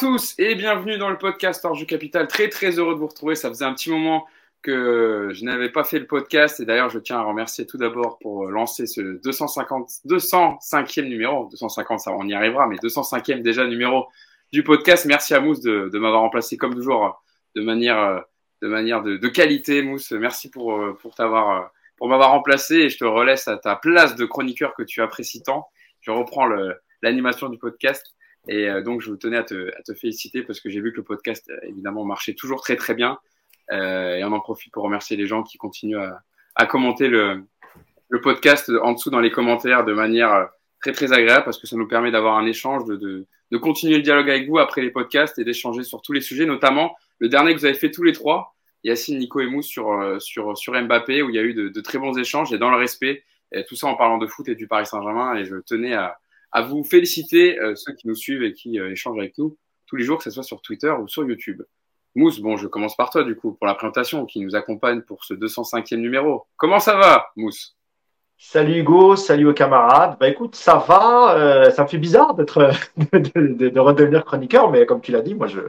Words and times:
tous 0.00 0.34
et 0.38 0.54
bienvenue 0.54 0.96
dans 0.96 1.10
le 1.10 1.18
podcast 1.18 1.62
Orge 1.62 1.86
Capital. 1.86 2.26
Très 2.26 2.48
très 2.48 2.78
heureux 2.78 2.94
de 2.94 2.98
vous 2.98 3.08
retrouver. 3.08 3.34
Ça 3.34 3.50
faisait 3.50 3.66
un 3.66 3.74
petit 3.74 3.90
moment 3.90 4.26
que 4.62 5.28
je 5.34 5.44
n'avais 5.44 5.68
pas 5.68 5.84
fait 5.84 5.98
le 5.98 6.06
podcast 6.06 6.58
et 6.58 6.64
d'ailleurs 6.64 6.88
je 6.88 6.98
tiens 6.98 7.18
à 7.18 7.22
remercier 7.22 7.66
tout 7.66 7.76
d'abord 7.76 8.18
pour 8.18 8.46
lancer 8.46 8.86
ce 8.86 9.20
250, 9.22 9.90
205e 10.06 11.06
numéro. 11.06 11.50
250, 11.50 12.00
ça 12.00 12.12
on 12.12 12.26
y 12.26 12.32
arrivera, 12.32 12.66
mais 12.66 12.76
205e 12.76 13.42
déjà 13.42 13.66
numéro 13.66 14.06
du 14.54 14.64
podcast. 14.64 15.04
Merci 15.04 15.34
à 15.34 15.40
Mousse 15.40 15.60
de, 15.60 15.90
m'avoir 15.98 16.22
remplacé 16.22 16.56
comme 16.56 16.74
toujours 16.74 17.22
de 17.54 17.60
manière 17.60 18.24
de 18.62 18.68
manière 18.68 19.02
de, 19.02 19.18
de 19.18 19.28
qualité. 19.28 19.82
Mousse, 19.82 20.12
merci 20.12 20.48
pour 20.48 20.82
pour 21.02 21.14
t'avoir 21.14 21.72
pour 21.98 22.08
m'avoir 22.08 22.30
remplacé 22.30 22.76
et 22.76 22.88
je 22.88 22.96
te 22.96 23.04
relaisse 23.04 23.48
à 23.48 23.58
ta 23.58 23.76
place 23.76 24.14
de 24.16 24.24
chroniqueur 24.24 24.72
que 24.72 24.82
tu 24.82 25.02
apprécies 25.02 25.42
tant. 25.42 25.68
Je 26.00 26.10
reprends 26.10 26.48
l'animation 27.02 27.50
du 27.50 27.58
podcast. 27.58 28.14
Et 28.48 28.68
euh, 28.68 28.82
donc, 28.82 29.00
je 29.00 29.10
vous 29.10 29.16
tenais 29.16 29.36
à 29.36 29.44
te, 29.44 29.68
à 29.76 29.82
te 29.82 29.94
féliciter 29.94 30.42
parce 30.42 30.60
que 30.60 30.70
j'ai 30.70 30.80
vu 30.80 30.92
que 30.92 30.98
le 30.98 31.04
podcast, 31.04 31.50
euh, 31.50 31.68
évidemment, 31.68 32.04
marchait 32.04 32.34
toujours 32.34 32.62
très, 32.62 32.76
très 32.76 32.94
bien. 32.94 33.18
Euh, 33.72 34.16
et 34.16 34.24
on 34.24 34.32
en 34.32 34.40
profite 34.40 34.72
pour 34.72 34.84
remercier 34.84 35.16
les 35.16 35.26
gens 35.26 35.42
qui 35.42 35.58
continuent 35.58 35.98
à, 35.98 36.22
à 36.56 36.66
commenter 36.66 37.08
le, 37.08 37.44
le 38.08 38.20
podcast 38.20 38.70
en 38.82 38.92
dessous 38.92 39.10
dans 39.10 39.20
les 39.20 39.30
commentaires 39.30 39.84
de 39.84 39.92
manière 39.92 40.48
très, 40.80 40.92
très 40.92 41.12
agréable 41.12 41.44
parce 41.44 41.58
que 41.58 41.66
ça 41.66 41.76
nous 41.76 41.86
permet 41.86 42.10
d'avoir 42.10 42.36
un 42.36 42.46
échange, 42.46 42.84
de, 42.86 42.96
de, 42.96 43.26
de, 43.52 43.58
continuer 43.58 43.96
le 43.96 44.02
dialogue 44.02 44.28
avec 44.28 44.48
vous 44.48 44.58
après 44.58 44.80
les 44.80 44.90
podcasts 44.90 45.38
et 45.38 45.44
d'échanger 45.44 45.84
sur 45.84 46.02
tous 46.02 46.12
les 46.12 46.20
sujets, 46.20 46.46
notamment 46.46 46.96
le 47.20 47.28
dernier 47.28 47.54
que 47.54 47.60
vous 47.60 47.66
avez 47.66 47.74
fait 47.74 47.92
tous 47.92 48.02
les 48.02 48.12
trois, 48.12 48.56
Yacine, 48.82 49.18
Nico 49.18 49.40
et 49.40 49.46
Mousse 49.46 49.66
sur, 49.66 50.20
sur, 50.20 50.56
sur 50.56 50.72
Mbappé, 50.72 51.22
où 51.22 51.28
il 51.28 51.36
y 51.36 51.38
a 51.38 51.42
eu 51.42 51.54
de, 51.54 51.68
de 51.68 51.80
très 51.80 51.98
bons 51.98 52.16
échanges 52.18 52.52
et 52.52 52.58
dans 52.58 52.70
le 52.70 52.76
respect, 52.76 53.22
tout 53.68 53.76
ça 53.76 53.86
en 53.86 53.94
parlant 53.94 54.18
de 54.18 54.26
foot 54.26 54.48
et 54.48 54.54
du 54.54 54.66
Paris 54.66 54.86
Saint-Germain. 54.86 55.36
Et 55.36 55.44
je 55.44 55.56
tenais 55.56 55.92
à, 55.92 56.18
à 56.52 56.62
vous 56.62 56.84
féliciter, 56.84 57.58
euh, 57.58 57.74
ceux 57.74 57.94
qui 57.94 58.08
nous 58.08 58.14
suivent 58.14 58.42
et 58.42 58.52
qui 58.52 58.78
euh, 58.78 58.90
échangent 58.90 59.18
avec 59.18 59.38
nous 59.38 59.56
tous 59.86 59.96
les 59.96 60.04
jours, 60.04 60.18
que 60.18 60.24
ce 60.24 60.30
soit 60.30 60.42
sur 60.42 60.62
Twitter 60.62 60.90
ou 60.90 61.08
sur 61.08 61.24
YouTube. 61.24 61.62
Mousse, 62.14 62.40
bon, 62.40 62.56
je 62.56 62.66
commence 62.66 62.96
par 62.96 63.10
toi 63.10 63.22
du 63.22 63.36
coup 63.36 63.52
pour 63.52 63.66
la 63.66 63.74
présentation 63.74 64.26
qui 64.26 64.40
nous 64.40 64.56
accompagne 64.56 65.02
pour 65.02 65.24
ce 65.24 65.34
205e 65.34 65.96
numéro. 65.96 66.46
Comment 66.56 66.80
ça 66.80 66.96
va, 66.96 67.26
Mousse? 67.36 67.76
Salut 68.36 68.78
Hugo, 68.78 69.16
salut 69.16 69.48
aux 69.48 69.54
camarades. 69.54 70.16
Bah 70.18 70.28
écoute, 70.28 70.56
ça 70.56 70.76
va. 70.76 71.36
Euh, 71.36 71.70
ça 71.70 71.82
me 71.84 71.88
fait 71.88 71.98
bizarre 71.98 72.34
d'être 72.34 72.70
de, 73.12 73.18
de, 73.18 73.68
de, 73.68 73.80
redevenir 73.80 74.24
chroniqueur, 74.24 74.70
mais 74.70 74.86
comme 74.86 75.00
tu 75.00 75.12
l'as 75.12 75.20
dit, 75.20 75.34
moi 75.34 75.46
je 75.46 75.60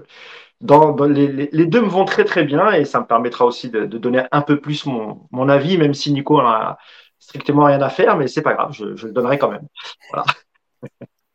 dans, 0.62 0.92
dans 0.92 1.06
les, 1.06 1.28
les, 1.52 1.66
deux 1.66 1.82
me 1.82 1.88
vont 1.88 2.06
très 2.06 2.24
très 2.24 2.44
bien 2.44 2.72
et 2.72 2.86
ça 2.86 3.00
me 3.02 3.06
permettra 3.06 3.46
aussi 3.46 3.70
de, 3.70 3.86
de 3.86 3.98
donner 3.98 4.24
un 4.32 4.42
peu 4.42 4.60
plus 4.60 4.86
mon, 4.86 5.28
mon 5.32 5.50
avis, 5.50 5.78
même 5.78 5.94
si 5.94 6.14
Nico 6.14 6.40
a 6.40 6.78
strictement 7.20 7.66
rien 7.66 7.82
à 7.82 7.90
faire, 7.90 8.18
mais 8.18 8.28
c'est 8.28 8.42
pas 8.42 8.54
grave, 8.54 8.72
je, 8.74 8.96
je 8.96 9.08
le 9.08 9.14
donnerai 9.14 9.38
quand 9.38 9.50
même. 9.50 9.68
Voilà. 10.12 10.26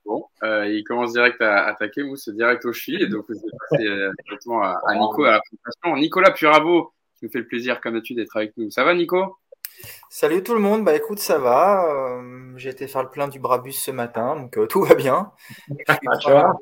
Bon, 0.05 0.27
euh, 0.45 0.69
il 0.69 0.85
commence 0.85 1.13
direct 1.13 1.41
à 1.41 1.65
attaquer, 1.65 2.05
Mousse 2.05 2.29
direct 2.29 2.65
au 2.65 2.73
chevilles, 2.73 3.03
et 3.03 3.09
donc 3.09 3.25
je 3.29 3.35
vais 3.35 3.41
passer 3.71 3.85
euh, 3.85 4.13
directement 4.25 4.63
à, 4.63 4.81
à, 4.87 4.95
Nico 4.95 5.25
à 5.25 5.33
la 5.33 5.41
présentation. 5.41 5.97
Nicolas 5.97 6.31
Puravo, 6.31 6.93
qui 7.17 7.25
nous 7.25 7.31
fait 7.31 7.41
le 7.41 7.47
plaisir, 7.47 7.81
comme 7.81 7.95
d'habitude, 7.95 8.17
d'être 8.17 8.37
avec 8.37 8.57
nous. 8.57 8.71
Ça 8.71 8.85
va, 8.85 8.95
Nico? 8.95 9.37
Salut 10.09 10.43
tout 10.43 10.55
le 10.55 10.61
monde, 10.61 10.85
bah 10.85 10.95
écoute, 10.95 11.19
ça 11.19 11.39
va. 11.39 11.85
Euh, 11.91 12.53
J'ai 12.57 12.71
été 12.71 12.87
faire 12.87 13.03
le 13.03 13.11
plein 13.11 13.29
du 13.29 13.39
Brabus 13.39 13.73
ce 13.73 13.91
matin, 13.91 14.37
donc 14.37 14.57
euh, 14.57 14.67
tout 14.67 14.83
va 14.83 14.95
bien. 14.95 15.33
Ah, 15.89 15.99
tu 16.21 16.31
vois 16.31 16.59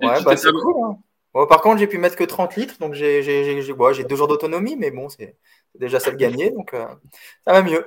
ouais, 0.00 0.22
bah, 0.22 0.36
c'est 0.36 0.52
cool. 0.52 0.74
Hein. 0.84 0.98
Bon, 1.32 1.46
par 1.46 1.60
contre, 1.60 1.78
j'ai 1.78 1.88
pu 1.88 1.98
mettre 1.98 2.16
que 2.16 2.24
30 2.24 2.54
litres, 2.56 2.78
donc 2.78 2.94
j'ai 2.94 4.04
deux 4.04 4.16
jours 4.16 4.28
d'autonomie, 4.28 4.76
mais 4.76 4.90
bon, 4.90 5.08
c'est 5.08 5.36
déjà 5.74 5.98
ça 5.98 6.12
de 6.12 6.16
gagner, 6.16 6.50
donc 6.50 6.74
euh, 6.74 6.86
ça 7.44 7.52
va 7.52 7.62
mieux. 7.62 7.84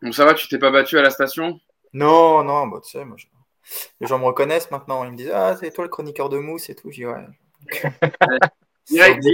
Bon, 0.00 0.12
ça 0.12 0.24
va, 0.24 0.32
tu 0.34 0.48
t'es 0.48 0.58
pas 0.58 0.70
battu 0.70 0.98
à 0.98 1.02
la 1.02 1.10
station? 1.10 1.60
Non, 1.92 2.42
non, 2.42 2.66
bah, 2.68 2.80
tu 2.82 2.90
sais, 2.90 3.04
moi, 3.04 3.16
je 3.18 3.26
les 4.00 4.06
gens 4.06 4.18
me 4.18 4.24
reconnaissent 4.24 4.70
maintenant. 4.70 5.04
Ils 5.04 5.12
me 5.12 5.16
disent 5.16 5.32
Ah, 5.32 5.56
c'est 5.58 5.70
toi 5.72 5.84
le 5.84 5.90
chroniqueur 5.90 6.28
de 6.28 6.38
mousse 6.38 6.70
et 6.70 6.74
tout. 6.74 6.90
Je 6.90 6.96
dis 6.96 7.06
Ouais. 7.06 7.26
direct, 8.88 9.24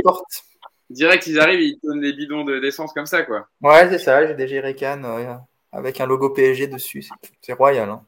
direct, 0.91 1.27
ils 1.27 1.41
arrivent, 1.41 1.61
ils 1.61 1.79
donnent 1.83 2.01
des 2.01 2.13
bidons 2.13 2.45
d'essence 2.45 2.93
comme 2.93 3.07
ça, 3.07 3.23
quoi. 3.23 3.49
Ouais, 3.63 3.89
c'est 3.89 3.99
ça. 3.99 4.27
J'ai 4.27 4.35
des 4.35 4.49
jerrycans 4.49 5.03
euh, 5.05 5.35
avec 5.73 6.01
un 6.01 6.07
logo 6.07 6.31
PSG 6.31 6.67
dessus. 6.67 7.07
C'est 7.41 7.55
royal. 7.55 7.89
Hein. 7.89 8.03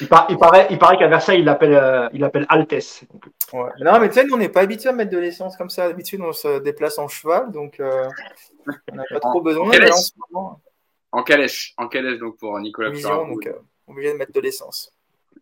Il, 0.00 0.08
par, 0.08 0.26
il, 0.30 0.38
paraît, 0.38 0.66
il 0.70 0.78
paraît 0.78 0.96
qu'à 0.96 1.08
Versailles, 1.08 1.40
il 1.40 1.44
l'appelle 1.44 1.74
euh, 1.74 2.08
il 2.14 2.24
appelle 2.24 2.46
Altesse. 2.48 3.04
Ouais. 3.52 3.70
Non, 3.80 4.00
mais 4.00 4.08
tu 4.08 4.14
sais, 4.14 4.24
nous, 4.24 4.34
on 4.34 4.38
n'est 4.38 4.48
pas 4.48 4.62
habitué 4.62 4.88
à 4.88 4.92
mettre 4.92 5.10
de 5.10 5.18
l'essence 5.18 5.56
comme 5.56 5.68
ça. 5.68 5.88
D'habitude, 5.88 6.20
on 6.22 6.32
se 6.32 6.58
déplace 6.60 6.98
en 6.98 7.06
cheval, 7.06 7.52
donc 7.52 7.80
euh, 7.80 8.08
on 8.90 8.94
n'a 8.94 9.04
pas 9.10 9.20
trop 9.20 9.42
besoin. 9.42 9.66
En 9.66 9.70
calèche. 9.70 9.92
En, 10.32 10.60
en 11.12 11.22
calèche, 11.22 11.74
en 11.76 11.88
calèche, 11.88 12.18
donc 12.18 12.38
pour 12.38 12.58
Nicolas 12.58 12.90
Vision, 12.90 13.28
donc, 13.28 13.46
euh, 13.46 13.52
obligé 13.86 14.12
de 14.12 14.18
mettre 14.18 14.32
de 14.32 14.40
l'essence 14.40 14.93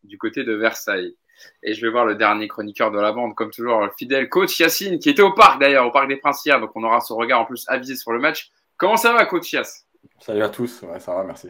du 0.04 0.18
côté 0.18 0.44
de 0.44 0.54
Versailles. 0.54 1.16
Et 1.62 1.74
je 1.74 1.84
vais 1.84 1.90
voir 1.90 2.04
le 2.04 2.14
dernier 2.14 2.48
chroniqueur 2.48 2.90
de 2.90 3.00
la 3.00 3.12
bande, 3.12 3.34
comme 3.34 3.50
toujours, 3.50 3.80
le 3.80 3.90
fidèle 3.96 4.28
coach 4.28 4.58
Yacine, 4.60 4.98
qui 4.98 5.10
était 5.10 5.22
au 5.22 5.32
parc 5.32 5.60
d'ailleurs, 5.60 5.86
au 5.86 5.90
parc 5.90 6.08
des 6.08 6.16
Princes 6.16 6.44
hier, 6.44 6.60
donc 6.60 6.70
on 6.74 6.84
aura 6.84 7.00
son 7.00 7.16
regard 7.16 7.40
en 7.40 7.44
plus 7.44 7.64
avisé 7.68 7.96
sur 7.96 8.12
le 8.12 8.20
match. 8.20 8.52
Comment 8.76 8.96
ça 8.96 9.12
va, 9.12 9.26
coach 9.26 9.52
Yass 9.52 9.86
Salut 10.20 10.42
à 10.42 10.48
tous, 10.48 10.82
ouais, 10.82 11.00
ça 11.00 11.14
va, 11.14 11.24
merci. 11.24 11.48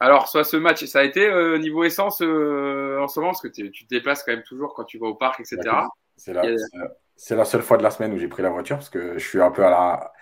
Alors, 0.00 0.28
soit 0.28 0.44
ce 0.44 0.56
match, 0.56 0.84
ça 0.84 1.00
a 1.00 1.02
été 1.02 1.26
euh, 1.26 1.58
niveau 1.58 1.84
essence 1.84 2.22
euh, 2.22 3.00
en 3.00 3.08
ce 3.08 3.18
moment, 3.18 3.32
parce 3.32 3.42
que 3.42 3.48
tu 3.48 3.70
te 3.70 3.88
déplaces 3.88 4.22
quand 4.22 4.32
même 4.32 4.44
toujours 4.44 4.74
quand 4.74 4.84
tu 4.84 4.98
vas 4.98 5.06
au 5.06 5.14
parc, 5.14 5.40
etc. 5.40 5.58
C'est 6.16 6.32
la, 6.32 6.42
a... 6.42 7.34
la, 7.34 7.44
seule 7.44 7.62
fois 7.62 7.78
de 7.78 7.82
la 7.82 7.90
semaine 7.90 8.12
où 8.12 8.18
j'ai 8.18 8.28
pris 8.28 8.42
la 8.42 8.50
voiture, 8.50 8.76
parce 8.76 8.90
que 8.90 9.18
je 9.18 9.26
suis 9.26 9.40
un 9.40 9.50
peu 9.50 9.64
à 9.64 9.70
la, 9.70 10.12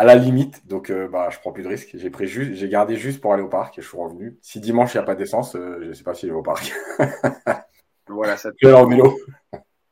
à 0.00 0.04
la 0.04 0.14
limite, 0.14 0.66
donc 0.66 0.88
euh, 0.88 1.08
bah, 1.08 1.28
je 1.30 1.38
prends 1.40 1.52
plus 1.52 1.62
de 1.62 1.68
risques. 1.68 1.90
J'ai 1.92 2.08
pris 2.08 2.26
juste, 2.26 2.54
j'ai 2.54 2.70
gardé 2.70 2.96
juste 2.96 3.20
pour 3.20 3.34
aller 3.34 3.42
au 3.42 3.50
parc 3.50 3.78
et 3.78 3.82
je 3.82 3.86
suis 3.86 3.98
revenu. 3.98 4.38
Si 4.40 4.58
dimanche 4.58 4.94
il 4.94 4.96
n'y 4.96 5.02
a 5.02 5.06
pas 5.06 5.14
d'essence, 5.14 5.54
euh, 5.56 5.78
je 5.82 5.88
ne 5.88 5.92
sais 5.92 6.04
pas 6.04 6.14
si 6.14 6.26
je 6.26 6.32
vais 6.32 6.38
au 6.38 6.42
parc. 6.42 6.72
voilà, 8.08 8.38
ça 8.38 8.50
touche. 8.50 8.72
En 8.72 8.86
vélo. 8.86 9.14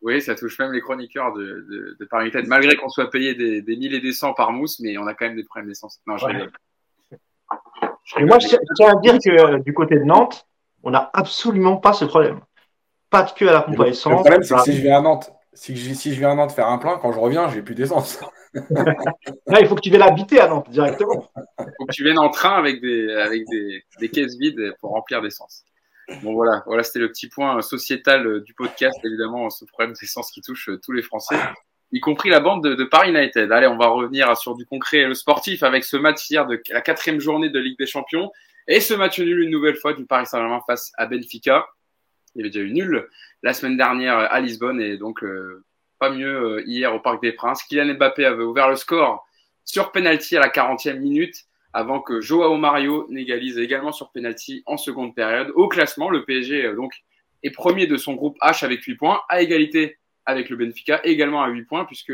Oui, 0.01 0.23
ça 0.23 0.35
touche 0.35 0.59
même 0.61 0.73
les 0.73 0.81
chroniqueurs 0.81 1.35
de, 1.35 1.43
de, 1.43 1.97
de 2.01 2.05
Paris 2.07 2.31
Tête, 2.31 2.47
malgré 2.47 2.75
qu'on 2.77 2.89
soit 2.89 3.11
payé 3.11 3.35
des, 3.35 3.61
des 3.61 3.77
milliers 3.77 3.99
et 3.99 4.01
des 4.01 4.15
cents 4.15 4.33
par 4.33 4.51
mousse, 4.51 4.81
mais 4.81 4.97
on 4.97 5.07
a 5.07 5.13
quand 5.13 5.27
même 5.27 5.37
des 5.37 5.45
problèmes 5.45 5.69
d'essence. 5.69 6.01
Non, 6.07 6.17
je 6.17 6.25
ouais. 6.25 6.49
Et 8.19 8.25
moi, 8.25 8.39
je 8.39 8.49
tiens 8.77 8.97
à 8.97 9.01
dire 9.01 9.19
que 9.23 9.31
euh, 9.31 9.59
du 9.59 9.75
côté 9.75 9.97
de 9.97 10.05
Nantes, 10.05 10.49
on 10.83 10.91
n'a 10.91 11.11
absolument 11.13 11.77
pas 11.77 11.93
ce 11.93 12.07
problème. 12.07 12.41
Pas 13.11 13.25
de 13.25 13.33
queue 13.33 13.51
à 13.51 13.53
la 13.53 13.61
pompe 13.61 13.81
à 13.81 13.89
essence. 13.89 14.13
Le 14.13 14.17
problème, 14.21 14.43
c'est 14.43 14.55
que 14.55 14.63
si 14.63 14.73
je 14.75 14.83
vais 14.83 14.91
à 14.91 15.03
Nantes, 15.03 15.31
si 15.59 15.77
je, 15.77 15.93
si 15.93 16.15
je 16.15 16.21
viens 16.21 16.31
à 16.31 16.35
Nantes 16.37 16.53
faire 16.53 16.69
un 16.69 16.79
plein, 16.79 16.99
quand 16.99 17.13
je 17.13 17.19
reviens, 17.19 17.51
j'ai 17.51 17.63
plus 17.63 17.75
d'essence. 17.75 18.21
Là, 18.55 19.61
il 19.61 19.67
faut 19.67 19.75
que 19.75 19.81
tu 19.81 19.91
viennes 19.91 20.03
habiter 20.03 20.39
à 20.39 20.47
Nantes 20.47 20.71
directement. 20.71 21.29
Il 21.59 21.65
faut 21.77 21.87
que 21.87 21.93
tu 21.93 22.05
viennes 22.05 22.19
en 22.19 22.31
train 22.31 22.57
avec 22.57 22.81
des, 22.81 23.13
avec 23.13 23.43
des, 23.51 23.85
des 23.99 24.09
caisses 24.09 24.37
vides 24.39 24.73
pour 24.81 24.91
remplir 24.91 25.21
d'essence. 25.21 25.65
Bon 26.23 26.33
voilà, 26.33 26.63
voilà 26.65 26.85
c'était 26.85 27.01
le 27.01 27.09
petit 27.09 27.29
point 27.29 27.61
sociétal 27.61 28.41
du 28.43 28.55
podcast, 28.55 28.97
évidemment, 29.05 29.51
ce 29.51 29.65
problème 29.65 29.95
d'essence 30.01 30.31
qui 30.31 30.41
touche 30.41 30.71
tous 30.83 30.93
les 30.93 31.03
Français, 31.03 31.37
y 31.93 32.01
compris 32.01 32.31
la 32.31 32.41
bande 32.41 32.63
de, 32.63 32.75
de, 32.75 32.85
Paris 32.85 33.11
United. 33.11 33.51
Allez, 33.51 33.67
on 33.67 33.77
va 33.77 33.89
revenir 33.89 34.35
sur 34.37 34.55
du 34.55 34.65
concret 34.65 35.05
le 35.05 35.15
sportif 35.15 35.65
avec 35.65 35.85
ce 35.85 35.97
match 35.97 36.31
hier 36.31 36.47
de 36.47 36.63
la 36.71 36.81
quatrième 36.81 37.21
journée 37.21 37.51
de 37.51 37.59
Ligue 37.59 37.79
des 37.79 37.87
Champions 37.87 38.31
et 38.69 38.81
ce 38.81 38.95
match 38.95 39.19
nul 39.19 39.41
une 39.41 39.51
nouvelle 39.51 39.77
fois 39.77 39.93
du 39.93 40.07
Paris 40.07 40.27
Saint-Germain 40.27 40.61
face 40.67 40.93
à 40.97 41.07
Benfica. 41.07 41.67
Il 42.35 42.39
y 42.39 42.43
avait 42.43 42.51
déjà 42.51 42.65
eu 42.65 42.73
nul 42.73 43.09
la 43.43 43.53
semaine 43.53 43.77
dernière 43.77 44.17
à 44.19 44.41
Lisbonne 44.41 44.81
et 44.81 44.97
donc 44.97 45.23
euh, 45.23 45.65
pas 45.99 46.11
mieux 46.11 46.59
euh, 46.59 46.63
hier 46.67 46.95
au 46.95 47.01
Parc 47.01 47.23
des 47.23 47.33
Princes. 47.33 47.63
Kylian 47.65 47.95
Mbappé 47.95 48.25
avait 48.25 48.45
ouvert 48.45 48.69
le 48.69 48.77
score 48.77 49.27
sur 49.65 49.93
penalty 49.93 50.37
à 50.37 50.41
la 50.41 50.49
40e 50.49 50.99
minute 50.99 51.45
avant 51.73 52.01
que 52.01 52.21
Joao 52.21 52.57
Mario 52.57 53.07
n'égalise 53.11 53.59
également 53.59 53.93
sur 53.93 54.11
penalty 54.11 54.63
en 54.67 54.77
seconde 54.77 55.15
période. 55.15 55.53
Au 55.55 55.69
classement, 55.69 56.11
le 56.11 56.25
PSG 56.25 56.67
euh, 56.67 56.75
donc 56.75 56.93
est 57.43 57.51
premier 57.51 57.87
de 57.87 57.97
son 57.97 58.15
groupe 58.15 58.37
H 58.41 58.65
avec 58.65 58.83
8 58.83 58.97
points, 58.97 59.21
à 59.29 59.43
égalité 59.43 59.99
avec 60.27 60.51
le 60.51 60.57
Benfica, 60.57 61.01
également 61.05 61.43
à 61.43 61.49
8 61.49 61.65
points 61.65 61.85
puisque 61.85 62.13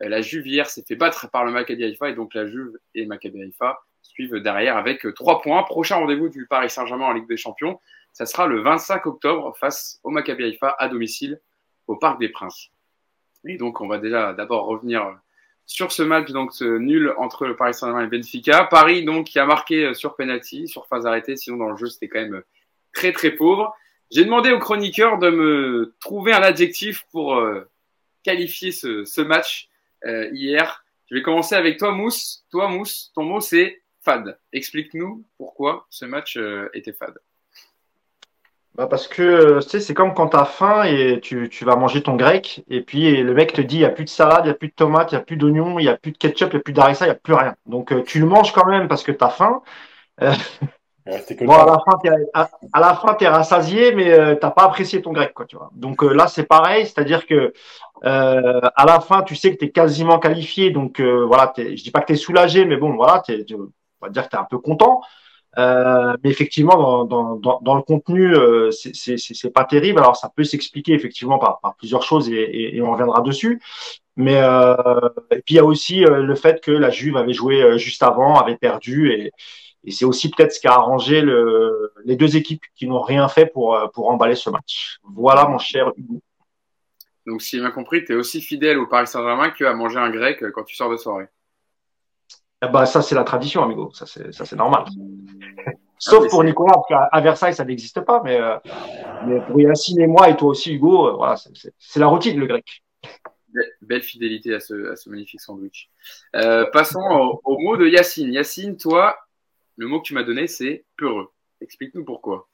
la 0.00 0.20
Juve 0.20 0.46
hier 0.46 0.68
s'est 0.68 0.84
fait 0.86 0.96
battre 0.96 1.30
par 1.30 1.44
le 1.44 1.52
Maccabi 1.52 1.84
Haifa 1.84 2.10
et 2.10 2.14
donc 2.14 2.34
la 2.34 2.46
Juve 2.46 2.78
et 2.94 3.06
Maccabi 3.06 3.42
Haifa 3.42 3.78
suivent 4.02 4.36
derrière 4.36 4.76
avec 4.76 5.06
3 5.14 5.42
points. 5.42 5.62
Prochain 5.62 5.96
rendez-vous 5.96 6.28
du 6.28 6.46
Paris 6.46 6.70
Saint-Germain 6.70 7.06
en 7.06 7.12
Ligue 7.12 7.28
des 7.28 7.36
Champions, 7.36 7.80
ça 8.12 8.26
sera 8.26 8.46
le 8.46 8.60
25 8.60 9.06
octobre 9.06 9.56
face 9.58 10.00
au 10.02 10.10
Maccabi 10.10 10.44
Haifa 10.44 10.74
à 10.78 10.88
domicile 10.88 11.40
au 11.86 11.96
Parc 11.96 12.18
des 12.18 12.28
Princes. 12.28 12.70
Et 13.44 13.56
donc, 13.56 13.80
on 13.80 13.88
va 13.88 13.98
déjà 13.98 14.32
d'abord 14.32 14.66
revenir 14.66 15.18
sur 15.66 15.92
ce 15.92 16.02
match, 16.02 16.30
donc 16.30 16.52
ce 16.52 16.64
nul 16.64 17.14
entre 17.18 17.46
le 17.46 17.54
Paris 17.54 17.74
Saint-Germain 17.74 18.04
et 18.04 18.08
Benfica. 18.08 18.64
Paris, 18.64 19.04
donc, 19.04 19.26
qui 19.26 19.38
a 19.38 19.46
marqué 19.46 19.94
sur 19.94 20.16
penalty, 20.16 20.66
sur 20.66 20.86
phase 20.86 21.06
arrêtée. 21.06 21.36
Sinon, 21.36 21.58
dans 21.58 21.70
le 21.70 21.76
jeu, 21.76 21.86
c'était 21.86 22.08
quand 22.08 22.20
même 22.20 22.42
très, 22.92 23.12
très 23.12 23.30
pauvre. 23.30 23.74
J'ai 24.10 24.24
demandé 24.24 24.50
au 24.50 24.58
chroniqueur 24.58 25.18
de 25.18 25.30
me 25.30 25.94
trouver 26.00 26.32
un 26.32 26.42
adjectif 26.42 27.06
pour 27.12 27.36
euh, 27.36 27.68
qualifier 28.22 28.72
ce, 28.72 29.04
ce 29.04 29.20
match 29.20 29.68
euh, 30.06 30.30
hier. 30.32 30.84
Je 31.10 31.14
vais 31.14 31.22
commencer 31.22 31.54
avec 31.54 31.78
toi, 31.78 31.92
Mousse. 31.92 32.44
Toi, 32.50 32.68
Mousse, 32.68 33.12
ton 33.14 33.22
mot, 33.24 33.40
c'est 33.40 33.82
fade. 34.00 34.38
Explique-nous 34.52 35.24
pourquoi 35.36 35.86
ce 35.90 36.06
match 36.06 36.36
euh, 36.38 36.70
était 36.72 36.92
fade. 36.92 37.18
Bah 38.78 38.86
parce 38.86 39.08
que 39.08 39.60
tu 39.60 39.68
sais, 39.68 39.80
c'est 39.80 39.92
comme 39.92 40.14
quand 40.14 40.28
tu 40.28 40.36
as 40.36 40.44
faim 40.44 40.84
et 40.84 41.18
tu, 41.20 41.48
tu, 41.48 41.64
vas 41.64 41.74
manger 41.74 42.00
ton 42.00 42.14
grec, 42.14 42.62
et 42.70 42.80
puis 42.80 43.24
le 43.24 43.34
mec 43.34 43.52
te 43.52 43.60
dit 43.60 43.74
il 43.74 43.80
n'y 43.80 43.84
a 43.84 43.90
plus 43.90 44.04
de 44.04 44.08
salade, 44.08 44.42
il 44.44 44.44
n'y 44.44 44.50
a 44.52 44.54
plus 44.54 44.68
de 44.68 44.72
tomates, 44.74 45.10
il 45.10 45.16
n'y 45.16 45.20
a 45.20 45.24
plus 45.24 45.36
d'oignons, 45.36 45.80
il 45.80 45.82
n'y 45.82 45.88
a 45.88 45.96
plus 45.96 46.12
de 46.12 46.16
ketchup, 46.16 46.50
il 46.52 46.56
n'y 46.56 46.60
a 46.60 46.62
plus 46.62 46.72
d'harissa, 46.74 47.04
il 47.06 47.08
n'y 47.08 47.16
a 47.16 47.18
plus 47.18 47.34
rien. 47.34 47.56
Donc 47.66 47.92
tu 48.04 48.20
le 48.20 48.26
manges 48.26 48.52
quand 48.52 48.66
même 48.66 48.86
parce 48.86 49.02
que 49.02 49.10
tu 49.10 49.24
as 49.24 49.30
faim. 49.30 49.62
Euh, 50.22 50.32
Bon, 51.40 51.54
à 51.54 51.64
la 51.64 51.78
fin, 51.78 51.98
t'es, 52.02 52.10
à, 52.34 52.80
la 52.80 52.94
fin, 52.94 53.14
t'es 53.14 53.28
rassasié, 53.28 53.94
mais 53.94 54.34
tu 54.34 54.40
t'as 54.40 54.50
pas 54.50 54.64
apprécié 54.64 55.00
ton 55.00 55.12
grec, 55.12 55.32
quoi, 55.32 55.46
tu 55.46 55.56
vois. 55.56 55.70
Donc 55.74 56.02
là, 56.02 56.28
c'est 56.28 56.44
pareil, 56.44 56.84
c'est-à-dire 56.84 57.26
que 57.26 57.54
à 58.02 58.84
la 58.86 59.00
fin, 59.00 59.22
tu 59.22 59.34
sais 59.34 59.50
que 59.52 59.56
tu 59.56 59.64
es 59.64 59.70
quasiment 59.70 60.18
qualifié, 60.18 60.70
donc 60.70 61.00
voilà, 61.00 61.52
je 61.56 61.82
dis 61.82 61.90
pas 61.90 62.02
que 62.02 62.08
tu 62.08 62.12
es 62.12 62.16
soulagé, 62.16 62.66
mais 62.66 62.76
bon, 62.76 62.94
voilà, 62.94 63.22
t'es, 63.26 63.42
on 63.54 63.70
va 64.02 64.10
dire 64.10 64.24
que 64.24 64.28
tu 64.28 64.36
es 64.36 64.38
un 64.38 64.44
peu 64.44 64.58
content. 64.58 65.00
Euh, 65.58 66.16
mais 66.22 66.30
effectivement, 66.30 66.76
dans, 66.76 67.04
dans, 67.04 67.36
dans, 67.36 67.60
dans 67.60 67.74
le 67.74 67.82
contenu, 67.82 68.34
euh, 68.34 68.70
c'est 68.70 69.52
pas 69.52 69.64
terrible. 69.64 69.98
Alors, 69.98 70.16
ça 70.16 70.30
peut 70.34 70.44
s'expliquer 70.44 70.92
effectivement 70.92 71.38
par, 71.38 71.58
par, 71.60 71.74
plusieurs 71.74 72.02
choses 72.02 72.28
et, 72.30 72.76
et, 72.76 72.80
on 72.82 72.92
reviendra 72.92 73.22
dessus. 73.22 73.60
Mais 74.16 74.36
euh, 74.36 75.08
et 75.30 75.42
puis 75.42 75.54
il 75.54 75.56
y 75.56 75.60
a 75.60 75.64
aussi 75.64 76.04
euh, 76.04 76.22
le 76.22 76.34
fait 76.34 76.60
que 76.60 76.70
la 76.70 76.90
Juve 76.90 77.16
avait 77.16 77.32
joué 77.32 77.78
juste 77.78 78.02
avant, 78.02 78.38
avait 78.38 78.56
perdu 78.56 79.12
et, 79.12 79.32
et 79.84 79.90
c'est 79.92 80.04
aussi 80.04 80.30
peut-être 80.30 80.52
ce 80.52 80.60
qui 80.60 80.66
a 80.66 80.72
arrangé 80.72 81.20
le, 81.20 81.92
les 82.04 82.16
deux 82.16 82.36
équipes 82.36 82.64
qui 82.74 82.86
n'ont 82.88 83.00
rien 83.00 83.28
fait 83.28 83.46
pour 83.46 83.78
pour 83.94 84.10
emballer 84.10 84.34
ce 84.34 84.50
match. 84.50 84.98
Voilà, 85.04 85.46
mon 85.46 85.58
cher 85.58 85.92
Hugo. 85.96 86.20
Donc, 87.26 87.42
si 87.42 87.56
j'ai 87.56 87.60
bien 87.62 87.70
compris, 87.70 88.04
tu 88.04 88.12
es 88.12 88.16
aussi 88.16 88.40
fidèle 88.40 88.78
au 88.78 88.86
Paris 88.86 89.06
Saint-Germain 89.06 89.50
qu'à 89.50 89.74
manger 89.74 89.98
un 89.98 90.10
grec 90.10 90.42
quand 90.54 90.64
tu 90.64 90.74
sors 90.74 90.90
de 90.90 90.96
soirée. 90.96 91.26
Ben, 92.60 92.86
ça, 92.86 93.02
c'est 93.02 93.14
la 93.14 93.22
tradition, 93.22 93.62
amigo. 93.62 93.92
Ça, 93.92 94.06
c'est 94.06 94.56
normal. 94.56 94.84
Sauf 95.98 96.24
ah, 96.26 96.28
pour 96.30 96.44
Nicolas, 96.44 96.74
parce 96.74 97.10
qu'à 97.10 97.20
Versailles, 97.20 97.54
ça 97.54 97.64
n'existe 97.64 98.00
pas. 98.00 98.22
Mais, 98.24 98.40
euh, 98.40 98.56
mais 99.26 99.40
pour 99.40 99.60
Yacine 99.60 100.00
et 100.00 100.06
moi, 100.06 100.28
et 100.28 100.36
toi 100.36 100.50
aussi, 100.50 100.74
Hugo, 100.74 101.08
euh, 101.08 101.12
voilà, 101.12 101.36
c'est, 101.36 102.00
la 102.00 102.06
routine, 102.06 102.38
le 102.38 102.46
grec. 102.46 102.84
Belle 103.82 104.02
fidélité 104.02 104.54
à 104.54 104.60
ce, 104.60 104.92
à 104.92 104.96
ce 104.96 105.10
magnifique 105.10 105.40
sandwich. 105.40 105.90
Euh, 106.36 106.66
passons 106.72 107.00
au, 107.00 107.40
au, 107.44 107.58
mot 107.58 107.76
de 107.76 107.86
Yacine. 107.86 108.32
Yacine, 108.32 108.76
toi, 108.76 109.16
le 109.76 109.86
mot 109.86 110.00
que 110.00 110.06
tu 110.06 110.14
m'as 110.14 110.22
donné, 110.22 110.46
c'est 110.46 110.84
peureux. 110.96 111.28
Explique-nous 111.60 112.04
pourquoi. 112.04 112.48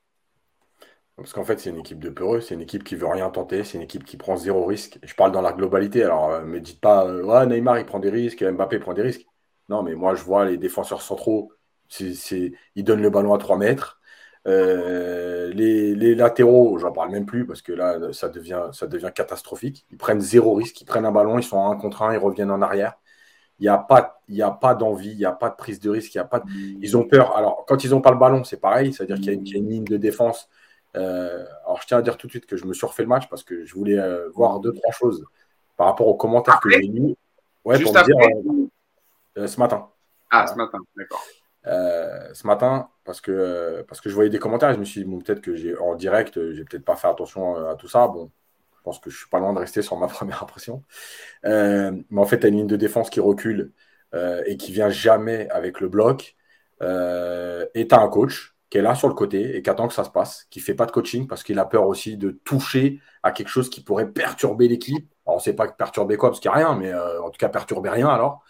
Parce 1.17 1.33
qu'en 1.33 1.45
fait, 1.45 1.61
c'est 1.61 1.71
une 1.71 1.79
équipe 1.79 2.01
de 2.01 2.11
peureux, 2.11 2.41
c'est 2.41 2.55
une 2.55 2.63
équipe 2.63 2.83
qui 2.83 2.97
veut 2.97 3.07
rien 3.07 3.31
tenter, 3.31 3.63
c'est 3.63 3.79
une 3.79 3.85
équipe 3.85 4.05
qui 4.05 4.17
prend 4.17 4.37
zéro 4.37 4.65
risque. 4.65 4.99
Je 5.03 5.15
parle 5.15 5.31
dans 5.31 5.43
la 5.43 5.53
globalité, 5.53 6.03
alors 6.03 6.41
ne 6.41 6.47
me 6.47 6.61
dites 6.61 6.81
pas, 6.81 7.07
ouais, 7.07 7.47
Neymar 7.47 7.79
il 7.79 7.87
prend 7.87 8.01
des 8.01 8.11
risques, 8.11 8.43
Mbappé 8.43 8.81
prend 8.81 8.95
des 8.95 9.03
risques. 9.03 9.25
Non, 9.69 9.83
mais 9.83 9.95
moi, 9.95 10.15
je 10.15 10.25
vois 10.25 10.45
les 10.45 10.59
défenseurs 10.59 11.03
centraux, 11.03 11.53
c'est, 11.89 12.53
ils 12.75 12.85
donnent 12.85 13.03
le 13.03 13.11
ballon 13.11 13.35
à 13.35 13.39
3 13.39 13.57
mètres. 13.57 14.01
Euh, 14.47 15.51
les, 15.55 15.95
les, 15.95 16.15
latéraux, 16.15 16.79
j'en 16.79 16.93
parle 16.93 17.11
même 17.11 17.25
plus 17.25 17.47
parce 17.47 17.63
que 17.63 17.73
là, 17.73 18.13
ça 18.13 18.29
devient, 18.29 18.69
ça 18.73 18.87
devient 18.87 19.11
catastrophique. 19.15 19.87
Ils 19.91 19.97
prennent 19.97 20.21
zéro 20.21 20.55
risque, 20.55 20.81
ils 20.81 20.85
prennent 20.85 21.07
un 21.07 21.13
ballon, 21.13 21.39
ils 21.39 21.43
sont 21.45 21.57
en 21.57 21.71
1 21.71 21.77
contre 21.77 22.03
1, 22.03 22.15
ils 22.15 22.19
reviennent 22.19 22.51
en 22.51 22.61
arrière. 22.61 22.95
Il 23.61 23.63
n'y 23.63 23.69
a 23.69 23.79
pas, 23.79 24.21
il 24.29 24.43
a 24.43 24.51
pas 24.51 24.75
d'envie, 24.75 25.13
il 25.13 25.17
n'y 25.17 25.25
a 25.25 25.33
pas 25.33 25.49
de 25.49 25.55
prise 25.55 25.79
de 25.81 25.89
risque, 25.89 26.15
il 26.15 26.19
y 26.19 26.21
a 26.21 26.25
pas 26.25 26.43
ils 26.81 26.97
ont 26.97 27.05
peur. 27.05 27.37
Alors, 27.37 27.65
quand 27.67 27.85
ils 27.85 27.91
n'ont 27.91 28.01
pas 28.01 28.11
le 28.11 28.19
ballon, 28.19 28.45
c'est 28.45 28.61
pareil, 28.61 28.93
c'est-à-dire 28.93 29.17
qu'il 29.17 29.27
y, 29.27 29.55
a 29.55 29.59
une 29.59 29.69
ligne 29.69 29.85
de 29.85 29.97
défense. 29.97 30.49
Euh, 30.97 31.45
alors, 31.65 31.81
je 31.81 31.87
tiens 31.87 31.99
à 31.99 32.03
dire 32.03 32.17
tout 32.17 32.27
de 32.27 32.33
suite 32.33 32.47
que 32.47 32.57
je 32.57 32.67
me 32.67 32.75
suis 32.75 32.87
refait 32.87 33.05
le 33.05 33.09
match 33.09 33.29
parce 33.29 33.45
que 33.45 33.65
je 33.65 33.75
voulais 33.75 33.99
euh, 33.99 34.29
voir 34.35 34.59
deux, 34.61 34.73
trois 34.73 34.93
choses 34.93 35.25
par 35.77 35.87
rapport 35.87 36.09
aux 36.09 36.17
commentaires 36.17 36.61
que 36.61 36.69
j'ai 36.69 36.81
lus. 36.81 37.15
Ouais, 37.65 37.81
pour 37.81 37.95
me 37.95 38.05
dire, 38.05 39.49
ce 39.49 39.59
matin. 39.59 39.89
Ah, 40.31 40.47
ce 40.47 40.57
matin, 40.57 40.79
d'accord. 40.97 41.25
Euh, 41.67 42.35
ce 42.35 42.47
matin, 42.47 42.91
parce 43.05 43.21
que, 43.21 43.31
euh, 43.33 43.83
parce 43.89 44.01
que 44.01 44.11
je 44.11 44.15
voyais 44.15 44.29
des 44.31 44.39
commentaires 44.39 44.73
je 44.75 44.79
me 44.79 44.85
suis 44.85 45.05
dit, 45.05 45.17
peut-être 45.23 45.41
que 45.41 45.55
j'ai 45.55 45.77
en 45.79 45.95
direct, 45.95 46.39
j'ai 46.53 46.65
peut-être 46.65 46.85
pas 46.85 46.97
fait 46.97 47.09
attention 47.09 47.57
à 47.69 47.75
tout 47.77 47.89
ça. 47.89 48.09
Bon, 48.09 48.31
je 48.77 48.83
pense 48.83 48.99
que 48.99 49.11
je 49.11 49.17
suis 49.17 49.29
pas 49.29 49.39
loin 49.39 49.53
de 49.55 49.59
rester 49.59 49.83
sur 49.83 49.97
ma 49.97 50.07
première 50.09 50.43
impression. 50.43 50.83
mais 51.45 52.05
en 52.17 52.25
fait, 52.25 52.41
tu 52.41 52.47
as 52.47 52.49
une 52.51 52.57
ligne 52.59 52.67
de 52.67 52.77
défense 52.77 53.11
qui 53.11 53.21
recule 53.21 53.73
et 54.47 54.57
qui 54.57 54.73
vient 54.73 54.91
jamais 54.91 55.49
avec 55.51 55.81
le 55.81 55.89
bloc. 55.89 56.37
et 56.81 57.89
tu 57.89 57.95
as 57.95 58.01
un 58.01 58.09
coach 58.09 58.55
qui 58.71 58.79
est 58.79 58.83
là 58.83 58.95
sur 58.95 59.09
le 59.09 59.15
côté 59.15 59.57
et 59.57 59.63
qui 59.63 59.71
attend 59.71 59.89
que 59.89 59.95
ça 59.95 60.05
se 60.05 60.11
passe, 60.11 60.47
qui 60.51 60.61
fait 60.61 60.75
pas 60.75 60.87
de 60.87 60.91
coaching 60.91 61.27
parce 61.29 61.43
qu'il 61.45 61.59
a 61.59 61.65
peur 61.65 61.87
aussi 61.87 62.17
de 62.17 62.31
toucher 62.45 63.01
à 63.23 63.33
quelque 63.33 63.49
chose 63.49 63.71
qui 63.71 63.83
pourrait 63.83 64.11
perturber 64.11 64.69
l'équipe. 64.69 65.09
Alors, 65.27 65.37
on 65.37 65.41
sait 65.41 65.55
pas 65.55 65.69
perturber 65.69 66.17
quoi 66.17 66.31
parce 66.31 66.41
qu'il 66.41 66.51
n'y 66.51 66.57
a 66.57 66.59
rien, 66.59 66.77
mais 66.77 66.93
en 66.95 67.31
tout 67.31 67.39
cas, 67.39 67.49
perturber 67.49 67.91
rien 67.91 68.09
alors. 68.09 68.45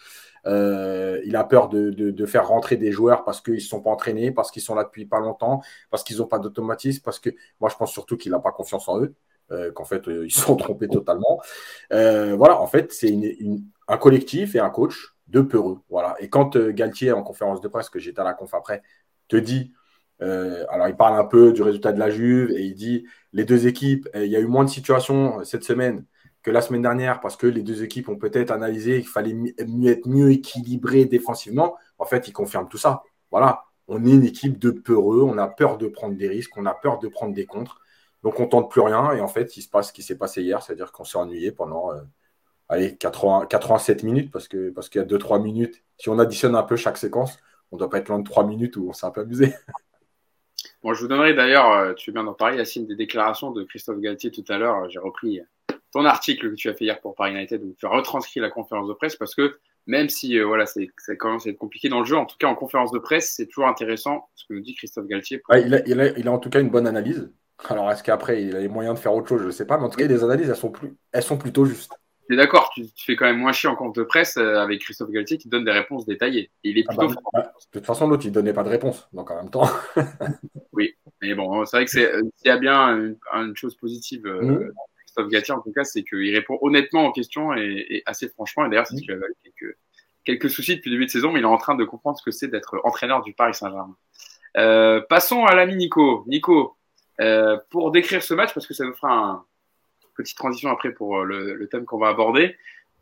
Euh, 0.46 1.20
il 1.25 1.37
a 1.37 1.44
peur 1.44 1.69
de, 1.69 2.26
faire 2.26 2.49
rentrer 2.49 2.76
des 2.76 2.93
joueurs 2.93 3.25
parce 3.25 3.41
qu'ils 3.41 3.55
ne 3.55 3.58
sont 3.61 3.81
pas 3.81 3.91
entraînés, 3.91 4.31
parce 4.31 4.50
qu'ils 4.50 4.62
sont 4.62 4.75
là 4.75 4.85
depuis 4.85 5.06
pas 5.06 5.20
longtemps, 5.20 5.62
parce 5.91 6.05
qu'ils 6.05 6.19
n'ont 6.19 6.26
pas 6.26 6.38
d'automatisme, 6.38 7.02
parce 7.02 7.19
que 7.19 7.31
moi 7.61 7.70
je 7.70 7.76
pense 7.76 7.93
surtout 7.93 8.17
qu'il 8.17 8.32
n'a 8.32 8.38
pas 8.38 8.52
confiance 8.52 8.88
en 8.88 9.00
eux, 9.00 9.14
euh, 9.52 9.73
qu'en 9.73 9.85
fait 9.85 10.08
euh, 10.08 10.25
ils 10.26 10.32
sont 10.32 10.56
trompés 10.56 10.88
totalement. 10.88 11.41
voilà, 11.91 12.61
en 12.61 12.67
fait, 12.67 12.93
c'est 12.93 13.17
un 13.88 13.96
collectif 13.99 14.55
et 14.55 14.61
un 14.61 14.70
coach 14.70 15.14
de 15.29 15.41
peureux. 15.41 15.81
Voilà. 15.91 16.17
Et 16.20 16.29
quand 16.29 16.56
Galtier, 16.56 17.12
en 17.12 17.23
conférence 17.23 17.61
de 17.61 17.69
presse, 17.69 17.88
que 17.88 17.99
j'étais 17.99 18.20
à 18.20 18.25
la 18.25 18.35
conf 18.35 18.52
après, 18.55 18.82
te 19.29 19.37
dit 19.37 19.73
alors, 20.20 20.88
il 20.88 20.96
parle 20.96 21.19
un 21.19 21.25
peu 21.25 21.52
du 21.52 21.62
résultat 21.62 21.93
de 21.93 21.99
la 21.99 22.08
Juve 22.08 22.50
et 22.52 22.62
il 22.62 22.75
dit 22.75 23.05
les 23.35 23.44
deux 23.44 23.67
équipes, 23.67 24.08
il 24.14 24.26
y 24.26 24.37
a 24.37 24.41
eu 24.41 24.46
moins 24.46 24.64
de 24.64 24.70
situations 24.70 25.44
cette 25.44 25.64
semaine 25.64 26.06
que 26.44 26.50
la 26.50 26.61
semaine 26.61 26.82
dernière 26.82 27.20
parce 27.20 27.37
que 27.37 27.46
les 27.46 27.62
deux 27.62 27.82
équipes 27.82 28.08
ont 28.11 28.17
peut-être 28.17 28.52
analysé 28.52 29.00
qu'il 29.00 29.08
fallait 29.08 29.32
mieux 29.32 29.91
être 29.91 30.06
mieux 30.06 30.31
équilibré 30.31 31.06
défensivement. 31.06 31.76
En 31.99 32.05
fait, 32.05 32.29
il 32.29 32.32
confirme 32.32 32.69
tout 32.69 32.79
ça. 32.79 33.02
Voilà, 33.31 33.64
on 33.88 34.05
est 34.05 34.12
une 34.12 34.25
équipe 34.25 34.58
de 34.58 34.70
peureux, 34.70 35.23
on 35.23 35.38
a 35.38 35.49
peur 35.49 35.79
de 35.79 35.88
prendre 35.88 36.14
des 36.17 36.29
risques, 36.29 36.56
on 36.56 36.67
a 36.67 36.75
peur 36.75 36.99
de 36.99 37.08
prendre 37.08 37.35
des 37.35 37.46
contres. 37.46 37.81
Donc 38.23 38.41
on 38.41 38.46
tente 38.46 38.70
plus 38.70 38.82
rien 38.82 39.12
et 39.12 39.20
en 39.23 39.29
fait, 39.29 39.56
il 39.56 39.62
se 39.62 39.69
passe 39.69 39.88
ce 39.88 39.93
qui 39.94 40.02
s'est 40.02 40.19
passé 40.19 40.43
hier, 40.43 40.62
c'est-à-dire 40.62 40.93
qu'on 40.93 41.05
s'est 41.05 41.19
ennuyé 41.19 41.50
pendant 41.50 41.93
euh, 41.93 42.00
allez, 42.69 42.96
80, 42.96 43.46
87 43.46 44.02
minutes 44.02 44.31
parce 44.31 44.46
que 44.46 44.70
parce 44.70 44.91
qu'il 44.91 45.00
y 45.00 45.05
a 45.05 45.06
2-3 45.06 45.43
minutes. 45.43 45.82
Si 45.96 46.11
on 46.11 46.19
additionne 46.19 46.55
un 46.55 46.62
peu 46.62 46.76
chaque 46.76 46.99
séquence, 46.99 47.38
on 47.73 47.79
doit 47.79 47.88
pas 47.88 47.99
être 47.99 48.08
loin 48.08 48.19
de 48.19 48.25
3 48.25 48.44
minutes 48.44 48.76
où 48.76 48.87
on 48.91 48.93
s'est 48.93 49.06
un 49.06 49.11
peu 49.11 49.23
amusé. 49.23 49.55
Bon, 50.82 50.93
je 50.93 51.00
vous 51.00 51.08
donnerai 51.08 51.32
d'ailleurs, 51.32 51.73
euh, 51.73 51.94
tu 51.94 52.12
viens 52.12 52.25
d'en 52.25 52.35
parler, 52.35 52.58
Yacine, 52.58 52.87
des 52.87 52.94
déclarations 52.94 53.52
de 53.52 53.64
Christophe 53.64 54.00
Galtier 54.00 54.31
tout 54.31 54.44
à 54.49 54.58
l'heure. 54.58 54.87
J'ai 54.91 54.99
repris 54.99 55.41
ton 55.94 56.05
article 56.05 56.50
que 56.50 56.56
tu 56.56 56.69
as 56.69 56.75
fait 56.75 56.85
hier 56.85 57.00
pour 57.00 57.14
Paris 57.14 57.32
United, 57.32 57.62
où 57.62 57.73
tu 57.79 57.87
as 57.87 57.88
retranscrit 57.88 58.41
la 58.41 58.50
conférence 58.50 58.88
de 58.88 58.94
presse, 58.94 59.14
parce 59.14 59.35
que 59.35 59.58
même 59.87 60.08
si 60.08 60.37
euh, 60.38 60.44
voilà, 60.44 60.67
c'est, 60.67 60.88
ça 60.99 61.14
commence 61.14 61.46
à 61.46 61.50
être 61.50 61.58
compliqué 61.58 61.88
dans 61.88 62.00
le 62.00 62.05
jeu, 62.05 62.17
en 62.17 62.26
tout 62.26 62.37
cas 62.37 62.49
en 62.49 62.56
conférence 62.56 62.91
de 62.91 62.99
presse, 62.99 63.32
c'est 63.37 63.46
toujours 63.46 63.69
intéressant 63.69 64.29
ce 64.35 64.44
que 64.46 64.55
nous 64.55 64.61
dit 64.61 64.75
Christophe 64.75 65.06
Galtier. 65.06 65.41
Ah, 65.49 65.61
il, 65.61 65.73
a, 65.73 65.87
il, 65.87 66.00
a, 66.00 66.19
il, 66.19 66.26
a, 66.26 66.32
en 66.32 66.38
tout 66.38 66.50
cas 66.50 66.61
une 66.61 66.70
bonne 66.70 66.88
analyse. 66.88 67.31
Alors 67.69 67.91
est-ce 67.93 68.02
qu'après 68.02 68.43
il 68.43 68.56
a 68.56 68.61
les 68.61 68.69
moyens 68.69 68.96
de 68.96 69.00
faire 69.00 69.14
autre 69.14 69.29
chose? 69.29 69.43
Je 69.43 69.46
ne 69.46 69.52
sais 69.52 69.67
pas, 69.67 69.79
mais 69.79 69.85
en 69.85 69.88
tout 69.88 69.99
cas 69.99 70.08
les 70.08 70.25
analyses 70.25 70.49
elles 70.50 70.56
sont, 70.56 70.73
plus, 70.73 70.96
elles 71.12 71.23
sont 71.23 71.38
plutôt 71.38 71.64
justes. 71.64 71.93
es 72.29 72.35
d'accord, 72.35 72.73
tu, 72.75 72.87
fais 72.96 73.14
quand 73.14 73.26
même 73.26 73.38
moins 73.38 73.52
chier 73.52 73.69
en 73.69 73.76
conférence 73.76 73.96
de 73.96 74.02
presse 74.02 74.37
euh, 74.37 74.56
avec 74.56 74.81
Christophe 74.81 75.11
Galtier 75.11 75.38
qui 75.38 75.49
donne 75.49 75.64
des 75.64 75.70
réponses 75.70 76.06
détaillées. 76.06 76.50
il 76.64 76.76
est 76.76 76.85
ah 76.88 76.96
plutôt. 76.96 77.14
Bah, 77.14 77.20
bah, 77.32 77.52
de 77.73 77.79
toute 77.79 77.86
façon, 77.86 78.08
l'autre 78.08 78.27
il 78.27 78.32
donnait 78.32 78.53
pas 78.53 78.65
de 78.65 78.70
réponse, 78.70 79.08
donc 79.13 79.31
en 79.31 79.36
même 79.36 79.51
temps. 79.51 79.69
oui, 80.72 80.96
mais 81.22 81.34
bon, 81.34 81.65
c'est 81.65 81.77
vrai 81.77 81.84
que 81.84 81.91
c'est 81.93 82.13
euh, 82.13 82.22
s'il 82.36 82.48
y 82.48 82.51
a 82.51 82.58
bien 82.58 83.17
une, 83.34 83.56
chose 83.56 83.77
positive. 83.77 84.27
Mmh. 84.27 84.72
Christophe 85.14 85.30
Gatier, 85.30 85.54
en 85.54 85.60
tout 85.60 85.72
cas, 85.72 85.84
c'est 85.84 86.02
qu'il 86.02 86.34
répond 86.34 86.58
honnêtement 86.60 87.06
aux 87.06 87.12
questions 87.12 87.54
et, 87.54 88.02
assez 88.06 88.28
franchement. 88.28 88.66
Et 88.66 88.68
d'ailleurs, 88.68 88.86
c'est 88.86 88.96
ce 88.96 89.02
qu'il 89.02 89.12
a 89.12 89.18
quelques, 89.42 89.76
quelques 90.24 90.50
soucis 90.50 90.76
depuis 90.76 90.90
le 90.90 90.96
début 90.96 91.06
de 91.06 91.10
saison, 91.10 91.30
mais 91.30 91.40
il 91.40 91.42
est 91.42 91.46
en 91.46 91.56
train 91.56 91.76
de 91.76 91.84
comprendre 91.84 92.18
ce 92.18 92.24
que 92.24 92.30
c'est 92.30 92.48
d'être 92.48 92.80
entraîneur 92.84 93.22
du 93.22 93.32
Paris 93.32 93.54
Saint-Germain. 93.54 93.96
Euh, 94.56 95.00
passons 95.08 95.44
à 95.44 95.54
l'ami 95.54 95.76
Nico. 95.76 96.24
Nico, 96.26 96.76
euh, 97.20 97.58
pour 97.70 97.92
décrire 97.92 98.22
ce 98.22 98.34
match, 98.34 98.52
parce 98.54 98.66
que 98.66 98.74
ça 98.74 98.84
nous 98.84 98.94
fera 98.94 99.44
une 100.02 100.10
petite 100.16 100.36
transition 100.36 100.70
après 100.70 100.92
pour 100.92 101.18
euh, 101.18 101.24
le, 101.24 101.68
thème 101.68 101.84
qu'on 101.84 101.98
va 101.98 102.08
aborder. 102.08 102.56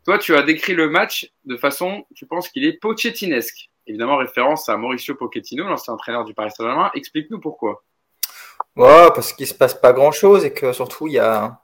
Toi, 0.05 0.19
tu 0.19 0.35
as 0.35 0.43
décrit 0.43 0.73
le 0.75 0.89
match 0.89 1.31
de 1.45 1.57
façon, 1.57 2.05
tu 2.13 2.27
penses 2.27 2.49
qu'il 2.49 2.65
est 2.65 2.73
pochettinesque. 2.73 3.69
Évidemment, 3.87 4.17
référence 4.17 4.69
à 4.69 4.77
Mauricio 4.77 5.15
Pochettino, 5.15 5.65
l'ancien 5.65 5.93
entraîneur 5.93 6.25
du 6.25 6.33
Paris 6.33 6.51
Saint-Germain. 6.55 6.91
Explique-nous 6.93 7.39
pourquoi. 7.39 7.83
Ouais, 8.75 9.09
parce 9.15 9.33
qu'il 9.33 9.47
se 9.47 9.53
passe 9.53 9.73
pas 9.73 9.93
grand-chose 9.93 10.45
et 10.45 10.53
que 10.53 10.73
surtout, 10.73 11.07
il 11.07 11.13
y 11.13 11.19
a, 11.19 11.62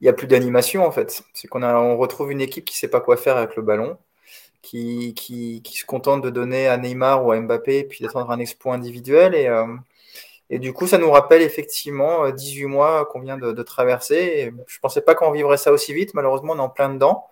il 0.00 0.04
n'y 0.04 0.08
a 0.08 0.12
plus 0.12 0.26
d'animation 0.26 0.84
en 0.84 0.90
fait. 0.90 1.22
C'est 1.34 1.48
qu'on 1.48 1.62
on 1.62 1.96
retrouve 1.96 2.32
une 2.32 2.40
équipe 2.40 2.64
qui 2.64 2.74
ne 2.74 2.78
sait 2.78 2.88
pas 2.88 3.00
quoi 3.00 3.16
faire 3.16 3.36
avec 3.36 3.56
le 3.56 3.62
ballon, 3.62 3.98
qui, 4.62 5.14
se 5.64 5.84
contente 5.84 6.22
de 6.22 6.30
donner 6.30 6.68
à 6.68 6.76
Neymar 6.76 7.24
ou 7.24 7.32
à 7.32 7.40
Mbappé, 7.40 7.84
puis 7.84 8.04
d'attendre 8.04 8.30
un 8.30 8.38
exploit 8.38 8.74
individuel. 8.74 9.34
Et, 9.34 9.48
euh, 9.48 9.66
du 10.58 10.72
coup, 10.72 10.86
ça 10.86 10.98
nous 10.98 11.10
rappelle 11.10 11.42
effectivement 11.42 12.28
18 12.28 12.64
euh, 12.64 12.68
mois 12.68 13.06
qu'on 13.06 13.20
vient 13.20 13.38
de, 13.38 13.52
de 13.52 13.62
traverser. 13.62 14.52
je 14.66 14.76
ne 14.76 14.80
pensais 14.80 15.00
pas 15.00 15.14
qu'on 15.14 15.30
vivrait 15.30 15.56
ça 15.56 15.72
aussi 15.72 15.94
vite. 15.94 16.14
Malheureusement, 16.14 16.54
on 16.54 16.58
est 16.58 16.60
en 16.60 16.68
plein 16.68 16.92
dedans. 16.92 17.26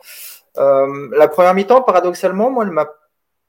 Euh, 0.58 1.08
la 1.12 1.28
première 1.28 1.54
mi-temps, 1.54 1.82
paradoxalement, 1.82 2.50
moi, 2.50 2.64
elle 2.64 2.72
m'a 2.72 2.88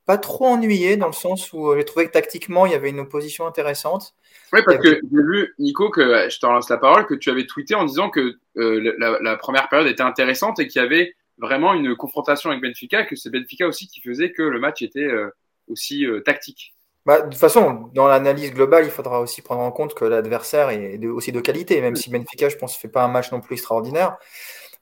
pas 0.10 0.18
trop 0.18 0.48
ennuyé 0.48 0.98
dans 0.98 1.06
le 1.06 1.14
sens 1.14 1.54
où 1.54 1.76
j'ai 1.76 1.86
trouvé 1.86 2.08
que 2.08 2.12
tactiquement, 2.12 2.66
il 2.66 2.72
y 2.72 2.76
avait 2.76 2.90
une 2.90 3.00
opposition 3.00 3.46
intéressante. 3.46 4.16
Oui, 4.52 4.62
parce 4.66 4.80
que 4.80 4.96
j'ai 4.96 5.00
vu, 5.04 5.54
Nico, 5.60 5.92
que 5.92 6.28
je 6.28 6.40
te 6.40 6.48
relance 6.48 6.68
la 6.68 6.78
parole, 6.78 7.06
que 7.06 7.14
tu 7.14 7.30
avais 7.30 7.46
tweeté 7.46 7.76
en 7.76 7.86
disant 7.86 8.10
que 8.10 8.34
euh, 8.58 8.96
la, 8.98 9.38
première 9.38 9.70
période 9.70 9.88
était 9.88 10.02
intéressante 10.02 10.60
et 10.60 10.68
qu'il 10.68 10.82
y 10.82 10.84
avait 10.84 11.14
vraiment 11.38 11.76
une 11.76 11.96
confrontation 11.96 12.50
avec 12.50 12.64
Benfica, 12.64 13.06
que 13.06 13.16
c'est 13.16 13.30
Benfica 13.30 13.68
aussi 13.68 13.86
qui 13.86 14.02
faisait 14.02 14.32
que 14.32 14.42
le 14.42 14.60
match 14.60 14.82
était 14.82 15.04
euh, 15.04 15.30
aussi 15.68 16.08
euh, 16.08 16.22
tactique. 16.22 16.74
Bah, 17.06 17.22
de 17.22 17.30
toute 17.30 17.40
façon, 17.40 17.92
dans 17.94 18.08
l'analyse 18.08 18.52
globale, 18.52 18.86
il 18.86 18.92
faudra 18.92 19.22
aussi 19.22 19.44
prendre 19.44 19.62
en 19.62 19.72
compte 19.72 19.94
que 19.94 20.06
l'adversaire 20.06 20.72
est 20.72 21.06
aussi 21.06 21.32
de 21.32 21.40
qualité, 21.40 21.82
même 21.82 21.96
si 21.96 22.10
Benfica, 22.10 22.50
je 22.50 22.56
pense, 22.56 22.76
ne 22.76 22.80
fait 22.80 22.88
pas 22.88 23.04
un 23.04 23.10
match 23.10 23.32
non 23.32 23.42
plus 23.42 23.54
extraordinaire. 23.54 24.18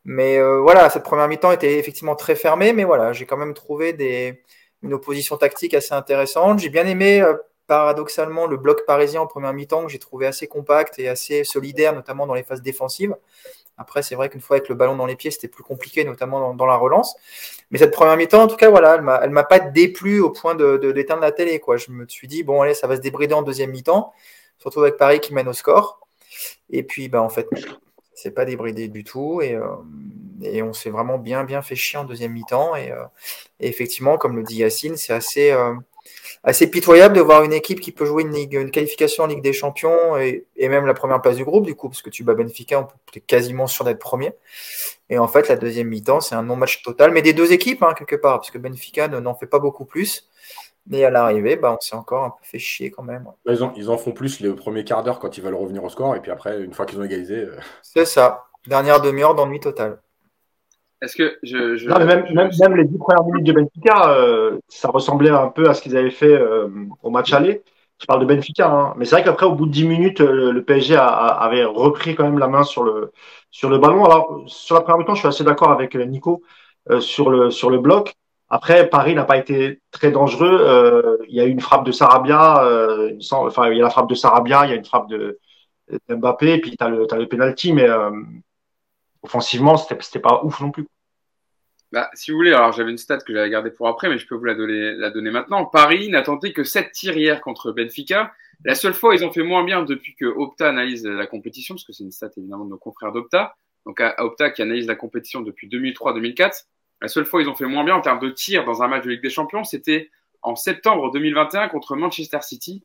Mais 0.05 0.39
voilà, 0.39 0.89
cette 0.89 1.03
première 1.03 1.27
mi-temps 1.27 1.51
était 1.51 1.79
effectivement 1.79 2.15
très 2.15 2.35
fermée, 2.35 2.71
mais 2.71 2.85
voilà, 2.85 3.11
j'ai 3.11 3.25
quand 3.25 3.35
même 3.35 3.53
trouvé 3.53 3.91
des, 3.91 4.41
une 4.83 4.93
opposition 4.93 5.37
tactique 5.37 5.73
assez 5.73 5.93
intéressante. 5.93 6.59
J'ai 6.59 6.69
bien 6.69 6.85
aimé 6.85 7.23
paradoxalement 7.67 8.47
le 8.47 8.57
bloc 8.57 8.85
parisien 8.85 9.21
en 9.21 9.27
première 9.27 9.53
mi-temps 9.53 9.85
que 9.85 9.91
j'ai 9.91 9.99
trouvé 9.99 10.25
assez 10.25 10.47
compact 10.47 10.97
et 10.99 11.09
assez 11.09 11.43
solidaire, 11.43 11.93
notamment 11.93 12.25
dans 12.25 12.33
les 12.33 12.43
phases 12.43 12.61
défensives. 12.61 13.15
Après, 13.77 14.01
c'est 14.01 14.15
vrai 14.15 14.29
qu'une 14.29 14.41
fois 14.41 14.57
avec 14.57 14.69
le 14.69 14.75
ballon 14.75 14.95
dans 14.95 15.05
les 15.05 15.15
pieds, 15.15 15.29
c'était 15.29 15.47
plus 15.47 15.63
compliqué, 15.63 16.03
notamment 16.03 16.55
dans, 16.55 16.65
la 16.65 16.75
relance. 16.75 17.15
Mais 17.69 17.77
cette 17.77 17.91
première 17.91 18.17
mi-temps, 18.17 18.41
en 18.41 18.47
tout 18.47 18.55
cas, 18.55 18.69
voilà, 18.69 18.95
elle 19.21 19.29
ne 19.29 19.33
m'a 19.33 19.43
pas 19.43 19.59
déplu 19.59 20.19
au 20.19 20.31
point 20.31 20.55
de, 20.55 20.77
d'éteindre 20.91 21.21
la 21.21 21.31
télé. 21.31 21.59
Quoi. 21.59 21.77
Je 21.77 21.91
me 21.91 22.07
suis 22.07 22.27
dit, 22.27 22.43
bon, 22.43 22.61
allez, 22.61 22.73
ça 22.73 22.87
va 22.87 22.95
se 22.95 23.01
débrider 23.01 23.35
en 23.35 23.43
deuxième 23.43 23.69
mi-temps, 23.69 24.13
surtout 24.57 24.81
avec 24.81 24.97
Paris 24.97 25.19
qui 25.19 25.33
mène 25.33 25.47
au 25.47 25.53
score. 25.53 25.99
Et 26.71 26.81
puis, 26.81 27.07
bah, 27.07 27.21
en 27.21 27.29
fait, 27.29 27.47
c'est 28.17 28.31
pas 28.31 28.45
débridé 28.45 28.87
du 28.87 29.03
tout. 29.03 29.41
Et, 29.41 29.53
euh, 29.53 29.75
et 30.41 30.61
on 30.63 30.73
s'est 30.73 30.89
vraiment 30.89 31.17
bien, 31.17 31.43
bien 31.43 31.61
fait 31.61 31.75
chier 31.75 31.99
en 31.99 32.03
deuxième 32.03 32.33
mi-temps. 32.33 32.75
Et, 32.75 32.91
euh, 32.91 33.03
effectivement, 33.59 34.17
comme 34.17 34.35
le 34.35 34.43
dit 34.43 34.57
Yacine, 34.57 34.97
c'est 34.97 35.13
assez. 35.13 35.51
Euh, 35.51 35.73
assez 36.43 36.69
pitoyable 36.69 37.17
de 37.17 37.21
voir 37.21 37.43
une 37.43 37.51
équipe 37.51 37.81
qui 37.81 37.91
peut 37.91 38.05
jouer 38.05 38.23
une, 38.23 38.71
qualification 38.71 39.25
en 39.25 39.27
Ligue 39.27 39.41
des 39.41 39.51
Champions 39.51 40.17
et, 40.17 40.45
même 40.57 40.85
la 40.85 40.93
première 40.93 41.21
place 41.21 41.35
du 41.35 41.43
groupe, 41.43 41.65
du 41.65 41.75
coup, 41.75 41.89
parce 41.89 42.01
que 42.01 42.09
tu 42.09 42.23
bats 42.23 42.33
Benfica, 42.35 42.79
on 42.79 42.85
peut 42.85 43.19
quasiment 43.19 43.67
sûr 43.67 43.83
d'être 43.83 43.99
premier. 43.99 44.31
Et 45.09 45.17
en 45.17 45.27
fait, 45.27 45.49
la 45.49 45.57
deuxième 45.57 45.89
mi-temps, 45.89 46.21
c'est 46.21 46.35
un 46.35 46.43
non-match 46.43 46.81
total, 46.83 47.11
mais 47.11 47.21
des 47.21 47.33
deux 47.33 47.51
équipes, 47.51 47.83
hein, 47.83 47.93
quelque 47.97 48.15
part, 48.15 48.39
parce 48.39 48.51
que 48.51 48.57
Benfica 48.57 49.09
n'en 49.09 49.35
fait 49.35 49.47
pas 49.47 49.59
beaucoup 49.59 49.83
plus. 49.83 50.29
Mais 50.89 51.03
à 51.03 51.09
l'arrivée, 51.09 51.57
bah, 51.57 51.75
on 51.77 51.81
s'est 51.81 51.95
encore 51.95 52.23
un 52.23 52.29
peu 52.29 52.43
fait 52.43 52.59
chier 52.59 52.91
quand 52.91 53.03
même. 53.03 53.27
Ils, 53.45 53.63
en, 53.63 53.73
ils 53.75 53.89
en 53.89 53.97
font 53.97 54.11
plus 54.11 54.39
le 54.39 54.55
premier 54.55 54.83
quart 54.83 55.03
d'heure 55.03 55.19
quand 55.19 55.37
ils 55.37 55.43
veulent 55.43 55.55
revenir 55.55 55.83
au 55.83 55.89
score, 55.89 56.15
et 56.15 56.21
puis 56.21 56.31
après, 56.31 56.63
une 56.63 56.73
fois 56.73 56.85
qu'ils 56.85 56.99
ont 56.99 57.03
égalisé. 57.03 57.35
Euh, 57.35 57.57
c'est 57.81 58.05
ça. 58.05 58.45
Dernière 58.67 59.01
demi-heure 59.01 59.35
d'ennui 59.35 59.59
total. 59.59 59.99
Est-ce 61.01 61.15
que 61.15 61.37
je, 61.43 61.87
Non, 61.87 61.97
mais 61.99 62.05
même, 62.05 62.25
même, 62.33 62.75
les 62.75 62.85
dix 62.85 62.97
premières 62.97 63.23
minutes 63.25 63.45
de 63.45 63.53
Benfica, 63.53 64.09
euh, 64.11 64.57
ça 64.67 64.89
ressemblait 64.89 65.29
un 65.29 65.49
peu 65.49 65.69
à 65.69 65.73
ce 65.73 65.81
qu'ils 65.81 65.95
avaient 65.95 66.09
fait 66.09 66.33
euh, 66.33 66.69
au 67.03 67.09
match 67.09 67.33
aller. 67.33 67.63
Je 67.99 68.05
parle 68.05 68.21
de 68.21 68.25
Benfica, 68.25 68.69
hein. 68.69 68.93
mais 68.97 69.05
c'est 69.05 69.15
vrai 69.15 69.23
qu'après, 69.23 69.45
au 69.45 69.55
bout 69.55 69.65
de 69.65 69.71
dix 69.71 69.85
minutes, 69.85 70.19
le 70.19 70.63
PSG 70.63 70.95
avait 70.95 71.65
repris 71.65 72.15
quand 72.15 72.23
même 72.23 72.37
la 72.37 72.47
main 72.47 72.63
sur 72.63 72.83
le 72.83 73.11
sur 73.49 73.69
le 73.69 73.79
ballon. 73.79 74.05
Alors 74.05 74.43
sur 74.45 74.75
la 74.75 74.81
première 74.81 74.99
mi-temps, 74.99 75.15
je 75.15 75.19
suis 75.19 75.27
assez 75.27 75.43
d'accord 75.43 75.71
avec 75.71 75.95
Nico 75.95 76.43
sur 76.99 77.31
le 77.31 77.49
sur 77.49 77.71
le 77.71 77.79
bloc. 77.79 78.15
Après, 78.49 78.89
Paris 78.89 79.13
n'a 79.13 79.25
pas 79.25 79.37
été 79.37 79.81
très 79.91 80.11
dangereux. 80.11 81.17
il 81.27 81.35
y 81.35 81.41
a 81.41 81.45
eu 81.45 81.49
une 81.49 81.59
frappe 81.59 81.85
de 81.85 81.91
Sarabia, 81.91 82.63
enfin 83.31 83.69
il 83.71 83.77
y 83.77 83.81
a 83.81 83.83
la 83.83 83.89
frappe 83.89 84.09
de 84.09 84.15
Sarabia, 84.15 84.65
il 84.65 84.69
y 84.69 84.73
a 84.73 84.75
une 84.75 84.85
frappe 84.85 85.09
de 85.09 85.39
Mbappé, 86.09 86.53
et 86.53 86.61
puis 86.61 86.75
tu 86.77 86.83
as 86.83 86.89
le 86.89 87.27
penalty, 87.27 87.73
mais 87.73 87.87
offensivement, 89.21 89.77
c'était 89.77 90.19
pas 90.19 90.41
ouf 90.43 90.59
non 90.61 90.71
plus. 90.71 90.87
Bah, 91.91 92.09
si 92.13 92.31
vous 92.31 92.37
voulez, 92.37 92.53
alors 92.53 92.73
j'avais 92.73 92.91
une 92.91 92.97
stat 92.97 93.19
que 93.19 93.33
j'avais 93.33 93.49
gardée 93.49 93.71
pour 93.71 93.87
après, 93.87 94.09
mais 94.09 94.17
je 94.17 94.27
peux 94.27 94.35
vous 94.35 94.43
la 94.43 94.55
donner, 94.55 94.93
la 94.93 95.09
donner 95.09 95.31
maintenant. 95.31 95.65
Paris 95.65 96.09
n'a 96.09 96.21
tenté 96.21 96.51
que 96.51 96.65
7 96.65 96.91
tirs 96.91 97.15
hier 97.17 97.39
contre 97.39 97.71
Benfica. 97.71 98.33
La 98.65 98.75
seule 98.75 98.93
fois 98.93 99.15
ils 99.15 99.23
ont 99.23 99.31
fait 99.31 99.43
moins 99.43 99.63
bien 99.63 99.83
depuis 99.83 100.15
que 100.15 100.25
Opta 100.25 100.67
analyse 100.67 101.05
la 101.05 101.27
compétition, 101.27 101.75
parce 101.75 101.85
que 101.85 101.93
c'est 101.93 102.03
une 102.03 102.11
stat 102.11 102.29
évidemment 102.35 102.65
de 102.65 102.71
nos 102.71 102.77
confrères 102.77 103.13
d'Opta. 103.13 103.55
Donc 103.85 104.01
Opta 104.17 104.49
qui 104.49 104.61
analyse 104.61 104.87
la 104.87 104.95
compétition 104.95 105.41
depuis 105.41 105.69
2003-2004. 105.69 106.65
La 107.01 107.07
seule 107.07 107.25
fois 107.25 107.41
ils 107.41 107.49
ont 107.49 107.55
fait 107.55 107.65
moins 107.65 107.83
bien 107.83 107.95
en 107.95 108.01
termes 108.01 108.19
de 108.19 108.29
tirs 108.29 108.65
dans 108.65 108.81
un 108.81 108.87
match 108.87 109.03
de 109.03 109.11
Ligue 109.11 109.21
des 109.21 109.29
Champions, 109.29 109.63
c'était 109.63 110.09
en 110.41 110.55
septembre 110.55 111.11
2021 111.11 111.67
contre 111.69 111.95
Manchester 111.95 112.39
City. 112.41 112.83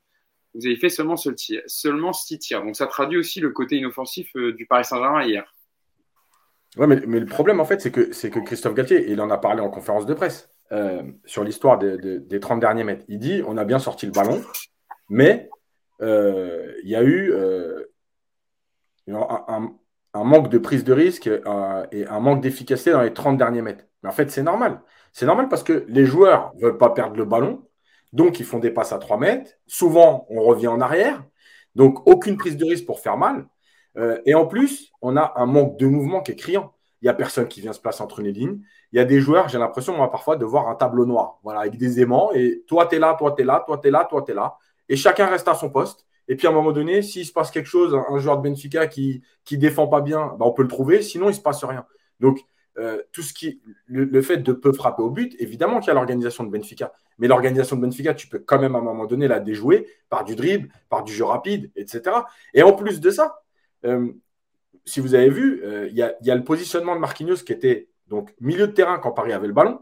Vous 0.53 0.65
avez 0.65 0.75
fait 0.75 0.89
seulement, 0.89 1.15
ce 1.15 1.29
tir, 1.29 1.61
seulement 1.65 2.13
6 2.13 2.39
tirs. 2.39 2.63
Donc 2.63 2.75
ça 2.75 2.87
traduit 2.87 3.17
aussi 3.17 3.39
le 3.39 3.49
côté 3.49 3.77
inoffensif 3.77 4.29
euh, 4.35 4.53
du 4.53 4.65
Paris 4.65 4.85
Saint-Germain 4.85 5.23
hier. 5.23 5.51
Ouais, 6.77 6.87
mais, 6.87 6.97
le 6.97 7.25
problème, 7.25 7.59
en 7.59 7.65
fait, 7.65 7.81
c'est 7.81 7.91
que, 7.91 8.01
que 8.01 8.39
Christophe 8.39 8.73
Galtier, 8.73 9.11
il 9.11 9.21
en 9.21 9.29
a 9.29 9.37
parlé 9.37 9.61
en 9.61 9.69
conférence 9.69 10.07
de 10.07 10.13
presse 10.13 10.49
euh, 10.71 11.03
sur 11.25 11.43
l'histoire 11.43 11.77
des 11.77 12.39
30 12.39 12.59
derniers 12.59 12.83
mètres. 12.83 13.05
Il 13.07 13.19
dit 13.19 13.43
on 13.45 13.57
a 13.57 13.63
bien 13.63 13.77
sorti 13.77 14.07
le 14.07 14.11
ballon, 14.11 14.43
mais 15.07 15.49
euh, 16.01 16.73
il 16.83 16.89
y 16.89 16.95
a 16.95 17.03
eu 17.03 17.31
un, 19.07 19.71
manque 20.13 20.49
de 20.49 20.57
prise 20.57 20.83
de 20.83 20.93
risque 20.93 21.27
et 21.27 22.07
un 22.07 22.19
manque 22.19 22.41
d'efficacité 22.41 22.91
dans 22.91 23.01
les 23.01 23.13
30 23.13 23.37
derniers 23.37 23.61
mètres. 23.61 23.85
Mais 24.03 24.09
en 24.09 24.11
fait, 24.11 24.29
c'est 24.29 24.43
normal. 24.43 24.81
C'est 25.11 25.25
normal 25.25 25.49
parce 25.49 25.63
que 25.63 25.85
les 25.87 26.05
joueurs 26.05 26.51
ne 26.55 26.61
veulent 26.63 26.77
pas 26.77 26.89
perdre 26.89 27.15
le 27.15 27.25
ballon, 27.25 27.67
donc 28.13 28.39
ils 28.39 28.45
font 28.45 28.59
des 28.59 28.71
passes 28.71 28.93
à 28.93 28.99
3 28.99 29.17
mètres. 29.17 29.51
Souvent, 29.67 30.25
on 30.29 30.41
revient 30.41 30.67
en 30.67 30.81
arrière, 30.81 31.23
donc 31.75 32.07
aucune 32.07 32.37
prise 32.37 32.57
de 32.57 32.65
risque 32.65 32.85
pour 32.85 32.99
faire 32.99 33.17
mal. 33.17 33.47
Euh, 33.97 34.19
et 34.25 34.33
en 34.33 34.47
plus, 34.47 34.91
on 35.01 35.17
a 35.17 35.33
un 35.35 35.45
manque 35.45 35.77
de 35.77 35.87
mouvement 35.87 36.21
qui 36.21 36.31
est 36.31 36.35
criant. 36.35 36.73
Il 37.01 37.05
n'y 37.05 37.09
a 37.09 37.13
personne 37.13 37.47
qui 37.47 37.61
vient 37.61 37.73
se 37.73 37.81
placer 37.81 38.01
entre 38.01 38.21
les 38.21 38.31
lignes. 38.31 38.61
Il 38.91 38.97
y 38.97 38.99
a 38.99 39.05
des 39.05 39.19
joueurs, 39.19 39.49
j'ai 39.49 39.57
l'impression, 39.57 39.95
moi, 39.95 40.09
parfois, 40.09 40.35
de 40.35 40.45
voir 40.45 40.69
un 40.69 40.75
tableau 40.75 41.05
noir, 41.05 41.39
voilà, 41.43 41.61
avec 41.61 41.77
des 41.77 41.99
aimants. 41.99 42.31
Et 42.33 42.63
toi, 42.67 42.85
tu 42.87 42.97
là, 42.97 43.15
toi, 43.17 43.33
tu 43.35 43.41
es 43.41 43.45
là, 43.45 43.63
toi, 43.67 43.77
tu 43.77 43.87
es 43.87 43.91
là, 43.91 44.05
toi, 44.09 44.23
tu 44.25 44.31
es 44.31 44.35
là. 44.35 44.57
Et 44.89 44.95
chacun 44.95 45.27
reste 45.27 45.47
à 45.47 45.53
son 45.53 45.69
poste. 45.69 46.05
Et 46.27 46.35
puis, 46.35 46.47
à 46.47 46.51
un 46.51 46.53
moment 46.53 46.71
donné, 46.71 47.01
s'il 47.01 47.25
se 47.25 47.33
passe 47.33 47.51
quelque 47.51 47.67
chose, 47.67 47.95
un 47.95 48.17
joueur 48.17 48.37
de 48.37 48.47
Benfica 48.47 48.87
qui 48.87 49.23
ne 49.51 49.57
défend 49.57 49.87
pas 49.87 50.01
bien, 50.01 50.35
bah, 50.39 50.45
on 50.45 50.51
peut 50.51 50.63
le 50.63 50.67
trouver. 50.67 51.01
Sinon, 51.01 51.29
il 51.29 51.35
se 51.35 51.41
passe 51.41 51.63
rien. 51.63 51.85
Donc, 52.19 52.39
euh, 52.79 53.03
tout 53.11 53.21
ce 53.21 53.33
qui, 53.33 53.61
le, 53.85 54.21
fait 54.23 54.37
de 54.37 54.51
peu 54.51 54.73
frapper 54.73 55.03
au 55.03 55.11
but, 55.11 55.35
évidemment 55.39 55.79
qu'il 55.79 55.89
y 55.89 55.91
a 55.91 55.93
l'organisation 55.93 56.43
de 56.43 56.49
Benfica. 56.49 56.91
Mais 57.19 57.27
l'organisation 57.27 57.75
de 57.75 57.81
Benfica, 57.81 58.15
tu 58.15 58.27
peux 58.27 58.39
quand 58.39 58.59
même 58.59 58.75
à 58.75 58.79
un 58.79 58.81
moment 58.81 59.05
donné 59.05 59.27
la 59.27 59.39
déjouer 59.39 59.87
par 60.09 60.23
du 60.23 60.35
dribble, 60.35 60.69
par 60.89 61.03
du 61.03 61.13
jeu 61.13 61.23
rapide, 61.23 61.71
etc. 61.75 62.15
Et 62.55 62.63
en 62.63 62.73
plus 62.73 62.99
de 62.99 63.11
ça, 63.11 63.43
euh, 63.85 64.11
si 64.85 64.99
vous 64.99 65.13
avez 65.13 65.29
vu, 65.29 65.61
euh, 65.63 65.87
il 65.89 65.95
y, 65.95 66.01
a 66.31 66.35
le 66.35 66.43
positionnement 66.43 66.95
de 66.95 66.99
Marquinhos 66.99 67.43
qui 67.45 67.53
était 67.53 67.89
donc 68.07 68.33
milieu 68.39 68.67
de 68.67 68.73
terrain 68.73 68.97
quand 68.97 69.11
Paris 69.11 69.33
avait 69.33 69.47
le 69.47 69.53
ballon. 69.53 69.79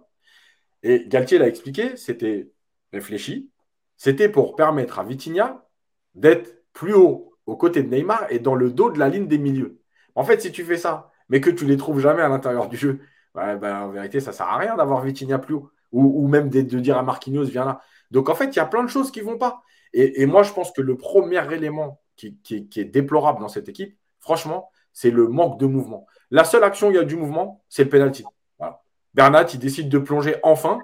Et 0.83 1.05
Galtier 1.07 1.38
l'a 1.38 1.48
expliqué, 1.48 1.95
c'était 1.95 2.51
réfléchi. 2.91 3.50
C'était 3.95 4.29
pour 4.29 4.55
permettre 4.55 5.00
à 5.00 5.03
Vitinha 5.03 5.65
d'être 6.15 6.63
plus 6.73 6.93
haut 6.93 7.33
aux 7.45 7.55
côtés 7.55 7.83
de 7.83 7.93
Neymar 7.93 8.25
et 8.29 8.39
dans 8.39 8.55
le 8.55 8.71
dos 8.71 8.91
de 8.91 8.99
la 8.99 9.09
ligne 9.09 9.27
des 9.27 9.37
milieux. 9.37 9.81
En 10.15 10.23
fait, 10.23 10.41
si 10.41 10.51
tu 10.51 10.63
fais 10.63 10.77
ça, 10.77 11.11
mais 11.29 11.41
que 11.41 11.49
tu 11.49 11.65
ne 11.65 11.69
les 11.69 11.77
trouves 11.77 11.99
jamais 11.99 12.21
à 12.21 12.29
l'intérieur 12.29 12.67
du 12.67 12.77
jeu, 12.77 12.99
bah, 13.33 13.57
en 13.85 13.89
vérité, 13.89 14.19
ça 14.19 14.31
ne 14.31 14.35
sert 14.35 14.47
à 14.47 14.57
rien 14.57 14.75
d'avoir 14.75 15.01
Vitinha 15.01 15.39
plus 15.39 15.55
haut. 15.55 15.71
Ou, 15.91 16.27
même 16.29 16.49
de, 16.49 16.61
dire 16.61 16.97
à 16.97 17.03
Marquinhos, 17.03 17.43
viens 17.45 17.65
là. 17.65 17.81
Donc 18.11 18.29
en 18.29 18.35
fait, 18.35 18.45
il 18.45 18.55
y 18.55 18.59
a 18.59 18.65
plein 18.65 18.83
de 18.83 18.89
choses 18.89 19.11
qui 19.11 19.19
ne 19.19 19.25
vont 19.25 19.37
pas. 19.37 19.61
Et, 19.93 20.25
moi, 20.25 20.43
je 20.43 20.53
pense 20.53 20.71
que 20.71 20.81
le 20.81 20.95
premier 20.95 21.43
élément 21.53 21.99
qui 22.15 22.37
est 22.49 22.85
déplorable 22.85 23.41
dans 23.41 23.49
cette 23.49 23.67
équipe, 23.67 23.97
franchement, 24.19 24.69
c'est 24.93 25.11
le 25.11 25.27
manque 25.27 25.59
de 25.59 25.65
mouvement. 25.65 26.05
La 26.29 26.45
seule 26.45 26.63
action 26.63 26.87
où 26.87 26.91
il 26.91 26.95
y 26.95 26.99
a 26.99 27.03
du 27.03 27.17
mouvement, 27.17 27.61
c'est 27.67 27.83
le 27.83 27.89
penalty. 27.89 28.23
Bernat, 29.13 29.47
il 29.53 29.59
décide 29.59 29.89
de 29.89 29.97
plonger 29.97 30.35
enfin, 30.43 30.79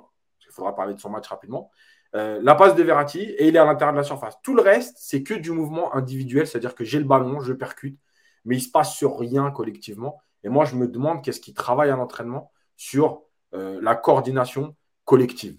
il 0.46 0.52
faudra 0.52 0.76
parler 0.76 0.94
de 0.94 1.00
son 1.00 1.10
match 1.10 1.28
rapidement, 1.28 1.72
euh, 2.16 2.40
la 2.42 2.56
passe 2.56 2.76
de 2.76 2.84
Verratti 2.84 3.22
et 3.22 3.48
il 3.48 3.56
est 3.56 3.60
à 3.60 3.66
l'intérieur 3.66 3.94
de 3.94 3.98
la 3.98 4.04
surface. 4.04 4.38
Tout 4.42 4.56
le 4.56 4.62
reste, 4.62 4.96
c'est 5.00 5.24
que 5.24 5.34
du 5.34 5.52
mouvement 5.52 5.94
individuel, 5.94 6.48
c'est-à-dire 6.48 6.76
que 6.76 6.84
j'ai 6.84 7.00
le 7.00 7.06
ballon, 7.06 7.40
je 7.42 7.54
percute, 7.54 8.00
mais 8.46 8.56
il 8.56 8.60
ne 8.60 8.64
se 8.64 8.72
passe 8.72 8.96
sur 8.96 9.20
rien 9.20 9.52
collectivement. 9.52 10.20
Et 10.44 10.50
moi, 10.50 10.66
je 10.66 10.76
me 10.76 10.88
demande 10.88 11.24
qu'est-ce 11.24 11.42
qui 11.42 11.54
travaille 11.54 11.90
à 11.90 11.96
l'entraînement 11.96 12.52
sur 12.78 13.24
euh, 13.54 13.80
la 13.82 13.96
coordination 13.96 14.76
collective. 15.04 15.58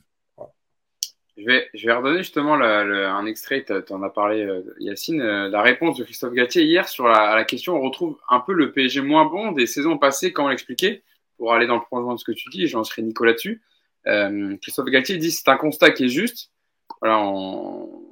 Je 1.37 1.45
vais, 1.45 1.69
je 1.73 1.87
vais 1.87 1.93
redonner 1.93 2.19
justement 2.19 2.55
un 2.55 3.27
extrait, 3.27 3.65
tu 3.65 3.93
en 3.93 4.03
as 4.03 4.11
parlé 4.11 4.43
euh, 4.43 4.63
Yacine, 4.81 5.23
la 5.23 5.63
réponse 5.63 5.97
de 5.97 6.03
Christophe 6.03 6.33
Gatier 6.33 6.65
hier 6.65 6.89
sur 6.89 7.07
la, 7.07 7.37
la, 7.37 7.45
question, 7.45 7.77
on 7.77 7.81
retrouve 7.81 8.19
un 8.29 8.41
peu 8.41 8.53
le 8.53 8.73
PSG 8.73 9.03
moins 9.03 9.25
bon 9.25 9.53
des 9.53 9.67
saisons 9.67 9.99
passées, 9.99 10.33
comment 10.33 10.49
l'expliquer, 10.49 11.05
pour 11.37 11.53
aller 11.53 11.69
dans 11.69 11.77
le 11.77 11.83
prolongement 11.83 12.15
de 12.15 12.19
ce 12.19 12.25
que 12.25 12.33
tu 12.33 12.51
dis, 12.51 12.67
j'en 12.67 12.83
serai 12.83 13.03
Nicolas 13.03 13.35
dessus. 13.35 13.63
Euh, 14.07 14.57
Christophe 14.63 14.87
Gatier 14.87 15.17
dit 15.17 15.31
c'est 15.31 15.49
un 15.49 15.57
constat 15.57 15.91
qui 15.91 16.05
est 16.05 16.09
juste. 16.09 16.51
Voilà, 17.01 17.21
au 17.21 18.05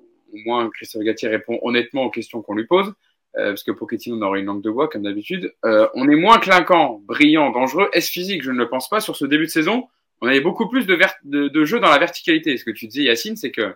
moins 0.44 0.68
Christophe 0.70 1.02
Gatier 1.02 1.28
répond 1.28 1.58
honnêtement 1.62 2.04
aux 2.04 2.10
questions 2.10 2.42
qu'on 2.42 2.54
lui 2.54 2.66
pose, 2.66 2.92
euh, 3.36 3.50
parce 3.50 3.62
que 3.62 3.72
Pochettino 3.72 4.20
aurait 4.22 4.40
une 4.40 4.46
langue 4.46 4.62
de 4.62 4.70
bois 4.70 4.88
comme 4.88 5.02
d'habitude. 5.02 5.54
Euh, 5.64 5.88
on 5.94 6.08
est 6.08 6.16
moins 6.16 6.38
clinquant, 6.38 7.00
brillant, 7.04 7.50
dangereux. 7.50 7.88
Est-ce 7.92 8.10
physique? 8.10 8.42
Je 8.42 8.50
ne 8.50 8.58
le 8.58 8.68
pense 8.68 8.88
pas 8.88 9.00
sur 9.00 9.16
ce 9.16 9.24
début 9.24 9.46
de 9.46 9.50
saison 9.50 9.88
on 10.20 10.28
avait 10.28 10.40
beaucoup 10.40 10.68
plus 10.68 10.86
de, 10.86 10.98
de, 11.24 11.48
de 11.48 11.64
jeux 11.64 11.80
dans 11.80 11.90
la 11.90 11.98
verticalité. 11.98 12.56
Ce 12.56 12.64
que 12.64 12.70
tu 12.70 12.86
disais, 12.86 13.04
Yacine, 13.04 13.36
c'est 13.36 13.50
que 13.50 13.74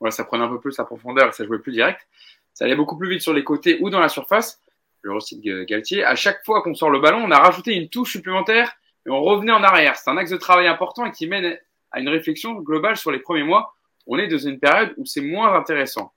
voilà, 0.00 0.10
ça 0.10 0.24
prenait 0.24 0.44
un 0.44 0.48
peu 0.48 0.60
plus 0.60 0.72
sa 0.72 0.84
profondeur 0.84 1.28
et 1.28 1.32
ça 1.32 1.44
jouait 1.44 1.58
plus 1.58 1.72
direct. 1.72 2.06
Ça 2.54 2.64
allait 2.64 2.76
beaucoup 2.76 2.96
plus 2.96 3.08
vite 3.08 3.22
sur 3.22 3.34
les 3.34 3.44
côtés 3.44 3.78
ou 3.80 3.90
dans 3.90 4.00
la 4.00 4.08
surface. 4.08 4.60
Je 5.04 5.10
recite 5.10 5.42
Galtier. 5.42 6.04
À 6.04 6.14
chaque 6.14 6.44
fois 6.44 6.62
qu'on 6.62 6.74
sort 6.74 6.90
le 6.90 7.00
ballon, 7.00 7.22
on 7.24 7.30
a 7.30 7.38
rajouté 7.38 7.74
une 7.74 7.88
touche 7.88 8.12
supplémentaire 8.12 8.72
et 9.08 9.10
on 9.10 9.22
revenait 9.22 9.52
en 9.52 9.62
arrière. 9.62 9.96
C'est 9.96 10.10
un 10.10 10.16
axe 10.16 10.30
de 10.30 10.36
travail 10.36 10.66
important 10.66 11.04
et 11.06 11.10
qui 11.10 11.26
mène 11.26 11.58
à 11.90 12.00
une 12.00 12.08
réflexion 12.08 12.52
globale 12.54 12.96
sur 12.96 13.10
les 13.10 13.18
premiers 13.18 13.42
mois. 13.42 13.74
On 14.06 14.18
est 14.18 14.28
dans 14.28 14.38
une 14.38 14.60
période 14.60 14.94
où 14.98 15.06
c'est 15.06 15.20
moins 15.20 15.54
intéressant. 15.54 16.12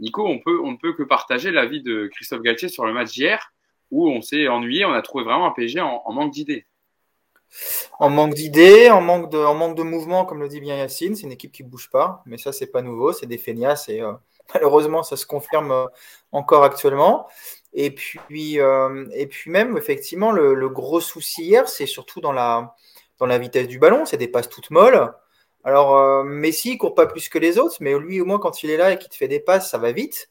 Nico, 0.00 0.26
on 0.26 0.34
ne 0.34 0.76
peut 0.76 0.92
que 0.94 1.04
partager 1.04 1.52
l'avis 1.52 1.82
de 1.82 2.08
Christophe 2.08 2.42
Galtier 2.42 2.68
sur 2.68 2.84
le 2.84 2.92
match 2.92 3.12
d'hier 3.12 3.52
où 3.92 4.08
on 4.08 4.20
s'est 4.22 4.48
ennuyé, 4.48 4.84
on 4.84 4.92
a 4.92 5.02
trouvé 5.02 5.22
vraiment 5.22 5.46
un 5.46 5.52
PSG 5.52 5.80
en 5.80 6.12
manque 6.12 6.32
d'idées 6.32 6.66
en 7.98 8.10
manque 8.10 8.34
d'idées, 8.34 8.90
en 8.90 9.00
manque 9.00 9.30
de, 9.30 9.38
en 9.38 9.54
manque 9.54 9.76
de 9.76 9.82
mouvement, 9.82 10.24
comme 10.24 10.40
le 10.40 10.48
dit 10.48 10.60
bien 10.60 10.76
Yacine. 10.76 11.14
C'est 11.14 11.22
une 11.22 11.32
équipe 11.32 11.52
qui 11.52 11.64
ne 11.64 11.68
bouge 11.68 11.90
pas, 11.90 12.22
mais 12.26 12.38
ça, 12.38 12.52
c'est 12.52 12.66
pas 12.66 12.82
nouveau. 12.82 13.12
C'est 13.12 13.26
des 13.26 13.38
feignasses 13.38 13.88
et 13.88 14.00
euh, 14.00 14.12
malheureusement, 14.54 15.02
ça 15.02 15.16
se 15.16 15.26
confirme 15.26 15.70
euh, 15.70 15.86
encore 16.32 16.64
actuellement. 16.64 17.28
Et 17.74 17.90
puis, 17.90 18.60
euh, 18.60 19.06
et 19.14 19.26
puis 19.26 19.50
même, 19.50 19.76
effectivement, 19.76 20.30
le, 20.30 20.68
gros 20.68 21.00
souci 21.00 21.44
hier, 21.44 21.68
c'est 21.68 21.86
surtout 21.86 22.20
dans 22.20 22.32
la, 22.32 22.74
dans 23.18 23.26
la 23.26 23.38
vitesse 23.38 23.68
du 23.68 23.78
ballon. 23.78 24.04
C'est 24.04 24.18
des 24.18 24.28
passes 24.28 24.48
toutes 24.48 24.70
molles. 24.70 25.12
Alors, 25.64 25.96
euh, 25.96 26.24
Messi, 26.24 26.72
il 26.72 26.78
court 26.78 26.94
pas 26.94 27.06
plus 27.06 27.28
que 27.28 27.38
les 27.38 27.58
autres, 27.58 27.76
mais 27.80 27.96
lui, 27.98 28.20
au 28.20 28.24
moins, 28.24 28.38
quand 28.38 28.62
il 28.62 28.70
est 28.70 28.76
là 28.76 28.92
et 28.92 28.98
qu'il 28.98 29.08
te 29.08 29.16
fait 29.16 29.28
des 29.28 29.40
passes, 29.40 29.70
ça 29.70 29.78
va 29.78 29.92
vite. 29.92 30.30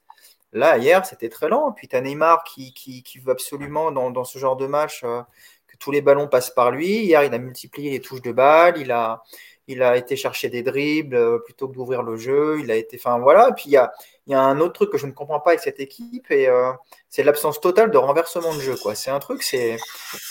Là, 0.53 0.77
hier, 0.77 1.05
c'était 1.05 1.29
très 1.29 1.47
lent. 1.47 1.71
Puis 1.71 1.87
tu 1.87 1.95
as 1.95 2.01
Neymar 2.01 2.43
qui, 2.43 2.73
qui, 2.73 3.19
veut 3.19 3.31
absolument, 3.31 3.91
dans, 3.91 4.11
dans 4.11 4.25
ce 4.25 4.37
genre 4.37 4.57
de 4.57 4.67
match, 4.67 5.03
euh, 5.03 5.21
que 5.67 5.77
tous 5.77 5.91
les 5.91 6.01
ballons 6.01 6.27
passent 6.27 6.49
par 6.49 6.71
lui. 6.71 7.05
Hier, 7.05 7.23
il 7.23 7.33
a 7.33 7.37
multiplié 7.37 7.91
les 7.91 8.01
touches 8.01 8.21
de 8.21 8.33
balles. 8.33 8.75
Il 8.77 8.91
a, 8.91 9.23
il 9.67 9.81
a 9.83 9.95
été 9.97 10.15
chercher 10.15 10.49
des 10.49 10.63
dribbles 10.63 11.15
euh, 11.15 11.39
plutôt 11.39 11.67
que 11.69 11.73
d'ouvrir 11.73 12.03
le 12.03 12.17
jeu. 12.17 12.59
Il 12.59 12.69
a 12.71 12.75
été, 12.75 12.97
enfin 12.97 13.19
voilà. 13.19 13.51
Puis 13.53 13.65
il 13.67 13.71
y 13.71 13.77
a, 13.77 13.91
il 14.31 14.35
y 14.35 14.37
a 14.37 14.43
un 14.43 14.61
autre 14.61 14.71
truc 14.71 14.91
que 14.91 14.97
je 14.97 15.05
ne 15.07 15.11
comprends 15.11 15.41
pas 15.41 15.49
avec 15.49 15.59
cette 15.59 15.81
équipe 15.81 16.31
et 16.31 16.47
euh, 16.47 16.71
c'est 17.09 17.21
l'absence 17.21 17.59
totale 17.59 17.91
de 17.91 17.97
renversement 17.97 18.55
de 18.55 18.61
jeu. 18.61 18.77
Quoi. 18.81 18.95
C'est 18.95 19.11
un 19.11 19.19
truc, 19.19 19.43
c'est, 19.43 19.75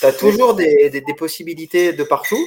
as 0.02 0.12
toujours 0.14 0.54
des, 0.54 0.88
des, 0.88 1.02
des, 1.02 1.14
possibilités 1.14 1.92
de 1.92 2.02
partout. 2.02 2.42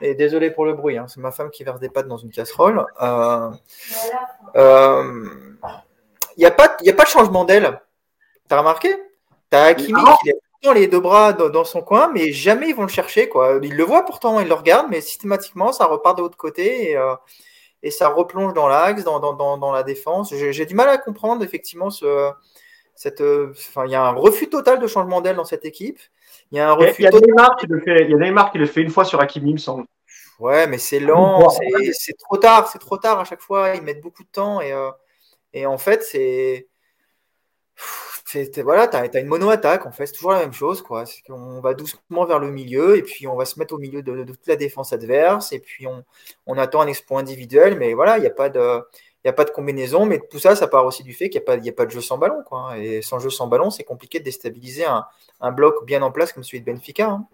Et 0.00 0.16
désolé 0.16 0.50
pour 0.50 0.64
le 0.64 0.74
bruit, 0.74 0.98
hein, 0.98 1.06
c'est 1.06 1.20
ma 1.20 1.30
femme 1.30 1.50
qui 1.50 1.62
verse 1.62 1.78
des 1.78 1.88
pâtes 1.88 2.08
dans 2.08 2.16
une 2.16 2.32
casserole. 2.32 2.84
Euh, 3.00 3.50
euh, 4.56 5.28
il 6.36 6.40
n'y 6.40 6.46
a, 6.46 6.50
pas, 6.50 6.76
y 6.82 6.90
a 6.90 6.94
pas 6.94 7.04
de 7.04 7.08
changement 7.08 7.44
d'aile. 7.44 7.80
T'as 8.48 8.58
remarqué? 8.58 8.92
T'as 9.48 9.66
Hakimi 9.66 10.02
qui 10.24 10.32
les 10.74 10.88
deux 10.88 10.98
bras 10.98 11.32
dans 11.32 11.64
son 11.64 11.80
coin, 11.80 12.10
mais 12.12 12.32
jamais 12.32 12.70
ils 12.70 12.74
vont 12.74 12.82
le 12.82 12.88
chercher. 12.88 13.28
Quoi. 13.28 13.60
Ils 13.62 13.76
le 13.76 13.84
voient 13.84 14.04
pourtant, 14.04 14.40
ils 14.40 14.48
le 14.48 14.54
regardent, 14.54 14.88
mais 14.90 15.00
systématiquement, 15.00 15.72
ça 15.72 15.84
repart 15.84 16.16
de 16.16 16.22
l'autre 16.22 16.36
côté 16.36 16.90
et, 16.90 16.96
euh, 16.96 17.14
et, 17.86 17.90
ça 17.90 18.08
replonge 18.08 18.54
dans 18.54 18.68
l'axe, 18.68 19.04
dans, 19.04 19.20
dans, 19.20 19.32
dans, 19.32 19.58
dans, 19.58 19.72
la 19.72 19.82
défense. 19.82 20.34
J'ai 20.34 20.66
du 20.66 20.74
mal 20.74 20.88
à 20.88 20.98
comprendre 20.98 21.42
effectivement 21.42 21.90
ce. 21.90 22.30
Cette, 22.94 23.20
enfin, 23.20 23.84
il 23.84 23.92
y 23.92 23.94
a 23.94 24.02
un 24.02 24.12
refus 24.12 24.48
total 24.48 24.78
de 24.78 24.86
changement 24.86 25.20
d'aile 25.20 25.36
dans 25.36 25.44
cette 25.44 25.66
équipe. 25.66 26.00
Il 26.50 26.56
y 26.56 26.60
a 26.60 26.70
un 26.70 26.72
refus. 26.72 27.02
Il 27.02 27.04
y 27.04 27.06
a, 27.06 27.10
Neymar 27.10 27.56
qui 27.56 27.66
le 27.66 27.80
fait. 27.80 28.04
Il 28.04 28.10
y 28.10 28.14
a 28.14 28.16
Neymar 28.16 28.50
qui 28.50 28.58
le 28.58 28.66
fait 28.66 28.80
une 28.80 28.90
fois 28.90 29.04
sur 29.04 29.20
Hakimi, 29.20 29.50
il 29.50 29.54
me 29.54 29.58
semble. 29.58 29.84
Ouais, 30.38 30.66
mais 30.66 30.78
c'est 30.78 31.00
lent, 31.00 31.48
c'est 31.92 32.16
trop 32.18 32.36
tard, 32.36 32.68
c'est 32.68 32.78
trop 32.78 32.98
tard 32.98 33.20
à 33.20 33.24
chaque 33.24 33.40
fois. 33.40 33.74
Ils 33.74 33.82
mettent 33.82 34.02
beaucoup 34.02 34.22
de 34.22 34.28
temps 34.28 34.60
et, 34.60 34.72
euh, 34.72 34.90
et 35.52 35.66
en 35.66 35.78
fait, 35.78 36.02
c'est. 36.02 36.68
Voilà, 38.62 38.88
tu 38.88 38.96
as, 38.96 39.20
une 39.20 39.26
mono-attaque, 39.26 39.86
en 39.86 39.92
fait, 39.92 40.06
c'est 40.06 40.12
toujours 40.12 40.32
la 40.32 40.40
même 40.40 40.52
chose. 40.52 40.82
quoi. 40.82 41.04
On 41.28 41.60
va 41.60 41.74
doucement 41.74 42.24
vers 42.24 42.38
le 42.38 42.50
milieu 42.50 42.96
et 42.96 43.02
puis 43.02 43.26
on 43.26 43.36
va 43.36 43.44
se 43.44 43.58
mettre 43.58 43.74
au 43.74 43.78
milieu 43.78 44.02
de, 44.02 44.24
toute 44.24 44.46
la 44.46 44.56
défense 44.56 44.92
adverse 44.92 45.52
et 45.52 45.60
puis 45.60 45.86
on, 45.86 46.04
on 46.46 46.58
attend 46.58 46.80
un 46.80 46.86
exploit 46.88 47.20
individuel, 47.20 47.76
mais 47.78 47.94
voilà, 47.94 48.18
il 48.18 48.22
n'y 48.22 48.26
a 48.26 48.30
pas 48.30 48.48
de. 48.48 48.80
A 49.24 49.32
pas 49.32 49.44
de 49.44 49.50
combinaison, 49.50 50.06
mais 50.06 50.20
tout 50.30 50.38
ça, 50.38 50.54
ça 50.54 50.68
part 50.68 50.86
aussi 50.86 51.02
du 51.02 51.12
fait 51.12 51.28
qu'il 51.28 51.40
n'y 51.40 51.68
a, 51.68 51.72
a, 51.72 51.74
pas 51.74 51.84
de 51.84 51.90
jeu 51.90 52.00
sans 52.00 52.16
ballon. 52.16 52.44
Quoi. 52.46 52.78
Et 52.78 53.02
sans 53.02 53.18
jeu 53.18 53.28
sans 53.28 53.48
ballon, 53.48 53.70
c'est 53.70 53.82
compliqué 53.82 54.20
de 54.20 54.24
déstabiliser 54.24 54.84
un, 54.84 55.04
un, 55.40 55.50
bloc 55.50 55.84
bien 55.84 56.00
en 56.02 56.12
place 56.12 56.32
comme 56.32 56.44
celui 56.44 56.60
de 56.60 56.64
Benfica. 56.64 57.08
Hein. 57.08 57.26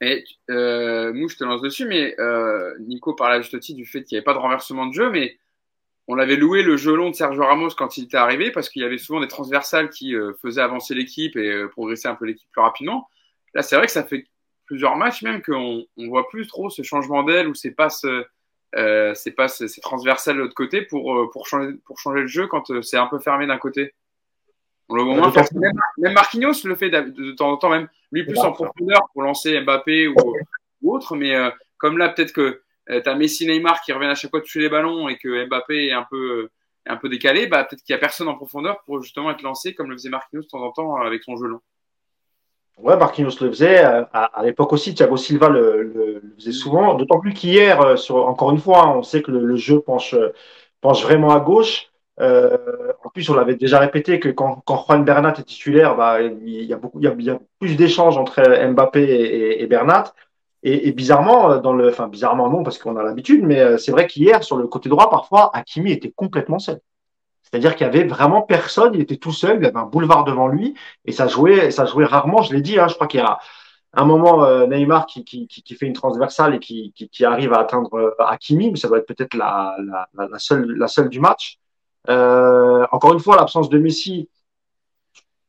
Et 0.00 0.24
euh, 0.50 1.12
Mou, 1.12 1.28
je 1.28 1.36
te 1.36 1.44
lance 1.44 1.62
dessus, 1.62 1.86
mais 1.86 2.14
euh, 2.20 2.74
Nico 2.80 3.14
parlait 3.14 3.42
juste 3.42 3.54
aussi 3.54 3.74
du 3.74 3.86
fait 3.86 4.04
qu'il 4.04 4.16
n'y 4.16 4.18
avait 4.18 4.24
pas 4.24 4.34
de 4.34 4.38
renversement 4.38 4.86
de 4.86 4.92
jeu, 4.92 5.10
mais 5.10 5.36
on 6.08 6.14
l'avait 6.14 6.36
loué 6.36 6.62
le 6.62 6.76
jeu 6.76 6.94
long 6.94 7.10
de 7.10 7.14
Sergio 7.14 7.42
Ramos 7.42 7.70
quand 7.70 7.96
il 7.96 8.04
était 8.04 8.16
arrivé 8.16 8.50
parce 8.50 8.68
qu'il 8.68 8.82
y 8.82 8.84
avait 8.84 8.98
souvent 8.98 9.20
des 9.20 9.28
transversales 9.28 9.90
qui 9.90 10.14
euh, 10.14 10.32
faisaient 10.40 10.60
avancer 10.60 10.94
l'équipe 10.94 11.36
et 11.36 11.50
euh, 11.50 11.68
progresser 11.68 12.08
un 12.08 12.14
peu 12.14 12.26
l'équipe 12.26 12.48
plus 12.52 12.62
rapidement. 12.62 13.08
Là, 13.54 13.62
c'est 13.62 13.76
vrai 13.76 13.86
que 13.86 13.92
ça 13.92 14.04
fait 14.04 14.26
plusieurs 14.66 14.96
matchs 14.96 15.22
même 15.22 15.42
qu'on 15.42 15.84
on 15.96 16.08
voit 16.08 16.28
plus 16.28 16.46
trop 16.46 16.68
ce 16.70 16.82
changement 16.82 17.22
d'aile 17.22 17.48
ou 17.48 17.54
ces 17.54 17.70
passes, 17.70 18.04
euh, 18.74 19.14
ces 19.14 19.30
passes, 19.30 19.64
ces 19.66 19.80
transversales 19.80 20.36
de 20.36 20.42
l'autre 20.42 20.54
côté 20.54 20.82
pour 20.82 21.16
euh, 21.16 21.30
pour 21.32 21.46
changer 21.46 21.74
pour 21.86 21.98
changer 21.98 22.20
le 22.20 22.26
jeu 22.26 22.46
quand 22.46 22.70
euh, 22.70 22.82
c'est 22.82 22.98
un 22.98 23.06
peu 23.06 23.18
fermé 23.18 23.46
d'un 23.46 23.58
côté. 23.58 23.94
On 24.88 24.96
le 24.96 25.02
voit 25.02 25.14
moins. 25.14 25.32
Même, 25.54 25.72
même 25.98 26.12
Marquinhos 26.12 26.64
le 26.64 26.76
fait 26.76 26.90
de, 26.90 27.00
de, 27.00 27.32
temps 27.32 27.50
en 27.50 27.56
temps, 27.56 27.70
même 27.70 27.88
lui 28.12 28.24
plus 28.24 28.38
en 28.38 28.52
profondeur 28.52 29.08
pour 29.12 29.22
lancer 29.22 29.60
Mbappé 29.60 30.08
ou, 30.08 30.14
ou 30.82 30.94
autre, 30.94 31.16
mais 31.16 31.34
comme 31.78 31.98
là 31.98 32.08
peut-être 32.10 32.32
que 32.32 32.62
euh, 32.90 33.00
tu 33.00 33.08
as 33.08 33.14
Messi 33.14 33.46
Neymar 33.46 33.80
qui 33.82 33.92
reviennent 33.92 34.10
à 34.10 34.14
chaque 34.14 34.30
fois 34.30 34.40
toucher 34.40 34.60
les 34.60 34.68
ballons 34.68 35.08
et 35.08 35.16
que 35.18 35.46
Mbappé 35.46 35.88
est 35.88 35.92
un 35.92 36.06
peu, 36.08 36.48
est 36.86 36.90
un 36.90 36.96
peu 36.96 37.08
décalé, 37.08 37.46
bah, 37.46 37.64
peut-être 37.64 37.82
qu'il 37.82 37.94
n'y 37.94 37.98
a 37.98 38.00
personne 38.00 38.28
en 38.28 38.34
profondeur 38.34 38.82
pour 38.84 39.02
justement 39.02 39.30
être 39.30 39.42
lancé 39.42 39.74
comme 39.74 39.90
le 39.90 39.96
faisait 39.96 40.08
Marquinhos 40.08 40.42
de 40.42 40.48
temps 40.48 40.62
en 40.62 40.72
temps 40.72 40.96
avec 40.96 41.22
son 41.22 41.36
jeu 41.36 41.46
long. 41.46 41.60
Ouais, 42.78 42.96
Marquinhos 42.96 43.40
le 43.40 43.48
faisait. 43.48 43.78
À, 43.82 44.02
à 44.24 44.44
l'époque 44.44 44.72
aussi, 44.72 44.94
Thiago 44.94 45.16
Silva 45.16 45.48
le, 45.48 45.82
le, 45.82 46.20
le 46.22 46.34
faisait 46.36 46.52
souvent. 46.52 46.94
D'autant 46.94 47.18
plus 47.18 47.32
qu'hier, 47.32 47.80
euh, 47.80 47.96
sur, 47.96 48.26
encore 48.28 48.50
une 48.50 48.58
fois, 48.58 48.84
hein, 48.84 48.94
on 48.96 49.02
sait 49.02 49.22
que 49.22 49.30
le, 49.30 49.40
le, 49.44 49.56
jeu 49.56 49.80
penche, 49.80 50.14
penche 50.82 51.02
vraiment 51.02 51.30
à 51.30 51.40
gauche. 51.40 51.90
Euh, 52.20 52.92
en 53.02 53.08
plus, 53.08 53.28
on 53.30 53.34
l'avait 53.34 53.56
déjà 53.56 53.78
répété 53.78 54.20
que 54.20 54.28
quand, 54.28 54.62
quand 54.66 54.84
Juan 54.86 55.04
Bernat 55.04 55.34
est 55.38 55.44
titulaire, 55.44 55.96
bah, 55.96 56.20
il 56.20 56.64
y 56.64 56.72
a 56.72 56.76
beaucoup, 56.76 56.98
il 57.00 57.04
y 57.04 57.08
a, 57.08 57.14
il 57.18 57.24
y 57.24 57.30
a 57.30 57.38
plus 57.58 57.76
d'échanges 57.76 58.18
entre 58.18 58.42
Mbappé 58.42 59.58
et 59.58 59.66
Bernat. 59.66 60.12
Et, 60.66 60.88
et, 60.88 60.92
bizarrement, 60.92 61.58
dans 61.58 61.72
le, 61.72 61.88
enfin 61.88 62.08
bizarrement 62.08 62.50
non 62.50 62.62
parce 62.64 62.78
qu'on 62.78 62.96
a 62.96 63.02
l'habitude, 63.02 63.44
mais 63.44 63.78
c'est 63.78 63.92
vrai 63.92 64.06
qu'hier 64.06 64.42
sur 64.42 64.56
le 64.56 64.66
côté 64.66 64.88
droit, 64.88 65.08
parfois 65.10 65.50
Hakimi 65.54 65.92
était 65.92 66.10
complètement 66.10 66.58
seul. 66.58 66.80
C'est-à-dire 67.42 67.76
qu'il 67.76 67.86
y 67.86 67.88
avait 67.88 68.04
vraiment 68.04 68.42
personne, 68.42 68.94
il 68.94 69.00
était 69.00 69.16
tout 69.16 69.32
seul, 69.32 69.58
il 69.60 69.66
avait 69.66 69.76
un 69.76 69.84
boulevard 69.84 70.24
devant 70.24 70.48
lui 70.48 70.74
et 71.04 71.12
ça 71.12 71.28
jouait, 71.28 71.70
ça 71.70 71.84
jouait 71.84 72.04
rarement. 72.04 72.42
Je 72.42 72.52
l'ai 72.52 72.60
dit, 72.60 72.78
hein, 72.80 72.88
je 72.88 72.94
crois 72.94 73.06
qu'il 73.06 73.20
y 73.20 73.22
a 73.22 73.38
un 73.92 74.04
moment 74.04 74.44
euh, 74.44 74.66
Neymar 74.66 75.06
qui, 75.06 75.24
qui, 75.24 75.46
qui, 75.46 75.74
fait 75.74 75.86
une 75.86 75.92
transversale 75.92 76.56
et 76.56 76.58
qui, 76.58 76.92
qui, 76.92 77.24
arrive 77.24 77.52
à 77.52 77.60
atteindre 77.60 77.94
euh, 77.94 78.10
Hakimi, 78.18 78.70
mais 78.70 78.76
ça 78.76 78.88
doit 78.88 78.98
être 78.98 79.06
peut-être 79.06 79.34
la, 79.34 79.76
la, 79.78 80.26
la, 80.26 80.38
seule, 80.38 80.72
la 80.72 80.88
seule 80.88 81.08
du 81.08 81.20
match. 81.20 81.58
Euh, 82.08 82.86
encore 82.90 83.12
une 83.12 83.20
fois, 83.20 83.36
l'absence 83.36 83.68
de 83.68 83.78
Messi, 83.78 84.28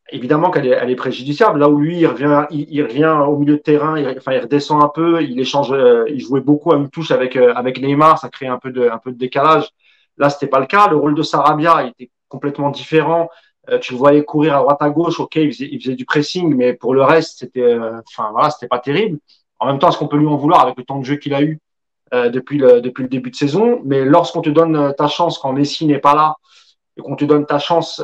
évidemment 0.10 0.52
qu'elle 0.52 0.67
est, 0.67 0.78
elle 0.82 0.89
est 0.89 0.96
préjudiciable. 0.96 1.60
Là 1.60 1.70
où 1.70 1.80
lui, 1.80 2.00
il 2.00 2.08
revient, 2.08 2.46
il, 2.52 2.84
revient 2.84 3.17
au 3.28 3.38
milieu 3.38 3.58
de 3.58 3.62
terrain, 3.62 4.00
il, 4.00 4.08
enfin, 4.17 4.34
il 4.34 4.39
redescend 4.39 4.84
un 4.84 4.89
peu, 4.89 5.22
il 5.22 5.39
échange, 5.39 5.72
euh, 5.72 6.06
il 6.08 6.20
jouait 6.20 6.41
beaucoup 6.41 6.72
à 6.72 6.78
une 6.78 6.89
touche 6.89 7.12
avec, 7.12 7.36
euh, 7.36 7.54
avec 7.56 7.82
Neymar, 7.82 8.20
ça 8.20 8.30
crée 8.30 8.48
un 8.48 8.58
peu 8.58 8.72
de, 8.72 8.89
un 8.89 8.98
peu 8.98 9.12
de 9.12 9.17
décalage. 9.17 9.70
Là, 10.17 10.30
c'était 10.30 10.48
pas 10.48 10.60
le 10.60 10.65
cas. 10.65 10.88
Le 10.88 10.98
rôle 10.98 11.15
de 11.15 11.24
Sarabia 11.24 11.84
il 11.84 11.89
était 11.89 12.12
complètement 12.28 12.70
différent. 12.70 13.30
Euh, 13.70 13.80
tu 13.80 13.93
le 13.93 14.00
voyais 14.00 14.24
courir 14.24 14.56
à 14.56 14.60
droite 14.60 14.82
à 14.82 14.89
gauche, 14.89 15.20
ok, 15.20 15.36
il 15.36 15.52
faisait, 15.52 15.70
il 15.72 15.82
faisait 15.82 15.96
du 15.96 16.06
pressing, 16.06 16.56
mais 16.56 16.74
pour 16.74 16.93
le 16.93 17.04
reste, 17.04 17.39
c'était, 17.39 17.62
euh, 17.62 18.00
enfin 18.08 18.30
voilà, 18.32 18.50
c'était 18.50 18.67
pas 18.67 18.80
terrible. 18.80 19.20
En 19.60 19.67
même 19.67 19.78
temps, 19.78 19.89
est-ce 19.89 19.98
qu'on 19.98 20.08
peut 20.08 20.17
lui 20.17 20.28
en 20.28 20.38
vouloir 20.38 20.62
avec 20.62 20.78
le 20.78 20.84
temps 20.84 21.00
de 21.00 21.04
jeu 21.04 21.15
qu'il 21.15 21.34
a 21.34 21.41
eu 21.41 21.60
depuis 22.13 22.58
le 22.58 22.80
depuis 22.80 23.04
le 23.04 23.10
début 23.10 23.32
de 23.32 23.36
saison? 23.36 23.82
Mais 23.84 24.06
lorsqu'on 24.06 24.41
te 24.41 24.50
donne 24.50 24.93
ta 24.96 25.08
chance 25.08 25.39
quand 25.39 25.52
Messi 25.52 25.86
n'est 25.86 26.00
pas 26.00 26.15
là 26.15 26.36
et 26.96 27.02
qu'on 27.02 27.15
te 27.15 27.26
donne 27.26 27.46
ta 27.46 27.60
chance 27.60 28.02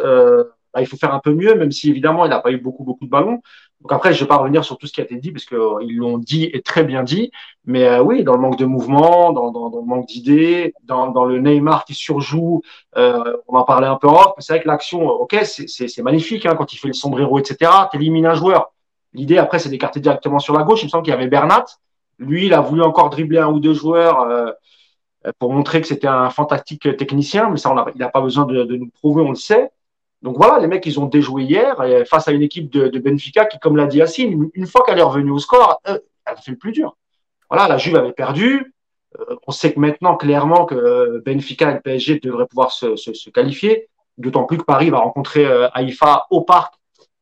bah, 0.73 0.81
il 0.81 0.87
faut 0.87 0.97
faire 0.97 1.13
un 1.13 1.19
peu 1.19 1.33
mieux, 1.33 1.55
même 1.55 1.71
si 1.71 1.89
évidemment 1.89 2.25
il 2.25 2.29
n'a 2.29 2.39
pas 2.39 2.51
eu 2.51 2.57
beaucoup 2.57 2.83
beaucoup 2.83 3.05
de 3.05 3.09
ballons. 3.09 3.41
Donc 3.83 3.91
après, 3.91 4.13
je 4.13 4.19
ne 4.19 4.21
vais 4.21 4.27
pas 4.27 4.37
revenir 4.37 4.63
sur 4.63 4.77
tout 4.77 4.87
ce 4.87 4.93
qui 4.93 5.01
a 5.01 5.03
été 5.03 5.17
dit 5.17 5.31
parce 5.31 5.45
qu'ils 5.45 5.57
euh, 5.57 5.85
l'ont 5.89 6.17
dit 6.17 6.45
et 6.53 6.61
très 6.61 6.85
bien 6.85 7.03
dit. 7.03 7.31
Mais 7.65 7.83
euh, 7.83 8.01
oui, 8.01 8.23
dans 8.23 8.33
le 8.33 8.39
manque 8.39 8.57
de 8.57 8.65
mouvement, 8.65 9.33
dans, 9.33 9.51
le 9.51 9.85
manque 9.85 10.07
d'idées, 10.07 10.73
dans, 10.83 11.25
le 11.25 11.39
Neymar 11.39 11.83
qui 11.83 11.93
surjoue, 11.93 12.61
euh, 12.95 13.35
on 13.47 13.57
en 13.57 13.63
parlait 13.65 13.87
un 13.87 13.97
peu 13.97 14.07
off. 14.07 14.33
C'est 14.39 14.53
vrai 14.53 14.63
que 14.63 14.67
l'action, 14.69 15.05
ok, 15.05 15.37
c'est 15.43 16.01
magnifique 16.01 16.45
hein, 16.45 16.55
quand 16.57 16.71
il 16.71 16.77
fait 16.77 16.87
le 16.87 16.93
sombrero, 16.93 17.37
etc. 17.39 17.69
Tu 17.91 17.97
élimines 17.97 18.25
un 18.25 18.35
joueur. 18.35 18.71
L'idée 19.13 19.37
après, 19.37 19.59
c'est 19.59 19.69
d'écarter 19.69 19.99
directement 19.99 20.39
sur 20.39 20.57
la 20.57 20.63
gauche. 20.63 20.81
Il 20.81 20.85
me 20.85 20.89
semble 20.89 21.03
qu'il 21.03 21.11
y 21.11 21.15
avait 21.17 21.27
Bernat. 21.27 21.65
Lui, 22.19 22.45
il 22.45 22.53
a 22.53 22.61
voulu 22.61 22.83
encore 22.83 23.09
dribbler 23.09 23.39
un 23.39 23.49
ou 23.49 23.59
deux 23.59 23.73
joueurs. 23.73 24.21
Euh, 24.21 24.51
pour 25.39 25.53
montrer 25.53 25.81
que 25.81 25.87
c'était 25.87 26.07
un 26.07 26.29
fantastique 26.29 26.97
technicien, 26.97 27.49
mais 27.49 27.57
ça, 27.57 27.73
il 27.95 27.99
n'a 27.99 28.09
pas 28.09 28.21
besoin 28.21 28.45
de 28.45 28.75
nous 28.75 28.89
prouver, 28.89 29.21
on 29.21 29.29
le 29.29 29.35
sait. 29.35 29.71
Donc 30.23 30.37
voilà, 30.37 30.57
les 30.59 30.67
mecs, 30.67 30.85
ils 30.85 30.99
ont 31.01 31.05
déjoué 31.05 31.43
hier 31.43 31.75
face 32.07 32.29
à 32.29 32.31
une 32.31 32.41
équipe 32.41 32.71
de, 32.71 32.97
Benfica 32.97 33.45
qui, 33.45 33.59
comme 33.59 33.75
l'a 33.75 33.85
dit 33.85 33.97
Yacine, 33.97 34.49
une 34.53 34.65
fois 34.65 34.83
qu'elle 34.85 34.97
est 34.97 35.03
revenue 35.03 35.31
au 35.31 35.39
score, 35.39 35.81
euh, 35.87 35.99
elle 36.25 36.33
a 36.33 36.37
fait 36.37 36.51
le 36.51 36.57
plus 36.57 36.71
dur. 36.71 36.95
Voilà, 37.49 37.67
la 37.67 37.77
Juve 37.77 37.97
avait 37.97 38.13
perdu. 38.13 38.73
Euh, 39.19 39.35
on 39.45 39.51
sait 39.51 39.73
que 39.73 39.79
maintenant, 39.81 40.15
clairement, 40.15 40.65
que 40.65 41.21
Benfica 41.25 41.71
et 41.71 41.73
le 41.73 41.81
PSG 41.81 42.21
devraient 42.21 42.47
pouvoir 42.47 42.71
se, 42.71 43.29
qualifier. 43.31 43.89
D'autant 44.17 44.45
plus 44.45 44.57
que 44.57 44.63
Paris 44.63 44.89
va 44.89 44.99
rencontrer 44.99 45.45
euh, 45.45 45.67
Haïfa 45.73 46.27
au 46.29 46.41
parc 46.41 46.75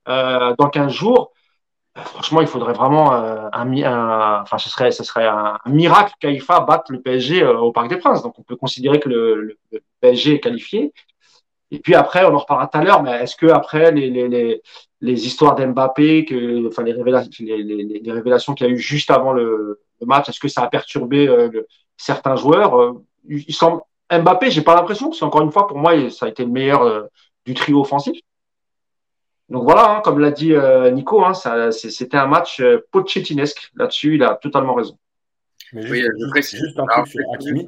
euh, 0.08 0.54
dans 0.60 0.70
15 0.70 0.94
jours. 0.94 1.32
Euh, 1.98 2.02
franchement, 2.02 2.42
il 2.42 2.48
faudrait 2.48 2.74
vraiment 2.74 3.14
un, 3.14 4.42
enfin, 4.44 4.60
ce 4.60 4.70
serait, 4.70 5.26
un, 5.26 5.58
miracle 5.66 6.14
qu'Haïfa 6.20 6.60
batte 6.60 6.90
le 6.90 7.02
PSG 7.02 7.44
au 7.46 7.72
Parc 7.72 7.90
des 7.90 7.98
Princes. 7.98 8.22
Donc, 8.22 8.38
on 8.38 8.44
peut 8.44 8.56
considérer 8.56 9.00
que 9.00 9.10
le 9.10 9.58
PSG 10.02 10.36
est 10.36 10.40
qualifié. 10.40 10.94
Et 11.72 11.80
puis 11.80 11.96
après, 11.96 12.26
on 12.26 12.36
en 12.36 12.38
reparlera 12.38 12.68
tout 12.68 12.78
à 12.78 12.84
l'heure, 12.84 13.02
mais 13.02 13.12
est-ce 13.24 13.36
que 13.36 13.48
après 13.48 13.92
les, 13.92 14.10
les, 14.10 14.28
les, 14.28 14.62
les 15.00 15.26
histoires 15.26 15.56
d'Mbappé, 15.56 16.26
que, 16.26 16.68
enfin 16.68 16.84
les 16.84 16.94
révélations, 16.94 17.32
les, 17.40 17.64
les, 17.64 17.84
les 18.00 18.12
révélations 18.12 18.54
qu'il 18.54 18.68
y 18.68 18.70
a 18.70 18.74
eu 18.74 18.78
juste 18.78 19.10
avant 19.10 19.34
le, 19.34 19.80
le 20.02 20.06
match, 20.06 20.28
est-ce 20.30 20.40
que 20.40 20.48
ça 20.50 20.62
a 20.64 20.68
perturbé 20.68 21.28
euh, 21.28 21.50
le, 21.52 21.68
certains 21.98 22.36
joueurs 22.36 22.80
euh, 22.80 23.04
il 23.30 23.54
semble, 23.54 23.82
Mbappé, 24.12 24.52
j'ai 24.52 24.62
pas 24.62 24.76
l'impression, 24.76 25.08
parce 25.08 25.20
qu'encore 25.20 25.42
une 25.42 25.52
fois, 25.52 25.68
pour 25.68 25.78
moi, 25.78 26.10
ça 26.10 26.26
a 26.26 26.30
été 26.30 26.44
le 26.44 26.52
meilleur 26.52 26.82
euh, 26.82 27.04
du 27.46 27.54
trio 27.54 27.82
offensif. 27.82 28.20
Donc 29.48 29.64
voilà, 29.64 29.98
hein, 29.98 30.02
comme 30.04 30.20
l'a 30.20 30.32
dit 30.32 30.54
euh, 30.54 30.92
Nico, 30.92 31.24
hein, 31.24 31.34
c'était 31.72 32.18
un 32.18 32.28
match 32.28 32.60
euh, 32.60 32.86
pochettinoesque. 32.92 33.72
Là-dessus, 33.76 34.16
il 34.16 34.24
a 34.24 34.36
totalement 34.36 34.74
raison. 34.74 34.98
Mais 35.74 35.82
juste, 35.84 35.94
oui, 35.94 36.02
je 36.20 36.30
précise, 36.30 36.60
juste 36.60 36.80
un 36.80 36.86
truc 36.86 37.08
sur 37.08 37.22
Hakimi. 37.34 37.66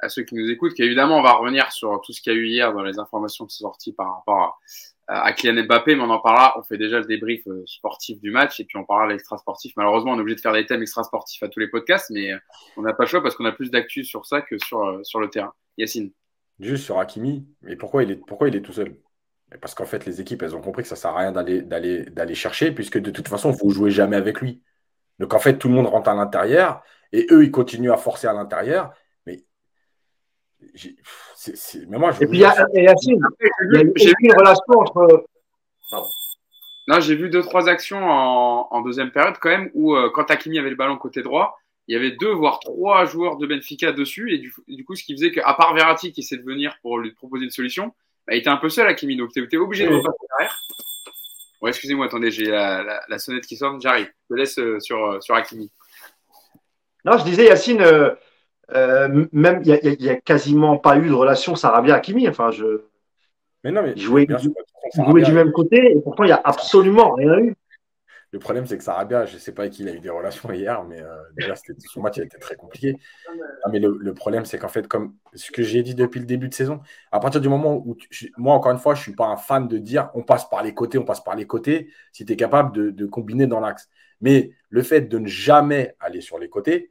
À 0.00 0.08
ceux 0.08 0.22
qui 0.22 0.34
nous 0.34 0.50
écoutent 0.50 0.74
qu'évidemment, 0.74 1.18
on 1.18 1.22
va 1.22 1.32
revenir 1.32 1.72
sur 1.72 2.00
tout 2.02 2.12
ce 2.12 2.20
qu'il 2.20 2.32
y 2.32 2.36
a 2.36 2.38
eu 2.38 2.46
hier 2.46 2.72
dans 2.72 2.82
les 2.82 2.98
informations 2.98 3.46
qui 3.46 3.56
sont 3.56 3.64
sorties 3.64 3.92
par 3.92 4.16
rapport 4.16 4.60
à, 5.08 5.22
à 5.22 5.32
Kylian 5.32 5.64
Mbappé, 5.64 5.96
mais 5.96 6.02
on 6.02 6.10
en 6.10 6.20
parlera. 6.20 6.54
On 6.58 6.62
fait 6.62 6.78
déjà 6.78 6.98
le 6.98 7.06
débrief 7.06 7.46
euh, 7.46 7.62
sportif 7.66 8.20
du 8.20 8.30
match 8.30 8.60
et 8.60 8.64
puis 8.64 8.76
on 8.76 8.84
parlera 8.84 9.08
de 9.08 9.12
l'extra 9.12 9.38
sportif. 9.38 9.72
Malheureusement, 9.76 10.12
on 10.12 10.18
est 10.18 10.20
obligé 10.20 10.36
de 10.36 10.40
faire 10.40 10.52
des 10.52 10.66
thèmes 10.66 10.82
extra 10.82 11.02
sportifs 11.02 11.42
à 11.42 11.48
tous 11.48 11.60
les 11.60 11.68
podcasts, 11.68 12.10
mais 12.10 12.32
euh, 12.32 12.38
on 12.76 12.82
n'a 12.82 12.92
pas 12.92 13.04
le 13.04 13.08
choix 13.08 13.22
parce 13.22 13.34
qu'on 13.34 13.44
a 13.46 13.52
plus 13.52 13.70
d'actu 13.70 14.04
sur 14.04 14.26
ça 14.26 14.40
que 14.42 14.56
sur, 14.58 14.84
euh, 14.84 15.00
sur 15.02 15.20
le 15.20 15.30
terrain. 15.30 15.52
Yacine. 15.76 16.12
Juste 16.60 16.84
sur 16.84 16.98
Hakimi, 16.98 17.46
mais 17.62 17.76
pourquoi 17.76 18.02
il 18.02 18.10
est, 18.10 18.16
pourquoi 18.16 18.48
il 18.48 18.56
est 18.56 18.62
tout 18.62 18.72
seul? 18.72 18.96
Parce 19.60 19.74
qu'en 19.74 19.86
fait, 19.86 20.04
les 20.04 20.20
équipes, 20.20 20.42
elles 20.42 20.54
ont 20.54 20.60
compris 20.60 20.82
que 20.82 20.88
ça 20.88 20.96
ne 20.96 20.98
sert 20.98 21.10
à 21.12 21.18
rien 21.18 21.32
d'aller 21.32 22.34
chercher, 22.34 22.72
puisque 22.72 22.98
de 22.98 23.10
toute 23.10 23.28
façon, 23.28 23.50
vous 23.50 23.68
ne 23.68 23.72
jouez 23.72 23.90
jamais 23.90 24.16
avec 24.16 24.40
lui. 24.40 24.62
Donc 25.18 25.34
en 25.34 25.38
fait, 25.38 25.56
tout 25.56 25.68
le 25.68 25.74
monde 25.74 25.86
rentre 25.86 26.10
à 26.10 26.14
l'intérieur 26.14 26.82
et 27.12 27.26
eux, 27.30 27.44
ils 27.44 27.50
continuent 27.50 27.92
à 27.92 27.96
forcer 27.96 28.26
à 28.26 28.32
l'intérieur. 28.32 28.92
Mais, 30.60 31.84
mais 31.88 31.98
moi, 31.98 32.10
je 32.12 32.22
et 32.22 32.26
puis, 32.26 32.38
il 32.38 32.40
y 32.40 32.44
a, 32.44 32.66
Yacine, 32.74 33.20
j'ai 33.96 34.08
vu 34.08 34.14
une 34.20 34.36
relation 34.36 34.74
entre. 34.74 35.26
Non, 36.88 37.00
j'ai 37.00 37.16
vu 37.16 37.28
deux, 37.28 37.42
trois 37.42 37.68
actions 37.68 38.02
en, 38.02 38.66
en, 38.70 38.80
deuxième 38.80 39.10
période 39.10 39.36
quand 39.40 39.50
même 39.50 39.70
où 39.74 39.94
euh, 39.94 40.10
quand 40.12 40.30
Hakimi 40.30 40.58
avait 40.58 40.70
le 40.70 40.76
ballon 40.76 40.96
côté 40.96 41.22
droit, 41.22 41.58
il 41.86 41.92
y 41.92 41.96
avait 41.96 42.12
deux, 42.12 42.30
voire 42.30 42.60
trois 42.60 43.04
joueurs 43.04 43.36
de 43.36 43.46
Benfica 43.46 43.92
dessus. 43.92 44.32
Et 44.32 44.38
du, 44.38 44.54
du 44.68 44.84
coup, 44.84 44.94
ce 44.94 45.04
qui 45.04 45.12
faisait 45.14 45.30
qu'à 45.30 45.52
part 45.54 45.74
Verratti 45.74 46.12
qui 46.12 46.20
essaie 46.20 46.38
de 46.38 46.44
venir 46.44 46.78
pour 46.80 46.98
lui 46.98 47.12
proposer 47.12 47.44
une 47.44 47.50
solution, 47.50 47.94
bah, 48.26 48.34
il 48.34 48.38
était 48.38 48.48
un 48.48 48.56
peu 48.56 48.70
seul, 48.70 48.88
Hakimi. 48.88 49.16
Donc, 49.16 49.32
tu 49.32 49.42
étais 49.42 49.58
obligé 49.58 49.84
de 49.84 49.94
repasser 49.94 50.26
derrière. 50.38 50.58
Ouais, 51.60 51.70
excusez-moi, 51.70 52.06
attendez, 52.06 52.30
j'ai 52.30 52.44
la, 52.44 52.82
la, 52.82 53.02
la, 53.08 53.18
sonnette 53.18 53.46
qui 53.46 53.56
sonne, 53.56 53.80
j'arrive. 53.80 54.10
Je 54.30 54.34
te 54.34 54.38
laisse 54.38 54.58
euh, 54.58 54.78
sur, 54.80 55.04
euh, 55.04 55.20
sur 55.20 55.34
Hakimi. 55.34 55.70
Non, 57.04 57.18
je 57.18 57.24
disais, 57.24 57.46
Yacine, 57.46 57.82
euh, 58.74 59.26
même 59.32 59.62
il 59.64 59.96
n'y 60.00 60.08
a, 60.08 60.12
a, 60.12 60.16
quasiment 60.16 60.76
pas 60.76 60.98
eu 60.98 61.08
de 61.08 61.14
relation 61.14 61.54
Sarabia-Hakimi. 61.54 62.28
Enfin, 62.28 62.50
je. 62.50 62.82
Mais 63.64 63.70
non, 63.70 63.82
mais. 63.82 63.96
Jouer, 63.96 64.26
du, 64.26 65.22
du 65.24 65.32
même 65.32 65.52
côté, 65.52 65.92
et 65.92 66.00
pourtant, 66.00 66.24
il 66.24 66.28
n'y 66.28 66.32
a 66.32 66.40
absolument 66.44 67.12
rien 67.14 67.38
eu. 67.38 67.54
Le 68.30 68.38
problème, 68.38 68.66
c'est 68.66 68.76
que 68.76 68.84
Sarabia, 68.84 69.24
je 69.24 69.34
ne 69.34 69.38
sais 69.38 69.52
pas 69.52 69.62
avec 69.62 69.72
qui 69.72 69.82
il 69.82 69.88
a 69.88 69.92
eu 69.94 70.00
des 70.00 70.10
relations 70.10 70.52
hier, 70.52 70.84
mais 70.84 71.00
euh, 71.00 71.16
déjà, 71.34 71.54
son 71.86 72.02
match 72.02 72.18
a 72.18 72.24
été 72.24 72.38
très 72.38 72.56
compliqué. 72.56 72.92
Non, 72.92 73.72
mais 73.72 73.78
le, 73.78 73.96
le 73.98 74.14
problème, 74.14 74.44
c'est 74.44 74.58
qu'en 74.58 74.68
fait, 74.68 74.86
comme 74.86 75.14
ce 75.32 75.50
que 75.50 75.62
j'ai 75.62 75.82
dit 75.82 75.94
depuis 75.94 76.20
le 76.20 76.26
début 76.26 76.48
de 76.48 76.54
saison, 76.54 76.80
à 77.10 77.20
partir 77.20 77.40
du 77.40 77.48
moment 77.48 77.82
où, 77.86 77.94
tu, 77.94 78.30
moi, 78.36 78.54
encore 78.54 78.72
une 78.72 78.78
fois, 78.78 78.94
je 78.94 79.00
ne 79.00 79.02
suis 79.04 79.14
pas 79.14 79.26
un 79.26 79.38
fan 79.38 79.66
de 79.66 79.78
dire 79.78 80.10
on 80.12 80.22
passe 80.22 80.46
par 80.46 80.62
les 80.62 80.74
côtés, 80.74 80.98
on 80.98 81.06
passe 81.06 81.24
par 81.24 81.36
les 81.36 81.46
côtés, 81.46 81.90
si 82.12 82.26
tu 82.26 82.34
es 82.34 82.36
capable 82.36 82.76
de, 82.76 82.90
de, 82.90 83.06
combiner 83.06 83.46
dans 83.46 83.60
l'axe. 83.60 83.88
Mais 84.20 84.50
le 84.68 84.82
fait 84.82 85.02
de 85.02 85.18
ne 85.18 85.26
jamais 85.26 85.96
aller 85.98 86.20
sur 86.20 86.38
les 86.38 86.50
côtés, 86.50 86.90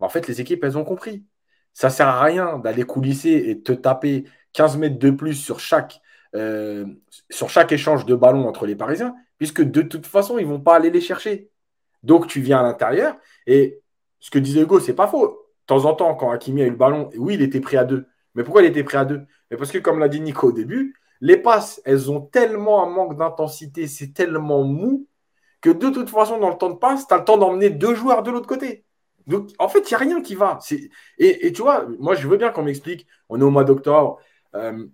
en 0.00 0.08
fait, 0.08 0.26
les 0.28 0.40
équipes, 0.40 0.64
elles 0.64 0.78
ont 0.78 0.84
compris. 0.84 1.24
Ça 1.74 1.88
ne 1.88 1.92
sert 1.92 2.08
à 2.08 2.22
rien 2.22 2.58
d'aller 2.58 2.82
coulisser 2.84 3.50
et 3.50 3.62
te 3.62 3.72
taper 3.72 4.24
15 4.52 4.76
mètres 4.76 4.98
de 4.98 5.10
plus 5.10 5.34
sur 5.34 5.60
chaque, 5.60 6.00
euh, 6.34 6.86
sur 7.30 7.48
chaque 7.50 7.72
échange 7.72 8.06
de 8.06 8.14
ballon 8.14 8.46
entre 8.48 8.66
les 8.66 8.76
Parisiens 8.76 9.14
puisque 9.40 9.62
de 9.62 9.80
toute 9.80 10.06
façon, 10.06 10.38
ils 10.38 10.46
ne 10.46 10.52
vont 10.52 10.60
pas 10.60 10.76
aller 10.76 10.90
les 10.90 11.00
chercher. 11.00 11.50
Donc, 12.02 12.26
tu 12.26 12.42
viens 12.42 12.60
à 12.60 12.62
l'intérieur, 12.62 13.16
et 13.46 13.80
ce 14.20 14.30
que 14.30 14.38
disait 14.38 14.60
Hugo, 14.60 14.80
c'est 14.80 14.94
pas 14.94 15.08
faux. 15.08 15.28
De 15.28 15.66
temps 15.66 15.86
en 15.86 15.94
temps, 15.94 16.14
quand 16.14 16.30
Hakimi 16.30 16.60
a 16.60 16.66
eu 16.66 16.70
le 16.70 16.76
ballon, 16.76 17.08
oui, 17.16 17.34
il 17.34 17.42
était 17.42 17.60
pris 17.60 17.78
à 17.78 17.84
deux. 17.84 18.06
Mais 18.34 18.44
pourquoi 18.44 18.62
il 18.62 18.68
était 18.68 18.84
pris 18.84 18.98
à 18.98 19.06
deux? 19.06 19.22
Mais 19.50 19.56
parce 19.56 19.72
que, 19.72 19.78
comme 19.78 19.98
l'a 19.98 20.08
dit 20.08 20.20
Nico 20.20 20.48
au 20.48 20.52
début, 20.52 20.94
les 21.22 21.38
passes, 21.38 21.80
elles 21.86 22.10
ont 22.10 22.20
tellement 22.20 22.84
un 22.86 22.90
manque 22.90 23.16
d'intensité, 23.16 23.86
c'est 23.86 24.12
tellement 24.12 24.62
mou, 24.62 25.08
que 25.62 25.70
de 25.70 25.88
toute 25.88 26.10
façon, 26.10 26.38
dans 26.38 26.50
le 26.50 26.58
temps 26.58 26.70
de 26.70 26.78
passe, 26.78 27.08
tu 27.08 27.14
as 27.14 27.16
le 27.16 27.24
temps 27.24 27.38
d'emmener 27.38 27.70
deux 27.70 27.94
joueurs 27.94 28.22
de 28.22 28.30
l'autre 28.30 28.46
côté. 28.46 28.84
Donc, 29.30 29.50
en 29.60 29.68
fait, 29.68 29.78
il 29.78 29.88
n'y 29.90 29.94
a 29.94 29.98
rien 29.98 30.20
qui 30.22 30.34
va. 30.34 30.58
Et, 31.18 31.52
tu 31.52 31.62
vois, 31.62 31.86
moi, 32.00 32.16
je 32.16 32.26
veux 32.26 32.36
bien 32.36 32.50
qu'on 32.50 32.64
m'explique, 32.64 33.06
on 33.28 33.40
est 33.40 33.44
au 33.44 33.50
mois 33.50 33.62
d'octobre, 33.62 34.18
euh, 34.56 34.86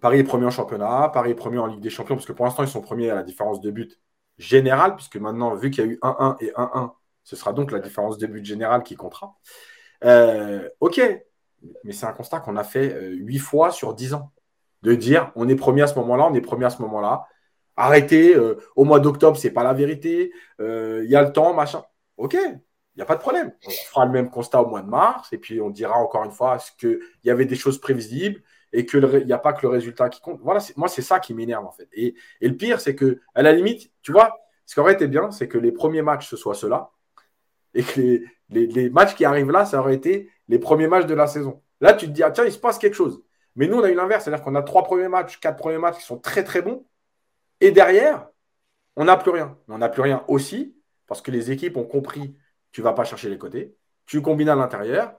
Paris 0.00 0.20
est 0.20 0.24
premier 0.24 0.46
en 0.46 0.50
championnat, 0.50 1.10
Paris 1.12 1.32
est 1.32 1.34
premier 1.34 1.58
en 1.58 1.66
Ligue 1.66 1.80
des 1.80 1.90
Champions, 1.90 2.16
parce 2.16 2.26
que 2.26 2.32
pour 2.32 2.46
l'instant, 2.46 2.62
ils 2.62 2.68
sont 2.68 2.80
premiers 2.80 3.10
à 3.10 3.14
la 3.14 3.22
différence 3.22 3.60
de 3.60 3.70
but 3.70 4.00
générale, 4.38 4.96
puisque 4.96 5.16
maintenant, 5.16 5.54
vu 5.54 5.70
qu'il 5.70 5.84
y 5.84 5.86
a 5.86 5.90
eu 5.90 5.98
1-1 6.00 6.36
et 6.40 6.50
1-1, 6.56 6.92
ce 7.24 7.36
sera 7.36 7.52
donc 7.52 7.70
la 7.70 7.78
différence 7.78 8.16
de 8.16 8.26
but 8.26 8.44
générale 8.44 8.82
qui 8.82 8.96
comptera. 8.96 9.36
Euh, 10.04 10.66
ok, 10.80 11.00
mais 11.84 11.92
c'est 11.92 12.06
un 12.06 12.12
constat 12.12 12.40
qu'on 12.40 12.56
a 12.56 12.64
fait 12.64 12.94
euh, 12.94 13.10
huit 13.16 13.38
fois 13.38 13.70
sur 13.70 13.94
10 13.94 14.14
ans. 14.14 14.32
De 14.82 14.94
dire, 14.94 15.32
on 15.34 15.48
est 15.48 15.56
premier 15.56 15.82
à 15.82 15.88
ce 15.88 15.98
moment-là, 15.98 16.26
on 16.30 16.34
est 16.34 16.40
premier 16.40 16.64
à 16.64 16.70
ce 16.70 16.80
moment-là. 16.82 17.26
Arrêtez, 17.76 18.36
au 18.76 18.84
mois 18.84 19.00
d'octobre, 19.00 19.36
c'est 19.36 19.50
pas 19.50 19.62
la 19.62 19.72
vérité. 19.72 20.32
Il 20.58 21.06
y 21.06 21.16
a 21.16 21.22
le 21.22 21.32
temps, 21.32 21.54
machin. 21.54 21.82
Ok, 22.16 22.36
n'y 22.98 23.02
a 23.02 23.06
pas 23.06 23.16
de 23.16 23.20
problème. 23.20 23.52
On 23.66 23.70
fera 23.70 24.06
le 24.06 24.12
même 24.12 24.30
constat 24.30 24.62
au 24.62 24.66
mois 24.66 24.82
de 24.82 24.88
mars, 24.88 25.32
et 25.32 25.38
puis 25.38 25.60
on 25.60 25.70
dira 25.70 25.96
encore 25.98 26.24
une 26.24 26.32
fois, 26.32 26.58
qu'il 26.78 27.00
y 27.24 27.30
avait 27.30 27.44
des 27.44 27.56
choses 27.56 27.80
prévisibles 27.80 28.42
et 28.72 28.84
qu'il 28.84 29.24
n'y 29.24 29.32
a 29.32 29.38
pas 29.38 29.52
que 29.52 29.62
le 29.62 29.68
résultat 29.68 30.08
qui 30.08 30.20
compte. 30.20 30.40
Voilà, 30.42 30.60
moi, 30.76 30.88
c'est 30.88 31.02
ça 31.02 31.20
qui 31.20 31.32
m'énerve, 31.32 31.64
en 31.64 31.70
fait. 31.70 31.88
Et, 31.92 32.14
et, 32.40 32.48
le 32.48 32.56
pire, 32.56 32.80
c'est 32.80 32.94
que, 32.94 33.20
à 33.34 33.42
la 33.42 33.52
limite, 33.52 33.90
tu 34.02 34.12
vois, 34.12 34.38
ce 34.66 34.74
qui 34.74 34.80
aurait 34.80 34.92
été 34.92 35.06
bien, 35.06 35.30
c'est 35.30 35.48
que 35.48 35.58
les 35.58 35.72
premiers 35.72 36.02
matchs, 36.02 36.28
ce 36.28 36.36
soit 36.36 36.54
ceux-là, 36.54 36.90
et 37.74 37.82
que 37.82 38.00
les, 38.00 38.66
les, 38.66 38.90
matchs 38.90 39.14
qui 39.14 39.24
arrivent 39.24 39.50
là, 39.50 39.64
ça 39.64 39.80
aurait 39.80 39.94
été 39.94 40.30
les 40.48 40.58
premiers 40.58 40.88
matchs 40.88 41.06
de 41.06 41.14
la 41.14 41.26
saison. 41.26 41.62
Là, 41.80 41.94
tu 41.94 42.06
te 42.06 42.10
dis, 42.10 42.22
ah, 42.22 42.30
tiens, 42.30 42.44
il 42.44 42.52
se 42.52 42.58
passe 42.58 42.78
quelque 42.78 42.94
chose. 42.94 43.22
Mais 43.56 43.66
nous, 43.66 43.78
on 43.78 43.82
a 43.82 43.90
eu 43.90 43.94
l'inverse, 43.94 44.24
c'est-à-dire 44.24 44.44
qu'on 44.44 44.54
a 44.54 44.62
trois 44.62 44.82
premiers 44.82 45.08
matchs, 45.08 45.38
quatre 45.40 45.56
premiers 45.56 45.78
matchs 45.78 45.98
qui 45.98 46.04
sont 46.04 46.18
très, 46.18 46.44
très 46.44 46.62
bons, 46.62 46.84
et 47.60 47.70
derrière, 47.70 48.28
on 48.96 49.04
n'a 49.04 49.16
plus 49.16 49.30
rien. 49.30 49.56
On 49.68 49.78
n'a 49.78 49.88
plus 49.88 50.02
rien 50.02 50.24
aussi, 50.28 50.76
parce 51.06 51.22
que 51.22 51.30
les 51.30 51.50
équipes 51.50 51.76
ont 51.76 51.84
compris, 51.84 52.36
tu 52.72 52.80
ne 52.80 52.84
vas 52.84 52.92
pas 52.92 53.04
chercher 53.04 53.28
les 53.28 53.38
côtés, 53.38 53.76
tu 54.06 54.22
combines 54.22 54.48
à 54.48 54.54
l'intérieur, 54.54 55.14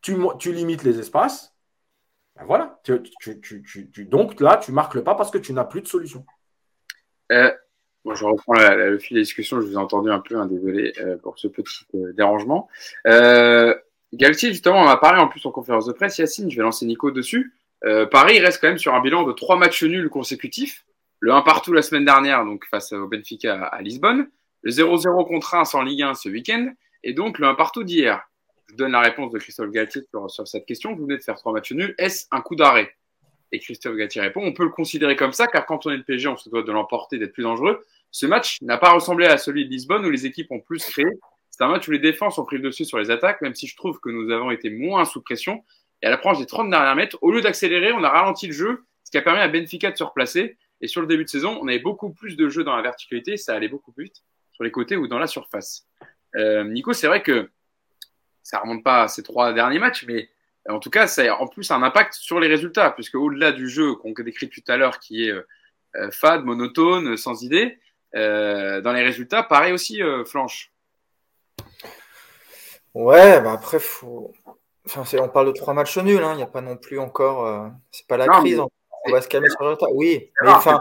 tu, 0.00 0.16
limites 0.52 0.82
les 0.82 0.98
espaces, 0.98 1.54
ben 2.36 2.44
voilà. 2.44 2.80
donc 3.98 4.40
là, 4.40 4.56
tu 4.56 4.72
marques 4.72 4.94
le 4.94 5.04
pas 5.04 5.14
parce 5.14 5.30
que 5.30 5.38
tu 5.38 5.52
n'as 5.52 5.64
plus 5.64 5.82
de 5.82 5.88
solution. 5.88 6.24
Euh, 7.32 7.52
je 8.10 8.24
reprends 8.24 8.54
le 8.54 8.98
fil 8.98 9.16
des 9.16 9.22
discussions. 9.22 9.60
Je 9.60 9.66
vous 9.66 9.74
ai 9.74 9.76
entendu 9.76 10.10
un 10.10 10.20
peu, 10.20 10.36
hein, 10.36 10.46
désolé 10.46 10.92
euh, 11.00 11.16
pour 11.18 11.38
ce 11.38 11.48
petit 11.48 11.86
euh, 11.94 12.12
dérangement. 12.12 12.68
Galtier, 14.12 14.50
justement, 14.50 14.82
on 14.82 14.88
a 14.88 14.96
parlé 14.96 15.20
en 15.20 15.28
plus 15.28 15.44
en 15.46 15.52
conférence 15.52 15.86
de 15.86 15.92
presse. 15.92 16.18
Yacine, 16.18 16.50
je 16.50 16.56
vais 16.56 16.62
lancer 16.62 16.84
Nico 16.84 17.10
dessus. 17.12 17.54
Paris 18.10 18.40
reste 18.40 18.60
quand 18.60 18.66
même 18.68 18.78
sur 18.78 18.92
un 18.92 19.00
bilan 19.00 19.22
de 19.22 19.32
trois 19.32 19.56
matchs 19.56 19.84
nuls 19.84 20.10
consécutifs. 20.10 20.84
Le 21.20 21.32
1 21.32 21.42
partout 21.42 21.72
la 21.72 21.82
semaine 21.82 22.04
dernière, 22.04 22.44
donc 22.44 22.64
face 22.66 22.92
au 22.92 23.06
Benfica 23.06 23.66
à 23.66 23.80
Lisbonne. 23.82 24.28
Le 24.62 24.72
0-0 24.72 25.28
contre 25.28 25.54
1 25.54 25.64
sans 25.64 25.82
Ligue 25.82 26.02
1 26.02 26.14
ce 26.14 26.28
week-end. 26.28 26.72
Et 27.02 27.12
donc 27.12 27.38
le 27.38 27.46
1 27.46 27.54
partout 27.54 27.84
d'hier 27.84 28.26
je 28.70 28.76
donne 28.76 28.92
la 28.92 29.00
réponse 29.00 29.32
de 29.32 29.38
Christophe 29.38 29.70
Galtier 29.70 30.02
sur, 30.28 30.48
cette 30.48 30.64
question. 30.64 30.94
Vous 30.94 31.04
venez 31.04 31.18
de 31.18 31.22
faire 31.22 31.36
trois 31.36 31.52
matchs 31.52 31.72
nuls. 31.72 31.94
Est-ce 31.98 32.26
un 32.30 32.40
coup 32.40 32.54
d'arrêt? 32.54 32.96
Et 33.52 33.58
Christophe 33.58 33.96
Galtier 33.96 34.20
répond 34.20 34.42
on 34.44 34.52
peut 34.52 34.62
le 34.62 34.70
considérer 34.70 35.16
comme 35.16 35.32
ça, 35.32 35.48
car 35.48 35.66
quand 35.66 35.86
on 35.86 35.90
est 35.90 35.96
le 35.96 36.04
PSG, 36.04 36.28
on 36.28 36.36
se 36.36 36.48
doit 36.48 36.62
de 36.62 36.70
l'emporter, 36.70 37.18
d'être 37.18 37.32
plus 37.32 37.42
dangereux. 37.42 37.84
Ce 38.12 38.26
match 38.26 38.58
n'a 38.62 38.78
pas 38.78 38.92
ressemblé 38.92 39.26
à 39.26 39.38
celui 39.38 39.64
de 39.64 39.70
Lisbonne 39.70 40.06
où 40.06 40.10
les 40.10 40.24
équipes 40.26 40.50
ont 40.52 40.60
plus 40.60 40.84
créé. 40.84 41.06
C'est 41.50 41.64
un 41.64 41.68
match 41.68 41.88
où 41.88 41.90
les 41.90 41.98
défenses 41.98 42.38
ont 42.38 42.44
pris 42.44 42.56
le 42.56 42.62
dessus 42.62 42.84
sur 42.84 42.98
les 42.98 43.10
attaques, 43.10 43.42
même 43.42 43.54
si 43.54 43.66
je 43.66 43.76
trouve 43.76 43.98
que 43.98 44.08
nous 44.08 44.30
avons 44.30 44.50
été 44.50 44.70
moins 44.70 45.04
sous 45.04 45.20
pression. 45.20 45.64
Et 46.02 46.06
à 46.06 46.10
l'approche 46.10 46.38
des 46.38 46.46
30 46.46 46.70
derniers 46.70 46.94
mètres, 46.94 47.18
au 47.22 47.32
lieu 47.32 47.40
d'accélérer, 47.40 47.92
on 47.92 48.04
a 48.04 48.08
ralenti 48.08 48.46
le 48.46 48.52
jeu, 48.52 48.84
ce 49.04 49.10
qui 49.10 49.18
a 49.18 49.22
permis 49.22 49.40
à 49.40 49.48
Benfica 49.48 49.90
de 49.90 49.96
se 49.96 50.04
replacer. 50.04 50.56
Et 50.80 50.86
sur 50.86 51.00
le 51.00 51.06
début 51.06 51.24
de 51.24 51.28
saison, 51.28 51.58
on 51.60 51.68
avait 51.68 51.80
beaucoup 51.80 52.10
plus 52.10 52.36
de 52.36 52.48
jeux 52.48 52.64
dans 52.64 52.74
la 52.74 52.82
verticalité, 52.82 53.36
ça 53.36 53.54
allait 53.54 53.68
beaucoup 53.68 53.92
plus 53.92 54.04
vite 54.04 54.22
sur 54.52 54.64
les 54.64 54.70
côtés 54.70 54.96
ou 54.96 55.08
dans 55.08 55.18
la 55.18 55.26
surface. 55.26 55.89
Euh, 56.36 56.64
Nico, 56.64 56.92
c'est 56.92 57.06
vrai 57.06 57.22
que 57.22 57.50
ça 58.42 58.58
remonte 58.58 58.84
pas 58.84 59.02
à 59.02 59.08
ces 59.08 59.22
trois 59.22 59.52
derniers 59.52 59.78
matchs, 59.78 60.04
mais 60.06 60.28
en 60.68 60.78
tout 60.78 60.90
cas, 60.90 61.06
ça 61.06 61.22
a 61.22 61.36
en 61.36 61.46
plus 61.46 61.70
un 61.70 61.82
impact 61.82 62.14
sur 62.14 62.40
les 62.40 62.48
résultats, 62.48 62.90
puisque 62.90 63.14
au-delà 63.14 63.52
du 63.52 63.68
jeu 63.68 63.94
qu'on 63.94 64.12
décrit 64.12 64.48
tout 64.48 64.62
à 64.68 64.76
l'heure, 64.76 64.98
qui 64.98 65.28
est 65.28 65.32
euh, 65.96 66.10
fade, 66.10 66.44
monotone, 66.44 67.16
sans 67.16 67.42
idée, 67.42 67.78
euh, 68.14 68.80
dans 68.80 68.92
les 68.92 69.02
résultats, 69.02 69.42
pareil 69.42 69.72
aussi, 69.72 70.02
euh, 70.02 70.24
flanche. 70.24 70.72
Ouais, 72.94 73.40
bah 73.40 73.52
après, 73.52 73.78
faut... 73.78 74.32
enfin, 74.86 75.04
on 75.18 75.28
parle 75.28 75.48
de 75.48 75.52
trois 75.52 75.74
matchs 75.74 75.98
nuls, 75.98 76.22
hein. 76.22 76.32
il 76.32 76.36
n'y 76.36 76.42
a 76.42 76.46
pas 76.46 76.60
non 76.60 76.76
plus 76.76 76.98
encore. 76.98 77.70
C'est 77.92 78.06
pas 78.06 78.16
la 78.16 78.26
crise, 78.26 78.60
on 78.60 79.12
va 79.12 79.20
se 79.20 79.28
calmer 79.28 79.48
sur 79.48 79.60
le 79.60 79.68
résultat. 79.68 79.86
Oui, 79.94 80.30
mais 80.42 80.50
enfin. 80.50 80.80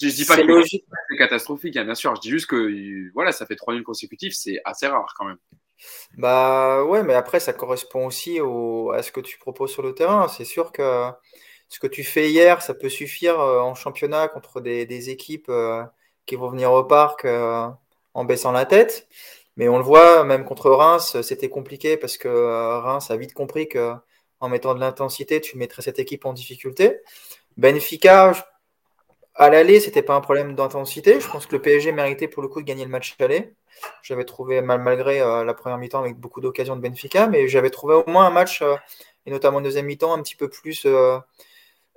Je, 0.00 0.08
dis 0.08 0.24
pas 0.24 0.36
que 0.36 0.62
c'est 0.62 1.16
catastrophique, 1.16 1.76
hein, 1.76 1.84
bien 1.84 1.94
sûr. 1.94 2.14
Je 2.16 2.20
dis 2.20 2.30
juste 2.30 2.46
que 2.46 3.10
voilà, 3.14 3.32
ça 3.32 3.46
fait 3.46 3.56
trois 3.56 3.74
nuls 3.74 3.84
consécutifs, 3.84 4.34
c'est 4.34 4.60
assez 4.64 4.86
rare 4.86 5.14
quand 5.16 5.24
même. 5.24 5.38
Bah 6.16 6.84
ouais, 6.84 7.02
mais 7.02 7.14
après, 7.14 7.40
ça 7.40 7.52
correspond 7.52 8.06
aussi 8.06 8.40
au, 8.40 8.90
à 8.92 9.02
ce 9.02 9.12
que 9.12 9.20
tu 9.20 9.38
proposes 9.38 9.72
sur 9.72 9.82
le 9.82 9.94
terrain. 9.94 10.28
C'est 10.28 10.44
sûr 10.44 10.72
que 10.72 11.10
ce 11.68 11.78
que 11.78 11.86
tu 11.86 12.04
fais 12.04 12.30
hier, 12.30 12.62
ça 12.62 12.74
peut 12.74 12.88
suffire 12.88 13.40
euh, 13.40 13.60
en 13.60 13.74
championnat 13.74 14.28
contre 14.28 14.60
des, 14.60 14.86
des 14.86 15.10
équipes 15.10 15.48
euh, 15.48 15.84
qui 16.26 16.36
vont 16.36 16.48
venir 16.48 16.72
au 16.72 16.84
parc 16.84 17.24
euh, 17.24 17.68
en 18.14 18.24
baissant 18.24 18.52
la 18.52 18.66
tête. 18.66 19.08
Mais 19.56 19.68
on 19.68 19.78
le 19.78 19.84
voit, 19.84 20.24
même 20.24 20.44
contre 20.44 20.70
Reims, 20.70 21.20
c'était 21.22 21.48
compliqué 21.48 21.96
parce 21.96 22.18
que 22.18 22.28
Reims 22.28 23.10
a 23.10 23.16
vite 23.16 23.32
compris 23.32 23.68
que 23.68 23.94
en 24.40 24.48
mettant 24.50 24.74
de 24.74 24.80
l'intensité, 24.80 25.40
tu 25.40 25.56
mettrais 25.56 25.82
cette 25.82 25.98
équipe 25.98 26.26
en 26.26 26.34
difficulté. 26.34 27.00
Benfica, 27.56 28.34
à 29.36 29.50
l'aller, 29.50 29.80
c'était 29.80 30.02
pas 30.02 30.14
un 30.14 30.20
problème 30.20 30.54
d'intensité. 30.54 31.20
Je 31.20 31.28
pense 31.28 31.46
que 31.46 31.56
le 31.56 31.62
PSG 31.62 31.92
méritait 31.92 32.28
pour 32.28 32.42
le 32.42 32.48
coup 32.48 32.60
de 32.60 32.66
gagner 32.66 32.84
le 32.84 32.90
match 32.90 33.16
aller. 33.20 33.54
J'avais 34.02 34.24
trouvé, 34.24 34.62
mal, 34.62 34.80
malgré 34.80 35.20
euh, 35.20 35.44
la 35.44 35.54
première 35.54 35.78
mi-temps 35.78 36.00
avec 36.00 36.16
beaucoup 36.16 36.40
d'occasions 36.40 36.76
de 36.76 36.80
Benfica, 36.80 37.26
mais 37.26 37.46
j'avais 37.48 37.70
trouvé 37.70 37.94
au 37.94 38.04
moins 38.08 38.26
un 38.26 38.30
match 38.30 38.62
euh, 38.62 38.76
et 39.26 39.30
notamment 39.30 39.58
en 39.58 39.60
deuxième 39.60 39.86
mi-temps, 39.86 40.14
un 40.14 40.22
petit 40.22 40.36
peu 40.36 40.48
plus 40.48 40.86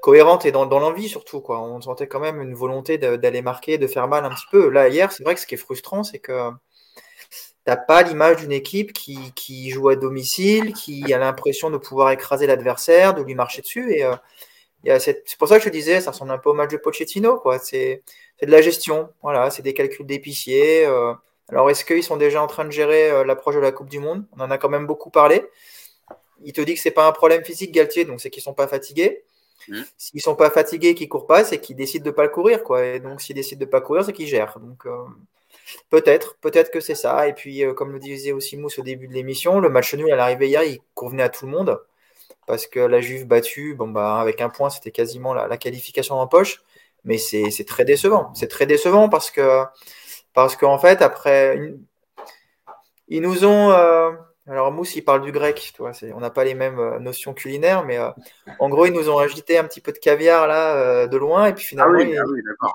cohérente 0.01 0.45
et 0.45 0.51
dans, 0.51 0.65
l'envie 0.65 1.09
surtout. 1.09 1.41
Quoi. 1.41 1.61
On 1.61 1.81
sentait 1.81 2.07
quand 2.07 2.19
même 2.19 2.41
une 2.41 2.53
volonté 2.53 2.97
d'aller 2.97 3.41
marquer, 3.41 3.77
de 3.77 3.87
faire 3.87 4.07
mal 4.07 4.25
un 4.25 4.29
petit 4.29 4.47
peu. 4.51 4.69
Là, 4.69 4.89
hier, 4.89 5.11
c'est 5.11 5.23
vrai 5.23 5.35
que 5.35 5.41
ce 5.41 5.45
qui 5.45 5.55
est 5.55 5.57
frustrant, 5.57 6.03
c'est 6.03 6.19
que 6.19 6.51
t'as 7.65 7.77
pas 7.77 8.01
l'image 8.03 8.37
d'une 8.37 8.51
équipe 8.51 8.93
qui, 8.93 9.69
joue 9.69 9.89
à 9.89 9.95
domicile, 9.95 10.73
qui 10.73 11.13
a 11.13 11.17
l'impression 11.17 11.69
de 11.69 11.77
pouvoir 11.77 12.11
écraser 12.11 12.47
l'adversaire, 12.47 13.13
de 13.13 13.21
lui 13.21 13.35
marcher 13.35 13.61
dessus. 13.61 13.93
Et 13.93 14.03
euh, 14.03 14.15
c'est 14.99 15.37
pour 15.37 15.47
ça 15.47 15.57
que 15.57 15.63
je 15.63 15.69
disais, 15.69 16.01
ça 16.01 16.11
ressemble 16.11 16.31
un 16.31 16.37
peu 16.37 16.49
au 16.49 16.53
match 16.53 16.71
de 16.71 16.77
Pochettino. 16.77 17.37
Quoi. 17.39 17.59
C'est, 17.59 18.03
de 18.41 18.51
la 18.51 18.61
gestion. 18.61 19.09
Voilà, 19.21 19.49
c'est 19.51 19.61
des 19.61 19.73
calculs 19.73 20.05
d'épicier. 20.05 20.85
Euh. 20.85 21.13
alors, 21.49 21.69
est-ce 21.69 21.83
qu'ils 21.85 22.03
sont 22.03 22.17
déjà 22.17 22.41
en 22.41 22.47
train 22.47 22.65
de 22.65 22.71
gérer 22.71 23.11
euh, 23.11 23.23
l'approche 23.23 23.55
de 23.55 23.59
la 23.59 23.71
Coupe 23.71 23.89
du 23.89 23.99
Monde? 23.99 24.25
On 24.37 24.41
en 24.41 24.51
a 24.51 24.57
quand 24.57 24.69
même 24.69 24.87
beaucoup 24.87 25.09
parlé. 25.09 25.43
Il 26.43 26.53
te 26.53 26.61
dit 26.61 26.73
que 26.75 26.79
c'est 26.79 26.91
pas 26.91 27.07
un 27.07 27.11
problème 27.11 27.43
physique, 27.43 27.73
Galtier, 27.73 28.05
donc 28.05 28.21
c'est 28.21 28.29
qu'ils 28.29 28.43
sont 28.43 28.53
pas 28.53 28.67
fatigués. 28.67 29.23
Mmh. 29.67 29.81
S'ils 29.97 30.21
sont 30.21 30.35
pas 30.35 30.49
fatigués, 30.49 30.95
qu'ils 30.95 31.09
courent 31.09 31.27
pas, 31.27 31.43
c'est 31.43 31.59
qu'ils 31.59 31.75
décident 31.75 32.05
de 32.05 32.11
pas 32.11 32.23
le 32.23 32.29
courir, 32.29 32.63
quoi. 32.63 32.85
Et 32.85 32.99
donc, 33.01 33.21
s'ils 33.21 33.35
décident 33.35 33.59
de 33.59 33.65
pas 33.65 33.81
courir, 33.81 34.05
c'est 34.05 34.13
qu'ils 34.13 34.27
gèrent. 34.27 34.57
Donc, 34.59 34.85
Peut-être, 35.89 36.37
peut-être 36.41 36.71
que 36.71 36.79
c'est 36.79 36.95
ça. 36.95 37.27
Et 37.27 37.33
puis, 37.33 37.63
euh, 37.63 37.73
comme 37.73 37.91
le 37.91 37.99
disait 37.99 38.31
aussi 38.31 38.57
Mousse 38.57 38.79
au 38.79 38.83
début 38.83 39.07
de 39.07 39.13
l'émission, 39.13 39.59
le 39.59 39.69
match 39.69 39.93
nul 39.93 40.11
à 40.11 40.15
l'arrivée 40.15 40.47
hier, 40.47 40.63
il 40.63 40.79
convenait 40.93 41.23
à 41.23 41.29
tout 41.29 41.45
le 41.45 41.51
monde. 41.51 41.79
Parce 42.49 42.65
que 42.65 42.79
la 42.79 42.99
Juve 42.99 43.27
battue, 43.27 43.75
bon, 43.75 43.89
bah, 43.89 44.19
avec 44.19 44.41
un 44.41 44.49
point, 44.49 44.71
c'était 44.71 44.89
quasiment 44.89 45.35
la, 45.35 45.55
qualification 45.57 46.15
en 46.15 46.25
poche. 46.25 46.63
Mais 47.03 47.19
c'est 47.19 47.63
très 47.67 47.85
décevant. 47.85 48.33
C'est 48.33 48.47
très 48.47 48.65
décevant 48.65 49.07
parce 49.07 49.29
que, 49.29 49.63
parce 50.33 50.55
qu'en 50.55 50.79
fait, 50.79 51.03
après, 51.03 51.75
ils 53.07 53.21
nous 53.21 53.45
ont. 53.45 53.69
Euh, 53.69 54.13
alors, 54.47 54.71
Mousse, 54.71 54.95
il 54.95 55.03
parle 55.03 55.21
du 55.21 55.31
grec, 55.31 55.73
tu 55.75 55.83
vois, 55.83 55.91
on 56.15 56.21
n'a 56.21 56.31
pas 56.31 56.43
les 56.43 56.55
mêmes 56.55 56.79
euh, 56.79 56.97
notions 56.97 57.35
culinaires, 57.35 57.85
mais 57.85 57.99
en 58.57 58.67
gros, 58.67 58.87
ils 58.87 58.93
nous 58.93 59.11
ont 59.11 59.19
agité 59.19 59.59
un 59.59 59.65
petit 59.65 59.79
peu 59.79 59.91
de 59.91 59.99
caviar 59.99 60.47
là, 60.47 61.05
de 61.05 61.17
loin, 61.17 61.45
et 61.45 61.53
puis 61.53 61.63
finalement, 61.63 61.99
ah 61.99 62.03
oui, 62.03 62.43
ah 62.63 62.67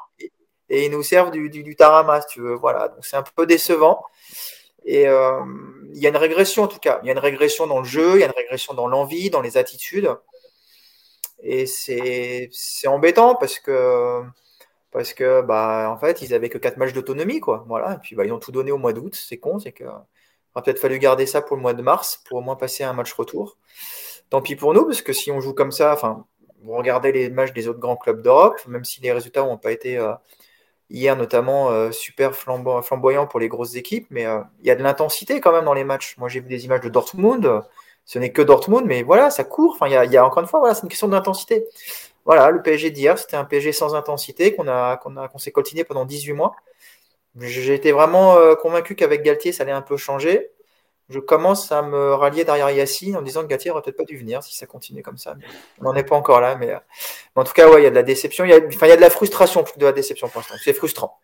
et 0.69 0.87
ils 0.87 0.91
nous 0.93 1.03
servent 1.03 1.33
du, 1.33 1.51
du, 1.51 1.75
tarama, 1.75 2.21
si 2.21 2.29
tu 2.29 2.41
veux. 2.41 2.55
Voilà, 2.55 2.87
donc 2.87 3.05
c'est 3.05 3.17
un 3.17 3.25
peu 3.25 3.45
décevant. 3.45 4.05
Et 4.85 5.09
euh, 5.09 5.41
il 5.95 6.03
y 6.03 6.07
a 6.07 6.11
une 6.11 6.17
régression 6.17 6.65
en 6.65 6.69
tout 6.69 6.79
cas. 6.79 7.01
Il 7.03 7.07
y 7.07 7.11
a 7.11 7.13
une 7.13 7.19
régression 7.19 7.67
dans 7.67 7.79
le 7.79 7.85
jeu, 7.85 8.17
il 8.17 8.21
y 8.21 8.23
a 8.23 8.27
une 8.27 8.33
régression 8.33 8.75
dans 8.75 8.87
l'envie, 8.87 9.31
dans 9.31 9.41
les 9.41 9.57
attitudes. 9.57 10.11
Et 11.43 11.67
c'est 11.67 12.51
embêtant 12.87 13.35
parce 13.35 13.59
que, 13.59 14.23
parce 14.91 15.13
que 15.13 15.43
bah, 15.43 15.91
en 15.95 15.99
fait, 15.99 16.23
ils 16.23 16.35
avaient 16.35 16.49
que 16.49 16.59
4 16.59 16.77
matchs 16.79 16.93
d'autonomie. 16.93 17.41
quoi. 17.41 17.65
Voilà. 17.69 17.95
Et 17.95 17.99
puis 17.99 18.17
bah, 18.17 18.25
ils 18.25 18.33
ont 18.33 18.39
tout 18.39 18.53
donné 18.53 18.73
au 18.73 18.79
mois 18.79 18.93
d'août. 18.93 19.15
C'est 19.15 19.39
con, 19.39 19.59
c'est 19.59 19.73
que. 19.73 19.85
Aurait 20.55 20.63
peut-être 20.65 20.79
fallu 20.79 20.99
garder 21.01 21.27
ça 21.27 21.43
pour 21.43 21.57
le 21.57 21.63
mois 21.63 21.75
de 21.75 21.83
mars, 21.83 22.23
pour 22.29 22.39
au 22.39 22.41
moins 22.41 22.55
passer 22.57 22.85
un 22.85 22.93
match 22.93 23.13
retour. 23.13 23.59
Tant 24.31 24.41
pis 24.41 24.57
pour 24.57 24.73
nous, 24.73 24.85
parce 24.87 25.03
que 25.03 25.13
si 25.13 25.31
on 25.33 25.41
joue 25.41 25.53
comme 25.53 25.73
ça, 25.73 25.93
enfin, 25.93 26.27
vous 26.63 26.75
regardez 26.75 27.13
les 27.13 27.29
matchs 27.29 27.53
des 27.53 27.69
autres 27.69 27.81
grands 27.81 27.97
clubs 27.97 28.23
d'Europe, 28.23 28.61
même 28.69 28.85
si 28.85 29.01
les 29.01 29.13
résultats 29.13 29.43
n'ont 29.43 29.59
pas 29.59 29.73
été 29.73 29.99
euh, 29.99 30.15
hier 30.91 31.17
notamment 31.17 31.71
euh, 31.71 31.91
super 31.91 32.35
flamboyant 32.35 33.27
pour 33.27 33.41
les 33.41 33.49
grosses 33.49 33.77
équipes, 33.77 34.07
mais 34.11 34.27
euh, 34.27 34.41
il 34.61 34.67
y 34.67 34.71
a 34.71 34.77
de 34.77 34.83
l'intensité 34.83 35.41
quand 35.41 35.53
même 35.53 35.65
dans 35.65 35.75
les 35.75 35.85
matchs. 35.85 36.17
Moi 36.19 36.29
j'ai 36.29 36.41
vu 36.41 36.49
des 36.49 36.65
images 36.65 36.81
de 36.81 36.89
Dortmund, 36.89 37.63
ce 38.05 38.19
n'est 38.19 38.33
que 38.33 38.43
Dortmund, 38.43 38.85
mais 38.87 39.03
voilà, 39.03 39.31
ça 39.31 39.45
court. 39.45 39.73
Enfin, 39.75 39.89
il 39.89 40.13
y 40.13 40.17
a, 40.17 40.27
encore 40.27 40.43
une 40.43 40.49
fois, 40.49 40.61
voilà, 40.61 40.75
c'est 40.75 40.83
une 40.83 40.89
question 40.89 41.09
d'intensité. 41.09 41.67
Voilà, 42.25 42.51
le 42.51 42.63
PSG 42.63 42.91
d'hier, 42.91 43.19
c'était 43.19 43.37
un 43.37 43.45
PSG 43.45 43.73
sans 43.73 43.95
intensité 43.95 44.55
qu'on 44.55 44.69
a, 44.69 44.97
qu'on 44.99 45.17
a, 45.17 45.29
qu'on 45.29 45.39
s'est 45.39 45.53
coltiné 45.53 45.85
pendant 45.85 46.05
18 46.05 46.33
mois. 46.33 46.57
Été 47.41 47.93
vraiment 47.93 48.37
euh, 48.37 48.55
convaincu 48.55 48.95
qu'avec 48.95 49.23
Galtier, 49.23 49.53
ça 49.53 49.65
allait 49.65 49.73
un 49.73 49.83
peu 49.83 49.97
changer 49.97 50.51
je 51.11 51.19
commence 51.19 51.71
à 51.71 51.83
me 51.83 52.15
rallier 52.15 52.45
derrière 52.45 52.71
Yacine 52.71 53.17
en 53.17 53.23
disant 53.23 53.43
que 53.43 53.49
Gatier 53.49 53.71
n'aurait 53.71 53.83
peut-être 53.83 53.97
pas 53.97 54.05
dû 54.05 54.17
venir 54.17 54.43
si 54.43 54.57
ça 54.57 54.67
continue 54.67 55.03
comme 55.03 55.19
ça. 55.19 55.37
on 55.81 55.85
n'en 55.85 55.95
est 55.95 56.05
pas 56.05 56.17
encore 56.17 56.41
là, 56.41 56.57
mais, 56.57 56.71
euh, 56.71 56.79
en 57.35 57.45
tout 57.45 57.53
cas, 57.53 57.71
ouais, 57.71 57.83
il 57.83 57.85
y 57.85 57.87
a 57.87 57.91
de 57.91 57.95
la 57.95 58.03
déception. 58.03 58.45
Il 58.45 58.51
y 58.51 58.55
a, 58.55 58.61
enfin, 58.67 58.87
il 58.87 58.91
y 58.91 58.93
a 58.93 58.97
de 58.97 59.03
la 59.03 59.11
frustration 59.11 59.63
plus 59.63 59.75
que 59.75 59.81
de 59.81 59.85
la 59.85 59.93
déception 59.93 60.29
pour 60.29 60.41
l'instant. 60.41 60.55
C'est 60.63 60.73
frustrant. 60.73 61.19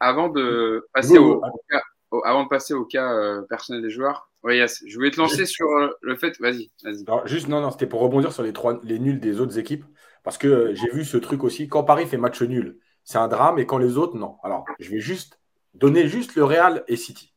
Avant 0.00 0.28
de 0.28 0.88
passer 0.94 1.18
au, 1.18 1.40
cas, 1.68 1.82
avant 2.24 2.44
de 2.44 2.48
passer 2.48 2.72
au 2.72 2.84
cas 2.84 3.12
euh, 3.12 3.42
personnel 3.42 3.82
des 3.82 3.90
joueurs, 3.90 4.30
je 4.44 4.94
voulais 4.94 5.10
te 5.10 5.20
lancer 5.20 5.44
sur 5.46 5.68
euh, 5.68 5.90
le 6.00 6.16
fait. 6.16 6.38
Vas-y, 6.40 6.70
vas-y. 6.82 7.04
Juste, 7.26 7.48
non, 7.48 7.60
non, 7.60 7.70
c'était 7.70 7.86
pour 7.86 8.00
rebondir 8.00 8.32
sur 8.32 8.42
les 8.42 8.52
trois, 8.52 8.80
les 8.82 8.98
nuls 8.98 9.20
des 9.20 9.40
autres 9.40 9.58
équipes, 9.58 9.84
parce 10.24 10.38
que 10.38 10.74
j'ai 10.74 10.88
vu 10.90 11.04
ce 11.04 11.18
truc 11.18 11.44
aussi. 11.44 11.68
Quand 11.68 11.84
Paris 11.84 12.06
fait 12.06 12.16
match 12.16 12.40
nul, 12.40 12.78
c'est 13.04 13.18
un 13.18 13.28
drame, 13.28 13.58
et 13.58 13.66
quand 13.66 13.78
les 13.78 13.98
autres, 13.98 14.16
non. 14.16 14.36
Alors, 14.42 14.64
je 14.78 14.90
vais 14.90 15.00
juste 15.00 15.38
donner 15.74 16.06
juste 16.06 16.34
le 16.34 16.44
Real 16.44 16.84
et 16.88 16.96
City. 16.96 17.34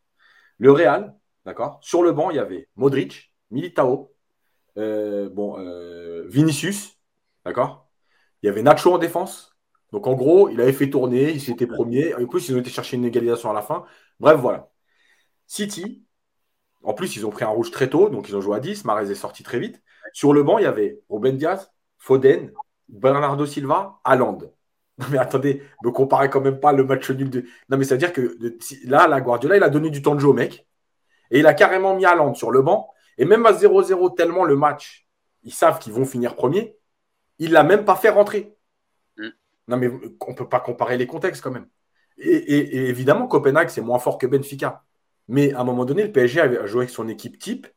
Le 0.58 0.72
Real, 0.72 1.16
D'accord? 1.46 1.80
Sur 1.82 2.04
le 2.04 2.12
banc, 2.12 2.32
il 2.32 2.38
y 2.38 2.40
avait 2.40 2.70
Modric, 2.76 3.34
Militao, 3.52 4.14
euh, 4.78 5.30
bon, 5.30 5.60
euh, 5.60 6.26
Vinicius. 6.28 6.98
D'accord? 7.46 7.90
Il 8.42 8.48
y 8.48 8.50
avait 8.50 8.64
Nacho 8.64 8.94
en 8.94 8.98
défense. 8.98 9.56
Donc 9.92 10.08
en 10.08 10.14
gros, 10.14 10.50
il 10.50 10.60
avait 10.62 10.74
fait 10.74 10.90
tourner, 10.90 11.32
il 11.32 11.42
s'était 11.42 11.68
premier. 11.68 12.14
En 12.16 12.26
plus, 12.28 12.50
ils 12.50 12.56
ont 12.56 12.60
été 12.60 12.70
chercher 12.70 12.98
une 12.98 13.06
égalisation 13.06 13.50
à 13.52 13.54
la 13.54 13.62
fin. 13.62 13.86
Bref, 14.20 14.40
voilà. 14.40 14.72
City, 15.48 16.06
en 16.84 16.94
plus, 16.94 17.16
ils 17.16 17.26
ont 17.26 17.30
pris 17.32 17.44
un 17.46 17.50
rouge 17.50 17.72
très 17.72 17.90
tôt, 17.90 18.10
donc 18.10 18.30
ils 18.30 18.36
ont 18.36 18.42
joué 18.42 18.56
à 18.58 18.60
10. 18.60 18.86
Marez 18.86 19.12
est 19.12 19.16
sorti 19.16 19.44
très 19.44 19.60
vite. 19.60 19.82
Sur 20.14 20.34
le 20.34 20.44
banc, 20.44 20.58
il 20.60 20.64
y 20.64 20.68
avait 20.68 21.02
Ruben 21.10 21.38
Diaz, 21.38 21.72
Foden, 21.98 22.52
Bernardo 22.90 23.46
Silva, 23.46 24.00
Haaland. 24.04 24.40
Non 24.98 25.08
mais 25.12 25.18
attendez, 25.18 25.62
me 25.84 25.92
comparez 25.92 26.30
quand 26.30 26.40
même 26.40 26.62
pas 26.62 26.72
le 26.72 26.86
match 26.86 27.12
nul 27.12 27.30
de. 27.30 27.44
Non 27.68 27.78
mais 27.78 27.84
c'est 27.84 27.96
à 27.96 27.98
dire 27.98 28.14
que 28.14 28.38
là, 28.86 29.08
la 29.10 29.20
Guardiola, 29.20 29.58
il 29.58 29.64
a 29.64 29.70
donné 29.70 29.90
du 29.90 30.02
temps 30.02 30.16
de 30.16 30.22
jeu 30.22 30.30
au 30.30 30.34
mec. 30.34 30.66
Et 31.32 31.40
il 31.40 31.48
a 31.48 31.54
carrément 31.54 31.96
mis 31.96 32.06
Haaland 32.06 32.34
sur 32.34 32.52
le 32.52 32.62
banc. 32.62 32.90
Et 33.18 33.26
même 33.26 33.46
à 33.46 33.52
0-0, 33.52 34.16
tellement 34.16 34.44
le 34.44 34.56
match, 34.56 35.08
ils 35.44 35.54
savent 35.54 35.80
qu'ils 35.80 35.94
vont 35.94 36.06
finir 36.06 36.36
premier, 36.36 36.78
il 37.40 37.52
l'a 37.52 37.64
même 37.64 37.86
pas 37.86 37.96
fait 37.96 38.10
rentrer. 38.10 38.56
Mm. 39.18 39.30
Non, 39.68 39.78
mais 39.78 39.90
on 40.22 40.32
ne 40.32 40.36
peut 40.36 40.50
pas 40.50 40.60
comparer 40.60 40.98
les 40.98 41.08
contextes 41.08 41.42
quand 41.42 41.52
même. 41.52 41.68
Et, 42.18 42.88
évidemment, 42.88 43.28
Copenhague, 43.28 43.70
c'est 43.70 43.82
moins 43.82 44.00
fort 44.00 44.18
que 44.18 44.28
Benfica. 44.28 44.84
Mais 45.28 45.54
à 45.54 45.62
un 45.62 45.64
moment 45.64 45.86
donné, 45.86 46.04
le 46.04 46.12
PSG 46.12 46.42
a 46.42 46.66
joué 46.66 46.82
avec 46.82 46.90
son 46.90 47.08
équipe 47.10 47.40
type. 47.40 47.68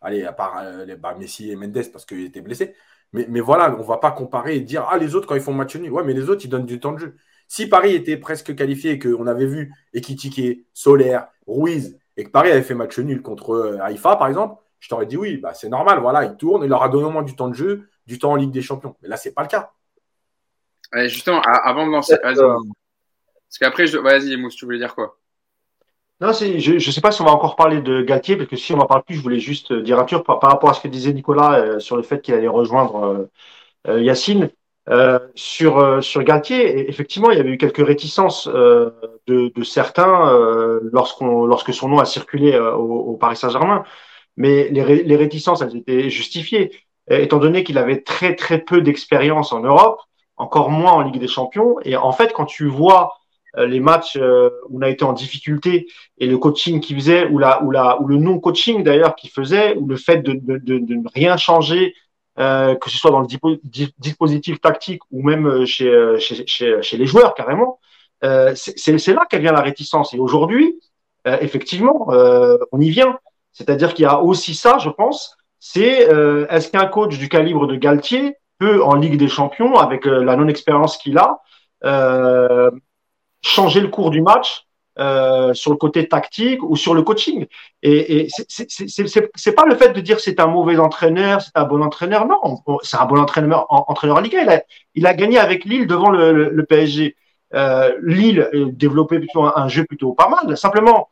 Allez, 0.00 0.24
à 0.24 0.32
part 0.32 0.58
euh, 0.62 0.96
bah, 0.96 1.14
Messi 1.18 1.50
et 1.50 1.56
Mendes 1.56 1.90
parce 1.92 2.04
qu'il 2.04 2.24
était 2.24 2.40
blessé. 2.40 2.74
Mais, 3.12 3.26
mais, 3.28 3.40
voilà, 3.40 3.74
on 3.74 3.78
ne 3.78 3.84
va 3.84 3.98
pas 3.98 4.12
comparer 4.12 4.56
et 4.56 4.60
dire 4.60 4.86
Ah, 4.90 4.98
les 4.98 5.14
autres, 5.14 5.26
quand 5.26 5.34
ils 5.34 5.40
font 5.40 5.52
match 5.52 5.76
nul. 5.76 5.90
Ouais, 5.90 6.04
mais 6.04 6.14
les 6.14 6.30
autres, 6.30 6.44
ils 6.44 6.48
donnent 6.48 6.66
du 6.66 6.80
temps 6.80 6.92
de 6.92 6.98
jeu. 6.98 7.16
Si 7.48 7.68
Paris 7.68 7.94
était 7.94 8.16
presque 8.16 8.54
qualifié 8.54 8.92
et 8.92 8.98
qu'on 8.98 9.26
avait 9.26 9.46
vu 9.46 9.72
Ekitike, 9.92 10.66
Solaire, 10.72 11.28
Ruiz, 11.46 11.98
et 12.16 12.24
que 12.24 12.30
Paris 12.30 12.50
avait 12.50 12.62
fait 12.62 12.74
match 12.74 12.98
nul 12.98 13.22
contre 13.22 13.54
euh, 13.54 13.78
Haïfa, 13.82 14.16
par 14.16 14.28
exemple, 14.28 14.62
je 14.80 14.88
t'aurais 14.88 15.06
dit 15.06 15.16
oui, 15.16 15.38
bah, 15.38 15.54
c'est 15.54 15.68
normal, 15.68 16.00
voilà, 16.00 16.24
il 16.24 16.36
tourne, 16.36 16.62
il 16.64 16.68
leur 16.68 16.82
a 16.82 16.88
donné 16.88 17.04
au 17.04 17.10
moins 17.10 17.22
du 17.22 17.34
temps 17.34 17.48
de 17.48 17.54
jeu, 17.54 17.88
du 18.06 18.18
temps 18.18 18.32
en 18.32 18.36
Ligue 18.36 18.50
des 18.50 18.62
Champions. 18.62 18.96
Mais 19.02 19.08
là, 19.08 19.16
c'est 19.16 19.32
pas 19.32 19.42
le 19.42 19.48
cas. 19.48 19.72
justement, 21.06 21.40
avant 21.40 21.86
de 21.86 21.92
lancer, 21.92 22.16
vas-y. 22.22 22.36
Parce 22.36 23.58
qu'après, 23.60 23.86
je... 23.86 23.98
vas-y, 23.98 24.36
Mousse, 24.36 24.56
tu 24.56 24.64
voulais 24.64 24.78
dire 24.78 24.94
quoi? 24.94 25.16
Non, 26.20 26.32
je 26.32 26.74
ne 26.74 26.78
sais 26.78 27.00
pas 27.00 27.10
si 27.10 27.20
on 27.22 27.24
va 27.24 27.32
encore 27.32 27.56
parler 27.56 27.80
de 27.80 28.02
Galtier, 28.02 28.36
parce 28.36 28.48
que 28.48 28.56
si 28.56 28.72
on 28.72 28.78
en 28.78 28.86
parle 28.86 29.02
plus, 29.04 29.16
je 29.16 29.22
voulais 29.22 29.40
juste 29.40 29.72
dire 29.72 29.98
un 29.98 30.04
tour 30.04 30.22
par, 30.22 30.40
rapport 30.40 30.70
à 30.70 30.74
ce 30.74 30.80
que 30.80 30.88
disait 30.88 31.12
Nicolas 31.12 31.58
euh, 31.58 31.78
sur 31.80 31.96
le 31.96 32.02
fait 32.02 32.20
qu'il 32.20 32.34
allait 32.34 32.48
rejoindre 32.48 33.28
euh, 33.88 34.02
Yacine. 34.02 34.50
Euh, 34.90 35.18
sur 35.34 35.78
euh, 35.78 36.02
sur 36.02 36.22
Galtier, 36.24 36.88
effectivement, 36.90 37.30
il 37.30 37.38
y 37.38 37.40
avait 37.40 37.50
eu 37.50 37.56
quelques 37.56 37.84
réticences 37.84 38.48
euh, 38.52 38.90
de, 39.26 39.50
de, 39.54 39.64
certains 39.64 40.28
euh, 40.28 40.80
lorsqu'on 40.92 41.46
lorsque 41.46 41.72
son 41.72 41.88
nom 41.88 41.98
a 41.98 42.04
circulé 42.04 42.58
au, 42.58 43.12
au, 43.12 43.16
Paris 43.16 43.36
Saint-Germain. 43.36 43.84
Mais 44.36 44.68
les, 44.68 45.16
réticences, 45.16 45.62
elles 45.62 45.76
étaient 45.76 46.10
justifiées, 46.10 46.72
étant 47.08 47.38
donné 47.38 47.62
qu'il 47.64 47.78
avait 47.78 48.02
très 48.02 48.34
très 48.34 48.58
peu 48.58 48.82
d'expérience 48.82 49.52
en 49.52 49.60
Europe, 49.60 50.00
encore 50.36 50.70
moins 50.70 50.92
en 50.92 51.02
Ligue 51.02 51.20
des 51.20 51.28
Champions. 51.28 51.76
Et 51.84 51.96
en 51.96 52.10
fait, 52.12 52.32
quand 52.32 52.44
tu 52.44 52.66
vois 52.66 53.16
les 53.56 53.78
matchs 53.78 54.16
où 54.16 54.78
on 54.78 54.82
a 54.82 54.88
été 54.88 55.04
en 55.04 55.12
difficulté 55.12 55.86
et 56.18 56.26
le 56.26 56.36
coaching 56.36 56.80
qu'il 56.80 56.96
faisait, 56.96 57.28
ou 57.28 57.38
la 57.38 57.62
ou 57.62 57.70
la 57.70 58.02
ou 58.02 58.08
le 58.08 58.16
non 58.16 58.40
coaching 58.40 58.82
d'ailleurs 58.82 59.14
qu'il 59.14 59.30
faisait, 59.30 59.76
ou 59.76 59.86
le 59.86 59.96
fait 59.96 60.18
de, 60.18 60.32
de, 60.32 60.58
de 60.58 60.94
ne 60.94 61.08
rien 61.14 61.36
changer 61.36 61.94
euh, 62.38 62.74
que 62.74 62.90
ce 62.90 62.98
soit 62.98 63.10
dans 63.10 63.20
le 63.20 63.28
dispositif 63.98 64.60
tactique 64.60 65.02
ou 65.10 65.22
même 65.22 65.46
euh, 65.46 65.66
chez, 65.66 65.88
euh, 65.88 66.18
chez, 66.18 66.46
chez, 66.46 66.82
chez 66.82 66.96
les 66.96 67.06
joueurs 67.06 67.34
carrément, 67.34 67.78
euh, 68.24 68.52
c'est 68.54 69.08
là 69.08 69.24
qu'elle 69.28 69.42
vient 69.42 69.52
la 69.52 69.60
réticence. 69.60 70.14
Et 70.14 70.18
aujourd'hui, 70.18 70.80
euh, 71.26 71.38
effectivement, 71.40 72.08
on 72.72 72.80
y 72.80 72.90
vient. 72.90 73.18
C'est-à-dire 73.52 73.94
qu'il 73.94 74.02
y 74.02 74.08
a 74.08 74.20
aussi 74.20 74.54
ça, 74.54 74.78
je 74.78 74.90
pense, 74.90 75.36
c'est 75.60 76.08
est-ce 76.50 76.70
qu'un 76.70 76.86
coach 76.86 77.18
du 77.18 77.28
calibre 77.28 77.66
de 77.66 77.76
Galtier 77.76 78.36
peut, 78.58 78.82
en 78.82 78.94
Ligue 78.94 79.16
des 79.16 79.28
Champions, 79.28 79.76
avec 79.76 80.04
la 80.06 80.36
non-expérience 80.36 80.96
qu'il 80.98 81.18
a, 81.18 81.40
changer 83.42 83.80
le 83.80 83.88
cours 83.88 84.10
du 84.10 84.22
match 84.22 84.66
euh, 84.98 85.52
sur 85.54 85.72
le 85.72 85.76
côté 85.76 86.08
tactique 86.08 86.62
ou 86.62 86.76
sur 86.76 86.94
le 86.94 87.02
coaching. 87.02 87.46
Et, 87.82 88.26
et 88.26 88.28
c'est 88.28 89.52
pas 89.52 89.66
le 89.66 89.74
fait 89.74 89.92
de 89.92 90.00
dire 90.00 90.20
c'est 90.20 90.38
un 90.38 90.46
mauvais 90.46 90.78
entraîneur, 90.78 91.40
c'est 91.42 91.56
un 91.56 91.64
bon 91.64 91.82
entraîneur. 91.82 92.28
Non, 92.28 92.38
c'est 92.82 92.96
un 92.96 93.04
bon 93.04 93.18
entraîneur, 93.18 93.66
entraîneur 93.70 94.18
en 94.18 94.20
Ligue 94.20 94.36
1. 94.36 94.42
Il 94.42 94.48
a, 94.50 94.62
il 94.94 95.06
a 95.06 95.14
gagné 95.14 95.38
avec 95.38 95.64
Lille 95.64 95.88
devant 95.88 96.10
le, 96.10 96.64
PSG. 96.68 97.16
Euh, 97.54 97.92
Lille 98.02 98.48
développait 98.72 99.18
plutôt 99.18 99.44
un, 99.44 99.66
jeu 99.66 99.84
plutôt 99.84 100.12
pas 100.12 100.28
mal. 100.28 100.56
Simplement, 100.56 101.08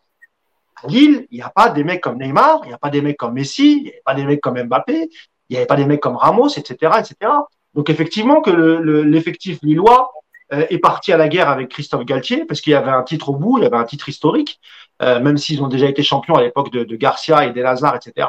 Lille, 0.87 1.27
il 1.33 1.39
n'y 1.39 1.43
a 1.43 1.51
pas 1.51 1.69
des 1.69 1.83
mecs 1.83 2.01
comme 2.01 2.19
Neymar, 2.19 2.61
il 2.65 2.69
n'y 2.69 2.75
a 2.75 2.79
pas 2.79 2.91
des 2.91 3.03
mecs 3.03 3.17
comme 3.17 3.35
Messi, 3.35 3.79
il 3.79 3.83
n'y 3.85 3.91
a 3.91 4.03
pas 4.05 4.15
des 4.15 4.25
mecs 4.25 4.41
comme 4.41 4.63
Mbappé. 4.63 5.09
il 5.49 5.53
n'y 5.53 5.57
avait 5.57 5.67
pas 5.67 5.77
des 5.77 5.87
mecs 5.87 6.01
comme 6.01 6.17
Ramos, 6.17 6.51
etc., 6.57 6.93
etc. 7.01 7.33
Donc 7.75 7.91
effectivement 7.91 8.41
que 8.43 8.51
l'effectif 8.51 9.59
lillois 9.63 10.13
euh, 10.17 10.22
est 10.53 10.79
parti 10.79 11.13
à 11.13 11.17
la 11.17 11.29
guerre 11.29 11.49
avec 11.49 11.69
Christophe 11.69 12.05
Galtier 12.05 12.45
parce 12.45 12.61
qu'il 12.61 12.73
y 12.73 12.77
avait 12.77 12.91
un 12.91 13.03
titre 13.03 13.31
au 13.31 13.35
bout, 13.35 13.59
il 13.59 13.65
y 13.65 13.67
avait 13.67 13.77
un 13.77 13.85
titre 13.85 14.09
historique, 14.09 14.61
euh, 15.01 15.21
même 15.21 15.39
s'ils 15.39 15.63
ont 15.63 15.69
déjà 15.69 15.87
été 15.87 16.03
champions 16.03 16.35
à 16.35 16.43
l'époque 16.43 16.71
de, 16.71 16.97
Garcia 16.97 17.47
et 17.47 17.53
des 17.53 17.63
Lazare, 17.63 17.97
etc. 17.97 18.29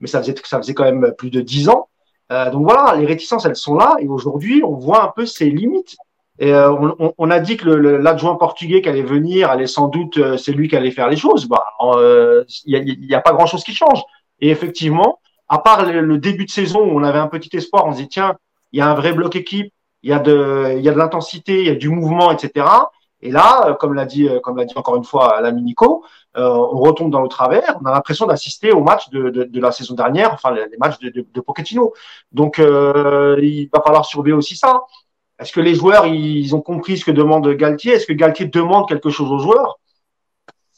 Mais 0.00 0.06
ça 0.06 0.20
faisait, 0.20 0.34
ça 0.44 0.58
faisait 0.58 0.74
quand 0.74 0.84
même 0.84 1.12
plus 1.16 1.30
de 1.30 1.40
dix 1.40 1.68
ans. 1.68 1.88
Euh, 2.32 2.50
donc 2.50 2.64
voilà, 2.64 2.96
les 2.96 3.06
réticences, 3.06 3.44
elles 3.44 3.56
sont 3.56 3.74
là. 3.74 3.96
Et 4.00 4.08
aujourd'hui, 4.08 4.62
on 4.64 4.74
voit 4.74 5.04
un 5.04 5.12
peu 5.14 5.26
ses 5.26 5.50
limites. 5.50 5.96
Et 6.38 6.52
euh, 6.52 6.74
on, 7.16 7.30
a 7.30 7.40
dit 7.40 7.56
que 7.56 7.66
l'adjoint 7.66 8.34
portugais 8.34 8.82
qui 8.82 8.90
allait 8.90 9.02
venir 9.02 9.50
allait 9.50 9.66
sans 9.66 9.88
doute, 9.88 10.18
euh, 10.18 10.36
c'est 10.36 10.52
lui 10.52 10.68
qui 10.68 10.76
allait 10.76 10.90
faire 10.90 11.08
les 11.08 11.16
choses. 11.16 11.46
Bah, 11.48 11.64
il 12.66 12.98
n'y 13.00 13.14
a, 13.14 13.18
a, 13.18 13.20
pas 13.22 13.32
grand-chose 13.32 13.64
qui 13.64 13.74
change. 13.74 14.02
Et 14.40 14.50
effectivement, 14.50 15.20
à 15.48 15.58
part 15.58 15.86
le, 15.86 16.18
début 16.18 16.44
de 16.44 16.50
saison 16.50 16.80
où 16.80 16.98
on 16.98 17.02
avait 17.02 17.18
un 17.18 17.28
petit 17.28 17.56
espoir, 17.56 17.86
on 17.86 17.92
se 17.92 17.98
dit 17.98 18.08
tiens, 18.08 18.36
il 18.72 18.78
y 18.78 18.82
a 18.82 18.90
un 18.90 18.94
vrai 18.94 19.14
bloc 19.14 19.34
équipe, 19.34 19.72
il 20.06 20.10
y 20.10 20.12
a 20.12 20.20
de, 20.20 20.74
il 20.76 20.84
y 20.84 20.88
a 20.88 20.92
de 20.92 20.98
l'intensité, 20.98 21.62
il 21.62 21.66
y 21.66 21.70
a 21.70 21.74
du 21.74 21.88
mouvement, 21.88 22.30
etc. 22.30 22.64
Et 23.22 23.32
là, 23.32 23.76
comme 23.80 23.92
l'a 23.92 24.04
dit, 24.04 24.28
comme 24.44 24.56
l'a 24.56 24.64
dit 24.64 24.74
encore 24.76 24.94
une 24.94 25.02
fois 25.02 25.42
Nico, 25.50 26.04
euh, 26.36 26.48
on 26.48 26.78
retombe 26.78 27.10
dans 27.10 27.22
le 27.22 27.28
travers. 27.28 27.76
On 27.82 27.86
a 27.86 27.90
l'impression 27.90 28.24
d'assister 28.24 28.70
au 28.70 28.82
match 28.84 29.10
de, 29.10 29.30
de, 29.30 29.60
la 29.60 29.72
saison 29.72 29.94
dernière, 29.94 30.32
enfin 30.32 30.54
les, 30.54 30.76
matchs 30.78 31.00
de, 31.00 31.26
de, 31.34 31.40
Pochettino. 31.40 31.92
Donc, 32.30 32.60
euh, 32.60 33.36
il 33.42 33.68
va 33.72 33.82
falloir 33.82 34.04
surveiller 34.04 34.36
aussi 34.36 34.56
ça. 34.56 34.82
Est-ce 35.40 35.52
que 35.52 35.60
les 35.60 35.74
joueurs, 35.74 36.06
ils 36.06 36.54
ont 36.54 36.60
compris 36.60 36.98
ce 36.98 37.04
que 37.04 37.10
demande 37.10 37.48
Galtier? 37.54 37.94
Est-ce 37.94 38.06
que 38.06 38.12
Galtier 38.12 38.46
demande 38.46 38.88
quelque 38.88 39.10
chose 39.10 39.32
aux 39.32 39.40
joueurs? 39.40 39.80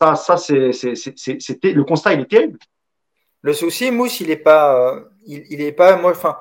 Ça, 0.01 0.15
ça 0.15 0.39
c'est, 0.39 0.73
c'était 0.73 1.73
le 1.73 1.85
constat, 1.85 2.15
il 2.15 2.21
est 2.21 2.31
terrible. 2.31 2.59
Le 3.43 3.53
souci, 3.53 3.91
Mousse, 3.91 4.21
il 4.21 4.31
est 4.31 4.37
pas, 4.37 4.75
euh, 4.75 5.01
il, 5.27 5.45
il 5.51 5.61
est 5.61 5.73
pas, 5.73 5.97
moi, 5.97 6.13
enfin, 6.13 6.39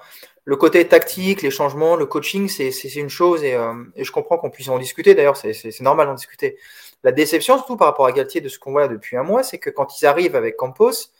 le 0.47 0.55
côté 0.55 0.87
tactique, 0.87 1.41
les 1.41 1.51
changements, 1.51 1.97
le 1.97 2.05
coaching, 2.05 2.47
c'est 2.47 2.95
une 2.95 3.09
chose 3.09 3.43
et, 3.43 3.57
et, 3.97 4.03
je 4.05 4.11
comprends 4.13 4.37
qu'on 4.37 4.49
puisse 4.49 4.69
en 4.69 4.79
discuter. 4.79 5.13
D'ailleurs, 5.13 5.35
c'est 5.35 5.81
normal 5.81 6.07
d'en 6.07 6.13
discuter. 6.13 6.57
La 7.03 7.11
déception, 7.11 7.57
surtout 7.57 7.75
par 7.75 7.89
rapport 7.89 8.05
à 8.05 8.13
Galtier, 8.13 8.39
de 8.39 8.47
ce 8.47 8.57
qu'on 8.57 8.71
voit 8.71 8.87
depuis 8.87 9.17
un 9.17 9.23
mois, 9.23 9.43
c'est 9.43 9.57
que 9.57 9.69
quand 9.69 9.99
ils 9.99 10.05
arrivent 10.05 10.37
avec 10.37 10.55
Campos, 10.55 11.11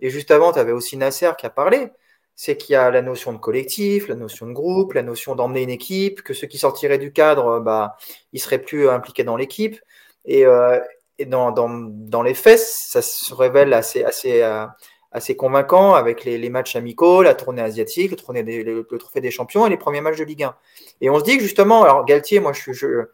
et 0.00 0.10
juste 0.10 0.32
avant, 0.32 0.52
tu 0.52 0.58
avais 0.58 0.72
aussi 0.72 0.96
Nasser 0.96 1.30
qui 1.38 1.46
a 1.46 1.50
parlé, 1.50 1.86
c'est 2.34 2.56
qu'il 2.56 2.72
y 2.72 2.76
a 2.76 2.90
la 2.90 3.00
notion 3.00 3.32
de 3.32 3.38
collectif, 3.38 4.08
la 4.08 4.16
notion 4.16 4.48
de 4.48 4.52
groupe, 4.52 4.94
la 4.94 5.04
notion 5.04 5.36
d'emmener 5.36 5.62
une 5.62 5.70
équipe, 5.70 6.22
que 6.22 6.34
ceux 6.34 6.48
qui 6.48 6.58
sortiraient 6.58 6.98
du 6.98 7.12
cadre, 7.12 7.60
bah, 7.60 7.96
ils 8.32 8.40
seraient 8.40 8.58
plus 8.58 8.88
impliqués 8.88 9.22
dans 9.22 9.36
l'équipe. 9.36 9.80
Et, 10.24 10.44
euh, 10.44 10.80
dans, 11.26 12.22
les 12.24 12.34
faits, 12.34 12.58
ça 12.58 13.02
se 13.02 13.32
révèle 13.32 13.72
assez, 13.72 14.02
assez, 14.02 14.42
euh, 14.42 14.66
assez 15.14 15.36
convaincant 15.36 15.94
avec 15.94 16.24
les, 16.24 16.36
les, 16.36 16.50
matchs 16.50 16.76
amicaux, 16.76 17.22
la 17.22 17.34
tournée 17.34 17.62
asiatique, 17.62 18.10
le, 18.10 18.42
des, 18.42 18.62
le, 18.62 18.84
trophée 18.98 19.22
des 19.22 19.30
champions 19.30 19.66
et 19.66 19.70
les 19.70 19.76
premiers 19.76 20.02
matchs 20.02 20.18
de 20.18 20.24
Ligue 20.24 20.42
1. 20.42 20.56
Et 21.00 21.08
on 21.08 21.18
se 21.18 21.24
dit 21.24 21.38
que 21.38 21.42
justement, 21.42 21.82
alors 21.84 22.04
Galtier, 22.04 22.40
moi 22.40 22.52
je, 22.52 22.72
je, 22.72 23.06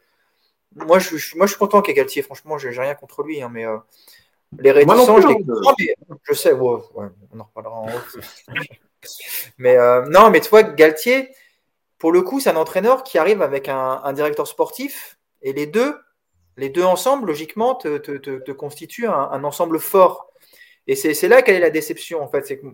moi, 0.75 0.99
je, 0.99 1.37
moi, 1.37 1.47
je 1.47 1.53
suis 1.53 1.59
content 1.59 1.83
qu'est 1.83 1.95
Galtier. 1.95 2.23
Franchement, 2.23 2.59
j'ai 2.59 2.71
rien 2.71 2.95
contre 2.95 3.23
lui. 3.23 3.43
Hein, 3.43 3.51
mais 3.53 3.67
euh, 3.67 3.77
les 4.59 4.71
réticents, 4.71 5.21
je 5.21 5.29
les 5.29 5.35
comprends. 5.35 5.75
je 6.23 6.35
sais, 6.35 6.53
on 6.53 6.81
en 7.39 7.45
reparlera 7.45 7.75
en 7.75 7.87
haut. 7.87 8.21
mais 9.59 9.77
euh, 9.77 10.07
non, 10.07 10.31
mais 10.31 10.41
tu 10.41 10.49
vois, 10.49 10.63
Galtier, 10.63 11.31
pour 11.99 12.13
le 12.13 12.23
coup, 12.23 12.41
c'est 12.41 12.51
un 12.51 12.57
entraîneur 12.57 13.03
qui 13.03 13.19
arrive 13.19 13.43
avec 13.43 13.69
un, 13.69 14.01
un, 14.05 14.13
directeur 14.13 14.47
sportif 14.47 15.19
et 15.43 15.53
les 15.53 15.67
deux, 15.67 15.99
les 16.57 16.69
deux 16.69 16.85
ensemble, 16.85 17.27
logiquement, 17.27 17.75
te, 17.75 17.99
te, 17.99 18.17
te, 18.17 18.53
constituent 18.53 19.09
un, 19.09 19.31
un, 19.33 19.45
ensemble 19.45 19.79
fort. 19.79 20.31
Et 20.91 20.97
c'est 20.97 21.29
là 21.29 21.41
quelle 21.41 21.55
est 21.55 21.61
la 21.61 21.71
déception, 21.71 22.21
en 22.21 22.27
fait. 22.27 22.45
C'est 22.45 22.59
que 22.59 22.67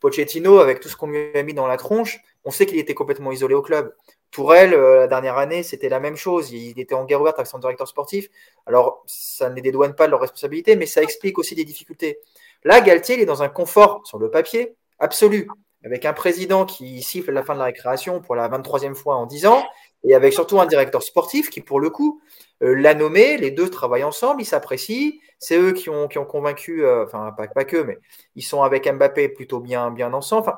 Pochettino, 0.00 0.58
avec 0.58 0.80
tout 0.80 0.88
ce 0.88 0.96
qu'on 0.96 1.06
lui 1.06 1.30
a 1.36 1.42
mis 1.44 1.54
dans 1.54 1.68
la 1.68 1.76
tronche, 1.76 2.18
on 2.44 2.50
sait 2.50 2.66
qu'il 2.66 2.76
était 2.78 2.94
complètement 2.94 3.30
isolé 3.30 3.54
au 3.54 3.62
club. 3.62 3.94
Tourelle, 4.32 4.74
euh, 4.74 4.96
la 5.00 5.06
dernière 5.06 5.36
année, 5.38 5.62
c'était 5.62 5.88
la 5.88 6.00
même 6.00 6.16
chose. 6.16 6.50
Il 6.50 6.80
était 6.80 6.96
en 6.96 7.04
guerre 7.04 7.20
ouverte 7.20 7.38
avec 7.38 7.46
son 7.46 7.60
directeur 7.60 7.86
sportif. 7.86 8.28
Alors, 8.66 9.04
ça 9.06 9.48
ne 9.48 9.54
les 9.54 9.60
dédouane 9.60 9.94
pas 9.94 10.06
de 10.06 10.10
leur 10.10 10.20
responsabilité, 10.20 10.74
mais 10.74 10.86
ça 10.86 11.02
explique 11.02 11.38
aussi 11.38 11.54
des 11.54 11.64
difficultés. 11.64 12.18
Là, 12.64 12.80
Galtier, 12.80 13.14
il 13.14 13.20
est 13.20 13.26
dans 13.26 13.44
un 13.44 13.48
confort 13.48 14.00
sur 14.06 14.18
le 14.18 14.28
papier 14.28 14.74
absolu, 14.98 15.48
avec 15.84 16.04
un 16.04 16.12
président 16.12 16.66
qui 16.66 17.00
siffle 17.00 17.30
la 17.30 17.44
fin 17.44 17.54
de 17.54 17.60
la 17.60 17.66
récréation 17.66 18.20
pour 18.20 18.34
la 18.34 18.48
23e 18.48 18.96
fois 18.96 19.14
en 19.14 19.26
10 19.26 19.46
ans, 19.46 19.64
et 20.02 20.16
avec 20.16 20.32
surtout 20.32 20.60
un 20.60 20.66
directeur 20.66 21.04
sportif 21.04 21.48
qui, 21.48 21.60
pour 21.60 21.78
le 21.78 21.90
coup, 21.90 22.20
euh, 22.64 22.74
l'a 22.74 22.94
nommé. 22.94 23.36
Les 23.36 23.52
deux 23.52 23.70
travaillent 23.70 24.02
ensemble, 24.02 24.42
ils 24.42 24.46
s'apprécient. 24.46 25.12
C'est 25.42 25.58
eux 25.58 25.72
qui 25.72 25.90
ont, 25.90 26.06
convaincu, 26.08 26.84
euh, 26.84 27.04
enfin, 27.04 27.32
pas, 27.36 27.48
pas 27.48 27.64
que, 27.64 27.78
mais 27.78 27.98
ils 28.36 28.44
sont 28.44 28.62
avec 28.62 28.88
Mbappé 28.88 29.28
plutôt 29.28 29.58
bien, 29.58 29.92
ensemble. 30.12 30.56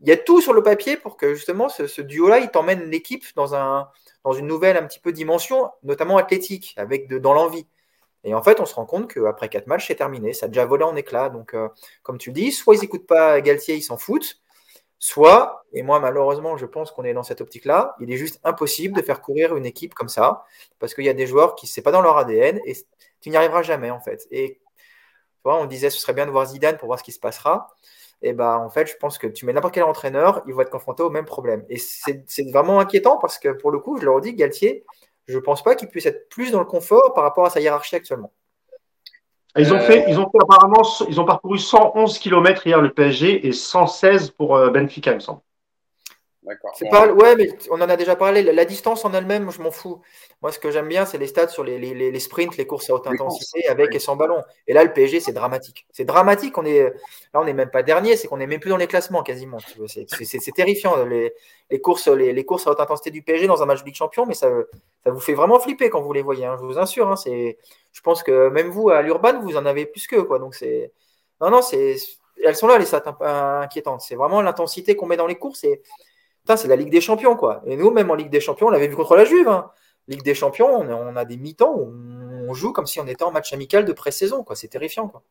Il 0.00 0.08
y 0.08 0.12
a 0.12 0.16
tout 0.16 0.40
sur 0.40 0.52
le 0.52 0.60
papier 0.60 0.96
pour 0.96 1.16
que 1.16 1.36
justement 1.36 1.68
ce, 1.68 2.00
duo-là, 2.02 2.40
il 2.40 2.50
t'emmène 2.50 2.90
l'équipe 2.90 3.24
dans, 3.36 3.54
un, 3.54 3.88
dans 4.24 4.32
une 4.32 4.48
nouvelle 4.48 4.88
dimension, 5.06 5.70
notamment 5.84 6.16
athlétique, 6.16 6.74
avec 6.76 7.06
de, 7.06 7.18
dans 7.18 7.32
l'envie. 7.32 7.68
Et 8.24 8.34
en 8.34 8.42
fait, 8.42 8.58
on 8.58 8.66
se 8.66 8.74
rend 8.74 8.86
compte 8.86 9.14
qu'après 9.14 9.48
quatre 9.48 9.68
matchs, 9.68 9.86
c'est 9.86 9.94
terminé. 9.94 10.32
Ça 10.32 10.46
a 10.46 10.48
déjà 10.48 10.64
volé 10.64 10.82
en 10.82 10.96
éclats. 10.96 11.28
Donc, 11.28 11.54
euh, 11.54 11.68
comme 12.02 12.18
tu 12.18 12.32
dis, 12.32 12.50
soit 12.50 12.74
ils 12.74 12.80
n'écoutent 12.80 13.06
pas 13.06 13.40
Galtier, 13.40 13.76
ils 13.76 13.82
s'en 13.82 13.98
foutent. 13.98 14.40
Soit, 14.98 15.64
et 15.72 15.82
moi 15.82 16.00
malheureusement, 16.00 16.56
je 16.56 16.66
pense 16.66 16.90
qu'on 16.90 17.04
est 17.04 17.12
dans 17.14 17.22
cette 17.22 17.40
optique-là, 17.42 17.94
il 18.00 18.10
est 18.10 18.16
juste 18.16 18.40
impossible 18.42 18.96
de 18.96 19.02
faire 19.02 19.20
courir 19.20 19.54
une 19.54 19.66
équipe 19.66 19.92
comme 19.94 20.08
ça, 20.08 20.44
parce 20.78 20.94
qu'il 20.94 21.04
y 21.04 21.10
a 21.10 21.12
des 21.12 21.26
joueurs 21.26 21.56
qui, 21.56 21.66
c'est 21.66 21.82
pas 21.82 21.92
dans 21.92 22.00
leur 22.00 22.16
ADN, 22.16 22.58
et 22.64 22.74
tu 23.24 23.30
n'y 23.30 23.36
arriveras 23.36 23.62
jamais 23.62 23.90
en 23.90 24.00
fait. 24.00 24.28
Et 24.30 24.60
on 25.44 25.66
disait 25.66 25.90
ce 25.90 25.98
serait 25.98 26.14
bien 26.14 26.26
de 26.26 26.30
voir 26.30 26.46
Zidane 26.46 26.76
pour 26.76 26.86
voir 26.86 26.98
ce 26.98 27.04
qui 27.04 27.12
se 27.12 27.18
passera 27.18 27.74
et 28.22 28.32
bah 28.32 28.58
en 28.58 28.70
fait, 28.70 28.86
je 28.86 28.96
pense 28.96 29.18
que 29.18 29.26
tu 29.26 29.44
mets 29.44 29.52
n'importe 29.52 29.74
quel 29.74 29.82
entraîneur, 29.82 30.42
il 30.46 30.54
va 30.54 30.62
être 30.62 30.70
confronté 30.70 31.02
au 31.02 31.10
même 31.10 31.26
problème. 31.26 31.62
Et 31.68 31.76
c'est 31.76 32.50
vraiment 32.50 32.80
inquiétant 32.80 33.18
parce 33.18 33.38
que 33.38 33.50
pour 33.50 33.70
le 33.70 33.78
coup, 33.78 33.98
je 33.98 34.04
leur 34.06 34.18
dis, 34.22 34.34
Galtier, 34.34 34.84
je 35.28 35.36
ne 35.36 35.42
pense 35.42 35.62
pas 35.62 35.74
qu'il 35.74 35.88
puisse 35.88 36.06
être 36.06 36.28
plus 36.30 36.50
dans 36.50 36.58
le 36.58 36.64
confort 36.64 37.12
par 37.12 37.22
rapport 37.22 37.44
à 37.44 37.50
sa 37.50 37.60
hiérarchie 37.60 37.96
actuellement. 37.96 38.32
Ils 39.56 39.74
ont 39.74 39.78
fait, 39.78 40.06
ils 40.08 40.18
ont 40.18 40.28
fait 40.30 40.38
apparemment, 40.42 40.82
ils 41.06 41.20
ont 41.20 41.26
parcouru 41.26 41.58
111 41.58 42.18
km 42.18 42.66
hier 42.66 42.80
le 42.80 42.92
PSG 42.92 43.46
et 43.46 43.52
116 43.52 44.30
pour 44.30 44.56
euh, 44.56 44.70
Benfica, 44.70 45.12
il 45.12 45.16
me 45.16 45.20
semble. 45.20 45.40
C'est 46.74 46.88
pas, 46.90 47.10
ouais, 47.10 47.36
mais 47.36 47.48
on 47.70 47.80
en 47.80 47.88
a 47.88 47.96
déjà 47.96 48.16
parlé. 48.16 48.42
La, 48.42 48.64
distance 48.64 49.04
en 49.04 49.14
elle-même, 49.14 49.50
je 49.50 49.62
m'en 49.62 49.70
fous. 49.70 50.02
Moi, 50.42 50.52
ce 50.52 50.58
que 50.58 50.70
j'aime 50.70 50.88
bien, 50.88 51.06
c'est 51.06 51.16
les 51.16 51.26
stats 51.26 51.48
sur 51.48 51.64
les, 51.64 51.78
les, 51.78 51.94
les, 52.10 52.20
sprints, 52.20 52.56
les 52.58 52.66
courses 52.66 52.90
à 52.90 52.94
haute 52.94 53.06
intensité, 53.06 53.66
avec 53.68 53.94
et 53.94 53.98
sans 53.98 54.14
ballon. 54.14 54.42
Et 54.66 54.74
là, 54.74 54.84
le 54.84 54.92
PSG, 54.92 55.20
c'est 55.20 55.32
dramatique. 55.32 55.86
C'est 55.90 56.04
dramatique. 56.04 56.58
On 56.58 56.64
est, 56.66 56.82
là, 56.82 57.40
on 57.40 57.44
n'est 57.44 57.54
même 57.54 57.70
pas 57.70 57.82
dernier, 57.82 58.16
c'est 58.16 58.28
qu'on 58.28 58.36
n'est 58.36 58.46
même 58.46 58.60
plus 58.60 58.68
dans 58.68 58.76
les 58.76 58.86
classements 58.86 59.22
quasiment. 59.22 59.58
C'est 59.88 60.52
terrifiant 60.54 61.02
les, 61.04 61.32
les, 61.70 61.80
courses, 61.80 62.08
les, 62.08 62.44
courses 62.44 62.66
à 62.66 62.72
haute 62.72 62.80
intensité 62.80 63.10
du 63.10 63.22
PSG 63.22 63.46
dans 63.46 63.62
un 63.62 63.66
match 63.66 63.80
de 63.80 63.86
Ligue 63.86 63.94
Champion, 63.94 64.26
mais 64.26 64.34
ça, 64.34 64.50
ça 65.02 65.10
vous 65.10 65.20
fait 65.20 65.34
vraiment 65.34 65.58
flipper 65.58 65.88
quand 65.88 66.02
vous 66.02 66.12
les 66.12 66.22
voyez. 66.22 66.44
Hein, 66.44 66.56
je 66.60 66.66
vous 66.66 66.78
assure. 66.78 67.08
Hein, 67.08 67.16
je 67.24 68.00
pense 68.02 68.22
que 68.22 68.48
même 68.50 68.68
vous 68.68 68.90
à 68.90 69.00
l'urban, 69.00 69.40
vous 69.40 69.56
en 69.56 69.64
avez 69.64 69.86
plus 69.86 70.06
que 70.06 70.16
quoi. 70.16 70.38
Donc 70.38 70.54
c'est, 70.54 70.92
non, 71.40 71.50
non, 71.50 71.62
c'est, 71.62 71.96
elles 72.42 72.56
sont 72.56 72.66
là 72.66 72.78
les 72.78 72.84
stats 72.84 73.16
inquiétantes. 73.62 74.02
C'est 74.02 74.16
vraiment 74.16 74.42
l'intensité 74.42 74.94
qu'on 74.94 75.06
met 75.06 75.16
dans 75.16 75.26
les 75.26 75.36
courses 75.36 75.64
et 75.64 75.80
c'est 76.46 76.68
la 76.68 76.76
Ligue 76.76 76.90
des 76.90 77.00
Champions, 77.00 77.36
quoi. 77.36 77.62
Et 77.66 77.76
nous, 77.76 77.90
même 77.90 78.10
en 78.10 78.14
Ligue 78.14 78.30
des 78.30 78.40
Champions, 78.40 78.66
on 78.66 78.70
l'avait 78.70 78.88
vu 78.88 78.96
contre 78.96 79.16
la 79.16 79.24
Juve. 79.24 79.48
Hein. 79.48 79.70
Ligue 80.08 80.22
des 80.22 80.34
Champions, 80.34 80.68
on 80.68 81.16
a, 81.16 81.24
des 81.24 81.36
mi-temps 81.38 81.74
où 81.74 81.90
on 82.48 82.52
joue 82.52 82.72
comme 82.72 82.86
si 82.86 83.00
on 83.00 83.06
était 83.06 83.24
en 83.24 83.32
match 83.32 83.52
amical 83.52 83.84
de 83.84 83.92
pré-saison. 83.92 84.44
C'est 84.54 84.68
terrifiant, 84.68 85.08
quoi. 85.08 85.22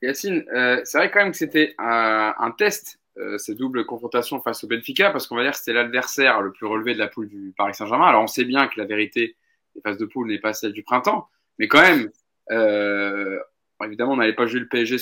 Yacine, 0.00 0.44
euh, 0.54 0.80
c'est 0.84 0.98
vrai 0.98 1.10
quand 1.10 1.20
même 1.20 1.30
que 1.30 1.36
c'était 1.36 1.74
un, 1.78 2.54
test, 2.58 2.98
euh, 3.18 3.38
cette 3.38 3.58
double 3.58 3.84
confrontation 3.84 4.40
face 4.40 4.64
au 4.64 4.66
Benfica, 4.66 5.10
parce 5.10 5.26
qu'on 5.26 5.36
va 5.36 5.42
dire 5.42 5.52
que 5.52 5.58
c'était 5.58 5.74
l'adversaire 5.74 6.40
le 6.40 6.50
plus 6.50 6.66
relevé 6.66 6.94
de 6.94 6.98
la 6.98 7.06
poule 7.06 7.28
du 7.28 7.54
Paris 7.56 7.74
Saint-Germain. 7.74 8.06
Alors 8.06 8.22
on 8.22 8.26
sait 8.26 8.44
bien 8.44 8.66
que 8.66 8.80
la 8.80 8.86
vérité 8.86 9.36
des 9.76 9.80
phases 9.80 9.98
de 9.98 10.06
poule 10.06 10.28
n'est 10.28 10.40
pas 10.40 10.54
celle 10.54 10.72
du 10.72 10.82
printemps, 10.82 11.28
mais 11.58 11.68
quand 11.68 11.80
même, 11.80 12.10
euh, 12.50 13.38
évidemment, 13.84 14.14
on 14.14 14.16
n'allait 14.16 14.34
pas 14.34 14.46
jouer 14.46 14.58
le 14.60 14.68
PSG 14.68 14.96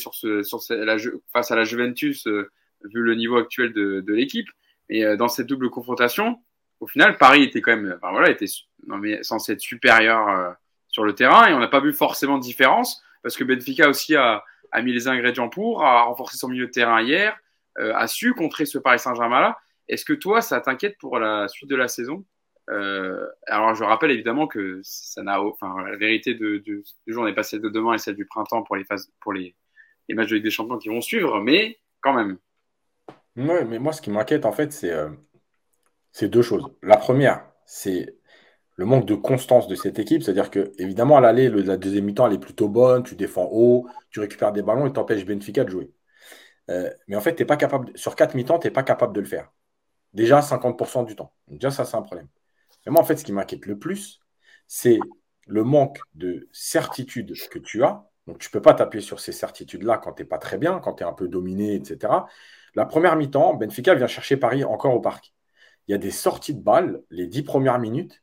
face 1.33 1.51
à 1.51 1.57
la 1.57 1.65
Juventus, 1.65 2.27
vu 2.27 3.01
le 3.01 3.15
niveau 3.15 3.39
actuel 3.39 3.73
de 3.73 4.13
l'équipe. 4.13 4.49
Et 4.91 5.05
euh, 5.05 5.17
dans 5.17 5.29
cette 5.29 5.47
double 5.47 5.71
confrontation, 5.71 6.39
au 6.81 6.87
final, 6.87 7.17
Paris 7.17 7.45
était 7.45 7.63
quand 7.63 7.77
même, 7.77 7.95
enfin, 7.97 8.11
voilà, 8.11 8.31
était 8.31 8.47
non, 8.87 8.99
mais, 8.99 9.23
censé 9.23 9.53
être 9.53 9.61
supérieur 9.61 10.29
euh, 10.29 10.51
sur 10.89 11.05
le 11.05 11.15
terrain 11.15 11.47
et 11.47 11.55
on 11.55 11.61
n'a 11.61 11.69
pas 11.69 11.81
vu 11.81 11.93
forcément 11.93 12.37
de 12.37 12.43
différence 12.43 13.03
parce 13.23 13.37
que 13.37 13.45
Benfica 13.45 13.89
aussi 13.89 14.17
a, 14.17 14.45
mis 14.83 14.93
les 14.93 15.09
ingrédients 15.09 15.49
pour, 15.49 15.85
a 15.85 16.03
renforcé 16.03 16.37
son 16.37 16.49
milieu 16.49 16.67
de 16.67 16.71
terrain 16.71 17.03
hier, 17.03 17.37
euh, 17.79 17.95
a 17.95 18.07
su 18.07 18.35
contrer 18.35 18.67
ce 18.67 18.79
Paris 18.79 18.99
Saint-Germain-là. 18.99 19.59
Est-ce 19.89 20.05
que 20.05 20.13
toi, 20.13 20.41
ça 20.41 20.61
t'inquiète 20.61 20.97
pour 20.99 21.19
la 21.19 21.49
suite 21.49 21.69
de 21.69 21.77
la 21.77 21.89
saison? 21.89 22.25
Euh, 22.71 23.27
Alors, 23.47 23.75
je 23.75 23.85
rappelle 23.85 24.13
évidemment 24.13 24.47
que 24.47 24.81
ça 24.83 25.23
n'a, 25.23 25.43
enfin, 25.43 25.75
la 25.85 25.97
vérité 25.97 26.35
de, 26.35 26.59
du 26.59 26.85
jour 27.09 27.25
n'est 27.25 27.35
pas 27.35 27.43
celle 27.43 27.61
de 27.61 27.69
demain 27.69 27.95
et 27.95 27.99
celle 27.99 28.15
du 28.15 28.27
printemps 28.27 28.63
pour 28.63 28.77
les 28.77 28.85
phases, 28.85 29.13
pour 29.21 29.33
les, 29.33 29.55
les 30.09 30.15
matchs 30.15 30.31
de 30.31 30.37
Ligue 30.37 30.45
des 30.45 30.51
Champions 30.51 30.79
qui 30.79 30.89
vont 30.89 31.01
suivre, 31.01 31.41
mais 31.41 31.79
quand 32.01 32.13
même. 32.13 32.39
Oui, 33.37 33.65
mais 33.67 33.79
moi, 33.81 33.93
ce 33.93 34.01
qui 34.03 34.11
m'inquiète, 34.11 34.45
en 34.47 34.53
fait, 34.53 34.73
c'est 34.73 34.93
euh, 34.93 35.11
deux 36.23 36.43
choses. 36.43 36.65
La 36.83 36.97
première, 36.97 37.45
c'est 37.65 38.17
le 38.77 38.87
manque 38.87 39.07
de 39.07 39.15
constance 39.15 39.69
de 39.69 39.75
cette 39.75 39.99
équipe. 39.99 40.23
C'est-à-dire 40.23 40.51
que, 40.51 40.73
évidemment, 40.79 41.19
à 41.19 41.21
l'aller, 41.21 41.51
la 41.51 41.79
deuxième 41.79 42.07
mi-temps, 42.07 42.27
elle 42.29 42.35
est 42.35 42.39
plutôt 42.39 42.69
bonne. 42.69 43.05
Tu 43.05 43.17
défends 43.17 43.49
haut, 43.53 43.89
tu 44.11 44.21
récupères 44.21 44.53
des 44.53 44.63
ballons 44.63 44.87
et 44.87 44.93
t'empêches 44.93 45.27
Benfica 45.27 45.65
de 45.65 45.71
jouer. 45.71 45.93
Euh, 46.71 46.91
mais 47.09 47.17
en 47.17 47.23
fait, 47.23 47.37
t'es 47.37 47.47
pas 47.47 47.59
capable, 47.59 47.93
sur 47.97 48.17
4 48.17 48.35
mi-temps, 48.37 48.59
tu 48.61 48.69
n'es 48.69 48.73
pas 48.73 48.85
capable 48.85 49.15
de 49.15 49.21
le 49.21 49.27
faire. 49.27 49.53
Déjà 50.15 50.43
50% 50.43 51.05
du 51.05 51.17
temps. 51.17 51.35
déjà, 51.49 51.71
ça, 51.73 51.87
c'est 51.87 51.97
un 51.97 52.03
problème. 52.03 52.29
Mais 52.87 52.93
moi, 52.93 53.03
en 53.03 53.05
fait, 53.05 53.19
ce 53.19 53.25
qui 53.25 53.33
m'inquiète 53.33 53.67
le 53.67 53.79
plus, 53.79 54.21
c'est 54.69 55.01
le 55.49 55.65
manque 55.65 56.01
de 56.15 56.49
certitude 56.53 57.35
que 57.51 57.61
tu 57.61 57.85
as. 57.85 58.10
Donc, 58.31 58.39
tu 58.39 58.47
ne 58.47 58.53
peux 58.53 58.63
pas 58.63 58.75
t'appuyer 58.75 59.05
sur 59.05 59.19
ces 59.19 59.33
certitudes-là 59.33 59.99
quand 59.99 60.13
tu 60.13 60.23
n'es 60.23 60.29
pas 60.29 60.39
très 60.39 60.57
bien, 60.57 60.79
quand 60.79 60.95
tu 60.95 61.03
es 61.03 61.07
un 61.07 61.13
peu 61.13 61.27
dominé, 61.27 61.75
etc. 61.75 62.13
La 62.77 62.87
première 62.87 63.17
mi-temps, 63.17 63.55
Benfica 63.55 63.97
vient 63.97 64.07
chercher 64.07 64.37
Paris 64.37 64.63
encore 64.63 64.95
au 64.95 65.01
parc. 65.01 65.35
Il 65.89 65.91
y 65.91 65.95
a 65.97 65.99
des 65.99 66.13
sorties 66.13 66.55
de 66.55 66.63
balles, 66.63 67.03
les 67.11 67.27
10 67.27 67.43
premières 67.43 67.81
minutes, 67.81 68.23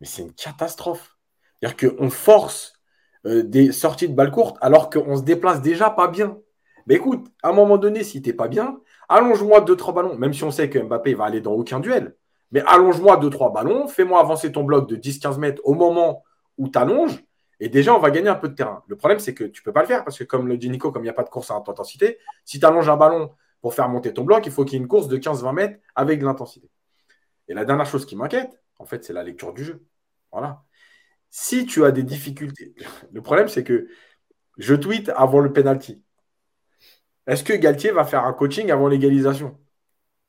mais 0.00 0.06
c'est 0.06 0.20
une 0.20 0.34
catastrophe. 0.34 1.16
C'est-à-dire 1.62 1.96
qu'on 1.96 2.10
force 2.10 2.74
euh, 3.24 3.42
des 3.42 3.72
sorties 3.72 4.10
de 4.10 4.14
balles 4.14 4.30
courtes 4.30 4.58
alors 4.60 4.90
qu'on 4.90 5.16
se 5.16 5.22
déplace 5.22 5.62
déjà 5.62 5.88
pas 5.88 6.08
bien. 6.08 6.36
Mais 6.86 6.96
écoute, 6.96 7.26
à 7.42 7.48
un 7.48 7.52
moment 7.54 7.78
donné, 7.78 8.04
si 8.04 8.20
tu 8.20 8.28
n'es 8.28 8.36
pas 8.36 8.48
bien, 8.48 8.78
allonge-moi 9.08 9.62
deux, 9.62 9.76
trois 9.76 9.94
ballons, 9.94 10.14
même 10.18 10.34
si 10.34 10.44
on 10.44 10.50
sait 10.50 10.68
que 10.68 10.78
Mbappé 10.78 11.14
va 11.14 11.24
aller 11.24 11.40
dans 11.40 11.52
aucun 11.52 11.80
duel. 11.80 12.14
Mais 12.52 12.60
allonge-moi 12.66 13.16
deux, 13.16 13.30
trois 13.30 13.50
ballons, 13.50 13.88
fais-moi 13.88 14.20
avancer 14.20 14.52
ton 14.52 14.64
bloc 14.64 14.90
de 14.90 14.96
10-15 14.96 15.38
mètres 15.38 15.62
au 15.64 15.72
moment 15.72 16.22
où 16.58 16.68
tu 16.68 16.78
allonges, 16.78 17.24
et 17.60 17.68
déjà, 17.68 17.94
on 17.94 17.98
va 17.98 18.10
gagner 18.10 18.28
un 18.28 18.36
peu 18.36 18.48
de 18.48 18.54
terrain. 18.54 18.84
Le 18.86 18.96
problème, 18.96 19.18
c'est 19.18 19.34
que 19.34 19.44
tu 19.44 19.60
ne 19.60 19.64
peux 19.64 19.72
pas 19.72 19.82
le 19.82 19.88
faire, 19.88 20.04
parce 20.04 20.18
que 20.18 20.24
comme 20.24 20.46
le 20.46 20.56
dit 20.56 20.70
Nico, 20.70 20.92
comme 20.92 21.02
il 21.02 21.06
n'y 21.06 21.10
a 21.10 21.14
pas 21.14 21.24
de 21.24 21.28
course 21.28 21.50
à 21.50 21.54
intensité, 21.54 22.18
si 22.44 22.60
tu 22.60 22.66
allonges 22.66 22.88
un 22.88 22.96
ballon 22.96 23.34
pour 23.60 23.74
faire 23.74 23.88
monter 23.88 24.14
ton 24.14 24.24
bloc, 24.24 24.46
il 24.46 24.52
faut 24.52 24.64
qu'il 24.64 24.74
y 24.74 24.76
ait 24.76 24.82
une 24.82 24.88
course 24.88 25.08
de 25.08 25.16
15-20 25.16 25.52
mètres 25.52 25.80
avec 25.94 26.20
de 26.20 26.24
l'intensité. 26.24 26.70
Et 27.48 27.54
la 27.54 27.64
dernière 27.64 27.86
chose 27.86 28.06
qui 28.06 28.14
m'inquiète, 28.14 28.60
en 28.78 28.84
fait, 28.84 29.04
c'est 29.04 29.12
la 29.12 29.24
lecture 29.24 29.52
du 29.52 29.64
jeu. 29.64 29.84
Voilà. 30.30 30.62
Si 31.30 31.66
tu 31.66 31.84
as 31.84 31.90
des 31.90 32.04
difficultés, 32.04 32.74
le 33.12 33.22
problème, 33.22 33.48
c'est 33.48 33.64
que 33.64 33.88
je 34.58 34.74
tweete 34.74 35.10
avant 35.10 35.40
le 35.40 35.52
penalty. 35.52 36.02
Est-ce 37.26 37.44
que 37.44 37.52
Galtier 37.52 37.90
va 37.90 38.04
faire 38.04 38.24
un 38.24 38.32
coaching 38.32 38.70
avant 38.70 38.88
l'égalisation? 38.88 39.58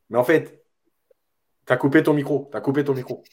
Mais 0.09 0.17
en 0.17 0.23
fait, 0.23 0.63
tu 1.65 1.73
as 1.73 1.77
coupé 1.77 2.03
ton 2.03 2.13
micro. 2.13 2.47
Tu 2.51 2.57
as 2.57 2.61
coupé 2.61 2.84
ton 2.84 2.93
micro. 2.93 3.23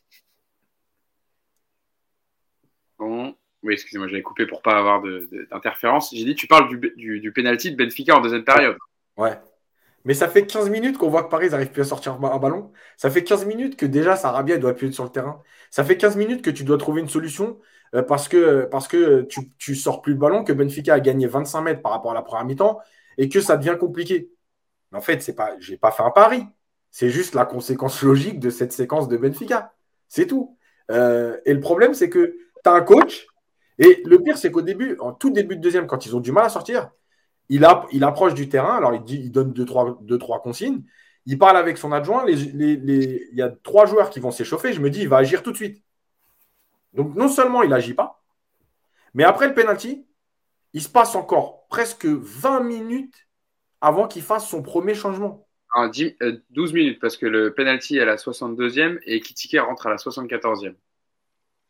Bon. 2.99 3.35
Oui, 3.67 3.73
excusez-moi, 3.73 4.07
j'avais 4.07 4.23
coupé 4.23 4.47
pour 4.47 4.63
pas 4.63 4.79
avoir 4.79 5.03
d'interférence. 5.51 6.15
J'ai 6.15 6.25
dit, 6.25 6.37
tu 6.37 6.47
parles 6.47 6.69
du, 6.69 6.93
du, 6.97 7.19
du 7.19 7.33
penalty 7.33 7.73
de 7.73 7.77
Benfica 7.77 8.17
en 8.17 8.21
deuxième 8.21 8.45
période. 8.45 8.77
Ouais. 9.17 9.33
Mais 10.05 10.15
ça 10.15 10.29
fait 10.29 10.47
15 10.47 10.71
minutes 10.71 10.99
qu'on 10.99 11.11
voit 11.11 11.25
que 11.25 11.31
Paris 11.31 11.51
n'arrive 11.51 11.73
plus 11.73 11.83
à 11.83 11.85
sortir 11.85 12.13
un 12.13 12.39
ballon. 12.39 12.71
Ça 12.97 13.11
fait 13.11 13.25
15 13.25 13.45
minutes 13.45 13.77
que 13.77 13.85
déjà 13.85 14.15
Sarabia 14.15 14.57
doit 14.57 14.71
appuyer 14.71 14.93
sur 14.93 15.03
le 15.03 15.11
terrain. 15.11 15.43
Ça 15.73 15.83
fait 15.83 15.97
15 15.97 16.15
minutes 16.17 16.43
que 16.43 16.51
tu 16.51 16.63
dois 16.63 16.79
trouver 16.79 17.01
une 17.01 17.09
solution 17.09 17.59
euh, 17.97 18.03
parce 18.03 18.29
que, 18.29 18.69
parce 18.71 18.87
que 18.87 19.23
tu, 19.23 19.51
tu 19.59 19.75
sors 19.75 20.03
plus 20.03 20.13
le 20.13 20.19
ballon, 20.21 20.45
que 20.45 20.53
Benfica 20.53 20.95
a 20.95 21.01
gagné 21.01 21.27
25 21.27 21.61
mètres 21.63 21.83
par 21.83 21.91
rapport 21.91 22.13
à 22.13 22.15
la 22.15 22.23
première 22.23 22.45
mi-temps 22.45 22.79
et 23.19 23.29
que 23.29 23.41
ça 23.41 23.57
devient 23.57 23.77
compliqué. 23.81 24.31
Mais 24.93 24.99
en 24.99 25.01
fait, 25.01 25.21
c'est 25.23 25.35
pas, 25.35 25.57
j'ai 25.59 25.77
pas 25.77 25.91
fait 25.91 26.05
un 26.05 26.13
pari. 26.13 26.47
C'est 26.93 27.11
juste 27.11 27.35
la 27.35 27.45
conséquence 27.45 28.01
logique 28.03 28.39
de 28.39 28.51
cette 28.51 28.73
séquence 28.73 29.09
de 29.09 29.17
Benfica. 29.17 29.73
C'est 30.07 30.29
tout. 30.29 30.57
Euh, 30.93 31.37
et 31.47 31.53
le 31.53 31.59
problème, 31.59 31.95
c'est 31.95 32.11
que 32.11 32.37
tu 32.63 32.71
as 32.71 32.75
un 32.75 32.83
coach. 32.83 33.27
Et 33.79 34.03
le 34.05 34.23
pire, 34.23 34.39
c'est 34.39 34.51
qu'au 34.51 34.63
début, 34.63 34.97
en 35.01 35.13
tout 35.13 35.31
début 35.31 35.57
de 35.57 35.61
deuxième, 35.61 35.87
quand 35.87 36.07
ils 36.07 36.17
ont 36.17 36.21
du 36.21 36.33
mal 36.33 36.47
à 36.47 36.49
sortir, 36.49 36.91
il, 37.49 37.65
approche 37.65 38.35
du 38.35 38.49
terrain. 38.49 38.77
Alors, 38.77 38.95
il, 38.95 39.31
donne 39.31 39.53
deux 39.53 39.65
trois, 39.67 40.43
consignes. 40.43 40.83
Il 41.27 41.39
parle 41.39 41.57
avec 41.57 41.79
son 41.79 41.93
adjoint. 41.93 42.25
il 42.29 43.29
y 43.33 43.43
a 43.43 43.49
trois 43.49 43.87
joueurs 43.87 44.11
qui 44.11 44.21
vont 44.21 44.31
s'échauffer. 44.31 44.73
Je 44.73 44.81
me 44.81 44.91
dis, 44.91 45.03
il 45.03 45.09
va 45.09 45.19
agir 45.19 45.43
tout 45.43 45.53
de 45.53 45.57
suite. 45.57 45.83
Donc, 46.93 47.15
non 47.15 47.29
seulement 47.29 47.63
il 47.63 47.71
n'agit 47.71 47.95
pas, 47.95 48.23
mais 49.13 49.25
après 49.25 49.49
le 49.49 49.55
penalty, 49.55 50.07
il 50.73 50.83
se 50.83 50.89
passe 50.89 51.15
encore 51.15 51.67
presque 51.69 52.07
20 52.07 52.61
minutes 52.61 53.29
avant 53.81 54.09
qu'il 54.09 54.23
fasse 54.23 54.49
son 54.49 54.63
premier 54.63 54.95
changement. 54.95 55.47
12 55.75 56.13
euh, 56.23 56.75
minutes, 56.75 57.01
parce 57.01 57.17
que 57.17 57.27
le 57.27 57.53
penalty 57.53 57.99
est 57.99 58.03
à 58.03 58.05
la 58.07 58.17
62e 58.17 58.99
et 59.05 59.21
Kitike 59.21 59.59
rentre 59.61 59.87
à 59.87 59.91
la 59.91 59.97
74e. 59.97 60.75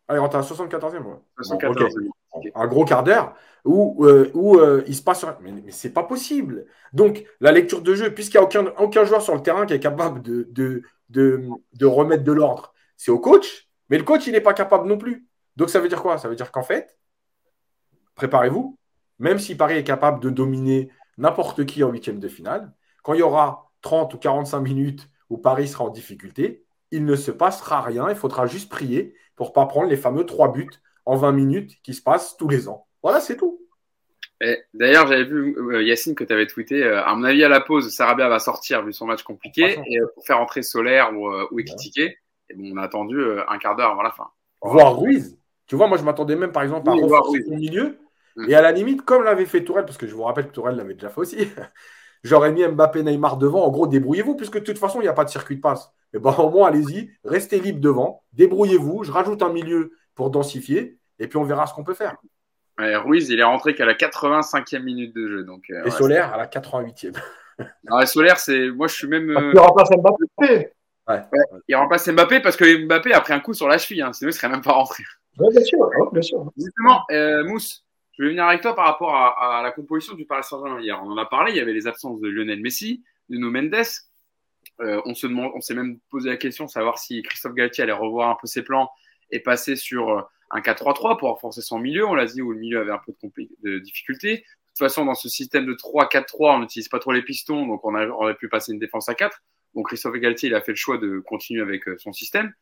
Ah, 0.09 0.15
il 0.15 0.19
rentre 0.19 0.37
à 0.37 0.41
la 0.41 0.45
74e, 0.45 1.03
ouais. 1.03 2.51
Un 2.55 2.67
gros 2.67 2.85
quart 2.85 3.03
d'heure 3.03 3.35
où, 3.65 4.05
euh, 4.07 4.31
où 4.35 4.59
euh, 4.59 4.85
il 4.87 4.95
se 4.95 5.03
passe. 5.03 5.25
Mais, 5.41 5.53
mais 5.53 5.73
c'est 5.73 5.93
pas 5.93 6.05
possible. 6.05 6.67
Donc, 6.93 7.25
la 7.41 7.53
lecture 7.53 7.83
de 7.83 7.95
jeu, 7.95 8.15
puisqu'il 8.15 8.37
n'y 8.37 8.43
a 8.43 8.45
aucun, 8.45 8.67
aucun 8.79 9.05
joueur 9.05 9.23
sur 9.23 9.35
le 9.35 9.43
terrain 9.43 9.67
qui 9.67 9.75
est 9.75 9.81
capable 9.81 10.23
de, 10.23 10.47
de, 10.51 10.83
de, 11.09 11.49
de 11.75 11.87
remettre 11.87 12.25
de 12.25 12.33
l'ordre, 12.33 12.73
c'est 12.97 13.11
au 13.11 13.19
coach. 13.19 13.69
Mais 13.91 13.99
le 13.99 14.05
coach, 14.05 14.27
il 14.27 14.33
n'est 14.33 14.41
pas 14.41 14.55
capable 14.55 14.87
non 14.89 14.99
plus. 14.99 15.27
Donc, 15.57 15.71
ça 15.71 15.81
veut 15.81 15.89
dire 15.89 16.03
quoi? 16.03 16.19
Ça 16.19 16.29
veut 16.29 16.37
dire 16.37 16.53
qu'en 16.53 16.63
fait, 16.63 16.97
préparez-vous, 18.15 18.79
même 19.19 19.39
si 19.39 19.55
Paris 19.57 19.77
est 19.77 19.85
capable 19.85 20.21
de 20.21 20.31
dominer 20.31 20.91
n'importe 21.19 21.65
qui 21.67 21.83
en 21.83 21.91
huitième 21.91 22.19
de 22.21 22.29
finale, 22.29 22.73
quand 23.03 23.15
il 23.15 23.21
y 23.21 23.23
aura 23.23 23.71
30 23.83 24.15
ou 24.15 24.19
45 24.19 24.61
minutes 24.61 25.09
où 25.31 25.39
Paris 25.39 25.69
sera 25.69 25.85
en 25.85 25.91
difficulté, 25.91 26.65
il 26.91 27.05
ne 27.05 27.17
se 27.17 27.31
passera 27.31 27.81
rien. 27.81 28.09
Il 28.11 28.17
faudra 28.17 28.47
juste 28.47 28.71
prier 28.71 29.15
pour 29.37 29.49
ne 29.49 29.53
pas 29.53 29.67
prendre 29.67 29.89
les 29.89 29.97
fameux 29.97 30.27
trois 30.27 30.53
buts 30.53 30.71
en 31.05 31.17
20 31.17 31.33
minutes 31.33 31.77
qui 31.83 31.95
se 31.95 32.03
passent 32.03 32.37
tous 32.37 32.49
les 32.49 32.69
ans. 32.69 32.87
Voilà, 33.03 33.21
c'est 33.21 33.37
tout. 33.37 33.61
D'ailleurs, 34.75 35.07
j'avais 35.07 35.25
vu 35.25 35.57
euh, 35.57 35.83
Yacine 35.83 36.15
que 36.15 36.25
tu 36.25 36.33
avais 36.33 36.47
tweeté. 36.47 36.83
Euh, 36.83 37.03
à 37.03 37.15
mon 37.15 37.25
avis, 37.25 37.43
à 37.43 37.49
la 37.49 37.61
pause, 37.61 37.89
Sarabia 37.89 38.29
va 38.29 38.39
sortir 38.39 38.83
vu 38.83 38.93
son 38.93 39.07
match 39.07 39.23
compliqué 39.23 39.79
et 39.87 40.01
euh, 40.01 40.07
pour 40.15 40.27
faire 40.27 40.41
entrer 40.41 40.63
Solaire 40.63 41.15
ou, 41.15 41.31
ou 41.51 41.61
Et 41.61 41.65
bon, 42.55 42.73
on 42.73 42.77
a 42.77 42.83
attendu 42.83 43.19
un 43.49 43.59
quart 43.59 43.77
d'heure 43.77 43.93
avant 43.93 44.03
la 44.03 44.11
fin. 44.11 44.29
Voir 44.61 44.99
Ruiz. 44.99 45.39
Tu 45.67 45.77
vois, 45.77 45.87
moi, 45.87 45.97
je 45.97 46.03
m'attendais 46.03 46.37
même 46.37 46.53
par 46.53 46.65
exemple 46.65 46.89
à 46.91 46.93
renforcer 46.93 47.45
au 47.47 47.55
milieu 47.55 47.99
Mm. 48.37 48.51
Et 48.51 48.55
à 48.55 48.63
la 48.63 48.73
limite, 48.73 49.03
comme 49.03 49.25
l'avait 49.25 49.47
fait 49.47 49.65
Tourelle, 49.65 49.87
parce 49.87 49.99
que 49.99 50.07
je 50.07 50.15
vous 50.15 50.23
rappelle 50.23 50.47
que 50.47 50.53
Tourelle 50.53 50.77
l'avait 50.77 50.95
déjà 50.95 51.09
fait 51.09 51.21
aussi, 51.21 51.37
j'aurais 52.27 52.53
mis 52.53 52.67
Mbappé 52.67 53.03
Neymar 53.03 53.37
devant. 53.37 53.65
En 53.65 53.71
gros, 53.71 53.87
débrouillez-vous, 53.87 54.37
puisque 54.37 54.59
de 54.59 54.65
toute 54.65 54.79
façon, 54.79 55.01
il 55.01 55.05
n'y 55.05 55.09
a 55.09 55.13
pas 55.13 55.25
de 55.25 55.31
circuit 55.31 55.57
de 55.57 55.61
passe. 55.61 55.93
Et 56.13 56.19
ben, 56.19 56.35
au 56.39 56.51
moins, 56.51 56.69
allez-y, 56.69 57.11
restez 57.25 57.61
libre 57.61 57.81
devant, 57.81 58.23
débrouillez-vous. 58.33 59.05
Je 59.05 59.13
rajoute 59.13 59.43
un 59.43 59.53
milieu 59.53 59.93
pour 60.15 60.31
densifier, 60.31 60.99
et 61.19 61.29
puis 61.29 61.39
on 61.39 61.45
verra 61.45 61.67
ce 61.67 61.75
qu'on 61.75 61.85
peut 61.85 61.95
faire. 61.95 62.17
Ruiz, 62.79 63.31
il 63.31 63.41
est 63.41 63.45
rentré 63.45 63.75
qu'à 63.75 63.87
la 63.87 63.95
85e 63.95 64.83
minute 64.83 65.15
de 65.15 65.27
jeu. 65.29 65.45
Donc, 65.45 65.65
euh, 65.71 65.85
et 65.85 65.91
Solaire 65.91 66.35
à 66.35 66.37
la 66.37 66.47
88e. 66.47 67.17
Solaire, 68.07 68.39
c'est. 68.39 68.71
Moi, 68.71 68.87
je 68.89 68.95
suis 68.95 69.09
même. 69.09 69.31
Euh, 69.31 69.53
il 69.55 69.59
remplace 69.59 69.89
Mbappé. 69.91 70.73
Ouais. 71.09 71.23
il 71.69 71.77
remplace 71.77 72.09
Mbappé 72.09 72.41
parce 72.41 72.57
que 72.57 72.85
Mbappé 72.85 73.13
a 73.13 73.21
pris 73.21 73.33
un 73.33 73.41
coup 73.41 73.55
sur 73.55 73.69
la 73.69 73.79
cheville, 73.79 74.03
hein, 74.03 74.13
sinon 74.13 74.29
il 74.29 74.33
ne 74.33 74.37
serait 74.37 74.49
même 74.49 74.61
pas 74.61 74.73
rentré. 74.73 75.05
bien 75.39 75.63
sûr, 75.63 75.79
bien 76.13 76.23
sûr. 76.23 76.53
Justement, 76.57 77.03
euh, 77.13 77.45
Mousse, 77.45 77.86
je 78.19 78.25
vais 78.25 78.31
venir 78.31 78.45
avec 78.45 78.63
toi 78.63 78.75
par 78.75 78.87
rapport 78.87 79.15
à, 79.15 79.61
la 79.63 79.71
composition 79.73 80.15
du 80.15 80.25
Paris 80.25 80.45
Saint-Germain 80.45 80.81
hier. 80.81 80.99
On 81.03 81.11
en 81.11 81.19
a 81.19 81.27
parlé, 81.27 81.53
il 81.53 81.57
y 81.57 81.61
avait 81.61 81.75
les 81.75 81.87
absences 81.87 82.21
de 82.21 82.29
Lionel 82.29 82.61
Messi, 82.61 83.03
de 83.29 83.37
Nuno 83.37 83.51
Mendes. 83.51 83.87
Euh, 84.81 85.01
on 85.05 85.15
se 85.15 85.27
demande, 85.27 85.53
on 85.55 85.61
s'est 85.61 85.75
même 85.75 85.99
posé 86.11 86.31
la 86.31 86.37
question, 86.37 86.67
savoir 86.67 86.99
si 86.99 87.23
Christophe 87.23 87.55
Galtier 87.55 87.85
allait 87.85 87.93
revoir 87.93 88.31
un 88.31 88.37
peu 88.41 88.47
ses 88.47 88.63
plans 88.63 88.91
et 89.31 89.41
passer 89.41 89.77
sur 89.77 90.11
euh, 90.11 90.23
un 90.51 90.61
4-3-3 90.61 91.19
pour 91.19 91.29
renforcer 91.29 91.61
son 91.61 91.79
milieu. 91.79 92.07
On 92.07 92.15
l'a 92.15 92.25
dit 92.25 92.41
où 92.41 92.53
le 92.53 92.59
milieu 92.59 92.81
avait 92.81 92.93
un 92.93 93.01
peu 93.05 93.13
de, 93.23 93.49
de 93.63 93.79
difficulté. 93.81 94.37
De 94.37 94.41
toute 94.41 94.79
façon, 94.79 95.05
dans 95.05 95.15
ce 95.15 95.29
système 95.29 95.67
de 95.67 95.75
3-4-3, 95.75 96.57
on 96.57 96.59
n'utilise 96.61 96.89
pas 96.89 96.99
trop 96.99 97.13
les 97.13 97.23
pistons, 97.23 97.67
donc 97.67 97.85
on, 97.85 97.95
aurait 97.95 98.35
pu 98.35 98.49
passer 98.49 98.73
une 98.73 98.79
défense 98.79 99.09
à 99.09 99.15
4. 99.15 99.43
Donc 99.75 99.89
Christophe 99.89 100.15
Galtier, 100.15 100.49
il 100.49 100.55
a 100.55 100.63
fait 100.63 100.73
le 100.73 100.77
choix 100.77 100.97
de 100.97 101.21
continuer 101.21 101.61
avec 101.61 101.87
euh, 101.87 101.97
son 101.99 102.13
système. 102.13 102.53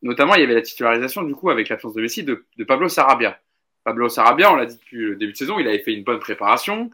Notamment, 0.00 0.36
il 0.36 0.40
y 0.40 0.44
avait 0.44 0.54
la 0.54 0.62
titularisation 0.62 1.22
du 1.22 1.34
coup 1.34 1.50
avec 1.50 1.68
l'absence 1.68 1.94
de 1.94 2.00
Messi 2.00 2.22
de, 2.22 2.46
de 2.56 2.64
Pablo 2.64 2.88
Sarabia. 2.88 3.40
Pablo 3.88 4.10
Sarabia, 4.10 4.52
on 4.52 4.56
l'a 4.56 4.66
dit 4.66 4.76
depuis 4.76 4.98
le 4.98 5.16
début 5.16 5.32
de 5.32 5.36
saison, 5.38 5.58
il 5.58 5.66
avait 5.66 5.78
fait 5.78 5.94
une 5.94 6.04
bonne 6.04 6.18
préparation. 6.18 6.90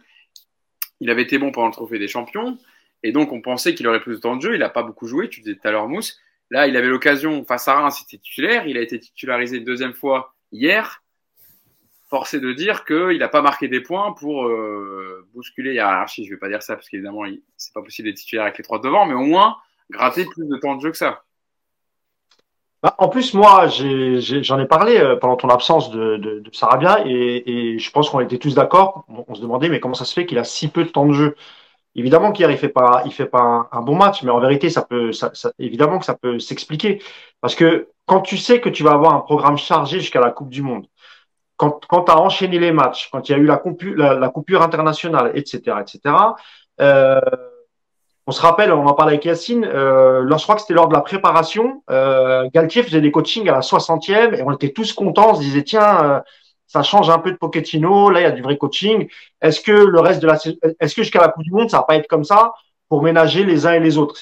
Il 1.01 1.11
avait 1.11 1.23
été 1.23 1.39
bon 1.39 1.51
pendant 1.51 1.67
le 1.67 1.73
trophée 1.73 1.99
des 1.99 2.07
champions. 2.07 2.57
Et 3.03 3.11
donc, 3.11 3.33
on 3.33 3.41
pensait 3.41 3.75
qu'il 3.75 3.89
aurait 3.89 3.99
plus 3.99 4.15
de 4.15 4.21
temps 4.21 4.37
de 4.37 4.43
jeu. 4.43 4.55
Il 4.55 4.61
n'a 4.61 4.69
pas 4.69 4.85
beaucoup 4.85 5.09
joué. 5.09 5.29
Tu 5.29 5.41
disais 5.41 5.57
tout 5.57 5.67
à 5.67 5.73
l'heure, 5.73 5.89
Mousse. 5.89 6.21
Là, 6.51 6.69
il 6.69 6.77
avait 6.77 6.87
l'occasion 6.87 7.45
face 7.45 7.67
à 7.67 7.75
Reims, 7.75 7.99
c'était 7.99 8.23
titulaire. 8.23 8.69
Il 8.69 8.79
a 8.79 8.81
été 8.81 9.01
titularisé 9.01 9.57
une 9.57 9.65
deuxième 9.65 9.93
fois 9.93 10.37
hier. 10.53 11.03
Forcé 12.11 12.39
de 12.39 12.53
dire 12.53 12.85
qu'il 12.85 13.19
n'a 13.19 13.29
pas 13.29 13.43
marqué 13.43 13.67
des 13.67 13.81
points 13.81 14.13
pour 14.13 14.47
euh, 14.47 15.27
bousculer 15.35 15.75
hiérarchie. 15.75 16.23
Je 16.23 16.31
ne 16.31 16.37
vais 16.37 16.39
pas 16.39 16.49
dire 16.49 16.63
ça 16.63 16.77
parce 16.77 16.89
qu'évidemment, 16.89 17.25
c'est 17.57 17.75
pas 17.75 17.83
possible 17.83 18.07
d'être 18.07 18.19
titulaire 18.19 18.45
avec 18.45 18.59
les 18.59 18.63
trois 18.63 18.79
devant, 18.79 19.05
mais 19.05 19.15
au 19.15 19.25
moins 19.25 19.57
gratter 19.91 20.27
plus 20.27 20.47
de 20.47 20.57
temps 20.59 20.77
de 20.77 20.81
jeu 20.81 20.93
que 20.93 20.97
ça. 20.97 21.24
Bah, 22.85 22.95
en 22.99 23.09
plus, 23.09 23.33
moi, 23.33 23.67
j'en 23.67 24.59
ai, 24.61 24.67
parlé 24.67 24.99
euh, 24.99 25.17
pendant 25.17 25.37
ton 25.37 25.49
absence 25.49 25.91
de, 25.91 26.19
de, 26.19 26.41
de 26.41 26.51
Sarabia 26.55 27.01
et, 27.07 27.79
je 27.79 27.91
pense 27.91 28.11
qu'on 28.11 28.21
était 28.21 28.37
tous 28.37 28.55
d'accord. 28.55 29.07
On, 29.27 29.35
se 29.35 29.41
demandait, 29.41 29.71
mais 29.71 29.81
comment 29.81 29.95
ça 29.95 30.05
se 30.05 30.13
fait 30.13 30.27
qu'il 30.27 30.37
a 30.39 30.45
si 30.45 30.69
peu 30.69 30.85
de 30.85 30.91
temps 30.91 31.07
de 31.07 31.15
jeu? 31.15 31.35
Évidemment 31.95 32.31
qu'hier, 32.33 32.51
il 32.51 32.59
fait 32.59 32.69
pas, 32.69 33.03
il 33.07 33.13
fait 33.13 33.27
pas 33.27 33.69
un, 33.73 33.81
bon 33.83 33.97
match, 33.97 34.23
mais 34.23 34.31
en 34.31 34.39
vérité, 34.41 34.69
ça 34.69 34.83
peut, 34.83 35.13
évidemment 35.59 35.99
que 35.99 36.05
ça 36.05 36.15
peut 36.15 36.39
s'expliquer. 36.39 37.03
Parce 37.41 37.55
que 37.55 37.89
quand 38.07 38.21
tu 38.21 38.37
sais 38.37 38.61
que 38.61 38.69
tu 38.69 38.83
vas 38.83 38.93
avoir 38.93 39.15
un 39.15 39.21
programme 39.21 39.57
chargé 39.57 40.01
jusqu'à 40.01 40.21
la 40.21 40.31
Coupe 40.31 40.51
du 40.51 40.61
Monde, 40.63 40.87
quand, 41.57 41.87
quand 41.89 42.05
tu 42.05 42.13
as 42.13 42.21
enchaîné 42.21 42.59
les 42.59 42.73
matchs, 42.73 43.09
quand 43.11 43.29
il 43.29 43.33
y 43.33 43.35
a 43.35 43.39
eu 43.39 43.47
la, 43.47 44.29
coupure 44.29 44.63
internationale, 44.63 45.33
etc., 45.35 45.79
etc., 45.81 46.15
on 48.27 48.33
se 48.33 48.41
rappelle, 48.41 48.73
on 48.73 48.87
en 48.87 48.95
parlait 48.95 49.13
avec 49.13 49.25
Yacine, 49.25 49.65
euh, 49.65 50.27
je 50.27 50.43
crois 50.43 50.55
que 50.55 50.63
c'était 50.63 50.75
lors 50.75 50.89
de 50.89 50.95
la 50.95 51.03
préparation, 51.03 51.83
euh, 51.91 52.49
Galtier 52.55 52.83
faisait 52.83 53.03
des 53.03 53.11
coachings 53.11 53.49
à 53.49 53.53
la 53.53 53.61
60e 53.61 54.35
et 54.35 54.43
on 54.43 54.53
était 54.53 54.71
tous 54.71 54.93
contents, 54.95 55.33
on 55.33 55.35
se 55.35 55.41
disait 55.41 55.63
tiens, 55.63 56.05
euh, 56.05 56.21
ça 56.67 56.83
change 56.83 57.11
un 57.11 57.19
peu 57.19 57.31
de 57.31 57.37
Pochettino. 57.37 58.11
Là, 58.11 58.21
il 58.21 58.23
y 58.25 58.27
a 58.27 58.33
du 58.33 58.43
vrai 58.43 58.57
coaching. 58.57 59.09
Est-ce 59.41 59.61
que 59.61 59.73
le 59.73 60.01
reste 60.01 60.21
de 60.21 60.27
la, 60.27 60.39
est-ce 60.81 60.95
que 60.95 61.03
jusqu'à 61.03 61.21
la 61.21 61.29
Coupe 61.29 61.45
du 61.45 61.53
Monde, 61.53 61.71
ça 61.71 61.79
va 61.79 61.83
pas 61.85 61.97
être 61.97 62.09
comme 62.09 62.25
ça 62.25 62.55
pour 62.89 63.03
ménager 63.03 63.45
les 63.45 63.67
uns 63.67 63.75
et 63.75 63.81
les 63.81 63.99
autres? 63.99 64.19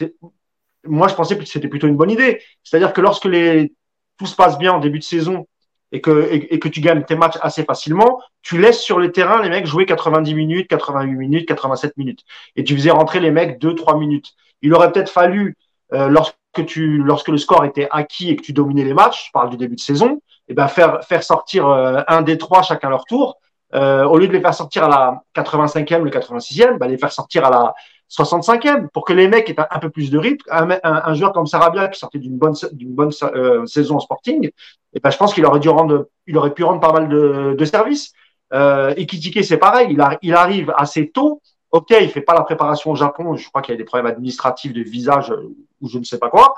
Moi, 0.85 1.09
je 1.09 1.15
pensais 1.15 1.39
que 1.39 1.45
c'était 1.45 1.69
plutôt 1.69 1.87
une 1.87 1.97
bonne 1.97 2.11
idée. 2.11 2.43
C'est-à-dire 2.65 2.93
que 2.93 3.01
lorsque 3.01 3.25
les, 3.25 3.73
tout 4.19 4.27
se 4.27 4.37
passe 4.37 4.59
bien 4.59 4.73
en 4.73 4.81
début 4.81 4.99
de 4.99 5.05
saison 5.05 5.47
et 5.93 6.01
que, 6.01 6.29
et, 6.33 6.59
que 6.59 6.69
tu 6.69 6.81
gagnes 6.81 7.05
tes 7.05 7.15
matchs 7.15 7.39
assez 7.43 7.65
facilement, 7.65 8.21
tu 8.41 8.59
laisses 8.59 8.81
sur 8.81 8.99
le 8.99 9.13
terrain 9.13 9.43
les 9.43 9.51
mecs 9.51 9.67
jouer 9.67 9.85
90 9.85 10.35
minutes, 10.35 10.69
88 10.69 11.15
minutes, 11.15 11.47
87 11.47 11.97
minutes. 11.99 12.25
Et 12.57 12.65
tu 12.65 12.75
faisais 12.75 12.91
rentrer 12.91 13.21
les 13.21 13.31
mecs 13.31 13.61
2-3 13.61 13.99
minutes. 13.99 14.33
Il 14.63 14.73
aurait 14.75 14.91
peut-être 14.91 15.11
fallu, 15.11 15.57
euh, 15.93 16.09
lorsque, 16.09 16.35
tu, 16.67 16.97
lorsque 16.97 17.29
le 17.29 17.37
score 17.37 17.65
était 17.67 17.89
acquis 17.91 18.31
et 18.31 18.37
que 18.37 18.43
tu 18.43 18.55
dominais 18.55 18.85
les 18.85 18.95
matchs, 18.95 19.27
je 19.27 19.33
parle 19.33 19.51
du 19.51 19.59
début 19.59 19.77
de 19.77 19.81
saison, 19.81 20.21
et 20.49 20.53
eh 20.53 20.55
ben 20.55 20.67
faire, 20.67 21.05
faire 21.05 21.23
sortir 21.23 21.69
euh, 21.69 22.01
un 22.09 22.23
des 22.23 22.39
trois 22.39 22.63
chacun 22.63 22.89
leur 22.89 23.05
tour. 23.05 23.37
Euh, 23.75 24.05
au 24.05 24.19
lieu 24.19 24.29
de 24.29 24.33
les 24.33 24.41
faire 24.41 24.55
sortir 24.55 24.85
à 24.85 24.89
la 24.89 25.23
85e, 25.43 26.03
le 26.03 26.11
86e, 26.11 26.79
ben 26.79 26.89
les 26.89 26.99
faire 26.99 27.13
sortir 27.13 27.45
à 27.47 27.51
la 27.51 27.75
65e 28.11 28.89
pour 28.89 29.05
que 29.05 29.15
les 29.15 29.29
mecs 29.29 29.49
aient 29.49 29.57
un, 29.59 29.79
peu 29.79 29.89
plus 29.89 30.11
de 30.11 30.19
rythme. 30.19 30.45
Un, 30.51 30.79
un, 30.83 31.15
joueur 31.15 31.33
comme 31.33 31.47
Sarabia 31.47 31.89
qui 31.89 31.99
sortait 31.99 32.19
d'une 32.19 32.37
bonne, 32.37 32.55
d'une 32.73 32.95
bonne 32.95 33.11
euh, 33.23 33.65
saison 33.65 33.97
en 33.97 34.01
sporting, 34.01 34.51
et 34.95 35.01
ben, 35.01 35.11
je 35.11 35.17
pense 35.17 35.35
qu'il 35.35 35.45
aurait 35.47 35.61
dû 35.61 35.69
rendre, 35.69 36.09
il 36.27 36.37
aurait 36.37 36.55
pu 36.55 36.65
rendre 36.65 36.81
pas 36.81 36.93
mal 36.93 37.09
de, 37.09 37.55
de 37.57 37.65
services. 37.65 38.13
Euh, 38.53 38.95
Ikitike, 38.97 39.45
c'est 39.45 39.57
pareil, 39.57 39.97
il, 40.23 40.35
arrive 40.35 40.73
assez 40.77 41.11
tôt. 41.11 41.41
Ok, 41.71 41.87
il 41.99 42.11
fait 42.11 42.21
pas 42.21 42.35
la 42.35 42.43
préparation 42.43 42.91
au 42.91 42.97
Japon. 42.97 43.35
Je 43.37 43.49
crois 43.49 43.63
qu'il 43.63 43.73
y 43.73 43.77
a 43.77 43.79
des 43.79 43.85
problèmes 43.85 44.13
administratifs 44.13 44.75
de 44.75 44.83
visage 44.83 45.33
ou 45.81 45.89
je 45.89 45.99
ne 45.99 46.05
sais 46.05 46.19
pas 46.19 46.29
quoi. 46.29 46.55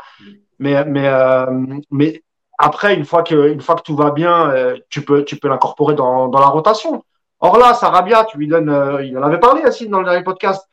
Mais, 0.58 0.84
mais, 0.84 1.06
euh, 1.06 1.46
mais 1.90 2.22
après, 2.58 2.94
une 2.94 3.04
fois 3.04 3.22
que, 3.22 3.52
une 3.52 3.60
fois 3.60 3.76
que 3.76 3.82
tout 3.82 3.94
va 3.94 4.10
bien, 4.10 4.50
euh, 4.50 4.76
tu 4.88 5.04
peux, 5.04 5.24
tu 5.24 5.36
peux 5.36 5.48
l'incorporer 5.48 5.94
dans, 5.94 6.28
dans 6.28 6.40
la 6.40 6.46
rotation. 6.46 7.04
Or 7.40 7.58
là, 7.58 7.74
Sarabia, 7.74 8.24
tu 8.24 8.38
lui 8.38 8.48
donnes, 8.48 8.70
euh, 8.70 9.04
il 9.04 9.16
en 9.18 9.22
avait 9.22 9.38
parlé, 9.38 9.60
Yacine, 9.62 9.90
dans 9.90 9.98
le 9.98 10.06
dernier 10.06 10.24
podcast. 10.24 10.66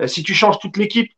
Euh, 0.00 0.06
si 0.06 0.22
tu 0.22 0.34
changes 0.34 0.58
toute 0.58 0.76
l'équipe, 0.76 1.12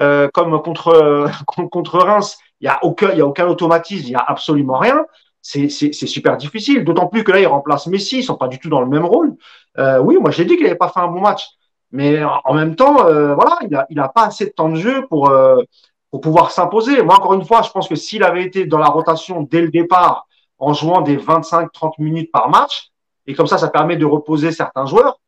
euh, 0.00 0.28
comme 0.32 0.60
contre 0.62 1.28
contre 1.46 1.98
Reims, 1.98 2.38
il 2.60 2.64
y 2.64 2.68
a 2.68 2.82
aucun 2.82 3.10
il 3.12 3.18
y 3.18 3.20
a 3.20 3.26
aucun 3.26 3.46
automatisme, 3.46 4.06
il 4.06 4.12
y 4.12 4.14
a 4.14 4.24
absolument 4.26 4.78
rien. 4.78 5.04
C'est 5.46 5.68
super 5.68 6.38
difficile. 6.38 6.84
D'autant 6.84 7.06
plus 7.06 7.22
que 7.22 7.30
là 7.30 7.38
il 7.38 7.46
remplace 7.46 7.86
Messi, 7.86 8.20
ils 8.20 8.24
sont 8.24 8.36
pas 8.36 8.48
du 8.48 8.58
tout 8.58 8.70
dans 8.70 8.80
le 8.80 8.86
même 8.86 9.04
rôle. 9.04 9.34
Euh, 9.78 9.98
oui, 9.98 10.16
moi 10.18 10.30
j'ai 10.30 10.46
dit 10.46 10.56
qu'il 10.56 10.64
n'avait 10.64 10.74
pas 10.74 10.88
fait 10.88 11.00
un 11.00 11.08
bon 11.08 11.20
match, 11.20 11.46
mais 11.92 12.22
en 12.24 12.54
même 12.54 12.76
temps, 12.76 13.06
euh, 13.06 13.34
voilà, 13.34 13.58
il 13.60 13.74
a 13.74 13.86
il 13.90 14.00
a 14.00 14.08
pas 14.08 14.24
assez 14.24 14.46
de 14.46 14.52
temps 14.52 14.70
de 14.70 14.76
jeu 14.76 15.06
pour 15.08 15.28
euh, 15.28 15.62
pour 16.10 16.22
pouvoir 16.22 16.50
s'imposer. 16.50 17.02
Moi 17.02 17.16
encore 17.16 17.34
une 17.34 17.44
fois, 17.44 17.60
je 17.60 17.70
pense 17.70 17.88
que 17.88 17.94
s'il 17.94 18.24
avait 18.24 18.42
été 18.42 18.64
dans 18.64 18.78
la 18.78 18.86
rotation 18.86 19.42
dès 19.42 19.60
le 19.60 19.68
départ 19.70 20.26
en 20.58 20.72
jouant 20.72 21.02
des 21.02 21.18
25-30 21.18 21.92
minutes 21.98 22.32
par 22.32 22.48
match, 22.48 22.90
et 23.26 23.34
comme 23.34 23.46
ça, 23.46 23.58
ça 23.58 23.68
permet 23.68 23.98
de 23.98 24.06
reposer 24.06 24.50
certains 24.50 24.86
joueurs. 24.86 25.20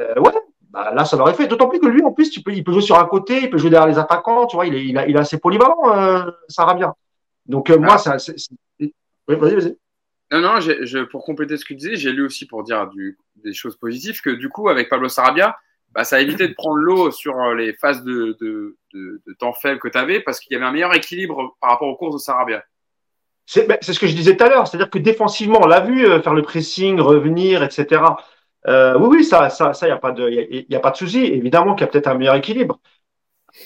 Euh, 0.00 0.18
ouais, 0.20 0.32
bah, 0.70 0.92
là, 0.94 1.04
ça 1.04 1.18
l'aurait 1.18 1.34
fait. 1.34 1.48
D'autant 1.48 1.68
plus 1.68 1.80
que 1.80 1.86
lui, 1.86 2.02
en 2.02 2.12
plus, 2.12 2.30
tu 2.30 2.40
peux, 2.40 2.52
il 2.54 2.64
peut 2.64 2.72
jouer 2.72 2.80
sur 2.80 2.98
un 2.98 3.04
côté, 3.04 3.42
il 3.42 3.50
peut 3.50 3.58
jouer 3.58 3.70
derrière 3.70 3.88
les 3.88 3.98
attaquants, 3.98 4.46
tu 4.46 4.56
vois, 4.56 4.66
il 4.66 4.74
est, 4.74 4.86
il 4.86 4.96
a, 4.96 5.06
il 5.06 5.14
est 5.16 5.18
assez 5.18 5.38
polyvalent, 5.38 5.82
bien. 6.76 6.94
Donc, 7.46 7.68
moi, 7.70 7.98
ça, 7.98 8.18
c'est, 8.18 8.36
oui, 9.28 9.36
vas-y, 9.36 9.54
vas-y. 9.54 9.78
Non, 10.32 10.40
non, 10.40 10.60
je, 10.60 11.04
pour 11.04 11.24
compléter 11.24 11.56
ce 11.56 11.64
que 11.64 11.68
tu 11.68 11.76
disais, 11.76 11.96
j'ai 11.96 12.12
lu 12.12 12.24
aussi 12.24 12.46
pour 12.46 12.64
dire 12.64 12.88
du, 12.88 13.18
des 13.36 13.52
choses 13.52 13.76
positives 13.76 14.20
que 14.20 14.30
du 14.30 14.48
coup, 14.48 14.68
avec 14.68 14.88
Pablo 14.88 15.08
Sarabia, 15.08 15.56
bah, 15.90 16.04
ça 16.04 16.16
a 16.16 16.20
évité 16.20 16.48
de 16.48 16.54
prendre 16.54 16.76
l'eau 16.76 17.10
sur 17.10 17.38
euh, 17.38 17.54
les 17.54 17.72
phases 17.74 18.02
de, 18.02 18.36
de, 18.40 18.76
de, 18.92 19.22
de 19.26 19.32
temps 19.34 19.52
faible 19.52 19.78
que 19.78 19.88
tu 19.88 19.98
avais 19.98 20.20
parce 20.20 20.40
qu'il 20.40 20.52
y 20.52 20.56
avait 20.56 20.64
un 20.64 20.72
meilleur 20.72 20.94
équilibre 20.94 21.56
par 21.60 21.70
rapport 21.70 21.88
aux 21.88 21.96
courses 21.96 22.14
de 22.14 22.20
Sarabia. 22.20 22.64
Ben, 23.56 23.78
c'est 23.80 23.92
ce 23.92 24.00
que 24.00 24.06
je 24.06 24.14
disais 24.16 24.36
tout 24.36 24.44
à 24.44 24.48
l'heure, 24.48 24.66
c'est-à-dire 24.66 24.90
que 24.90 24.98
défensivement, 24.98 25.60
on 25.62 25.66
l'a 25.66 25.80
vu 25.80 26.06
euh, 26.06 26.20
faire 26.22 26.34
le 26.34 26.42
pressing, 26.42 26.98
revenir, 26.98 27.62
etc. 27.62 28.02
Euh, 28.66 28.98
oui, 28.98 29.18
oui, 29.18 29.24
ça, 29.24 29.50
ça, 29.50 29.74
ça, 29.74 29.86
y 29.86 29.90
a 29.90 29.98
pas 29.98 30.12
de, 30.12 30.28
y 30.30 30.66
y 30.68 30.74
a 30.74 30.80
pas 30.80 30.90
de 30.90 30.96
souci. 30.96 31.24
Évidemment 31.24 31.74
qu'il 31.74 31.82
y 31.82 31.88
a 31.88 31.92
peut-être 31.92 32.08
un 32.08 32.14
meilleur 32.14 32.34
équilibre. 32.34 32.80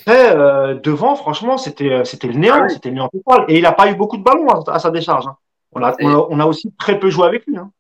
Après, 0.01 0.37
euh, 0.37 0.75
devant, 0.75 1.15
franchement, 1.15 1.57
c'était, 1.57 2.05
c'était 2.05 2.27
le 2.27 2.35
néant, 2.35 2.65
ah 2.65 2.69
c'était 2.69 2.91
le 2.91 2.97
néant 2.97 3.09
total. 3.09 3.45
Et 3.49 3.57
il 3.57 3.63
n'a 3.63 3.73
pas 3.73 3.91
eu 3.91 3.95
beaucoup 3.95 4.17
de 4.17 4.25
ballons 4.25 4.49
à, 4.49 4.79
sa 4.81 4.91
décharge. 4.91 5.27
Hein. 5.29 5.37
On, 5.73 5.83
a, 5.83 5.95
on, 6.01 6.09
a, 6.09 6.27
on, 6.31 6.41
a, 6.41 6.47
aussi 6.47 6.73
très 6.79 6.99
peu 6.99 7.11
joué 7.11 7.27
avec 7.27 7.47
lui. 7.47 7.57
Hein. 7.57 7.71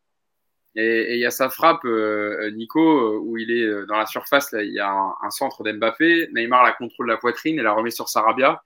Et 0.77 1.15
il 1.15 1.21
y 1.21 1.27
a 1.27 1.31
sa 1.31 1.49
frappe, 1.49 1.85
euh, 1.85 2.51
Nico, 2.53 3.19
où 3.19 3.37
il 3.39 3.51
est 3.51 3.87
dans 3.87 3.97
la 3.97 4.07
surface. 4.07 4.53
Là, 4.53 4.63
il 4.63 4.73
y 4.73 4.81
a 4.81 4.91
un, 4.91 5.15
un 5.23 5.31
centre 5.31 5.65
d'Mbappé. 5.65 6.29
Neymar 6.33 6.63
la 6.63 6.73
contrôle 6.73 7.09
la 7.09 7.17
poitrine 7.17 7.59
et 7.59 7.63
la 7.63 7.73
remet 7.73 7.91
sur 7.91 8.09
Sarabia. 8.09 8.63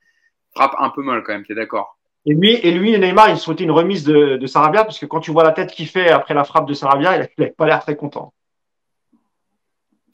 Frappe 0.54 0.74
un 0.78 0.90
peu 0.90 1.02
mal 1.02 1.22
quand 1.22 1.32
même. 1.32 1.46
T'es 1.46 1.54
d'accord? 1.54 1.96
Et 2.24 2.34
lui, 2.34 2.54
et 2.54 2.70
lui, 2.72 2.96
Neymar, 2.98 3.30
il 3.30 3.38
souhaitait 3.38 3.64
une 3.64 3.70
remise 3.70 4.04
de, 4.04 4.36
de 4.36 4.46
Sarabia 4.46 4.84
parce 4.84 4.98
que 4.98 5.06
quand 5.06 5.20
tu 5.20 5.30
vois 5.30 5.42
la 5.42 5.52
tête 5.52 5.70
qu'il 5.70 5.88
fait 5.88 6.10
après 6.10 6.34
la 6.34 6.44
frappe 6.44 6.66
de 6.66 6.74
Sarabia, 6.74 7.16
il 7.16 7.28
n'a 7.38 7.50
pas 7.50 7.66
l'air 7.66 7.80
très 7.80 7.96
content. 7.96 8.32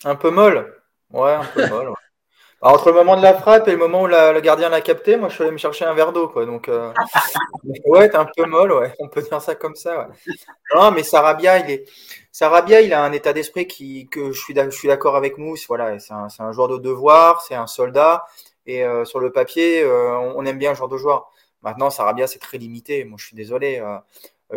Un 0.05 0.15
peu 0.15 0.31
molle. 0.31 0.75
Ouais, 1.11 1.35
un 1.35 1.45
peu 1.45 1.69
molle. 1.69 1.93
Entre 2.61 2.89
le 2.89 2.95
moment 2.95 3.17
de 3.17 3.23
la 3.23 3.35
frappe 3.35 3.69
et 3.69 3.71
le 3.71 3.77
moment 3.77 4.03
où 4.03 4.07
le 4.09 4.41
gardien 4.41 4.69
l'a 4.69 4.81
capté, 4.81 5.17
moi 5.17 5.29
je 5.29 5.35
suis 5.35 5.43
allé 5.45 5.53
me 5.53 5.59
chercher 5.59 5.85
un 5.85 5.95
verre 5.95 6.13
d'eau. 6.13 6.29
Quoi. 6.29 6.45
Donc, 6.45 6.69
euh... 6.69 6.93
un 8.15 8.27
peu 8.37 8.47
molle, 8.47 8.93
on 8.99 9.09
peut 9.09 9.23
dire 9.23 9.41
ça 9.41 9.55
comme 9.55 9.77
ça. 9.77 10.09
Ouais. 10.09 10.35
Non, 10.75 10.91
mais 10.91 11.05
Sarabia, 11.05 11.59
il. 11.69 11.85
Sarabia, 12.33 12.81
il 12.81 12.93
a 12.93 13.05
un 13.05 13.13
état 13.13 13.33
d'esprit 13.33 13.67
qui 13.69 14.09
que 14.09 14.33
je 14.33 14.41
suis 14.41 14.89
d'accord 14.89 15.15
avec 15.15 15.39
Mousse. 15.39 15.67
Voilà, 15.69 15.99
c'est 16.01 16.13
un, 16.13 16.53
joueur 16.53 16.69
de 16.69 16.79
devoir, 16.79 17.43
c'est 17.43 17.55
un 17.55 17.69
soldat. 17.69 18.25
Et 18.67 18.85
euh, 18.85 19.05
sur 19.05 19.21
le 19.21 19.31
papier, 19.31 19.83
euh, 19.83 20.19
on 20.19 20.45
aime 20.45 20.59
bien 20.59 20.75
ce 20.75 20.81
genre 20.81 20.89
de 20.89 20.97
joueur. 20.97 21.31
Maintenant, 21.63 21.91
Sarabia, 21.91 22.27
c'est 22.27 22.41
très 22.41 22.59
limité. 22.59 23.05
Moi, 23.05 23.19
je 23.21 23.27
suis 23.27 23.37
désolé. 23.37 23.81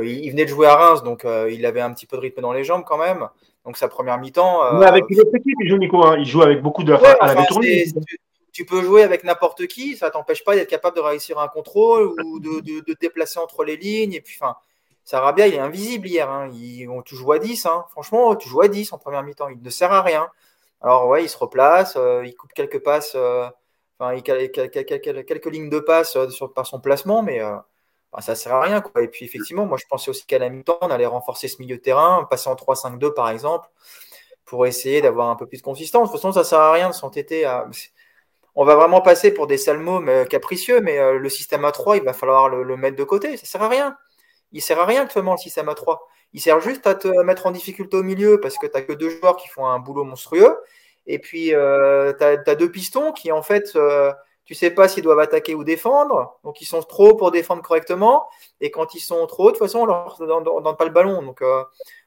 Il 0.01 0.29
venait 0.31 0.45
de 0.45 0.49
jouer 0.49 0.67
à 0.67 0.75
Reims, 0.75 1.03
donc 1.03 1.25
il 1.49 1.65
avait 1.65 1.81
un 1.81 1.93
petit 1.93 2.07
peu 2.07 2.17
de 2.17 2.21
rythme 2.21 2.41
dans 2.41 2.53
les 2.53 2.63
jambes 2.63 2.83
quand 2.85 2.97
même. 2.97 3.29
Donc 3.65 3.77
sa 3.77 3.87
première 3.87 4.17
mi-temps. 4.17 4.79
Mais 4.79 4.85
avec 4.85 5.05
une 5.09 5.19
autre 5.19 5.35
équipe, 5.35 5.55
il 5.61 5.69
joue 5.69 5.77
Nico. 5.77 6.03
Hein. 6.03 6.17
Il 6.19 6.25
joue 6.25 6.41
avec 6.41 6.61
beaucoup 6.61 6.83
de. 6.83 6.95
tu, 8.51 8.65
peux 8.65 8.81
jouer 8.81 9.03
avec 9.03 9.23
n'importe 9.23 9.67
qui, 9.67 9.95
ça 9.95 10.09
t'empêche 10.09 10.43
pas 10.43 10.55
d'être 10.55 10.69
capable 10.69 10.95
de 10.95 11.01
réussir 11.01 11.39
un 11.39 11.47
contrôle 11.47 12.13
ou 12.23 12.39
de, 12.39 12.59
de, 12.61 12.79
de, 12.79 12.95
déplacer 12.99 13.39
entre 13.39 13.63
les 13.63 13.77
lignes. 13.77 14.13
Et 14.13 14.21
puis, 14.21 14.35
enfin, 14.39 14.55
Sarabia, 15.03 15.47
il 15.47 15.53
est 15.53 15.59
invisible 15.59 16.07
hier. 16.07 16.29
Hein. 16.29 16.49
Il, 16.53 16.89
on, 16.89 17.01
tu 17.01 17.15
joues 17.15 17.33
à 17.33 17.39
10. 17.39 17.65
Hein. 17.65 17.85
Franchement, 17.91 18.35
tu 18.35 18.49
joues 18.49 18.61
à 18.61 18.67
10 18.67 18.93
en 18.93 18.97
première 18.97 19.23
mi-temps. 19.23 19.49
Il 19.49 19.61
ne 19.61 19.69
sert 19.69 19.91
à 19.91 20.01
rien. 20.01 20.27
Alors, 20.81 21.07
ouais, 21.07 21.23
il 21.23 21.29
se 21.29 21.37
replace, 21.37 21.95
il 22.23 22.35
coupe 22.35 22.53
quelques 22.53 22.79
passes 22.79 23.15
Enfin, 24.01 24.15
il 24.15 24.31
a 24.31 24.47
quelques, 24.47 25.23
quelques, 25.27 25.45
lignes 25.45 25.69
de 25.69 25.79
passe 25.79 26.15
euh, 26.15 26.27
sur, 26.29 26.51
par 26.53 26.65
son 26.65 26.79
placement, 26.79 27.21
mais 27.21 27.39
euh, 28.17 28.21
ça 28.21 28.35
sert 28.35 28.53
à 28.53 28.61
rien. 28.61 28.81
Quoi. 28.81 29.03
Et 29.03 29.07
puis 29.07 29.25
effectivement, 29.25 29.65
moi 29.65 29.77
je 29.77 29.85
pensais 29.89 30.09
aussi 30.09 30.25
qu'à 30.25 30.39
la 30.39 30.49
mi-temps, 30.49 30.77
on 30.81 30.89
allait 30.89 31.05
renforcer 31.05 31.47
ce 31.47 31.61
milieu 31.61 31.77
de 31.77 31.81
terrain, 31.81 32.27
passer 32.29 32.49
en 32.49 32.55
3-5-2 32.55 33.13
par 33.13 33.29
exemple, 33.29 33.69
pour 34.45 34.65
essayer 34.65 35.01
d'avoir 35.01 35.29
un 35.29 35.35
peu 35.35 35.47
plus 35.47 35.57
de 35.57 35.63
consistance. 35.63 36.09
De 36.09 36.13
toute 36.13 36.21
façon, 36.21 36.31
ça 36.33 36.43
sert 36.43 36.59
à 36.59 36.71
rien 36.71 36.89
de 36.89 36.93
s'entêter 36.93 37.45
à. 37.45 37.67
On 38.55 38.65
va 38.65 38.75
vraiment 38.75 39.01
passer 39.01 39.33
pour 39.33 39.47
des 39.47 39.57
salmos 39.57 40.03
capricieux, 40.29 40.81
mais 40.81 40.97
euh, 40.99 41.17
le 41.17 41.29
système 41.29 41.63
A3, 41.63 41.97
il 41.97 42.03
va 42.03 42.13
falloir 42.13 42.49
le, 42.49 42.75
mettre 42.77 42.97
de 42.97 43.03
côté. 43.05 43.37
Ça 43.37 43.43
ne 43.43 43.47
sert 43.47 43.63
à 43.63 43.69
rien. 43.69 43.97
Il 44.51 44.61
sert 44.61 44.79
à 44.79 44.85
rien 44.85 45.03
actuellement 45.03 45.31
le 45.33 45.37
système 45.37 45.67
A3. 45.67 45.99
Il 46.33 46.41
sert 46.41 46.59
juste 46.59 46.85
à 46.85 46.95
te 46.95 47.07
mettre 47.23 47.47
en 47.47 47.51
difficulté 47.51 47.95
au 47.97 48.03
milieu 48.03 48.41
parce 48.41 48.57
que 48.57 48.67
tu 48.67 48.73
n'as 48.73 48.81
que 48.81 48.93
deux 48.93 49.09
joueurs 49.09 49.37
qui 49.37 49.47
font 49.47 49.65
un 49.65 49.79
boulot 49.79 50.03
monstrueux. 50.03 50.57
Et 51.07 51.19
puis, 51.19 51.53
euh, 51.53 52.13
tu 52.13 52.23
as, 52.23 52.55
deux 52.55 52.71
pistons 52.71 53.11
qui, 53.11 53.31
en 53.31 53.41
fait, 53.41 53.75
euh, 53.75 54.11
tu 54.45 54.55
sais 54.55 54.71
pas 54.71 54.87
s'ils 54.87 55.03
doivent 55.03 55.19
attaquer 55.19 55.55
ou 55.55 55.63
défendre. 55.63 56.39
Donc, 56.43 56.61
ils 56.61 56.65
sont 56.65 56.81
trop 56.81 57.15
pour 57.15 57.31
défendre 57.31 57.61
correctement. 57.61 58.27
Et 58.59 58.71
quand 58.71 58.95
ils 58.95 58.99
sont 58.99 59.25
trop, 59.27 59.45
de 59.45 59.51
toute 59.51 59.59
façon, 59.59 59.79
on 59.79 59.85
leur 59.85 60.17
donne 60.17 60.77
pas 60.77 60.85
le 60.85 60.91
ballon. 60.91 61.21
Donc, 61.21 61.41
euh, 61.41 61.63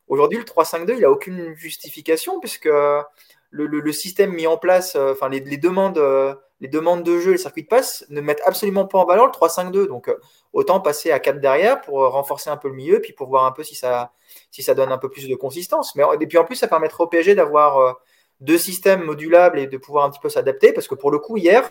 aujourd'hui, 0.08 0.38
le 0.38 0.44
3-5-2, 0.44 0.94
il 0.94 1.00
n'a 1.00 1.10
aucune 1.10 1.54
justification 1.54 2.40
puisque 2.40 2.66
le, 2.66 3.66
le, 3.66 3.92
système 3.92 4.32
mis 4.32 4.46
en 4.48 4.56
place, 4.56 4.96
euh, 4.96 5.12
enfin, 5.12 5.28
les, 5.28 5.40
demandes, 5.40 5.98
euh, 5.98 6.34
les 6.60 6.66
demandes 6.66 7.04
de 7.04 7.20
jeu, 7.20 7.32
les 7.32 7.38
circuits 7.38 7.62
de 7.62 7.68
passe 7.68 8.04
ne 8.08 8.20
mettent 8.20 8.42
absolument 8.44 8.84
pas 8.84 8.98
en 8.98 9.04
valeur 9.04 9.26
le 9.26 9.32
3-5-2. 9.32 9.86
Donc, 9.86 10.10
autant 10.52 10.80
passer 10.80 11.12
à 11.12 11.20
4 11.20 11.40
derrière 11.40 11.80
pour 11.82 11.98
renforcer 11.98 12.50
un 12.50 12.56
peu 12.56 12.68
le 12.68 12.74
milieu, 12.74 13.00
puis 13.00 13.12
pour 13.12 13.28
voir 13.28 13.44
un 13.44 13.52
peu 13.52 13.62
si 13.62 13.76
ça, 13.76 14.12
si 14.50 14.62
ça 14.62 14.74
donne 14.74 14.90
un 14.90 14.98
peu 14.98 15.08
plus 15.08 15.28
de 15.28 15.36
consistance. 15.36 15.94
Mais, 15.94 16.02
et 16.20 16.26
puis, 16.26 16.38
en 16.38 16.44
plus, 16.44 16.56
ça 16.56 16.66
permettra 16.66 17.04
au 17.04 17.06
PSG 17.06 17.36
d'avoir 17.36 17.96
deux 18.40 18.58
systèmes 18.58 19.04
modulables 19.04 19.58
et 19.60 19.68
de 19.68 19.78
pouvoir 19.78 20.04
un 20.04 20.10
petit 20.10 20.20
peu 20.20 20.28
s'adapter. 20.28 20.72
Parce 20.72 20.88
que 20.88 20.96
pour 20.96 21.12
le 21.12 21.18
coup, 21.20 21.36
hier, 21.36 21.70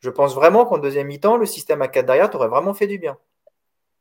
je 0.00 0.10
pense 0.10 0.34
vraiment 0.34 0.64
qu'en 0.64 0.78
deuxième 0.78 1.06
mi-temps, 1.06 1.36
le 1.36 1.46
système 1.46 1.82
à 1.82 1.88
4 1.88 2.06
derrière 2.06 2.30
t'aurait 2.30 2.48
vraiment 2.48 2.74
fait 2.74 2.86
du 2.86 2.98
bien. 2.98 3.16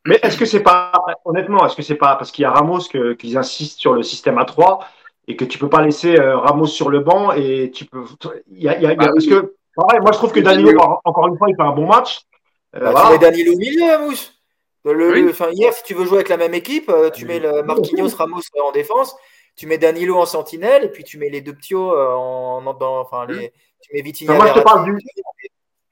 Mais 0.06 0.20
est-ce 0.24 0.38
que 0.38 0.46
c'est 0.46 0.64
pas, 0.64 0.94
honnêtement, 1.26 1.66
est-ce 1.66 1.76
que 1.76 1.82
c'est 1.82 1.96
pas 1.96 2.16
parce 2.16 2.32
qu'il 2.32 2.44
y 2.44 2.46
a 2.46 2.52
Ramos 2.52 2.80
qu'ils 3.18 3.38
insistent 3.38 3.80
sur 3.80 3.94
le 3.94 4.02
système 4.02 4.38
à 4.38 4.46
3 4.46 4.80
et 5.28 5.36
que 5.36 5.46
tu 5.46 5.60
peux 5.60 5.70
pas 5.70 5.82
laisser 5.82 6.18
euh, 6.18 6.38
Ramos 6.38 6.68
sur 6.68 6.90
le 6.90 7.02
banc 7.02 7.34
et 7.34 7.70
tu 7.72 7.86
peux. 7.86 8.04
Il 8.50 8.64
y 8.64 8.70
a, 8.70 8.96
bah 8.96 9.10
parce 9.14 9.28
que, 9.28 9.54
moi 9.76 10.12
je 10.12 10.18
trouve 10.18 10.32
que 10.32 10.40
Danilo, 10.40 10.80
encore 11.04 11.28
une 11.28 11.38
fois, 11.38 11.50
il 11.50 11.56
fait 11.56 11.62
un 11.62 11.74
bon 11.74 11.86
match. 11.86 12.22
Euh, 12.76 12.92
bah, 12.92 13.04
Tu 13.08 13.12
mets 13.12 13.20
Danilo 13.20 13.54
au 13.54 13.58
milieu, 13.58 14.00
Mousse. 14.00 14.34
Le, 14.86 15.34
hier, 15.54 15.74
si 15.74 15.84
tu 15.84 15.94
veux 15.94 16.06
jouer 16.06 16.20
avec 16.20 16.30
la 16.30 16.38
même 16.38 16.54
équipe, 16.54 16.90
euh, 16.90 17.10
tu 17.10 17.26
mets 17.26 17.40
le 17.40 17.62
Marquinhos 17.64 18.16
Ramos 18.16 18.42
en 18.64 18.72
défense 18.72 19.16
tu 19.56 19.68
mets 19.68 19.78
Danilo 19.78 20.16
en 20.16 20.26
sentinelle 20.26 20.86
et 20.86 20.88
puis 20.88 21.04
tu 21.04 21.18
mets 21.18 21.28
les 21.28 21.42
deux 21.42 21.54
ptios 21.54 21.92
en, 21.92 22.62
dans, 22.76 23.02
enfin, 23.02 23.26
les, 23.26 23.52
tu 23.82 23.94
mets 23.94 24.02
Vitinha. 24.02 24.34
moi, 24.34 24.48
je 24.48 24.54
te 24.54 24.60
parle 24.60 24.86
du. 24.86 24.98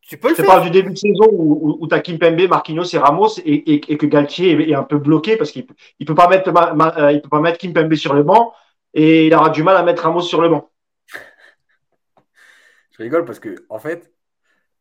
Tu 0.08 0.18
peux 0.18 0.30
le 0.30 0.36
Je 0.36 0.42
faire. 0.42 0.46
parle 0.46 0.64
du 0.64 0.72
début 0.72 0.92
de 0.92 0.98
saison 0.98 1.28
où, 1.32 1.78
où, 1.82 1.88
tu 1.88 1.94
as 1.94 2.00
Kimpembe, 2.00 2.48
Marquinhos 2.48 2.86
et 2.94 2.98
Ramos 2.98 3.40
et, 3.40 3.74
et, 3.74 3.92
et 3.92 3.98
que 3.98 4.06
Galtier 4.06 4.52
est, 4.52 4.70
est 4.70 4.74
un 4.74 4.84
peu 4.84 4.98
bloqué 4.98 5.36
parce 5.36 5.52
qu'il 5.52 5.68
ne 6.00 6.06
peut, 6.06 6.16
pas 6.16 6.30
mettre, 6.30 6.50
ma, 6.54 6.74
ma, 6.74 6.98
euh, 6.98 7.12
il 7.12 7.22
peut 7.22 7.28
pas 7.28 7.42
mettre 7.42 7.58
Kimpembe 7.58 7.94
sur 7.96 8.14
le 8.14 8.24
banc 8.24 8.54
et 8.94 9.28
il 9.28 9.34
aura 9.34 9.50
du 9.50 9.64
mal 9.64 9.76
à 9.76 9.84
mettre 9.84 10.04
Ramos 10.04 10.22
sur 10.22 10.42
le 10.42 10.48
banc. 10.48 10.70
Je 12.98 13.04
rigole 13.04 13.26
parce 13.26 13.40
que, 13.40 13.66
en 13.70 13.80
fait, 13.80 14.14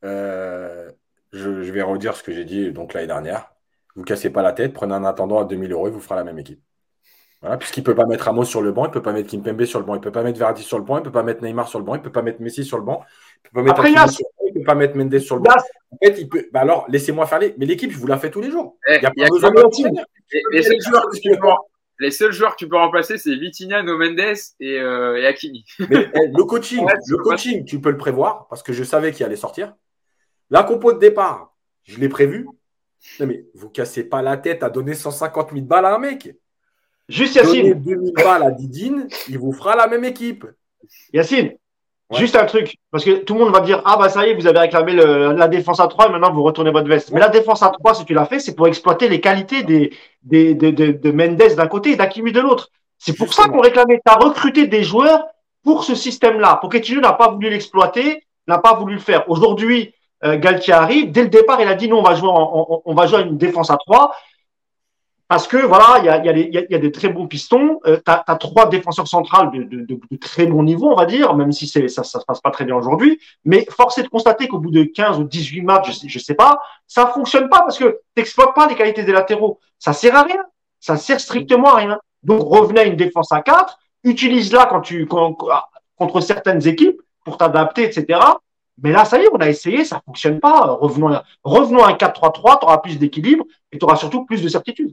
euh, 0.04 0.92
je, 1.32 1.62
je, 1.62 1.72
vais 1.72 1.82
redire 1.82 2.14
ce 2.14 2.22
que 2.22 2.32
j'ai 2.32 2.44
dit 2.44 2.70
donc 2.70 2.94
l'année 2.94 3.08
dernière. 3.08 3.50
Vous 3.96 4.04
cassez 4.04 4.30
pas 4.30 4.42
la 4.42 4.52
tête, 4.52 4.74
prenez 4.74 4.94
un 4.94 5.04
attendant 5.04 5.40
à 5.40 5.44
2000 5.44 5.72
euros 5.72 5.88
et 5.88 5.90
vous 5.90 6.00
fera 6.00 6.14
la 6.14 6.22
même 6.22 6.38
équipe. 6.38 6.62
Voilà, 7.42 7.58
puisqu'il 7.58 7.80
ne 7.80 7.84
peut 7.86 7.94
pas 7.94 8.06
mettre 8.06 8.24
Ramos 8.24 8.44
sur 8.44 8.62
le 8.62 8.72
banc, 8.72 8.84
il 8.84 8.88
ne 8.88 8.92
peut 8.92 9.02
pas 9.02 9.12
mettre 9.12 9.28
Kimpembe 9.28 9.64
sur 9.64 9.78
le 9.78 9.84
banc, 9.84 9.94
il 9.94 9.98
ne 9.98 10.02
peut 10.02 10.12
pas 10.12 10.22
mettre 10.22 10.38
Verdi 10.38 10.62
sur 10.62 10.78
le 10.78 10.84
banc, 10.84 10.96
il 10.96 11.00
ne 11.00 11.04
peut 11.04 11.12
pas 11.12 11.22
mettre 11.22 11.42
Neymar 11.42 11.68
sur 11.68 11.78
le 11.78 11.84
banc, 11.84 11.94
il 11.94 11.98
ne 11.98 12.02
peut 12.02 12.12
pas 12.12 12.22
mettre 12.22 12.40
Messi 12.40 12.64
sur 12.64 12.78
le 12.78 12.84
banc, 12.84 13.04
il 13.04 13.46
ne 13.46 13.50
peut 13.50 13.54
pas 13.54 13.62
mettre 13.62 13.80
Après, 13.80 13.90
Hakimi 13.90 14.14
sur 14.14 14.26
le 14.26 14.35
banc, 14.35 14.35
il 14.35 14.35
ne 14.35 14.35
peut 14.35 14.35
pas 14.66 14.74
mettre 14.74 14.96
Mendes 14.96 15.18
sur 15.18 15.36
le 15.36 15.42
banc. 15.42 15.52
En 15.90 15.96
fait, 16.04 16.16
il 16.18 16.28
peut. 16.28 16.48
Bah 16.52 16.60
alors, 16.60 16.84
laissez-moi 16.88 17.26
faire 17.26 17.38
les. 17.38 17.54
Mais 17.58 17.64
l'équipe, 17.66 17.90
je 17.90 17.98
vous 17.98 18.06
la 18.06 18.18
fais 18.18 18.30
tous 18.30 18.40
les 18.40 18.50
jours. 18.50 18.76
Eh, 18.88 18.96
Il 18.96 19.00
n'y 19.00 19.06
a 19.06 19.12
il 19.16 19.22
y 19.22 19.24
a 19.24 19.28
pas 19.28 19.34
besoin 19.34 19.50
d'entraîneur. 19.52 20.04
Les, 20.32 20.42
les 20.52 20.62
seuls 20.62 20.80
joueurs 20.80 21.08
que 21.08 21.18
tu 21.18 21.30
peux, 21.30 21.46
les 21.98 22.10
seuls 22.10 22.32
joueurs 22.32 22.52
que 22.52 22.58
tu 22.58 22.68
peux 22.68 22.76
remplacer, 22.76 23.16
c'est 23.16 23.34
Vitinha, 23.36 23.82
No 23.82 23.96
Mendes 23.96 24.18
et, 24.60 24.78
euh, 24.78 25.16
et 25.16 25.26
Hakimi. 25.26 25.64
Mais 25.88 26.10
eh, 26.14 26.28
le 26.36 26.44
coaching, 26.44 26.84
Ouais, 26.84 26.92
le 27.08 27.16
coaching, 27.18 27.64
tu 27.64 27.80
peux 27.80 27.90
le 27.90 27.96
prévoir 27.96 28.46
parce 28.48 28.62
que 28.62 28.72
je 28.72 28.84
savais 28.84 29.12
qu'il 29.12 29.24
allait 29.24 29.36
sortir. 29.36 29.74
La 30.50 30.62
compo 30.62 30.92
de 30.92 30.98
départ, 30.98 31.56
je 31.84 31.98
l'ai 31.98 32.08
prévu. 32.08 32.46
Non 33.20 33.26
mais 33.26 33.46
vous 33.54 33.68
cassez 33.68 34.04
pas 34.04 34.22
la 34.22 34.36
tête 34.36 34.62
à 34.62 34.70
donner 34.70 34.94
150 34.94 35.52
000 35.52 35.64
balles 35.64 35.86
à 35.86 35.94
un 35.94 35.98
mec. 35.98 36.34
Juste 37.08 37.36
Donnez 37.36 37.58
Yacine, 37.58 37.82
2000 37.82 38.12
balles 38.14 38.42
à 38.42 38.50
Didine, 38.50 39.06
il 39.28 39.38
vous 39.38 39.52
fera 39.52 39.76
la 39.76 39.86
même 39.86 40.04
équipe. 40.04 40.44
Yacine, 41.12 41.56
Ouais. 42.10 42.18
juste 42.20 42.36
un 42.36 42.44
truc. 42.44 42.76
Parce 42.92 43.04
que 43.04 43.10
tout 43.24 43.34
le 43.34 43.40
monde 43.40 43.52
va 43.52 43.60
dire 43.60 43.82
Ah, 43.84 43.96
bah 43.98 44.08
ça 44.08 44.26
y 44.26 44.30
est, 44.30 44.34
vous 44.34 44.46
avez 44.46 44.60
réclamé 44.60 44.92
le- 44.92 45.32
la 45.32 45.48
défense 45.48 45.80
à 45.80 45.88
3 45.88 46.06
et 46.06 46.10
maintenant 46.10 46.32
vous 46.32 46.42
retournez 46.44 46.70
votre 46.70 46.88
veste. 46.88 47.10
Mais 47.12 47.18
la 47.20 47.28
défense 47.28 47.62
à 47.62 47.70
3, 47.70 47.94
si 47.94 48.04
tu 48.04 48.14
l'as 48.14 48.26
fait, 48.26 48.38
c'est 48.38 48.54
pour 48.54 48.68
exploiter 48.68 49.08
les 49.08 49.20
qualités 49.20 49.62
des, 49.64 49.92
des, 50.22 50.54
des- 50.54 50.72
de, 50.72 50.92
de 50.92 51.10
Mendes 51.10 51.54
d'un 51.56 51.66
côté 51.66 51.90
et 51.92 51.96
d'Akimi 51.96 52.30
de 52.32 52.40
l'autre. 52.40 52.68
C'est 52.98 53.16
pour 53.16 53.34
ça 53.34 53.48
qu'on 53.48 53.60
réclamait. 53.60 54.00
Tu 54.06 54.12
as 54.12 54.16
recruté 54.16 54.66
des 54.68 54.82
joueurs 54.84 55.24
pour 55.64 55.82
ce 55.84 55.94
système-là. 55.96 56.58
Pochettino 56.62 57.00
n'a 57.00 57.12
pas 57.12 57.28
voulu 57.28 57.50
l'exploiter, 57.50 58.22
n'a 58.46 58.58
pas 58.58 58.74
voulu 58.74 58.94
le 58.94 59.00
faire. 59.00 59.28
Aujourd'hui, 59.28 59.92
euh, 60.24 60.38
Galtier 60.38 60.72
arrive. 60.74 61.10
Dès 61.10 61.22
le 61.24 61.28
départ, 61.28 61.60
il 61.60 61.66
a 61.68 61.74
dit 61.74 61.88
non, 61.88 61.98
on 61.98 62.02
va 62.02 62.14
jouer, 62.14 62.28
en- 62.28 62.66
on, 62.70 62.82
on 62.84 62.94
va 62.94 63.06
jouer 63.06 63.18
à 63.18 63.22
une 63.22 63.36
défense 63.36 63.70
à 63.70 63.76
3. 63.84 64.14
Parce 65.28 65.48
que 65.48 65.56
voilà, 65.56 65.98
il 65.98 66.04
y 66.04 66.08
a, 66.08 66.24
y, 66.24 66.28
a 66.28 66.36
y 66.38 66.56
a- 66.58 66.64
y 66.70 66.74
a 66.74 66.78
des 66.78 66.92
très 66.92 67.08
bons 67.08 67.26
pistons. 67.26 67.80
Euh, 67.86 67.96
tu 67.96 68.12
as, 68.12 68.36
trois 68.36 68.68
défenseurs 68.68 69.08
centrales 69.08 69.50
de, 69.50 69.64
de, 69.64 69.84
de, 69.84 70.00
de 70.10 70.16
très 70.18 70.46
bon 70.46 70.62
niveau, 70.62 70.92
on 70.92 70.94
va 70.94 71.04
dire, 71.04 71.34
même 71.34 71.50
si 71.50 71.66
ça 71.66 71.80
ne 71.80 71.88
se 71.88 72.24
passe 72.24 72.40
pas 72.40 72.50
très 72.52 72.64
bien 72.64 72.76
aujourd'hui. 72.76 73.18
Mais 73.44 73.66
force 73.70 73.98
est 73.98 74.04
de 74.04 74.08
constater 74.08 74.46
qu'au 74.46 74.58
bout 74.60 74.70
de 74.70 74.84
15 74.84 75.18
ou 75.18 75.24
18 75.24 75.62
matchs, 75.62 75.98
je 76.06 76.08
sais, 76.18 76.18
sais 76.24 76.34
pas, 76.34 76.60
ça 76.86 77.08
fonctionne 77.08 77.48
pas 77.48 77.60
parce 77.60 77.76
que 77.76 77.98
tu 78.14 78.24
pas 78.54 78.68
les 78.68 78.76
qualités 78.76 79.02
des 79.02 79.10
latéraux. 79.12 79.58
Ça 79.80 79.92
sert 79.92 80.14
à 80.14 80.22
rien. 80.22 80.44
Ça 80.78 80.96
sert 80.96 81.18
strictement 81.18 81.72
à 81.72 81.76
rien. 81.76 81.98
Donc 82.22 82.42
revenez 82.42 82.80
à 82.80 82.84
une 82.84 82.96
défense 82.96 83.32
à 83.32 83.40
4, 83.42 83.78
utilise-la 84.04 84.66
quand 84.66 84.80
tu, 84.80 85.06
quand- 85.06 85.36
contre 85.96 86.20
certaines 86.20 86.66
équipes 86.68 87.00
pour 87.24 87.36
t'adapter, 87.36 87.84
etc. 87.84 88.20
Mais 88.82 88.92
là, 88.92 89.04
ça 89.04 89.18
y 89.18 89.24
est, 89.24 89.28
on 89.32 89.38
a 89.38 89.48
essayé, 89.48 89.84
ça 89.84 90.00
fonctionne 90.04 90.38
pas. 90.38 90.66
Revenons, 90.80 91.18
revenons 91.42 91.82
à 91.82 91.88
un 91.90 91.94
4-3-3, 91.94 92.58
tu 92.60 92.66
auras 92.66 92.78
plus 92.78 92.98
d'équilibre 92.98 93.44
et 93.72 93.78
tu 93.78 93.84
auras 93.84 93.96
surtout 93.96 94.24
plus 94.24 94.42
de 94.42 94.48
certitude. 94.48 94.92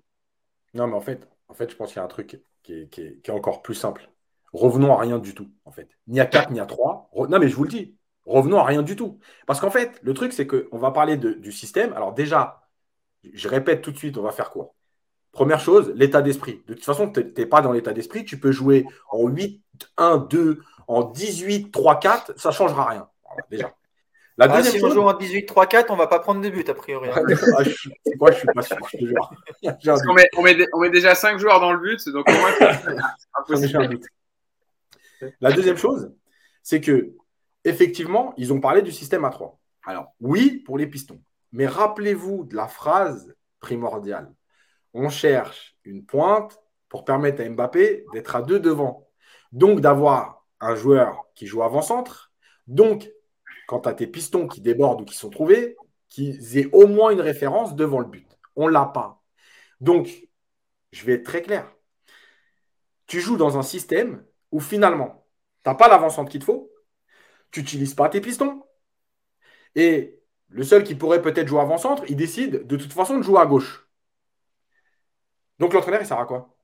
Non, 0.74 0.88
mais 0.88 0.96
en 0.96 1.02
fait, 1.02 1.28
en 1.48 1.54
fait, 1.54 1.70
je 1.70 1.76
pense 1.76 1.90
qu'il 1.90 1.98
y 1.98 2.00
a 2.00 2.04
un 2.04 2.08
truc 2.08 2.42
qui 2.64 2.74
est, 2.74 3.30
encore 3.30 3.62
plus 3.62 3.76
simple. 3.76 4.10
Revenons 4.54 4.94
à 4.94 5.00
rien 5.02 5.20
du 5.20 5.34
tout, 5.34 5.50
en 5.66 5.72
fait. 5.72 5.90
Ni 6.08 6.20
à 6.20 6.26
4, 6.26 6.52
ni 6.52 6.60
à 6.60 6.66
3. 6.66 7.10
Re- 7.14 7.28
Non, 7.30 7.40
mais 7.40 7.48
je 7.50 7.56
vous 7.56 7.64
le 7.64 7.70
dis, 7.70 7.98
revenons 8.26 8.60
à 8.60 8.66
rien 8.66 8.82
du 8.82 8.96
tout. 8.96 9.20
Parce 9.48 9.60
qu'en 9.60 9.72
fait, 9.72 10.00
le 10.04 10.14
truc, 10.14 10.34
c'est 10.34 10.48
qu'on 10.48 10.78
va 10.78 10.92
parler 10.92 11.18
du 11.18 11.52
système. 11.52 11.94
Alors 11.94 12.14
déjà, 12.14 12.68
je 13.34 13.48
répète 13.48 13.82
tout 13.82 13.92
de 13.92 13.98
suite, 13.98 14.18
on 14.18 14.24
va 14.24 14.32
faire 14.32 14.52
court. 14.52 14.76
Première 15.32 15.60
chose, 15.60 15.92
l'état 15.96 16.22
d'esprit. 16.22 16.64
De 16.68 16.76
toute 16.76 16.86
façon, 16.86 17.12
tu 17.12 17.34
n'es 17.38 17.46
pas 17.46 17.62
dans 17.62 17.72
l'état 17.72 17.94
d'esprit. 17.94 18.26
Tu 18.26 18.40
peux 18.40 18.52
jouer 18.52 18.86
en 19.10 19.28
8, 19.28 19.64
1, 19.98 20.18
2, 20.18 20.62
en 20.88 21.04
18, 21.04 21.72
3, 21.72 22.00
4. 22.00 22.40
Ça 22.40 22.50
ne 22.50 22.54
changera 22.54 22.86
rien. 22.86 23.10
Déjà. 23.50 23.74
La 24.38 24.46
Ah, 24.46 24.58
deuxième 24.58 24.74
si 24.78 24.84
on 24.84 24.88
chose. 24.88 24.96
joue 24.96 25.02
en 25.04 25.14
18-3-4, 25.14 25.92
on 25.92 25.96
va 25.96 26.08
pas 26.08 26.20
prendre 26.20 26.42
de 26.42 26.50
but 26.50 26.68
a 26.70 26.74
priori. 26.74 27.10
hein. 27.10 27.14
Ah, 27.58 27.64
je 27.64 27.70
suis- 27.70 27.94
c'est 28.06 28.18
quoi, 28.18 28.32
je 28.32 28.38
suis 28.40 28.48
pas 28.48 28.62
sûr, 28.64 28.78
je 28.92 28.98
te 28.98 29.06
jure. 29.06 29.30
J'ai 29.62 29.70
un 29.70 29.76
Parce 29.86 30.02
qu'on 30.04 30.14
met, 30.14 30.28
on 30.38 30.42
met, 30.42 30.56
dé- 30.56 30.68
on 30.74 30.80
met 30.80 30.90
déjà 30.90 31.14
5 31.16 31.38
joueurs 31.38 31.60
dans 31.60 31.72
le 31.72 31.80
but, 31.80 32.10
donc 32.10 32.28
au 32.28 32.32
moins, 32.34 32.52
c'est 32.60 32.96
impossible. 33.36 34.00
La 35.40 35.52
deuxième 35.52 35.78
chose, 35.78 36.12
c'est 36.64 36.82
que 36.82 37.12
effectivement, 37.64 38.34
ils 38.38 38.52
ont 38.52 38.60
parlé 38.60 38.82
du 38.82 38.92
système 38.92 39.24
A3. 39.24 39.54
Alors, 39.86 40.14
oui, 40.20 40.62
pour 40.66 40.78
les 40.78 40.88
pistons. 40.88 41.22
Mais 41.52 41.68
rappelez-vous 41.68 42.46
de 42.46 42.56
la 42.56 42.68
phrase 42.68 43.34
primordiale. 43.60 44.34
On 44.94 45.10
cherche 45.10 45.76
une 45.84 46.06
pointe 46.06 46.60
pour 46.90 47.06
permettre 47.06 47.42
à 47.42 47.48
Mbappé 47.50 48.06
d'être 48.14 48.36
à 48.36 48.42
deux 48.42 48.60
devant. 48.60 49.08
Donc, 49.52 49.80
d'avoir 49.82 50.46
un 50.60 50.76
joueur 50.76 51.26
qui 51.36 51.46
joue 51.48 51.64
avant-centre. 51.64 52.32
Donc, 52.68 53.10
quand 53.80 53.92
tu 53.92 53.96
tes 53.96 54.08
pistons 54.08 54.48
qui 54.48 54.62
débordent 54.62 55.02
ou 55.02 55.06
qui 55.06 55.16
sont 55.16 55.30
trouvés, 55.30 55.76
qu'ils 56.10 56.58
aient 56.58 56.70
au 56.74 56.88
moins 56.88 57.12
une 57.12 57.22
référence 57.22 57.76
devant 57.76 58.00
le 58.00 58.08
but. 58.08 58.28
On 58.56 58.68
ne 58.68 58.74
l'a 58.74 58.86
pas. 58.86 59.24
Donc, 59.82 60.10
je 60.92 61.06
vais 61.06 61.14
être 61.14 61.26
très 61.26 61.42
clair 61.42 61.74
tu 63.08 63.22
joues 63.22 63.38
dans 63.38 63.58
un 63.58 63.64
système 63.64 64.26
où 64.52 64.60
finalement, 64.60 65.28
tu 65.64 65.70
n'as 65.70 65.76
pas 65.76 65.88
l'avancante 65.88 66.30
qu'il 66.30 66.40
te 66.40 66.46
faut, 66.46 66.72
tu 67.52 67.62
n'utilises 67.62 67.94
pas 67.94 68.10
tes 68.10 68.22
pistons, 68.22 68.66
et 69.76 70.20
le 70.50 70.64
seul 70.64 70.84
qui 70.84 70.96
pourrait 70.96 71.22
peut-être 71.22 71.48
jouer 71.48 71.62
avant-centre, 71.62 72.04
il 72.10 72.16
décide 72.16 72.68
de 72.68 72.78
toute 72.78 72.94
façon 72.94 73.18
de 73.18 73.24
jouer 73.24 73.40
à 73.40 73.46
gauche. 73.46 73.88
Donc 75.60 75.74
l'entraîneur, 75.74 76.02
il 76.02 76.08
sert 76.08 76.20
à 76.20 76.26
quoi? 76.26 76.56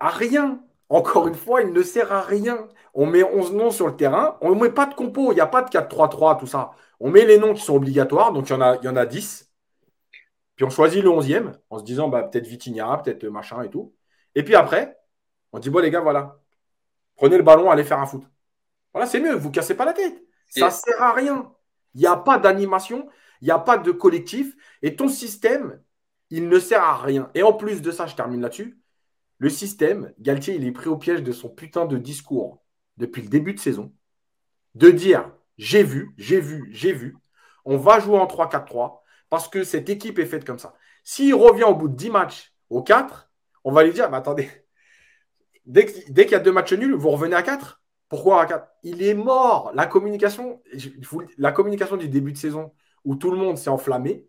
À 0.00 0.10
rien. 0.10 0.64
Encore 0.88 1.28
une 1.28 1.34
fois, 1.34 1.62
il 1.62 1.72
ne 1.72 1.82
sert 1.82 2.12
à 2.12 2.22
rien. 2.22 2.68
On 2.94 3.06
met 3.06 3.22
11 3.22 3.52
noms 3.52 3.70
sur 3.70 3.86
le 3.86 3.96
terrain, 3.96 4.38
on 4.40 4.54
ne 4.54 4.60
met 4.60 4.70
pas 4.70 4.86
de 4.86 4.94
compo, 4.94 5.32
il 5.32 5.34
n'y 5.36 5.40
a 5.40 5.46
pas 5.46 5.62
de 5.62 5.68
4-3-3, 5.70 6.36
tout 6.38 6.46
ça. 6.46 6.72
On 7.00 7.10
met 7.10 7.24
les 7.26 7.38
noms 7.38 7.54
qui 7.54 7.60
sont 7.62 7.74
obligatoires, 7.76 8.32
donc 8.32 8.48
il 8.48 8.52
y 8.52 8.56
en 8.56 8.60
a, 8.60 8.76
il 8.76 8.84
y 8.84 8.88
en 8.88 8.96
a 8.96 9.06
10. 9.06 9.50
Puis 10.56 10.64
on 10.64 10.70
choisit 10.70 11.02
le 11.02 11.10
11e 11.10 11.52
en 11.70 11.78
se 11.78 11.84
disant 11.84 12.08
bah, 12.08 12.22
peut-être 12.24 12.46
Vitinha, 12.46 12.98
peut-être 12.98 13.24
machin 13.26 13.62
et 13.62 13.70
tout. 13.70 13.94
Et 14.34 14.42
puis 14.44 14.54
après, 14.54 14.98
on 15.52 15.58
dit, 15.58 15.70
bon, 15.70 15.80
les 15.80 15.90
gars, 15.90 16.00
voilà. 16.00 16.40
Prenez 17.16 17.36
le 17.38 17.42
ballon, 17.44 17.70
allez 17.70 17.84
faire 17.84 18.00
un 18.00 18.06
foot. 18.06 18.24
Voilà, 18.94 19.06
c'est 19.08 19.20
mieux, 19.20 19.34
vous 19.34 19.50
cassez 19.50 19.74
pas 19.76 19.84
la 19.84 19.92
tête. 19.94 20.22
Ça 20.48 20.68
Et- 20.68 20.70
sert 20.70 21.02
à 21.02 21.12
rien. 21.12 21.52
Il 21.94 22.00
n'y 22.00 22.06
a 22.06 22.16
pas 22.16 22.38
d'animation, 22.38 23.08
il 23.40 23.46
n'y 23.46 23.50
a 23.50 23.58
pas 23.58 23.78
de 23.78 23.92
collectif. 23.92 24.54
Et 24.82 24.96
ton 24.96 25.08
système, 25.08 25.82
il 26.30 26.48
ne 26.48 26.58
sert 26.60 26.82
à 26.82 26.96
rien. 26.98 27.30
Et 27.34 27.42
en 27.42 27.52
plus 27.52 27.82
de 27.82 27.90
ça, 27.90 28.06
je 28.06 28.14
termine 28.16 28.40
là-dessus. 28.40 28.78
Le 29.38 29.48
système, 29.48 30.12
Galtier, 30.18 30.54
il 30.54 30.66
est 30.66 30.72
pris 30.72 30.88
au 30.88 30.96
piège 30.96 31.22
de 31.22 31.32
son 31.32 31.48
putain 31.48 31.86
de 31.86 31.96
discours 31.96 32.62
depuis 32.96 33.22
le 33.22 33.28
début 33.28 33.54
de 33.54 33.60
saison. 33.60 33.92
De 34.74 34.90
dire, 34.90 35.32
j'ai 35.56 35.82
vu, 35.82 36.12
j'ai 36.16 36.40
vu, 36.40 36.68
j'ai 36.72 36.92
vu. 36.92 37.16
On 37.64 37.76
va 37.76 38.00
jouer 38.00 38.18
en 38.18 38.26
3-4-3 38.26 39.02
parce 39.30 39.48
que 39.48 39.64
cette 39.64 39.88
équipe 39.88 40.18
est 40.18 40.26
faite 40.26 40.44
comme 40.44 40.58
ça. 40.58 40.74
S'il 41.04 41.34
revient 41.34 41.64
au 41.64 41.74
bout 41.74 41.88
de 41.88 41.96
10 41.96 42.10
matchs 42.10 42.52
au 42.70 42.82
4, 42.82 43.30
on 43.64 43.72
va 43.72 43.84
lui 43.84 43.92
dire, 43.92 44.10
mais 44.10 44.16
attendez, 44.16 44.48
dès 45.66 45.86
qu'il 45.86 46.30
y 46.30 46.34
a 46.34 46.40
deux 46.40 46.52
matchs 46.52 46.72
nuls, 46.72 46.94
vous 46.94 47.10
revenez 47.10 47.36
à 47.36 47.42
4 47.42 47.82
Pourquoi 48.08 48.42
à 48.42 48.46
4 48.46 48.68
Il 48.82 49.02
est 49.02 49.14
mort. 49.14 49.70
La 49.74 49.86
communication, 49.86 50.60
la 51.36 51.52
communication 51.52 51.96
du 51.96 52.08
début 52.08 52.32
de 52.32 52.38
saison 52.38 52.72
où 53.04 53.16
tout 53.16 53.30
le 53.30 53.36
monde 53.36 53.56
s'est 53.56 53.70
enflammé, 53.70 54.26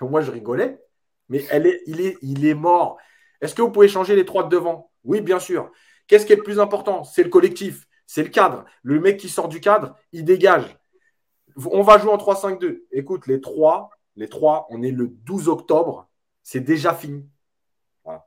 moi 0.00 0.20
je 0.20 0.30
rigolais, 0.30 0.80
mais 1.28 1.44
il 1.86 2.44
est 2.44 2.54
mort. 2.54 2.98
Est-ce 3.42 3.54
que 3.54 3.60
vous 3.60 3.70
pouvez 3.70 3.88
changer 3.88 4.16
les 4.16 4.24
trois 4.24 4.44
de 4.44 4.48
devant? 4.48 4.90
Oui, 5.04 5.20
bien 5.20 5.38
sûr. 5.40 5.70
Qu'est-ce 6.06 6.24
qui 6.24 6.32
est 6.32 6.36
le 6.36 6.42
plus 6.42 6.60
important? 6.60 7.04
C'est 7.04 7.24
le 7.24 7.28
collectif, 7.28 7.86
c'est 8.06 8.22
le 8.22 8.28
cadre. 8.30 8.64
Le 8.82 9.00
mec 9.00 9.18
qui 9.18 9.28
sort 9.28 9.48
du 9.48 9.60
cadre, 9.60 9.94
il 10.12 10.24
dégage. 10.24 10.78
On 11.70 11.82
va 11.82 11.98
jouer 11.98 12.12
en 12.12 12.16
3-5-2. 12.16 12.84
Écoute, 12.92 13.26
les 13.26 13.40
trois, 13.40 13.90
les 14.16 14.28
trois, 14.28 14.66
on 14.70 14.82
est 14.82 14.90
le 14.92 15.08
12 15.08 15.48
octobre, 15.48 16.08
c'est 16.42 16.60
déjà 16.60 16.94
fini. 16.94 17.26
Voilà. 18.04 18.24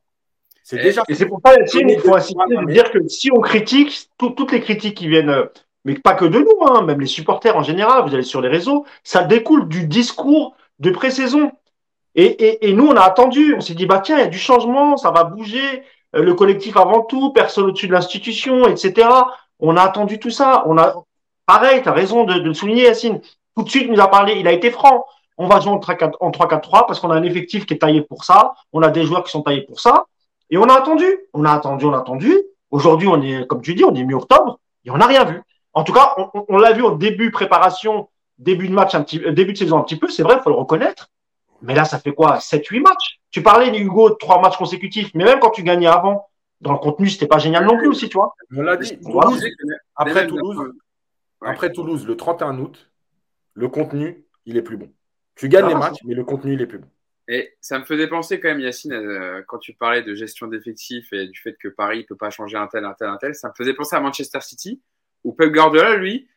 C'est 0.63 0.78
déjà 0.78 1.03
Et 1.07 1.16
c'est 1.16 1.26
pour 1.26 1.39
ça, 1.43 1.55
Yacine, 1.57 1.89
il 1.89 1.99
faut 1.99 2.13
insister 2.16 2.43
de 2.49 2.72
dire 2.72 2.91
que 2.91 3.07
si 3.07 3.32
on 3.32 3.39
critique, 3.39 4.09
tout- 4.18 4.32
toutes 4.32 4.51
les 4.51 4.61
critiques 4.61 4.97
qui 4.97 5.07
viennent, 5.07 5.30
euh, 5.30 5.45
mais 5.86 5.95
pas 5.95 6.13
que 6.16 6.26
de 6.26 6.39
nous, 6.39 6.66
hein, 6.68 6.84
même 6.84 6.99
les 6.99 7.07
supporters 7.07 7.55
en 7.55 7.63
général, 7.63 8.07
vous 8.07 8.13
allez 8.13 8.24
sur 8.24 8.41
les 8.41 8.49
réseaux, 8.49 8.86
ça 9.03 9.24
découle 9.24 9.68
du 9.70 9.88
discours 9.88 10.55
de 10.80 10.89
pré-saison. 10.91 11.51
Et, 12.16 12.74
nous, 12.74 12.88
on 12.88 12.95
a 12.95 13.01
attendu, 13.01 13.55
on 13.57 13.61
s'est 13.61 13.74
dit, 13.74 13.86
bah 13.86 13.99
tiens, 13.99 14.18
il 14.18 14.22
y 14.22 14.24
a 14.24 14.28
du 14.28 14.38
changement, 14.38 14.95
ça 14.95 15.11
va 15.11 15.26
bouger, 15.26 15.84
euh, 16.16 16.22
le 16.24 16.34
collectif 16.34 16.78
avant 16.78 17.01
tout, 17.01 17.34
personne 17.34 17.66
au-dessus 17.66 17.88
de 17.88 17.93
l'institution, 17.93 18.68
etc. 18.68 19.09
On 19.59 19.76
a 19.76 19.82
attendu 19.82 20.20
tout 20.20 20.30
ça. 20.30 20.63
On 20.68 20.78
a, 20.78 20.95
pareil, 21.45 21.82
tu 21.82 21.89
as 21.89 21.91
raison 21.91 22.24
de, 22.24 22.34
le 22.34 22.53
souligner, 22.53 22.84
Yacine. 22.84 23.20
Tout 23.55 23.63
de 23.63 23.70
suite, 23.70 23.84
il 23.88 23.91
nous 23.91 24.01
a 24.01 24.07
parlé, 24.07 24.36
il 24.39 24.47
a 24.47 24.53
été 24.53 24.72
franc. 24.72 25.05
On 25.38 25.47
va 25.47 25.59
jouer 25.59 25.72
en 25.74 25.80
3-4 25.80 26.13
en 26.22 26.32
3-4-3 26.32 26.88
parce 26.88 26.99
qu'on 27.01 27.11
a 27.11 27.16
un 27.16 27.24
effectif 27.24 27.66
qui 27.66 27.74
est 27.74 27.78
taillé 27.78 28.01
pour 28.01 28.24
ça. 28.24 28.53
On 28.72 28.82
a 28.82 28.89
des 28.89 29.03
joueurs 29.03 29.24
qui 29.24 29.32
sont 29.32 29.41
taillés 29.41 29.63
pour 29.63 29.82
ça. 29.82 30.05
Et 30.49 30.57
on 30.57 30.63
a 30.63 30.74
attendu, 30.74 31.05
on 31.34 31.43
a 31.43 31.51
attendu, 31.51 31.86
on 31.86 31.93
a 31.93 31.99
attendu. 31.99 32.34
Aujourd'hui, 32.72 33.07
on 33.07 33.22
est, 33.22 33.45
comme 33.47 33.61
tu 33.61 33.74
dis, 33.76 33.84
on 33.84 33.93
est 33.93 34.03
mi-octobre 34.03 34.59
et 34.86 34.91
on 34.91 34.97
n'a 34.97 35.07
rien 35.07 35.26
vu. 35.26 35.41
En 35.74 35.84
tout 35.84 35.91
cas, 35.91 36.16
on, 36.18 36.45
on- 36.47 36.57
l'a 36.57 36.72
vu 36.72 36.82
au 36.82 36.95
début 36.95 37.32
préparation 37.32 38.07
début 38.38 38.68
de 38.68 38.74
match 38.74 38.95
un 38.95 39.01
petit, 39.01 39.22
euh, 39.24 39.32
début 39.32 39.53
de 39.53 39.57
saison 39.57 39.78
un 39.78 39.84
petit 39.84 39.95
peu, 39.95 40.09
c'est 40.09 40.24
vrai, 40.24 40.39
faut 40.41 40.49
le 40.49 40.55
reconnaître. 40.55 41.09
Mais 41.62 41.74
là, 41.74 41.86
ça 41.86 41.99
fait 41.99 42.14
quoi? 42.14 42.38
7-8 42.38 42.82
matchs? 42.82 43.20
Tu 43.32 43.41
parlais, 43.41 43.76
Hugo, 43.78 44.10
de 44.10 44.16
trois 44.16 44.41
matchs 44.41 44.58
consécutifs, 44.58 45.12
mais 45.14 45.24
même 45.24 45.39
quand 45.39 45.51
tu 45.51 45.64
gagnais 45.64 45.88
avant, 45.88 46.28
dans 46.62 46.74
le 46.74 46.80
contenu, 46.80 47.10
c'était 47.10 47.28
pas 47.28 47.38
génial 47.38 47.66
non 47.66 47.78
plus 47.78 47.88
aussi, 47.88 48.10
tu 48.10 48.18
vois. 48.18 48.34
On 48.56 48.62
l'a 48.62 48.78
dit. 48.78 48.97
Voilà. 49.01 49.30
Toulouse, 49.30 49.45
après 49.95 50.28
Toulouse, 50.28 50.74
après 51.41 51.72
Toulouse, 51.72 52.08
le 52.08 52.16
31 52.18 52.58
août, 52.60 52.89
le 53.53 53.68
contenu, 53.68 54.26
il 54.45 54.58
est 54.58 54.62
plus 54.62 54.78
bon. 54.78 54.91
Tu 55.36 55.49
gagnes 55.49 55.66
Ah, 55.66 55.70
les 55.70 55.76
matchs, 55.76 55.99
mais 56.06 56.14
le 56.14 56.24
contenu, 56.24 56.53
il 56.53 56.62
est 56.62 56.68
plus 56.68 56.80
bon. 56.80 56.88
Et 57.28 57.56
ça 57.60 57.80
me 57.80 57.86
faisait 57.86 58.08
penser 58.08 58.39
quand 58.39 58.49
même, 58.49 58.60
Yacine, 58.60 58.93
euh, 58.93 59.41
quand 59.47 59.58
tu 59.58 59.74
parlais 59.74 60.03
de 60.03 60.14
gestion 60.14 60.47
d'effectifs 60.47 61.12
et 61.12 61.28
du 61.28 61.39
fait 61.39 61.58
que 61.58 61.68
Paris 61.68 61.99
ne 61.99 62.03
peut 62.03 62.16
pas 62.16 62.30
changer 62.30 62.58
un 62.58 62.68
tel, 62.68 62.86
un 62.86 62.93
tel, 62.93 63.10
un 63.10 63.18
tel, 63.18 63.34
ça 63.34 63.49
me 63.49 63.53
faisait 63.58 63.74
penser 63.74 63.95
à 63.95 63.99
Manchester 63.99 64.41
City, 64.41 64.82
où 65.24 65.34
Pep 65.34 65.51
Guardiola, 65.51 65.95
lui, 65.95 66.28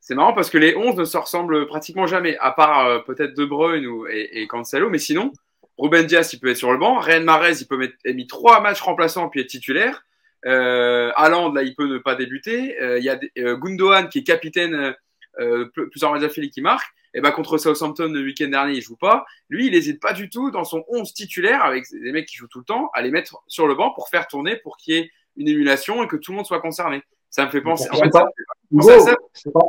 c'est 0.00 0.14
marrant 0.14 0.32
parce 0.32 0.50
que 0.50 0.58
les 0.58 0.74
11 0.74 0.96
ne 0.96 1.04
se 1.04 1.16
ressemblent 1.16 1.66
pratiquement 1.66 2.06
jamais, 2.06 2.36
à 2.38 2.52
part 2.52 2.86
euh, 2.86 2.98
peut-être 3.00 3.34
De 3.34 3.44
Bruyne 3.44 3.86
ou, 3.86 4.06
et, 4.06 4.46
Cancelo, 4.48 4.90
mais 4.90 4.98
sinon, 4.98 5.32
Ruben 5.78 6.06
Dias, 6.06 6.30
il 6.32 6.40
peut 6.40 6.48
être 6.48 6.56
sur 6.56 6.72
le 6.72 6.78
banc, 6.78 6.98
Ryan 6.98 7.22
Mahrez, 7.22 7.60
il 7.60 7.66
peut 7.66 7.76
mettre, 7.76 7.94
mis 8.06 8.26
trois 8.26 8.60
matchs 8.60 8.80
remplaçants 8.80 9.28
puis 9.28 9.40
être 9.40 9.48
titulaire, 9.48 10.04
euh, 10.46 11.12
là, 11.16 11.62
il 11.62 11.74
peut 11.74 11.86
ne 11.86 11.98
pas 11.98 12.14
débuter, 12.14 12.80
Euh, 12.80 12.98
il 12.98 13.04
y 13.04 13.10
a 13.10 13.18
euh, 13.38 13.56
Gundogan 13.56 14.08
qui 14.08 14.20
est 14.20 14.24
capitaine, 14.24 14.94
euh, 15.38 15.66
plusieurs 15.66 16.12
matchs 16.12 16.22
d'affilée 16.22 16.50
qui 16.50 16.60
marque, 16.60 16.86
et 17.12 17.20
ben 17.20 17.30
contre 17.32 17.58
Southampton 17.58 18.12
le 18.12 18.22
week-end 18.22 18.48
dernier, 18.48 18.74
il 18.74 18.82
joue 18.82 18.96
pas, 18.96 19.24
lui, 19.48 19.66
il 19.66 19.72
n'hésite 19.72 20.00
pas 20.00 20.12
du 20.12 20.30
tout 20.30 20.50
dans 20.50 20.64
son 20.64 20.84
11 20.88 21.12
titulaire 21.12 21.64
avec 21.64 21.84
des 21.90 22.12
mecs 22.12 22.26
qui 22.26 22.36
jouent 22.36 22.48
tout 22.48 22.60
le 22.60 22.64
temps 22.64 22.90
à 22.94 23.02
les 23.02 23.10
mettre 23.10 23.42
sur 23.48 23.66
le 23.66 23.74
banc 23.74 23.92
pour 23.92 24.08
faire 24.08 24.26
tourner, 24.28 24.56
pour 24.56 24.76
qu'il 24.76 24.94
y 24.94 24.98
ait 24.98 25.10
une 25.36 25.48
émulation 25.48 26.02
et 26.02 26.06
que 26.06 26.16
tout 26.16 26.32
le 26.32 26.36
monde 26.36 26.46
soit 26.46 26.60
concerné. 26.60 27.02
Ça 27.30 27.46
me 27.46 27.50
fait 27.50 27.60
penser. 27.60 27.88
En 27.92 27.96
fait, 27.96 28.10
ça 28.12 29.16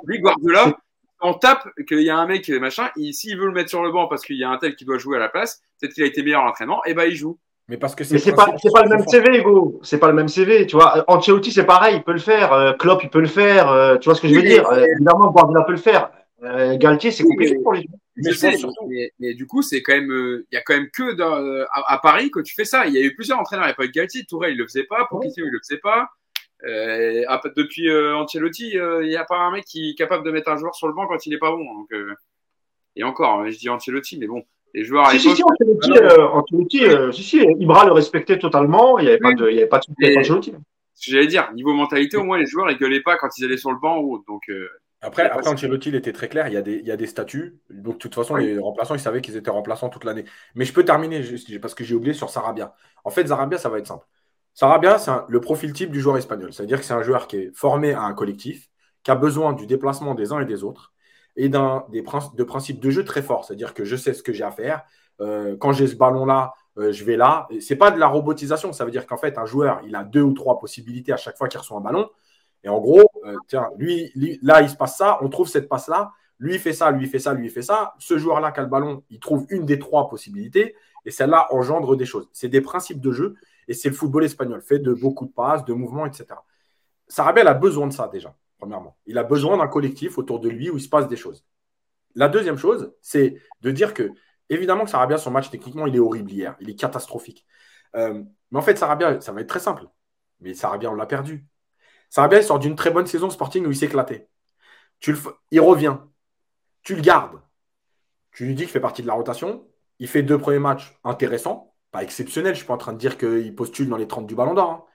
Lui, 0.06 0.20
Guardiola, 0.20 0.76
on 1.22 1.34
tape 1.36 1.68
qu'il 1.88 2.02
y 2.02 2.10
a 2.10 2.18
un 2.18 2.26
mec 2.26 2.50
machin, 2.50 2.90
et 3.00 3.14
s'il 3.14 3.38
veut 3.38 3.46
le 3.46 3.52
mettre 3.54 3.70
sur 3.70 3.84
le 3.84 3.92
banc 3.92 4.08
parce 4.08 4.24
qu'il 4.26 4.38
y 4.38 4.44
a 4.44 4.50
un 4.50 4.58
tel 4.58 4.76
qui 4.76 4.86
doit 4.86 4.98
jouer 4.98 5.18
à 5.18 5.20
la 5.20 5.30
place, 5.30 5.62
peut-être 5.80 5.94
qu'il 5.94 6.04
a 6.04 6.08
été 6.08 6.24
meilleur 6.24 6.42
à 6.42 6.46
l'entraînement, 6.46 6.84
et 6.86 6.94
ben 6.94 7.06
il 7.06 7.16
joue. 7.16 7.38
Mais 7.68 7.78
parce 7.78 7.96
que 7.96 8.04
Mais 8.12 8.18
c'est 8.20 8.34
pas, 8.34 8.48
c'est 8.62 8.72
pas 8.74 8.84
le 8.84 8.90
même 8.90 9.08
CV, 9.08 9.38
Hugo. 9.40 9.80
C'est 9.84 10.00
pas 10.00 10.08
le 10.08 10.14
même 10.14 10.28
CV, 10.28 10.66
tu 10.66 10.76
vois. 10.76 11.06
Ancelotti, 11.08 11.52
c'est 11.52 11.64
pareil, 11.66 11.98
il 11.98 12.04
peut 12.04 12.12
le 12.12 12.18
faire. 12.20 12.52
Euh, 12.52 12.74
Klopp, 12.74 13.02
il 13.04 13.10
peut 13.10 13.22
le 13.22 13.28
faire. 13.28 13.72
Euh, 13.72 13.98
tu 13.98 14.06
vois 14.10 14.16
ce 14.16 14.22
que 14.22 14.28
je 14.28 14.34
veux 14.34 14.40
Oui, 14.42 14.46
mais- 14.48 14.54
dire 14.56 14.68
euh, 14.70 14.86
Évidemment, 14.96 15.32
Guardiola 15.32 15.64
peut 15.64 15.72
le 15.72 15.78
faire. 15.78 16.12
Euh, 16.44 16.76
Galtier, 16.78 17.12
c'est 17.12 17.24
compliqué 17.24 17.54
mais- 17.56 17.62
pour 17.64 17.74
les 17.74 17.86
Mais 18.18 18.32
Je 18.32 18.32
je 18.32 18.38
sais, 18.38 18.58
mais, 18.90 19.12
mais 19.20 19.34
du 19.36 19.46
coup, 19.48 19.62
c'est 19.62 19.82
quand 19.84 19.94
même, 19.94 20.12
euh, 20.12 20.46
il 20.52 20.56
y 20.56 20.58
a 20.58 20.62
quand 20.64 20.74
même 20.74 20.90
que 20.90 21.14
dans, 21.14 21.38
euh, 21.38 21.64
à, 21.72 21.94
à 21.94 21.98
Paris 22.00 22.30
que 22.30 22.42
tu 22.42 22.54
fais 22.54 22.66
ça. 22.66 22.88
Il 22.88 22.94
y 22.94 22.98
a 22.98 23.02
eu 23.02 23.16
plusieurs 23.16 23.40
entraîneurs. 23.40 23.66
Il 23.66 23.70
n'y 23.70 23.74
a 23.74 23.76
pas 23.76 23.86
eu 23.86 23.92
Galtier, 23.92 24.26
Tourelle, 24.26 24.52
il 24.54 24.58
le 24.58 24.66
faisait 24.66 24.84
pas, 24.84 25.06
Pochettino, 25.10 25.46
il 25.46 25.52
le 25.52 25.60
faisait 25.60 25.80
pas. 25.80 26.10
Euh, 26.68 27.24
ah, 27.28 27.42
depuis 27.56 27.90
euh, 27.90 28.16
Ancelotti, 28.16 28.78
euh, 28.78 29.04
il 29.04 29.10
n'y 29.10 29.16
a 29.16 29.26
pas 29.26 29.38
un 29.38 29.52
mec 29.52 29.66
qui 29.66 29.92
est 29.92 29.96
capable 29.96 30.26
de 30.26 30.32
mettre 30.32 30.50
un 30.52 30.58
joueur 30.58 30.76
sur 30.76 30.88
le 30.88 30.94
banc 30.94 31.08
quand 31.08 31.26
il 31.26 31.34
est 31.34 31.40
pas 31.40 31.52
bon. 31.52 31.64
Donc, 31.64 31.92
euh, 31.94 32.14
et 32.96 33.04
encore, 33.04 33.40
hein, 33.40 33.50
je 33.50 33.58
dis 33.58 33.70
Ancelotti, 33.70 34.18
mais 34.20 34.28
bon, 34.28 34.44
les 34.74 34.84
joueurs 34.84 35.10
Si, 35.12 35.20
si, 35.20 35.36
si, 35.36 35.44
Ancelotti, 35.44 35.92
Ah 35.96 36.04
euh, 36.04 36.28
Ancelotti 36.28 36.86
euh, 36.86 37.12
si, 37.12 37.24
si, 37.24 37.38
Ibra 37.60 37.86
le 37.86 37.94
respectait 37.94 38.38
totalement. 38.40 39.00
Il 39.00 39.04
n'y 39.06 39.10
avait 39.10 39.20
pas 39.20 39.34
de, 39.34 39.50
il 39.50 39.56
y 39.56 39.60
avait 39.60 39.68
pas 39.68 39.80
de 39.80 39.86
souci 39.86 40.06
avec 40.06 40.18
Ancelotti. 40.20 40.54
ce 40.94 41.06
que 41.10 41.16
j'allais 41.16 41.28
dire, 41.28 41.52
niveau 41.54 41.74
mentalité, 41.74 42.18
au 42.18 42.24
moins 42.24 42.38
les 42.38 42.46
joueurs 42.46 42.70
ils 42.70 42.78
gueulaient 42.78 43.02
pas 43.02 43.18
quand 43.18 43.30
ils 43.38 43.46
allaient 43.46 43.58
sur 43.58 43.72
le 43.72 43.80
banc 43.80 44.00
ou 44.00 44.16
autre. 44.16 44.26
Donc, 44.28 44.44
euh, 44.50 44.68
Après, 45.02 45.24
après 45.24 45.48
Ancelotti, 45.48 45.90
il 45.90 45.96
était 45.96 46.14
très 46.14 46.30
clair. 46.30 46.48
Il 46.48 46.54
y 46.54 46.58
a 46.58 46.62
des, 46.62 46.76
il 46.76 46.86
y 46.86 46.92
a 46.92 46.98
des 46.98 47.08
statuts. 47.08 47.60
Donc, 47.70 47.96
de 47.96 48.00
toute 48.00 48.14
façon, 48.14 48.36
Oui. 48.36 48.46
les 48.46 48.60
remplaçants, 48.60 48.94
ils 48.94 49.00
savaient 49.00 49.22
qu'ils 49.22 49.36
étaient 49.36 49.50
remplaçants 49.50 49.90
toute 49.90 50.04
l'année. 50.04 50.26
Mais 50.54 50.66
je 50.66 50.74
peux 50.74 50.86
terminer 50.86 51.22
parce 51.60 51.74
que 51.74 51.84
j'ai 51.84 51.96
oublié 51.96 52.14
sur 52.14 52.30
Sarabia. 52.30 52.76
En 53.04 53.10
fait, 53.10 53.28
Sarabia, 53.28 53.58
ça 53.58 53.70
va 53.70 53.80
être 53.80 53.88
simple. 53.88 54.06
Sarabia, 54.54 55.00
c'est 55.00 55.12
le 55.28 55.42
profil 55.42 55.74
type 55.74 55.92
du 55.92 56.02
joueur 56.02 56.18
espagnol. 56.18 56.54
C'est-à-dire 56.54 56.80
que 56.80 56.86
c'est 56.86 56.94
un 56.94 57.02
joueur 57.04 57.28
qui 57.28 57.38
est 57.38 57.52
formé 57.56 57.94
à 57.94 58.04
un 58.04 58.14
collectif, 58.14 58.70
qui 59.04 59.12
a 59.12 59.16
besoin 59.16 59.54
du 59.54 59.66
déplacement 59.66 60.14
des 60.14 60.32
uns 60.34 60.40
et 60.42 60.46
des 60.46 60.64
autres 60.64 60.94
et 61.38 61.48
d'un 61.50 61.86
des 61.90 62.04
de 62.36 62.44
principes 62.44 62.80
de 62.80 62.90
jeu 62.90 63.06
très 63.06 63.22
forts. 63.22 63.46
C'est-à-dire 63.46 63.74
que 63.74 63.86
je 63.86 63.96
sais 63.96 64.14
ce 64.14 64.22
que 64.22 64.34
j'ai 64.34 64.44
à 64.44 64.52
faire. 64.52 64.84
Euh, 65.22 65.56
quand 65.58 65.72
j'ai 65.72 65.88
ce 65.88 65.96
ballon-là, 65.96 66.54
euh, 66.78 66.92
je 66.92 67.04
vais 67.06 67.16
là. 67.16 67.48
Et 67.50 67.62
C'est 67.62 67.76
pas 67.78 67.92
de 67.92 68.00
la 68.00 68.08
robotisation. 68.08 68.74
Ça 68.74 68.86
veut 68.86 68.92
dire 68.92 69.06
qu'en 69.08 69.18
fait, 69.18 69.38
un 69.38 69.46
joueur, 69.46 69.82
il 69.86 69.96
a 69.96 70.04
deux 70.04 70.22
ou 70.22 70.34
trois 70.34 70.60
possibilités 70.60 71.14
à 71.14 71.18
chaque 71.18 71.38
fois 71.38 71.48
qu'il 71.48 71.60
reçoit 71.60 71.78
un 71.78 71.82
ballon. 71.82 72.10
Et 72.64 72.70
en 72.70 72.80
gros, 72.80 73.02
euh, 73.26 73.36
tiens, 73.48 73.70
lui, 73.78 74.12
lui- 74.16 74.40
là, 74.44 74.62
il 74.62 74.70
se 74.70 74.76
passe 74.76 74.98
ça, 74.98 75.18
on 75.22 75.30
trouve 75.30 75.48
cette 75.48 75.68
passe-là, 75.68 76.12
lui 76.40 76.56
il 76.56 76.60
fait 76.60 76.74
ça, 76.74 76.92
lui 76.92 77.06
il 77.06 77.10
fait 77.10 77.20
ça, 77.20 77.34
lui 77.34 77.48
il 77.48 77.50
fait 77.50 77.62
ça. 77.64 77.94
Ce 77.98 78.18
joueur-là 78.18 78.52
qui 78.52 78.60
a 78.60 78.64
le 78.64 78.70
ballon, 78.70 79.04
il 79.10 79.20
trouve 79.20 79.46
une 79.50 79.66
des 79.66 79.80
trois 79.80 80.10
possibilités, 80.10 80.76
et 81.06 81.12
celle-là 81.12 81.48
engendre 81.52 81.96
des 81.96 82.06
choses. 82.06 82.30
C'est 82.34 82.50
des 82.50 82.62
principes 82.62 83.02
de 83.02 83.12
jeu, 83.12 83.36
et 83.72 83.74
c'est 83.74 83.88
le 83.88 83.96
football 83.96 84.26
espagnol, 84.26 84.62
fait 84.62 84.80
de 84.80 84.94
beaucoup 84.94 85.26
de 85.26 85.32
passes, 85.32 85.64
de 85.64 85.72
mouvements, 85.72 86.06
etc. 86.06 86.26
Sarabia 87.08 87.50
a 87.50 87.54
besoin 87.54 87.88
de 87.88 87.94
ça 87.94 88.10
déjà, 88.10 88.36
premièrement. 88.58 88.98
Il 89.06 89.18
a 89.18 89.24
besoin 89.24 89.58
d'un 89.58 89.68
collectif 89.70 90.18
autour 90.18 90.42
de 90.42 90.50
lui 90.50 90.70
où 90.70 90.76
il 90.76 90.82
se 90.82 90.90
passe 90.90 91.08
des 91.08 91.16
choses. 91.16 91.46
La 92.14 92.28
deuxième 92.28 92.58
chose, 92.58 92.94
c'est 93.02 93.42
de 93.62 93.72
dire 93.72 93.94
que, 93.94 94.12
évidemment 94.50 94.84
que 94.84 94.90
Sarabia, 94.90 95.18
son 95.18 95.32
match 95.32 95.50
techniquement, 95.50 95.88
il 95.88 95.96
est 95.96 96.00
horrible 96.00 96.30
hier, 96.30 96.58
il 96.60 96.70
est 96.70 96.76
catastrophique. 96.76 97.46
Euh, 97.96 98.22
mais 98.52 98.60
en 98.60 98.62
fait, 98.62 98.78
Sarabia, 98.78 99.22
ça 99.22 99.32
va 99.32 99.40
être 99.40 99.48
très 99.48 99.62
simple. 99.62 99.86
Mais 100.42 100.54
Sarabia, 100.54 100.92
on 100.92 100.96
l'a 100.96 101.06
perdu. 101.06 101.46
Sarabia 102.10 102.42
sort 102.42 102.60
d'une 102.60 102.76
très 102.76 102.92
bonne 102.92 103.08
saison 103.08 103.30
Sporting 103.30 103.66
où 103.66 103.72
il 103.72 103.78
s'éclatait. 103.78 104.28
Tu 105.00 105.16
Il 105.52 105.62
revient. 105.62 105.98
Tu 106.84 106.96
le 106.96 107.02
gardes. 107.02 107.42
Tu 108.34 108.46
lui 108.46 108.54
dis 108.54 108.64
qu'il 108.64 108.72
fait 108.72 108.82
partie 108.82 109.02
de 109.02 109.08
la 109.08 109.14
rotation. 109.14 109.66
Il 110.00 110.10
fait 110.10 110.24
deux 110.24 110.38
premiers 110.38 110.60
matchs 110.60 111.00
intéressants, 111.06 111.71
pas 111.92 112.04
exceptionnels. 112.04 112.54
Je 112.54 112.60
suis 112.60 112.68
pas 112.68 112.74
en 112.76 112.78
train 112.78 112.94
de 112.94 112.98
dire 112.98 113.18
qu'il 113.18 113.56
postule 113.56 113.90
dans 113.90 113.98
les 113.98 114.08
30 114.08 114.28
du 114.28 114.36
Ballon 114.36 114.54
d'Or. 114.54 114.70
hein. 114.72 114.86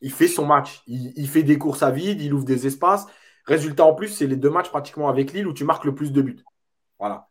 Il 0.00 0.12
fait 0.12 0.28
son 0.28 0.46
match. 0.46 0.82
Il, 0.86 1.28
fait 1.28 1.42
des 1.42 1.58
courses 1.58 1.82
à 1.82 1.90
vide, 1.90 2.20
il 2.20 2.34
ouvre 2.34 2.44
des 2.44 2.66
espaces. 2.66 3.06
Résultat 3.44 3.84
en 3.84 3.94
plus, 3.94 4.08
c'est 4.08 4.26
les 4.26 4.36
deux 4.36 4.50
matchs 4.50 4.70
pratiquement 4.70 5.08
avec 5.08 5.32
Lille 5.32 5.46
où 5.46 5.52
tu 5.54 5.64
marques 5.64 5.84
le 5.84 5.94
plus 5.94 6.12
de 6.12 6.22
buts. 6.22 6.44
Voilà. 6.98 7.28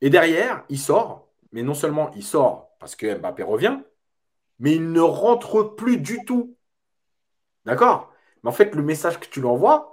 Et 0.00 0.10
derrière, 0.10 0.64
il 0.68 0.78
sort. 0.78 1.28
Mais 1.52 1.62
non 1.62 1.74
seulement 1.74 2.10
il 2.14 2.22
sort 2.24 2.70
parce 2.80 2.94
que 2.96 3.16
Mbappé 3.18 3.42
revient, 3.42 3.78
mais 4.58 4.74
il 4.76 4.92
ne 4.92 5.00
rentre 5.00 5.62
plus 5.64 5.98
du 5.98 6.24
tout. 6.24 6.56
D'accord? 7.64 8.12
Mais 8.42 8.50
en 8.50 8.52
fait, 8.52 8.74
le 8.74 8.82
message 8.82 9.18
que 9.20 9.26
tu 9.26 9.40
lui 9.40 9.46
envoies, 9.48 9.90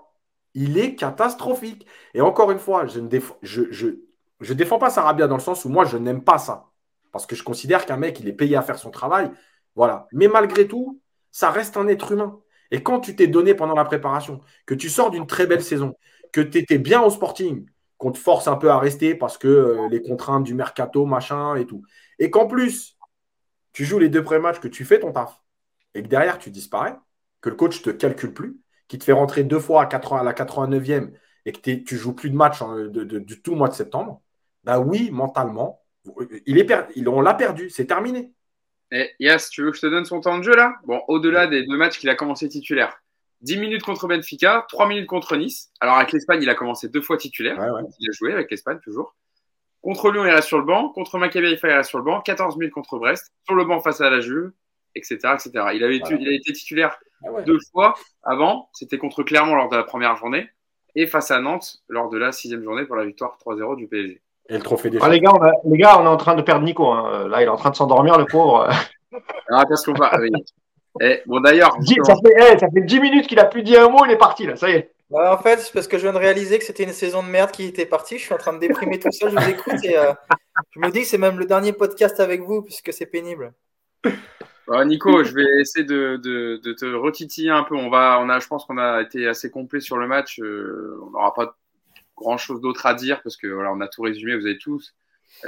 il 0.54 0.78
est 0.78 0.96
catastrophique. 0.96 1.86
Et 2.14 2.22
encore 2.22 2.52
une 2.52 2.60
fois, 2.60 2.86
je 2.88 3.00
ne 3.00 3.10
déf- 3.10 3.36
je, 3.42 3.64
je, 3.72 3.88
je 4.40 4.54
défends 4.54 4.80
pas 4.80 4.90
Sarabia 4.90 5.28
dans 5.28 5.36
le 5.38 5.42
sens 5.42 5.66
où 5.66 5.70
moi, 5.70 5.86
je 5.86 5.98
n'aime 5.98 6.24
pas 6.24 6.38
ça. 6.38 6.72
Parce 7.16 7.26
que 7.28 7.36
je 7.38 7.44
considère 7.44 7.86
qu'un 7.86 7.96
mec, 7.96 8.20
il 8.20 8.28
est 8.28 8.34
payé 8.34 8.58
à 8.58 8.62
faire 8.62 8.78
son 8.78 8.92
travail. 8.92 9.32
Voilà. 9.74 10.06
Mais 10.12 10.28
malgré 10.28 10.68
tout, 10.68 11.00
ça 11.32 11.50
reste 11.50 11.78
un 11.78 11.88
être 11.88 12.12
humain. 12.12 12.42
Et 12.72 12.84
quand 12.84 13.00
tu 13.00 13.16
t'es 13.16 13.28
donné 13.28 13.54
pendant 13.56 13.74
la 13.74 13.86
préparation, 13.86 14.42
que 14.66 14.74
tu 14.74 14.90
sors 14.90 15.12
d'une 15.12 15.26
très 15.26 15.48
belle 15.48 15.64
saison, 15.64 15.96
que 16.34 16.42
tu 16.42 16.58
étais 16.58 16.78
bien 16.78 17.02
au 17.02 17.10
sporting, 17.10 17.70
qu'on 17.98 18.12
te 18.12 18.18
force 18.18 18.50
un 18.50 18.58
peu 18.58 18.70
à 18.70 18.80
rester 18.80 19.16
parce 19.16 19.38
que 19.38 19.48
euh, 19.48 19.88
les 19.90 20.02
contraintes 20.02 20.44
du 20.44 20.56
mercato, 20.56 21.06
machin 21.06 21.56
et 21.56 21.66
tout. 21.66 21.84
Et 22.20 22.30
qu'en 22.30 22.48
plus, 22.48 22.98
tu 23.72 23.86
joues 23.86 24.00
les 24.00 24.10
deux 24.10 24.24
pré-matchs, 24.24 24.60
que 24.60 24.68
tu 24.68 24.84
fais 24.84 25.00
ton 25.00 25.14
taf, 25.14 25.42
et 25.94 26.04
que 26.04 26.10
derrière, 26.10 26.38
tu 26.38 26.52
disparais, 26.52 26.98
que 27.40 27.50
le 27.50 27.56
coach 27.56 27.82
te 27.82 27.92
calcule 27.92 28.34
plus, 28.34 28.58
qui 28.90 28.98
te 29.00 29.06
fait 29.06 29.14
rentrer 29.14 29.46
deux 29.46 29.60
fois 29.60 29.84
à, 29.84 29.86
80 29.86 30.20
à 30.20 30.24
la 30.24 30.34
89e 30.34 31.14
et 31.46 31.54
que 31.54 31.60
tu 31.60 31.96
joues 31.98 32.14
plus 32.14 32.30
de 32.30 32.36
matchs 32.36 32.60
de- 32.62 33.20
du 33.20 33.42
tout 33.42 33.56
mois 33.56 33.70
de 33.70 33.74
septembre, 33.74 34.22
bah 34.66 34.80
oui, 34.80 35.12
mentalement, 35.12 35.85
il 36.46 36.58
est 36.58 37.08
on 37.08 37.22
l'a 37.22 37.34
perdu, 37.34 37.70
c'est 37.70 37.86
terminé. 37.86 38.32
Et 38.92 39.12
Yas, 39.20 39.50
tu 39.52 39.64
veux 39.64 39.72
que 39.72 39.78
je 39.78 39.82
te 39.82 39.88
donne 39.88 40.06
son 40.06 40.22
temps 40.22 40.38
de 40.38 40.44
jeu 40.44 40.56
là? 40.56 40.76
Bon, 40.86 41.02
au-delà 41.08 41.48
des 41.48 41.66
deux 41.66 41.78
matchs 41.78 42.00
qu'il 42.00 42.10
a 42.10 42.16
commencé 42.16 42.48
titulaire. 42.48 42.98
10 43.42 43.58
minutes 43.58 43.84
contre 43.84 44.08
Benfica, 44.08 44.66
3 44.70 44.88
minutes 44.88 45.08
contre 45.08 45.36
Nice. 45.36 45.72
Alors 45.80 45.98
avec 45.98 46.12
l'Espagne, 46.12 46.42
il 46.42 46.50
a 46.50 46.56
commencé 46.56 46.90
deux 46.90 47.02
fois 47.02 47.18
titulaire. 47.18 47.60
Ouais, 47.60 47.70
ouais. 47.70 47.82
Il 48.00 48.10
a 48.10 48.14
joué 48.14 48.32
avec 48.34 48.50
l'Espagne 48.50 48.80
toujours. 48.84 49.16
Contre 49.82 50.12
Lyon, 50.12 50.26
il 50.26 50.32
reste 50.32 50.48
sur 50.48 50.58
le 50.58 50.66
banc. 50.66 50.90
Contre 50.90 51.20
Maccabi 51.20 51.52
il 51.52 51.70
reste 51.70 51.90
sur 51.90 52.00
le 52.00 52.04
banc. 52.06 52.22
14 52.22 52.58
minutes 52.58 52.74
contre 52.74 52.98
Brest. 52.98 53.32
Sur 53.44 53.56
le 53.56 53.66
banc 53.66 53.82
face 53.82 54.02
à 54.02 54.10
la 54.10 54.20
Juve, 54.20 54.52
etc. 54.96 55.18
etc. 55.34 55.52
Il, 55.76 55.84
avait 55.84 56.00
Voilà. 56.00 56.18
il 56.20 56.28
a 56.28 56.32
été 56.32 56.54
titulaire 56.54 56.98
Ah 57.24 57.32
ouais. 57.32 57.44
deux 57.44 57.60
fois 57.72 57.94
avant. 58.24 58.70
C'était 58.74 58.98
contre 58.98 59.22
Clermont 59.24 59.56
lors 59.56 59.70
de 59.70 59.76
la 59.76 59.84
première 59.84 60.16
journée. 60.16 60.50
Et 60.96 61.06
face 61.06 61.30
à 61.30 61.40
Nantes 61.40 61.84
lors 61.88 62.10
de 62.10 62.18
la 62.18 62.32
sixième 62.32 62.64
journée 62.64 62.86
pour 62.86 62.96
la 62.96 63.06
victoire 63.06 63.38
3-0 63.46 63.76
du 63.76 63.88
PSG. 63.88 64.22
Et 64.50 64.54
le 64.58 64.64
trophée 64.64 64.90
des 64.90 65.00
Ah, 65.02 65.10
les, 65.10 65.20
gars, 65.20 65.32
on 65.34 65.42
a- 65.44 65.52
les 65.66 65.78
gars, 65.78 66.00
on 66.00 66.04
est 66.06 66.08
en 66.08 66.18
train 66.18 66.36
de 66.36 66.42
perdre 66.42 66.64
Nico. 66.66 66.88
hein. 66.92 67.28
Là, 67.28 67.42
il 67.42 67.46
est 67.46 67.50
en 67.50 67.56
train 67.58 67.72
de 67.72 67.76
s'endormir, 67.76 68.18
le 68.18 68.26
pauvre. 68.26 68.70
Alors, 69.50 69.64
parce 69.68 69.86
qu'on 69.86 69.94
va. 69.94 70.12
oui. 70.20 70.30
Eh, 71.02 71.22
bon, 71.26 71.42
d'ailleurs, 71.42 71.76
Dix- 71.80 71.96
ça, 72.04 72.14
fait, 72.16 72.36
eh, 72.54 72.58
ça 72.60 72.68
fait 72.74 72.82
10 72.82 73.00
minutes 73.02 73.28
qu'il 73.28 73.40
a 73.40 73.46
plus 73.46 73.64
dit 73.64 73.76
un 73.76 73.90
mot, 73.90 74.06
il 74.06 74.12
est 74.12 74.18
parti, 74.18 74.46
là. 74.46 74.56
Ça 74.56 74.70
y 74.70 74.74
est. 74.74 74.92
Ouais, 75.10 75.28
en 75.28 75.38
fait, 75.38 75.58
c'est 75.60 75.74
parce 75.74 75.88
que 75.88 75.98
je 75.98 76.04
viens 76.04 76.14
de 76.14 76.18
réaliser 76.18 76.58
que 76.58 76.64
c'était 76.66 76.84
une 76.84 76.94
saison 76.94 77.22
de 77.22 77.28
merde 77.28 77.52
qui 77.52 77.66
était 77.66 77.86
partie. 77.86 78.18
Je 78.18 78.24
suis 78.24 78.34
en 78.34 78.38
train 78.38 78.54
de 78.54 78.60
déprimer 78.60 78.98
tout 79.00 79.12
ça. 79.12 79.30
Je 79.30 79.36
vous 79.36 79.50
écoute 79.50 79.84
et 79.84 79.98
euh, 79.98 80.14
je 80.72 80.80
me 80.80 80.90
dis 80.90 81.02
que 81.02 81.08
c'est 81.08 81.18
même 81.20 81.38
le 81.38 81.46
dernier 81.46 81.74
podcast 81.74 82.20
avec 82.20 82.42
vous 82.42 82.62
puisque 82.64 82.92
c'est 82.94 83.06
pénible. 83.06 83.54
Euh, 84.70 84.84
Nico, 84.84 85.24
je 85.24 85.34
vais 85.36 85.46
essayer 85.62 85.86
de, 85.86 86.18
de, 86.24 86.60
de 86.64 86.74
te 86.74 86.86
retitiller 86.86 87.52
un 87.52 87.64
peu. 87.64 87.76
On 87.76 87.90
va, 87.92 88.20
on 88.20 88.30
a, 88.30 88.40
je 88.40 88.48
pense 88.48 88.66
qu'on 88.66 88.80
a 88.80 89.02
été 89.02 89.28
assez 89.28 89.52
complet 89.52 89.80
sur 89.80 89.98
le 89.98 90.08
match. 90.08 90.40
Euh, 90.40 91.00
on 91.06 91.12
n'aura 91.12 91.34
pas 91.36 91.56
grand 92.16 92.38
chose 92.38 92.62
d'autre 92.62 92.86
à 92.86 92.94
dire 92.94 93.22
parce 93.22 93.38
que 93.38 93.48
voilà, 93.48 93.72
on 93.72 93.82
a 93.82 93.88
tout 93.88 94.02
résumé. 94.02 94.36
Vous 94.36 94.46
avez 94.46 94.58
tous 94.58 94.94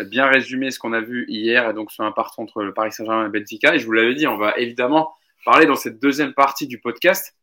bien 0.06 0.28
résumé 0.28 0.72
ce 0.72 0.80
qu'on 0.80 0.94
a 0.94 1.02
vu 1.02 1.26
hier 1.28 1.70
et 1.70 1.74
donc 1.74 1.92
sur 1.92 2.04
un 2.04 2.12
partant 2.12 2.44
entre 2.44 2.64
le 2.64 2.74
Paris 2.74 2.92
Saint-Germain 2.92 3.28
et 3.28 3.30
Benfica. 3.30 3.76
Et 3.76 3.80
je 3.80 3.86
vous 3.86 3.94
l'avais 3.94 4.16
dit, 4.16 4.28
on 4.28 4.38
va 4.38 4.58
évidemment 4.58 5.14
parler 5.46 5.66
dans 5.66 5.76
cette 5.76 6.00
deuxième 6.00 6.34
partie 6.34 6.68
du 6.68 6.80
podcast 6.80 7.36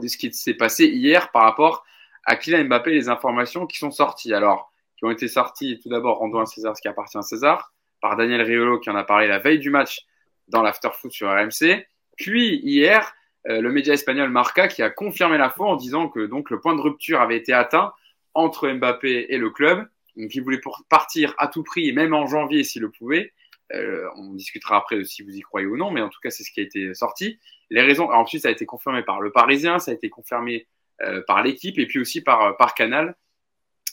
de 0.00 0.08
ce 0.08 0.16
qui 0.16 0.32
s'est 0.32 0.54
passé 0.54 0.86
hier 0.86 1.30
par 1.30 1.42
rapport 1.42 1.84
à 2.24 2.36
Kylian 2.36 2.64
Mbappé 2.64 2.92
les 2.92 3.08
informations 3.08 3.66
qui 3.66 3.78
sont 3.78 3.90
sorties. 3.90 4.34
Alors, 4.34 4.72
qui 4.96 5.04
ont 5.04 5.10
été 5.10 5.28
sorties 5.28 5.78
tout 5.82 5.88
d'abord, 5.88 6.18
rendons 6.18 6.40
à 6.40 6.46
César 6.46 6.76
ce 6.76 6.82
qui 6.82 6.88
appartient 6.88 7.18
à 7.18 7.22
César, 7.22 7.72
par 8.00 8.16
Daniel 8.16 8.42
Riolo 8.42 8.78
qui 8.78 8.90
en 8.90 8.96
a 8.96 9.04
parlé 9.04 9.26
la 9.26 9.38
veille 9.38 9.58
du 9.58 9.70
match 9.70 10.06
dans 10.48 10.62
l'afterfoot 10.62 11.12
sur 11.12 11.28
RMC. 11.28 11.86
Puis 12.16 12.60
hier, 12.62 13.14
euh, 13.48 13.60
le 13.60 13.70
média 13.70 13.94
espagnol 13.94 14.30
Marca 14.30 14.68
qui 14.68 14.82
a 14.82 14.90
confirmé 14.90 15.38
la 15.38 15.50
foi 15.50 15.66
en 15.66 15.76
disant 15.76 16.08
que 16.08 16.20
donc 16.26 16.50
le 16.50 16.60
point 16.60 16.74
de 16.74 16.80
rupture 16.80 17.20
avait 17.20 17.36
été 17.36 17.52
atteint 17.52 17.92
entre 18.36 18.68
Mbappé 18.68 19.26
et 19.28 19.38
le 19.38 19.50
club. 19.50 19.86
Donc 20.16 20.34
il 20.34 20.42
voulait 20.42 20.60
partir 20.88 21.34
à 21.38 21.48
tout 21.48 21.62
prix, 21.62 21.92
même 21.92 22.14
en 22.14 22.26
janvier 22.26 22.64
s'il 22.64 22.82
le 22.82 22.90
pouvait. 22.90 23.32
Euh, 23.74 24.08
on 24.16 24.34
discutera 24.34 24.76
après 24.76 24.96
de 24.96 25.02
si 25.02 25.22
vous 25.22 25.34
y 25.34 25.40
croyez 25.40 25.66
ou 25.66 25.76
non, 25.76 25.90
mais 25.90 26.00
en 26.00 26.08
tout 26.08 26.20
cas 26.22 26.30
c'est 26.30 26.44
ce 26.44 26.52
qui 26.52 26.60
a 26.60 26.62
été 26.62 26.94
sorti. 26.94 27.38
Les 27.70 27.82
raisons, 27.82 28.10
ensuite 28.10 28.42
ça 28.42 28.48
a 28.48 28.52
été 28.52 28.64
confirmé 28.64 29.02
par 29.02 29.20
le 29.20 29.32
Parisien, 29.32 29.78
ça 29.78 29.90
a 29.90 29.94
été 29.94 30.08
confirmé 30.08 30.66
euh, 31.02 31.22
par 31.26 31.42
l'équipe 31.42 31.78
et 31.78 31.86
puis 31.86 31.98
aussi 31.98 32.22
par, 32.22 32.56
par 32.56 32.74
Canal 32.74 33.16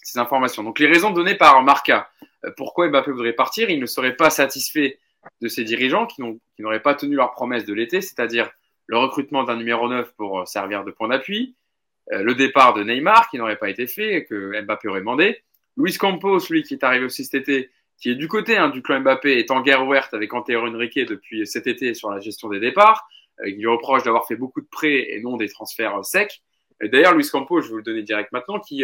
ces 0.04 0.20
informations. 0.20 0.64
Donc 0.64 0.80
les 0.80 0.88
raisons 0.88 1.12
données 1.12 1.36
par 1.36 1.62
Marca, 1.64 2.10
euh, 2.46 2.52
pourquoi 2.56 2.88
Mbappé 2.90 3.12
voudrait 3.12 3.34
partir, 3.34 3.70
il 3.70 3.80
ne 3.80 3.86
serait 3.86 4.16
pas 4.16 4.30
satisfait 4.30 5.00
de 5.42 5.48
ses 5.48 5.64
dirigeants 5.64 6.06
qui 6.06 6.22
n'auraient 6.60 6.82
pas 6.82 6.96
tenu 6.96 7.16
leur 7.16 7.32
promesse 7.32 7.66
de 7.66 7.74
l'été, 7.74 8.02
c'est-à-dire 8.02 8.52
le 8.88 8.98
recrutement 8.98 9.44
d'un 9.44 9.56
numéro 9.56 9.88
9 9.88 10.14
pour 10.16 10.42
euh, 10.42 10.46
servir 10.46 10.84
de 10.84 10.92
point 10.92 11.08
d'appui, 11.08 11.56
euh, 11.56 11.63
le 12.12 12.36
départ 12.36 12.74
de 12.74 12.84
Neymar 12.84 13.30
qui 13.30 13.38
n'aurait 13.38 13.58
pas 13.58 13.70
été 13.70 13.88
fait 13.88 14.26
que 14.26 14.62
Mbappé 14.62 14.88
aurait 14.90 15.00
demandé, 15.00 15.42
Luis 15.78 15.98
Campos, 15.98 16.40
celui 16.40 16.64
qui 16.64 16.74
est 16.74 16.84
arrivé 16.84 17.06
aussi 17.06 17.24
cet 17.24 17.36
été, 17.36 17.70
qui 17.98 18.12
est 18.12 18.16
du 18.16 18.28
côté 18.28 18.58
hein, 18.58 18.70
du 18.70 18.82
clan 18.82 19.00
Mbappé, 19.00 19.40
est 19.40 19.52
en 19.52 19.62
guerre 19.62 19.86
ouverte 19.86 20.14
avec 20.14 20.34
Antero 20.34 20.68
Henrique 20.68 21.00
depuis 21.00 21.48
cet 21.48 21.68
été 21.68 21.94
sur 21.94 22.12
la 22.12 22.20
gestion 22.20 22.50
des 22.50 22.60
départs. 22.60 23.08
il 23.46 23.56
lui 23.56 23.68
reproche 23.68 24.04
d'avoir 24.04 24.28
fait 24.28 24.36
beaucoup 24.36 24.62
de 24.62 24.68
prêts 24.70 25.08
et 25.10 25.22
non 25.22 25.38
des 25.38 25.50
transferts 25.50 26.04
secs. 26.06 26.42
D'ailleurs, 26.82 27.16
Luis 27.16 27.28
Campos, 27.30 27.62
je 27.62 27.68
vais 27.68 27.72
vous 27.72 27.78
le 27.78 27.84
donner 27.84 28.04
direct 28.04 28.32
maintenant, 28.32 28.60
qui, 28.60 28.84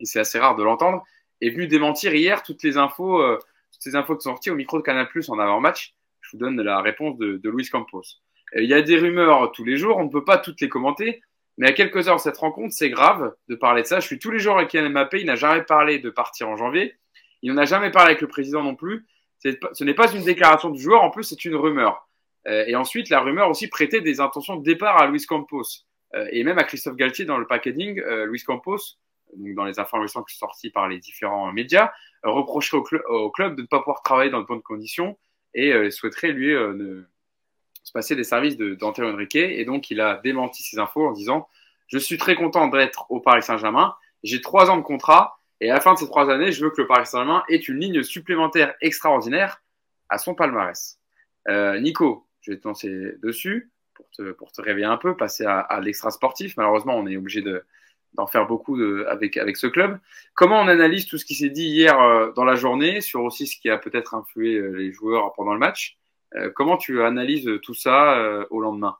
et 0.00 0.04
c'est 0.04 0.18
assez 0.18 0.38
rare 0.38 0.56
de 0.56 0.62
l'entendre, 0.62 1.04
est 1.40 1.50
venu 1.50 1.66
démentir 1.66 2.14
hier 2.14 2.42
toutes 2.42 2.62
les 2.62 2.76
infos, 2.76 3.22
euh, 3.22 3.38
toutes 3.72 3.82
ces 3.82 3.94
infos 3.94 4.16
qui 4.16 4.24
sont 4.24 4.30
sorties 4.30 4.50
au 4.50 4.54
micro 4.54 4.78
de 4.78 4.82
Canal 4.82 5.08
Plus 5.08 5.28
en 5.30 5.38
avant-match. 5.38 5.94
Je 6.20 6.32
vous 6.32 6.38
donne 6.38 6.60
la 6.60 6.80
réponse 6.80 7.18
de, 7.18 7.36
de 7.36 7.50
Luis 7.50 7.68
Campos. 7.68 8.02
Euh, 8.56 8.62
il 8.62 8.68
y 8.68 8.74
a 8.74 8.82
des 8.82 8.98
rumeurs 8.98 9.52
tous 9.52 9.64
les 9.64 9.76
jours, 9.76 9.96
on 9.98 10.04
ne 10.04 10.10
peut 10.10 10.24
pas 10.24 10.38
toutes 10.38 10.60
les 10.60 10.68
commenter, 10.68 11.22
mais 11.60 11.68
à 11.68 11.72
quelques 11.72 12.08
heures 12.08 12.16
de 12.16 12.20
cette 12.20 12.38
rencontre, 12.38 12.74
c'est 12.74 12.90
grave 12.90 13.34
de 13.48 13.54
parler 13.54 13.82
de 13.82 13.86
ça. 13.86 14.00
Je 14.00 14.06
suis 14.06 14.18
tous 14.18 14.32
les 14.32 14.40
jours 14.40 14.56
avec 14.56 14.70
Kylian 14.70 14.90
Mbappé, 14.90 15.20
il 15.20 15.26
n'a 15.26 15.36
jamais 15.36 15.62
parlé 15.62 16.00
de 16.00 16.10
partir 16.10 16.48
en 16.48 16.56
janvier, 16.56 16.96
il 17.42 17.52
n'en 17.52 17.62
a 17.62 17.64
jamais 17.64 17.90
parlé 17.90 18.10
avec 18.10 18.20
le 18.20 18.26
président 18.28 18.62
non 18.62 18.74
plus. 18.74 19.06
Ce 19.38 19.84
n'est 19.84 19.94
pas 19.94 20.12
une 20.12 20.24
déclaration 20.24 20.70
du 20.70 20.82
joueur, 20.82 21.02
en 21.02 21.10
plus 21.10 21.24
c'est 21.24 21.44
une 21.44 21.54
rumeur. 21.54 22.08
Euh, 22.48 22.64
et 22.66 22.74
ensuite, 22.74 23.10
la 23.10 23.20
rumeur 23.20 23.48
aussi 23.48 23.68
prêtait 23.68 24.00
des 24.00 24.20
intentions 24.20 24.56
de 24.56 24.64
départ 24.64 25.00
à 25.00 25.06
Luis 25.06 25.24
Campos 25.24 25.86
et 26.32 26.42
même 26.42 26.58
à 26.58 26.64
Christophe 26.64 26.96
Galtier 26.96 27.24
dans 27.24 27.38
le 27.38 27.46
packaging. 27.46 28.02
Luis 28.26 28.42
Campos 28.42 28.96
dans 29.36 29.64
les 29.64 29.78
informations 29.78 30.24
sorties 30.28 30.70
par 30.70 30.88
les 30.88 30.98
différents 30.98 31.52
médias, 31.52 31.92
euh, 32.24 32.30
reprocherait 32.30 32.78
au, 33.08 33.30
club 33.30 33.56
de 33.56 33.62
ne 33.62 33.66
pas 33.66 33.78
pouvoir 33.78 34.02
travailler 34.02 34.30
dans 34.30 34.40
de 34.40 34.46
bonnes 34.46 34.62
conditions 34.62 35.18
et 35.54 35.72
euh, 35.72 35.90
souhaiterait 35.90 36.32
lui 36.32 36.54
euh, 36.54 37.02
se 37.82 37.92
passer 37.92 38.16
des 38.16 38.24
services 38.24 38.56
d'Antero 38.56 39.08
de, 39.08 39.12
Henrique. 39.12 39.36
Et 39.36 39.64
donc, 39.64 39.90
il 39.90 40.00
a 40.00 40.20
démenti 40.22 40.62
ces 40.62 40.78
infos 40.78 41.06
en 41.06 41.12
disant 41.12 41.48
Je 41.88 41.98
suis 41.98 42.18
très 42.18 42.34
content 42.34 42.68
d'être 42.68 43.06
au 43.10 43.20
Paris 43.20 43.42
Saint-Germain. 43.42 43.94
J'ai 44.22 44.40
trois 44.40 44.70
ans 44.70 44.76
de 44.76 44.82
contrat 44.82 45.36
et 45.60 45.70
à 45.70 45.74
la 45.74 45.80
fin 45.80 45.94
de 45.94 45.98
ces 45.98 46.06
trois 46.06 46.30
années, 46.30 46.52
je 46.52 46.64
veux 46.64 46.70
que 46.70 46.80
le 46.80 46.86
Paris 46.86 47.06
Saint-Germain 47.06 47.42
ait 47.48 47.56
une 47.56 47.78
ligne 47.80 48.02
supplémentaire 48.02 48.74
extraordinaire 48.80 49.62
à 50.08 50.18
son 50.18 50.34
palmarès. 50.34 50.98
Nico, 51.48 52.26
je 52.40 52.52
vais 52.52 52.58
te 52.58 52.66
lancer 52.66 52.88
dessus 53.22 53.70
pour 53.94 54.08
te, 54.10 54.32
pour 54.32 54.52
te 54.52 54.62
réveiller 54.62 54.86
un 54.86 54.96
peu, 54.96 55.16
passer 55.16 55.44
à, 55.44 55.58
à 55.60 55.80
l'extra 55.80 56.10
sportif. 56.10 56.56
Malheureusement, 56.56 56.96
on 56.96 57.06
est 57.06 57.16
obligé 57.16 57.42
de, 57.42 57.64
d'en 58.14 58.26
faire 58.26 58.46
beaucoup 58.46 58.78
de, 58.78 59.06
avec, 59.08 59.36
avec 59.36 59.56
ce 59.56 59.66
club. 59.66 59.98
Comment 60.34 60.60
on 60.60 60.68
analyse 60.68 61.06
tout 61.06 61.18
ce 61.18 61.24
qui 61.24 61.34
s'est 61.34 61.50
dit 61.50 61.66
hier 61.66 62.00
euh, 62.00 62.32
dans 62.32 62.44
la 62.44 62.54
journée 62.54 63.00
sur 63.00 63.22
aussi 63.22 63.46
ce 63.46 63.58
qui 63.58 63.70
a 63.70 63.78
peut-être 63.78 64.14
influé 64.14 64.56
euh, 64.56 64.70
les 64.70 64.92
joueurs 64.92 65.32
pendant 65.34 65.52
le 65.52 65.58
match? 65.58 65.96
euh, 65.96 65.99
Comment 66.54 66.76
tu 66.76 67.02
analyses 67.02 67.48
tout 67.62 67.74
ça 67.74 68.46
au 68.50 68.60
lendemain? 68.60 68.96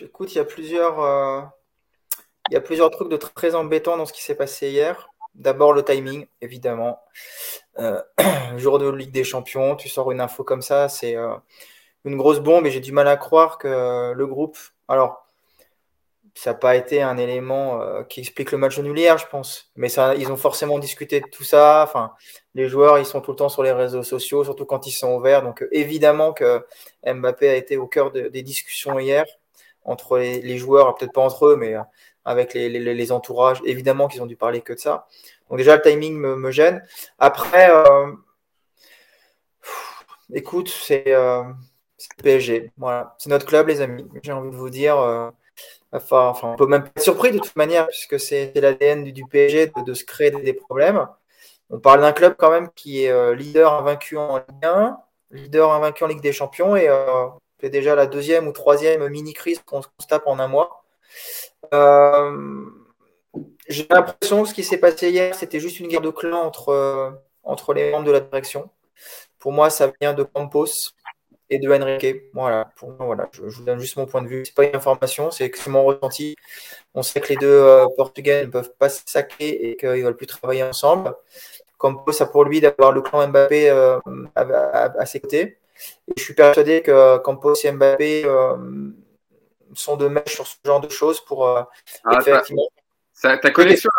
Écoute, 0.00 0.34
il 0.34 0.38
y 0.38 0.40
a 0.40 0.44
plusieurs, 0.44 1.52
il 2.50 2.54
y 2.54 2.56
a 2.56 2.60
plusieurs 2.60 2.90
trucs 2.90 3.08
de 3.08 3.16
très 3.16 3.54
embêtants 3.54 3.96
dans 3.96 4.06
ce 4.06 4.12
qui 4.12 4.22
s'est 4.22 4.36
passé 4.36 4.70
hier. 4.70 5.08
D'abord 5.34 5.72
le 5.72 5.82
timing, 5.82 6.26
évidemment. 6.40 7.00
jour 8.56 8.78
de 8.78 8.90
Ligue 8.90 9.12
des 9.12 9.24
Champions, 9.24 9.76
tu 9.76 9.88
sors 9.88 10.10
une 10.10 10.20
info 10.20 10.44
comme 10.44 10.62
ça, 10.62 10.88
c'est 10.88 11.16
une 12.04 12.16
grosse 12.16 12.40
bombe 12.40 12.66
et 12.66 12.70
j'ai 12.70 12.80
du 12.80 12.92
mal 12.92 13.08
à 13.08 13.16
croire 13.16 13.58
que 13.58 14.12
le 14.12 14.26
groupe. 14.26 14.58
Alors, 14.88 15.27
ça 16.38 16.52
n'a 16.52 16.54
pas 16.54 16.76
été 16.76 17.02
un 17.02 17.16
élément 17.16 17.82
euh, 17.82 18.04
qui 18.04 18.20
explique 18.20 18.52
le 18.52 18.58
match 18.58 18.78
nul 18.78 18.96
hier, 18.96 19.18
je 19.18 19.26
pense. 19.26 19.72
Mais 19.74 19.88
ils 20.18 20.30
ont 20.30 20.36
forcément 20.36 20.78
discuté 20.78 21.20
de 21.20 21.26
tout 21.26 21.42
ça. 21.42 21.82
Enfin, 21.82 22.12
les 22.54 22.68
joueurs, 22.68 23.00
ils 23.00 23.06
sont 23.06 23.20
tout 23.20 23.32
le 23.32 23.36
temps 23.36 23.48
sur 23.48 23.64
les 23.64 23.72
réseaux 23.72 24.04
sociaux, 24.04 24.44
surtout 24.44 24.64
quand 24.64 24.86
ils 24.86 24.92
sont 24.92 25.16
ouverts. 25.16 25.42
Donc, 25.42 25.66
évidemment 25.72 26.32
que 26.32 26.64
Mbappé 27.04 27.48
a 27.48 27.56
été 27.56 27.76
au 27.76 27.88
cœur 27.88 28.12
des 28.12 28.42
discussions 28.42 29.00
hier 29.00 29.24
entre 29.84 30.16
les, 30.18 30.58
joueurs, 30.58 30.94
peut-être 30.94 31.12
pas 31.12 31.22
entre 31.22 31.46
eux, 31.46 31.56
mais 31.56 31.74
euh, 31.74 31.82
avec 32.24 32.54
les, 32.54 33.12
entourages. 33.12 33.60
Évidemment 33.64 34.06
qu'ils 34.06 34.22
ont 34.22 34.26
dû 34.26 34.36
parler 34.36 34.60
que 34.60 34.74
de 34.74 34.78
ça. 34.78 35.08
Donc, 35.50 35.58
déjà, 35.58 35.74
le 35.74 35.82
timing 35.82 36.14
me, 36.14 36.50
gêne. 36.52 36.86
Après, 37.18 37.68
euh, 37.72 38.12
écoute, 40.32 40.68
c'est 40.68 41.12
PSG. 42.22 42.70
Voilà. 42.76 43.16
C'est 43.18 43.30
notre 43.30 43.46
club, 43.46 43.66
les 43.66 43.80
amis. 43.80 44.06
J'ai 44.22 44.30
envie 44.30 44.50
de 44.50 44.56
vous 44.56 44.70
dire. 44.70 45.32
Euh, 45.94 45.98
enfin, 46.10 46.52
on 46.52 46.56
peut 46.56 46.66
même 46.66 46.82
pas 46.82 46.90
être 46.96 47.02
surpris 47.02 47.32
de 47.32 47.38
toute 47.38 47.56
manière, 47.56 47.86
puisque 47.88 48.20
c'est 48.20 48.52
l'ADN 48.54 49.04
du, 49.04 49.24
PSG 49.24 49.72
de, 49.84 49.94
se 49.94 50.04
créer 50.04 50.30
des, 50.30 50.52
problèmes. 50.52 51.08
On 51.70 51.78
parle 51.78 52.00
d'un 52.00 52.12
club 52.12 52.34
quand 52.38 52.50
même 52.50 52.70
qui 52.74 53.04
est 53.04 53.10
euh, 53.10 53.34
leader 53.34 53.72
invaincu 53.74 54.16
en 54.16 54.38
Ligue 54.38 54.64
1, 54.64 54.98
leader 55.30 55.72
invaincu 55.72 56.04
en 56.04 56.06
Ligue 56.08 56.20
des 56.20 56.32
Champions, 56.32 56.76
et 56.76 56.88
euh, 56.88 57.26
c'est 57.60 57.70
déjà 57.70 57.94
la 57.94 58.06
deuxième 58.06 58.48
ou 58.48 58.52
troisième 58.52 59.06
mini-crise 59.08 59.60
qu'on 59.64 59.82
se 59.82 59.88
tape 60.08 60.26
en 60.26 60.38
un 60.38 60.48
mois. 60.48 60.84
J'ai 63.68 63.86
l'impression 63.90 64.42
que 64.42 64.48
ce 64.48 64.54
qui 64.54 64.64
s'est 64.64 64.78
passé 64.78 65.10
hier, 65.10 65.34
c'était 65.34 65.60
juste 65.60 65.78
une 65.80 65.88
guerre 65.88 66.00
de 66.00 66.10
clans 66.10 66.42
entre, 66.42 67.20
entre 67.42 67.74
les 67.74 67.90
membres 67.90 68.06
de 68.06 68.12
la 68.12 68.20
direction. 68.20 68.70
Pour 69.38 69.52
moi, 69.52 69.70
ça 69.70 69.92
vient 70.00 70.14
de 70.14 70.22
Campos, 70.22 70.94
et 71.50 71.58
de 71.58 71.70
Henrique. 71.70 72.24
Voilà, 72.32 72.70
pour 72.76 72.90
moi, 72.90 73.06
voilà, 73.06 73.28
je, 73.32 73.42
vous 73.42 73.64
donne 73.64 73.78
juste 73.78 73.96
mon 73.96 74.06
point 74.06 74.22
de 74.22 74.28
vue. 74.28 74.44
C'est 74.44 74.54
pas 74.54 74.64
une 74.64 74.76
information, 74.76 75.30
c'est 75.30 75.50
mon 75.68 75.84
ressenti. 75.84 76.36
On 76.94 77.02
sait 77.02 77.20
que 77.20 77.28
les 77.28 77.36
deux 77.36 77.46
euh, 77.46 77.86
Portugais 77.96 78.44
ne 78.44 78.50
peuvent 78.50 78.72
pas 78.78 78.88
se 78.88 79.02
saquer 79.06 79.70
et 79.70 79.76
qu'ils 79.76 79.90
ne 79.90 80.02
veulent 80.02 80.16
plus 80.16 80.26
travailler 80.26 80.62
ensemble. 80.62 81.14
Campos 81.78 82.12
ça 82.12 82.26
pour 82.26 82.44
lui 82.44 82.60
d'avoir 82.60 82.92
le 82.92 83.02
clan 83.02 83.28
Mbappé 83.28 83.70
euh, 83.70 83.98
à, 84.34 85.06
ses 85.06 85.20
côtés. 85.20 85.58
Et 86.08 86.14
je 86.16 86.22
suis 86.22 86.34
persuadé 86.34 86.82
que 86.82 87.18
Campos 87.18 87.54
et 87.62 87.70
Mbappé 87.70 88.24
euh, 88.24 88.56
sont 89.74 89.96
de 89.96 90.08
mèche 90.08 90.34
sur 90.34 90.46
ce 90.46 90.56
genre 90.64 90.80
de 90.80 90.88
choses 90.88 91.20
pour 91.20 91.46
ah, 91.46 91.68
effectivement. 92.20 92.66
ta, 93.22 93.38
connexion 93.52 93.90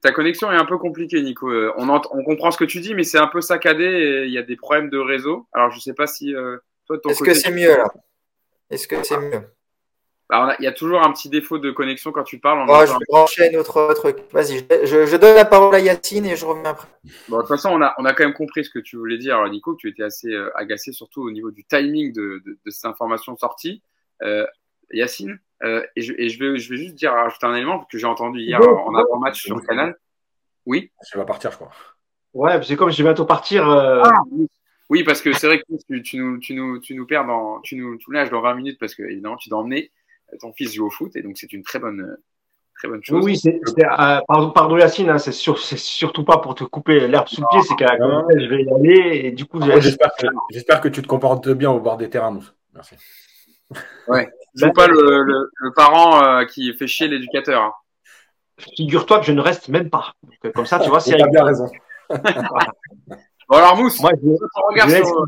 ta 0.00 0.12
connexion 0.12 0.50
est 0.50 0.56
un 0.56 0.64
peu 0.64 0.78
compliquée, 0.78 1.20
Nico. 1.20 1.52
On, 1.76 1.90
on 1.90 2.24
comprend 2.24 2.50
ce 2.50 2.56
que 2.56 2.64
tu 2.64 2.80
dis, 2.80 2.94
mais 2.94 3.04
c'est 3.04 3.18
un 3.18 3.26
peu 3.26 3.42
saccadé 3.42 3.84
et 3.84 4.24
il 4.24 4.32
y 4.32 4.38
a 4.38 4.42
des 4.42 4.56
problèmes 4.56 4.88
de 4.88 4.98
réseau. 4.98 5.46
Alors, 5.52 5.70
je 5.70 5.76
ne 5.76 5.80
sais 5.80 5.94
pas 5.94 6.06
si. 6.06 6.34
Est-ce 7.08 7.22
que 7.22 7.34
c'est 7.34 7.50
mieux 7.50 7.76
là 7.76 7.88
Est-ce 8.70 8.86
que 8.86 9.02
c'est 9.02 9.18
mieux 9.18 9.42
bah, 10.28 10.56
Il 10.58 10.64
y 10.64 10.68
a 10.68 10.72
toujours 10.72 11.02
un 11.02 11.12
petit 11.12 11.28
défaut 11.28 11.58
de 11.58 11.70
connexion 11.70 12.12
quand 12.12 12.24
tu 12.24 12.38
parles. 12.38 12.66
Oh, 12.68 12.80
je 12.86 12.92
vais 12.92 13.04
brancher 13.08 13.54
un 13.54 13.58
autre 13.58 13.94
truc. 13.94 14.16
Vas-y, 14.32 14.66
je, 14.84 15.16
donne 15.16 15.34
la 15.34 15.44
parole 15.44 15.74
à 15.74 15.80
Yacine 15.80 16.26
et 16.26 16.36
je 16.36 16.44
reviens 16.44 16.70
après. 16.70 16.88
Bon, 17.28 17.36
de 17.36 17.42
toute 17.42 17.48
façon, 17.48 17.70
on 17.70 17.82
a, 17.82 17.94
on 17.98 18.04
a 18.04 18.12
quand 18.12 18.24
même 18.24 18.34
compris 18.34 18.64
ce 18.64 18.70
que 18.70 18.78
tu 18.78 18.96
voulais 18.96 19.18
dire, 19.18 19.36
Alors, 19.36 19.48
Nico. 19.48 19.74
Tu 19.76 19.88
étais 19.88 20.02
assez 20.02 20.32
euh, 20.32 20.50
agacé, 20.56 20.92
surtout 20.92 21.22
au 21.22 21.30
niveau 21.30 21.50
du 21.50 21.64
timing 21.64 22.12
de, 22.12 22.42
de, 22.44 22.70
ces 22.70 22.86
informations 22.86 23.36
sorties. 23.36 23.82
Euh, 24.22 24.46
Yacine, 24.92 25.38
euh, 25.64 25.84
et, 25.96 26.02
je, 26.02 26.12
et 26.16 26.28
je, 26.28 26.38
vais, 26.38 26.58
je 26.58 26.70
vais 26.70 26.76
juste 26.76 26.94
dire, 26.94 27.12
rajouter 27.12 27.46
un 27.46 27.54
élément 27.54 27.84
que 27.90 27.98
j'ai 27.98 28.06
entendu 28.06 28.40
hier 28.40 28.60
en 28.60 28.94
avant-match 28.94 29.42
sur 29.42 29.56
le 29.56 29.62
canal. 29.62 29.96
Oui 30.64 30.90
Ça 31.00 31.18
va 31.18 31.24
partir, 31.24 31.50
je 31.50 31.56
crois. 31.56 31.70
Ouais, 32.34 32.62
c'est 32.62 32.76
comme 32.76 32.90
je 32.90 32.98
vais 32.98 33.04
bientôt 33.04 33.24
partir. 33.24 33.68
Ah, 33.68 34.20
oui, 34.30 34.48
parce 35.04 35.20
que 35.20 35.32
c'est 35.32 35.46
vrai 35.46 35.58
que 35.58 35.64
tu, 35.88 36.02
tu, 36.02 36.18
nous, 36.18 36.38
tu, 36.38 36.54
nous, 36.54 36.78
tu 36.78 36.94
nous 36.94 37.06
perds 37.06 37.26
dans, 37.26 37.60
tu 37.60 37.76
nous, 37.76 37.96
tu 37.96 38.10
dans 38.10 38.40
20 38.40 38.54
minutes 38.54 38.78
parce 38.78 38.94
que 38.94 39.02
évidemment 39.02 39.36
tu 39.36 39.48
dois 39.48 39.58
emmener 39.58 39.90
ton 40.40 40.52
fils 40.52 40.74
jouer 40.74 40.86
au 40.86 40.90
foot 40.90 41.14
et 41.16 41.22
donc 41.22 41.36
c'est 41.36 41.52
une 41.52 41.62
très 41.62 41.78
bonne, 41.78 42.16
très 42.76 42.88
bonne 42.88 43.02
chose. 43.02 43.24
Oui, 43.24 43.36
c'est, 43.36 43.54
euh, 43.54 44.20
pardon, 44.26 44.50
pardon 44.50 44.76
Yacine, 44.76 45.10
hein, 45.10 45.18
c'est, 45.18 45.32
sur, 45.32 45.58
c'est 45.58 45.78
surtout 45.78 46.24
pas 46.24 46.38
pour 46.38 46.54
te 46.54 46.64
couper 46.64 47.06
l'herbe 47.08 47.28
sous 47.28 47.40
le 47.40 47.46
pied, 47.50 47.62
c'est 47.62 47.74
qu'à 47.74 47.96
la 47.96 48.24
je 48.38 48.46
vais 48.46 48.64
y 48.64 48.72
aller 48.72 49.20
et 49.24 49.32
du 49.32 49.44
coup. 49.44 49.60
j'espère, 49.80 50.10
que, 50.18 50.26
j'espère 50.50 50.80
que 50.80 50.88
tu 50.88 51.02
te 51.02 51.06
comportes 51.06 51.48
bien 51.48 51.70
au 51.70 51.80
bord 51.80 51.96
des 51.96 52.10
terrains, 52.10 52.30
Mousse. 52.30 52.54
Merci. 52.74 52.96
Ouais. 54.08 54.28
Je 54.58 54.66
pas 54.68 54.86
le, 54.86 55.50
le, 55.54 55.72
parent 55.74 56.24
euh, 56.24 56.44
qui 56.46 56.72
fait 56.72 56.86
chier 56.86 57.08
l'éducateur. 57.08 57.60
Hein. 57.60 57.72
Figure-toi 58.74 59.20
que 59.20 59.26
je 59.26 59.32
ne 59.32 59.42
reste 59.42 59.68
même 59.68 59.90
pas. 59.90 60.14
Donc, 60.22 60.54
comme 60.54 60.64
ça, 60.64 60.78
tu 60.78 60.88
vois, 60.88 61.00
si. 61.00 61.10
Tu 61.10 61.22
as 61.22 61.26
bien 61.26 61.44
raison. 61.44 61.70
Bon 63.48 63.56
alors 63.56 63.76
Mousse, 63.76 64.00
Moi, 64.00 64.10
je, 64.22 65.04
sur... 65.04 65.26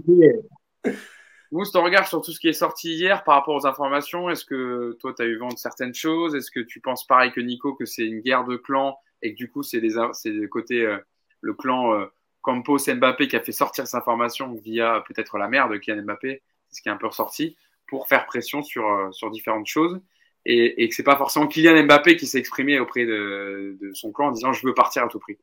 Vous, 1.50 1.64
ton 1.64 1.82
regard 1.82 2.06
sur 2.06 2.20
tout 2.20 2.32
ce 2.32 2.40
qui 2.40 2.48
est 2.48 2.52
sorti 2.52 2.94
hier 2.94 3.24
par 3.24 3.36
rapport 3.36 3.54
aux 3.54 3.66
informations, 3.66 4.28
est-ce 4.28 4.44
que 4.44 4.96
toi, 5.00 5.14
tu 5.16 5.22
as 5.22 5.26
eu 5.26 5.38
vent 5.38 5.48
de 5.48 5.56
certaines 5.56 5.94
choses? 5.94 6.34
Est-ce 6.34 6.50
que 6.50 6.60
tu 6.60 6.80
penses 6.80 7.06
pareil 7.06 7.32
que 7.32 7.40
Nico, 7.40 7.74
que 7.74 7.86
c'est 7.86 8.04
une 8.04 8.20
guerre 8.20 8.44
de 8.44 8.56
clans 8.56 8.98
et 9.22 9.32
que 9.32 9.36
du 9.36 9.50
coup, 9.50 9.62
c'est 9.62 9.80
des, 9.80 9.94
c'est 10.12 10.32
des 10.32 10.48
côtés, 10.48 10.84
euh, 10.84 10.98
le 11.40 11.54
clan 11.54 11.94
euh, 11.94 12.06
Campos 12.42 12.78
Mbappé 12.86 13.28
qui 13.28 13.36
a 13.36 13.40
fait 13.40 13.52
sortir 13.52 13.86
cette 13.86 13.98
information 13.98 14.52
via 14.54 15.02
peut-être 15.06 15.38
la 15.38 15.48
mère 15.48 15.68
de 15.68 15.76
Kylian 15.76 16.02
Mbappé, 16.02 16.42
ce 16.70 16.82
qui 16.82 16.88
est 16.88 16.92
un 16.92 16.96
peu 16.96 17.06
ressorti, 17.06 17.56
pour 17.86 18.08
faire 18.08 18.26
pression 18.26 18.62
sur, 18.62 18.86
euh, 18.86 19.10
sur 19.12 19.30
différentes 19.30 19.66
choses. 19.66 20.00
Et, 20.44 20.82
et 20.82 20.88
que 20.88 20.94
c'est 20.94 21.02
pas 21.02 21.16
forcément 21.16 21.46
Kylian 21.46 21.84
Mbappé 21.84 22.16
qui 22.16 22.26
s'est 22.26 22.38
exprimé 22.38 22.78
auprès 22.78 23.06
de, 23.06 23.76
de 23.80 23.92
son 23.94 24.12
clan 24.12 24.28
en 24.28 24.32
disant 24.32 24.52
je 24.52 24.66
veux 24.66 24.74
partir 24.74 25.04
à 25.04 25.08
tout 25.08 25.18
prix. 25.18 25.38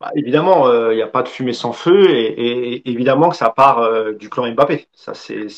Bah, 0.00 0.10
évidemment, 0.14 0.70
il 0.90 0.96
n'y 0.96 1.02
a 1.02 1.06
pas 1.06 1.22
de 1.22 1.28
fumée 1.28 1.54
sans 1.54 1.72
feu 1.72 2.10
et, 2.10 2.26
et 2.26 2.90
évidemment 2.90 3.30
que 3.30 3.36
ça 3.36 3.48
part 3.48 3.78
euh, 3.78 4.12
du 4.12 4.28
clan 4.28 4.50
Mbappé. 4.52 4.88
Ça 4.92 5.14
c'est 5.14 5.48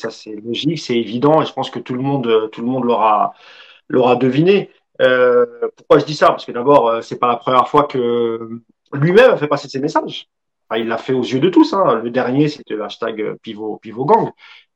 logique, 0.43 0.79
c'est 0.79 0.95
évident 0.95 1.41
et 1.41 1.45
je 1.45 1.51
pense 1.51 1.69
que 1.69 1.79
tout 1.79 1.93
le 1.93 2.01
monde 2.01 2.49
tout 2.51 2.61
le 2.61 2.67
monde 2.67 2.85
l'aura 2.85 4.15
deviné. 4.15 4.69
Euh, 5.01 5.45
pourquoi 5.75 5.99
je 5.99 6.05
dis 6.05 6.15
ça? 6.15 6.27
Parce 6.27 6.45
que 6.45 6.53
d'abord, 6.53 7.03
c'est 7.03 7.19
pas 7.19 7.27
la 7.27 7.35
première 7.35 7.67
fois 7.67 7.83
que 7.83 8.61
lui-même 8.93 9.31
a 9.31 9.37
fait 9.37 9.47
passer 9.47 9.67
ses 9.67 9.79
messages. 9.79 10.27
Il 10.75 10.87
l'a 10.87 10.97
fait 10.97 11.13
aux 11.13 11.23
yeux 11.23 11.39
de 11.39 11.49
tous. 11.49 11.73
Hein. 11.73 11.95
Le 12.03 12.09
dernier, 12.09 12.47
c'était 12.47 12.75
le 12.75 12.83
hashtag 12.83 13.33
pivot 13.41 13.77
pivot 13.81 14.05
gang. 14.05 14.31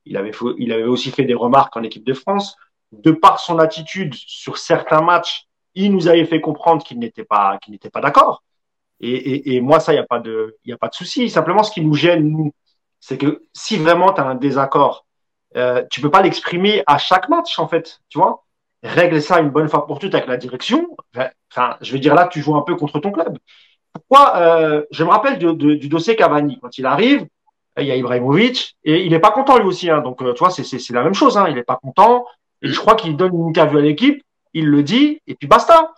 Il 0.06 0.18
avait 0.18 0.32
il 0.58 0.74
avait 0.74 0.84
aussi 0.84 1.12
fait 1.12 1.24
des 1.24 1.36
remarques 1.36 1.78
en 1.78 1.84
équipe 1.84 2.04
de 2.04 2.14
France. 2.14 2.58
De 2.92 3.12
par 3.12 3.40
son 3.40 3.60
attitude 3.60 4.14
sur 4.14 4.58
certains 4.58 5.02
matchs, 5.02 5.46
il 5.74 5.94
nous 5.94 6.08
avait 6.08 6.26
fait 6.26 6.42
comprendre 6.42 6.84
qu'il 6.84 7.00
n'était 7.00 7.24
pas 7.24 7.58
qu'il 7.60 7.72
n'était 7.72 7.90
pas 7.90 8.02
d'accord. 8.02 8.44
Et, 9.06 9.60
moi, 9.60 9.80
ça, 9.82 9.92
il 9.92 9.98
n'y 9.98 10.02
a 10.02 10.06
pas 10.06 10.20
de, 10.20 10.58
a 10.72 10.78
pas 10.78 10.88
de 10.88 10.94
souci. 10.94 11.30
Simplement, 11.30 11.64
ce 11.64 11.72
qui 11.72 11.82
nous 11.82 11.94
gêne, 11.94 12.30
nous, 12.30 12.54
c'est 13.02 13.18
que 13.18 13.44
si 13.54 13.78
vraiment 13.78 14.14
tu 14.14 14.22
as 14.22 14.26
un 14.26 14.36
désaccord, 14.36 15.06
euh, 15.58 15.84
tu 15.92 16.00
peux 16.00 16.10
pas 16.10 16.22
l'exprimer 16.22 16.84
à 16.88 16.98
chaque 16.98 17.28
match, 17.28 17.60
en 17.60 17.68
fait. 17.68 18.00
Tu 18.10 18.18
vois 18.18 18.44
Règle 18.82 19.22
ça 19.22 19.40
une 19.40 19.50
bonne 19.50 19.70
fois 19.70 19.86
pour 19.88 20.00
toutes 20.00 20.16
avec 20.16 20.28
la 20.28 20.38
direction. 20.38 20.96
Enfin, 21.52 21.78
je 21.82 21.92
veux 21.94 22.00
dire 22.00 22.16
là, 22.16 22.28
tu 22.28 22.42
joues 22.42 22.56
un 22.56 22.62
peu 22.62 22.76
contre 22.76 23.00
ton 23.00 23.12
club. 23.12 23.38
Pourquoi 23.94 24.38
euh, 24.38 24.84
Je 24.92 25.04
me 25.04 25.10
rappelle 25.10 25.38
du 25.38 25.88
dossier 25.88 26.16
Cavani. 26.16 26.60
Quand 26.62 26.78
il 26.78 26.86
arrive, 26.86 27.26
il 27.78 27.86
y 27.86 27.92
a 27.92 27.96
Ibrahimovic 27.96 28.78
et 28.84 29.04
il 29.04 29.12
n'est 29.12 29.20
pas 29.20 29.32
content 29.32 29.58
lui 29.58 29.66
aussi. 29.66 29.90
Hein. 29.90 30.00
Donc, 30.00 30.22
euh, 30.22 30.34
tu 30.34 30.40
vois, 30.40 30.50
c'est 30.50 30.90
la 30.92 31.04
même 31.04 31.14
chose. 31.14 31.38
Hein. 31.38 31.46
Il 31.50 31.56
n'est 31.56 31.64
pas 31.64 31.80
content. 31.82 32.26
Et 32.62 32.70
je 32.70 32.80
crois 32.80 32.96
qu'il 32.96 33.16
donne 33.18 33.34
une 33.34 33.50
interview 33.50 33.80
à 33.80 33.82
l'équipe, 33.82 34.24
il 34.54 34.68
le 34.68 34.84
dit, 34.84 35.22
et 35.28 35.36
puis 35.36 35.48
basta. 35.48 35.94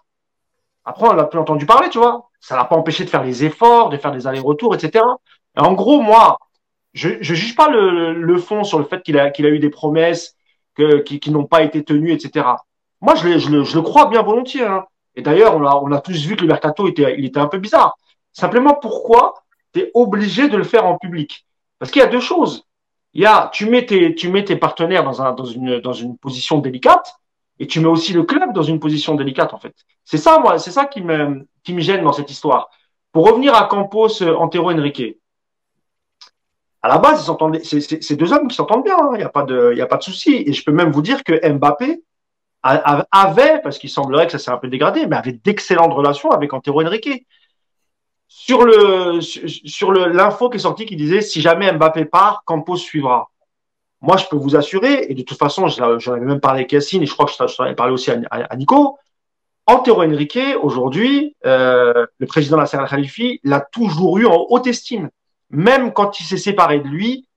Après, 0.84 1.08
on 1.08 1.14
l'a 1.14 1.26
plus 1.26 1.40
entendu 1.40 1.66
parler, 1.66 1.90
tu 1.90 2.00
vois 2.00 2.30
ça 2.46 2.56
l'a 2.56 2.66
pas 2.66 2.76
empêché 2.76 3.04
de 3.04 3.10
faire 3.10 3.24
les 3.24 3.44
efforts, 3.44 3.90
de 3.90 3.98
faire 3.98 4.12
des 4.12 4.28
allers-retours, 4.28 4.76
etc. 4.76 5.04
Et 5.58 5.62
en 5.62 5.74
gros, 5.74 6.00
moi, 6.00 6.38
je, 6.94 7.10
je 7.20 7.34
juge 7.34 7.56
pas 7.56 7.70
le, 7.70 8.14
le 8.14 8.38
fond 8.38 8.64
sur 8.64 8.78
le 8.78 8.86
fait 8.86 9.02
qu'il 9.02 9.18
a, 9.18 9.32
qu'il 9.32 9.48
a 9.48 9.50
eu 9.50 9.58
des 9.58 9.72
promesses 9.72 10.36
que, 10.76 11.00
qui, 11.00 11.20
qui 11.20 11.32
n'ont 11.32 11.46
pas 11.46 11.64
été 11.64 11.84
tenues, 11.84 12.12
etc. 12.12 12.46
Moi, 13.02 13.16
je, 13.16 13.40
je, 13.40 13.50
le, 13.50 13.64
je 13.64 13.76
le 13.76 13.82
crois 13.82 14.06
bien 14.10 14.22
volontiers. 14.22 14.64
Hein. 14.64 14.86
Et 15.16 15.24
d'ailleurs, 15.24 15.56
on 15.56 15.66
a, 15.66 15.76
on 15.76 15.92
a 15.92 16.00
tous 16.00 16.24
vu 16.28 16.36
que 16.36 16.42
le 16.42 16.48
mercato 16.48 16.88
était, 16.88 17.16
il 17.18 17.26
était 17.26 17.40
un 17.40 17.48
peu 17.48 17.58
bizarre. 17.58 17.98
Simplement, 18.32 18.76
pourquoi 18.76 19.34
tu 19.74 19.80
es 19.80 19.92
obligé 19.96 20.48
de 20.48 20.56
le 20.56 20.66
faire 20.66 20.86
en 20.86 21.00
public? 21.00 21.48
Parce 21.80 21.90
qu'il 21.90 22.00
y 22.00 22.06
a 22.06 22.08
deux 22.10 22.20
choses. 22.20 22.64
Il 23.16 23.24
y 23.24 23.26
a, 23.26 23.50
tu 23.52 23.68
mets 23.68 23.88
tes, 23.88 24.14
tu 24.14 24.30
mets 24.30 24.46
tes 24.46 24.56
partenaires 24.56 25.04
dans, 25.04 25.20
un, 25.20 25.32
dans, 25.32 25.46
une, 25.46 25.80
dans 25.80 25.94
une 25.94 26.16
position 26.16 26.60
délicate 26.60 27.16
et 27.60 27.68
tu 27.68 27.80
mets 27.80 27.88
aussi 27.88 28.14
le 28.14 28.24
club 28.24 28.54
dans 28.54 28.64
une 28.64 28.80
position 28.80 29.16
délicate 29.16 29.54
en 29.54 29.60
fait. 29.60 29.76
C'est 30.04 30.18
ça 30.18 30.40
moi, 30.40 30.60
c'est 30.60 30.72
ça 30.72 30.86
qui 30.86 31.02
me 31.02 31.48
qui 31.64 31.74
me 31.74 31.82
gêne 31.82 32.04
dans 32.04 32.14
cette 32.14 32.30
histoire. 32.30 32.70
Pour 33.12 33.28
revenir 33.28 33.56
à 33.56 33.68
Campos, 33.68 34.22
euh, 34.22 34.36
Antero, 34.36 34.72
Enrique. 34.72 35.18
À 36.82 36.90
la 36.90 36.98
base, 36.98 37.26
ils 37.64 38.02
c'est 38.04 38.16
deux 38.16 38.34
hommes 38.34 38.50
qui 38.50 38.56
s'entendent 38.56 38.84
bien. 38.84 38.98
Hein. 38.98 39.12
Il 39.14 39.18
n'y 39.20 39.24
a 39.24 39.30
pas 39.30 39.44
de, 39.44 39.74
il 39.74 40.04
souci. 40.04 40.44
Et 40.46 40.52
je 40.52 40.64
peux 40.64 40.74
même 40.74 40.92
vous 40.92 41.02
dire 41.02 41.24
que 41.24 41.50
Mbappé 41.50 42.04
avait, 42.62 43.62
parce 43.64 43.78
qu'il 43.78 43.90
semblerait 43.90 44.26
que 44.26 44.34
ça 44.34 44.40
s'est 44.40 44.52
un 44.52 44.58
peu 44.58 44.68
dégradé, 44.68 45.08
mais 45.08 45.16
avait 45.16 45.32
d'excellentes 45.32 45.94
relations 45.94 46.30
avec 46.32 46.54
Antero 46.54 46.84
Enrique. 46.84 47.26
Sur 48.28 48.66
l'info 48.66 50.50
qui 50.50 50.58
est 50.58 50.60
sortie 50.60 50.86
qui 50.86 50.98
disait 50.98 51.22
si 51.22 51.40
jamais 51.40 51.72
Mbappé 51.72 52.04
part, 52.06 52.44
Campos 52.46 52.76
suivra. 52.76 53.30
Moi, 54.06 54.18
je 54.18 54.26
peux 54.28 54.36
vous 54.36 54.56
assurer, 54.56 55.08
et 55.10 55.16
de 55.16 55.24
toute 55.24 55.40
façon, 55.40 55.68
j'en 55.68 56.14
avais 56.14 56.26
même 56.26 56.40
parlé 56.40 56.60
avec 56.60 56.72
Yassine, 56.72 57.02
et 57.02 57.08
je 57.08 57.14
crois 57.14 57.26
que 57.26 57.32
je 57.32 57.38
t'en 57.38 57.64
avais 57.64 57.74
parlé 57.74 57.92
aussi 57.92 58.12
à, 58.12 58.56
Nico, 58.56 59.00
Antero 59.66 60.04
Henrique, 60.04 60.38
aujourd'hui, 60.62 61.36
euh, 61.44 62.06
le 62.20 62.28
président 62.28 62.58
de 62.58 62.62
la 62.62 62.68
Serre 62.68 62.88
Khalifi, 62.88 63.40
l'a 63.44 63.62
toujours 63.62 64.20
eu 64.20 64.28
en 64.28 64.46
haute 64.50 64.68
estime. 64.68 65.10
Même 65.50 65.92
quand 65.92 66.20
il 66.20 66.24
s'est 66.24 66.38
séparé 66.38 66.82
de 66.82 66.88
lui, 66.88 67.28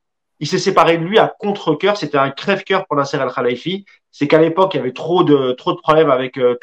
il 0.41 0.47
s'est 0.47 0.59
séparé 0.59 0.99
de 0.99 1.05
lui 1.05 1.19
à 1.19 1.33
contre-cœur. 1.39 1.97
C'était 1.97 2.19
un 2.19 2.31
crève-cœur 2.31 2.87
pour 2.87 2.97
Nasser 2.97 3.17
Al 3.17 3.33
Khalifi. 3.33 3.87
C'est 4.11 4.29
qu'à 4.29 4.39
l'époque, 4.39 4.75
il 4.75 4.77
y 4.77 4.81
avait 4.81 4.93
trop 4.93 5.25
de, 5.25 5.53
trop 5.53 5.73
de 5.73 5.79
problèmes 5.79 6.11
avec 6.11 6.37
euh, 6.37 6.59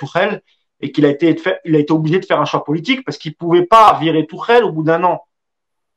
et 0.82 0.92
qu'il 0.92 1.06
a 1.08 1.10
été, 1.10 1.36
il 1.66 1.76
a 1.76 1.80
été 1.80 1.92
obligé 1.92 2.20
de 2.20 2.26
faire 2.26 2.40
un 2.40 2.46
choix 2.46 2.64
politique 2.64 3.04
parce 3.04 3.18
qu'il 3.18 3.36
pouvait 3.36 3.66
pas 3.66 3.98
virer 4.00 4.28
Tourelle 4.28 4.64
au 4.64 4.72
bout 4.72 4.84
d'un 4.84 5.04
an. 5.04 5.24